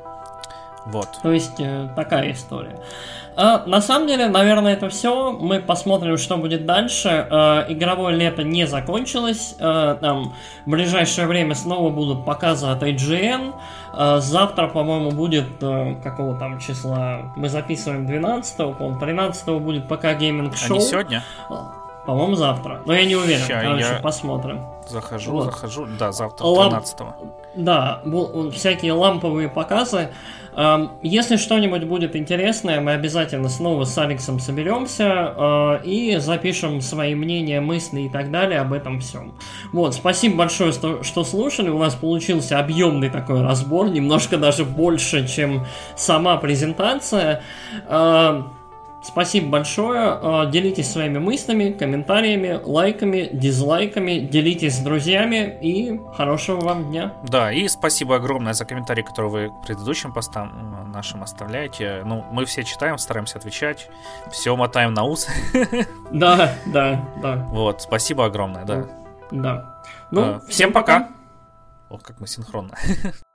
Вот. 0.86 1.08
То 1.22 1.32
есть 1.32 1.58
э, 1.58 1.88
такая 1.94 2.32
история. 2.32 2.78
А, 3.36 3.64
на 3.66 3.80
самом 3.80 4.08
деле, 4.08 4.28
наверное, 4.28 4.74
это 4.74 4.88
все. 4.88 5.32
Мы 5.32 5.60
посмотрим, 5.60 6.18
что 6.18 6.36
будет 6.36 6.66
дальше. 6.66 7.26
А, 7.30 7.66
игровое 7.68 8.16
лето 8.16 8.42
не 8.42 8.66
закончилось. 8.66 9.56
А, 9.60 9.94
там 9.96 10.34
в 10.66 10.70
ближайшее 10.70 11.26
время 11.26 11.54
снова 11.54 11.90
будут 11.90 12.24
показы 12.24 12.66
от 12.66 12.82
IGN. 12.82 13.54
А, 13.92 14.20
завтра, 14.20 14.68
по-моему, 14.68 15.10
будет 15.10 15.62
а, 15.62 15.94
какого 16.02 16.38
там 16.38 16.58
числа? 16.58 17.32
Мы 17.36 17.48
записываем 17.48 18.06
12-го, 18.06 18.72
по-моему, 18.72 19.00
13 19.00 19.48
будет 19.60 19.88
пока 19.88 20.14
гейминг 20.14 20.56
шоу. 20.56 20.76
А 20.76 20.80
не 20.80 20.86
сегодня? 20.86 21.24
По-моему, 22.10 22.34
завтра. 22.34 22.80
Но 22.86 22.92
я 22.92 23.04
не 23.04 23.14
уверен. 23.14 23.46
Ща, 23.46 23.60
Короче, 23.62 23.84
я 23.84 24.00
посмотрим. 24.02 24.66
Захожу, 24.88 25.30
вот. 25.30 25.44
захожу. 25.44 25.86
Да, 25.96 26.10
завтра, 26.10 26.44
13 26.44 27.00
-го. 27.00 27.12
Да, 27.54 28.02
всякие 28.52 28.94
ламповые 28.94 29.48
показы. 29.48 30.08
Если 31.02 31.36
что-нибудь 31.36 31.84
будет 31.84 32.16
интересное, 32.16 32.80
мы 32.80 32.94
обязательно 32.94 33.48
снова 33.48 33.84
с 33.84 33.96
Алексом 33.96 34.40
соберемся 34.40 35.34
э, 35.36 35.84
и 35.84 36.16
запишем 36.18 36.80
свои 36.80 37.14
мнения, 37.14 37.60
мысли 37.60 38.00
и 38.00 38.08
так 38.08 38.32
далее 38.32 38.58
об 38.58 38.72
этом 38.72 38.98
всем. 38.98 39.34
Вот, 39.72 39.94
спасибо 39.94 40.38
большое, 40.38 40.72
что 40.72 41.24
слушали. 41.24 41.68
У 41.68 41.78
нас 41.78 41.94
получился 41.94 42.58
объемный 42.58 43.10
такой 43.10 43.42
разбор, 43.42 43.88
немножко 43.88 44.36
даже 44.36 44.64
больше, 44.64 45.28
чем 45.28 45.64
сама 45.94 46.36
презентация. 46.36 47.42
Спасибо 49.02 49.48
большое. 49.48 50.18
А, 50.22 50.46
делитесь 50.46 50.90
своими 50.90 51.18
мыслями, 51.18 51.72
комментариями, 51.72 52.60
лайками, 52.62 53.30
дизлайками. 53.32 54.20
Делитесь 54.20 54.76
с 54.76 54.80
друзьями 54.80 55.58
и 55.60 55.98
хорошего 56.14 56.60
вам 56.60 56.90
дня. 56.90 57.14
Да, 57.24 57.52
и 57.52 57.66
спасибо 57.68 58.16
огромное 58.16 58.52
за 58.52 58.64
комментарии, 58.64 59.02
которые 59.02 59.30
вы 59.30 59.48
к 59.48 59.66
предыдущим 59.66 60.12
постам 60.12 60.90
нашим 60.92 61.22
оставляете. 61.22 62.02
Ну, 62.04 62.24
мы 62.30 62.44
все 62.44 62.62
читаем, 62.62 62.98
стараемся 62.98 63.38
отвечать. 63.38 63.88
Все 64.30 64.54
мотаем 64.56 64.94
на 64.94 65.04
ус. 65.04 65.26
Да, 66.10 66.54
да, 66.66 67.08
да. 67.22 67.36
Вот, 67.50 67.82
спасибо 67.82 68.26
огромное, 68.26 68.64
да. 68.64 68.86
Да. 69.30 69.82
Ну, 70.10 70.40
всем 70.48 70.72
пока. 70.72 71.08
Ох, 71.88 72.02
как 72.02 72.18
мы 72.20 72.26
синхронно. 72.26 72.74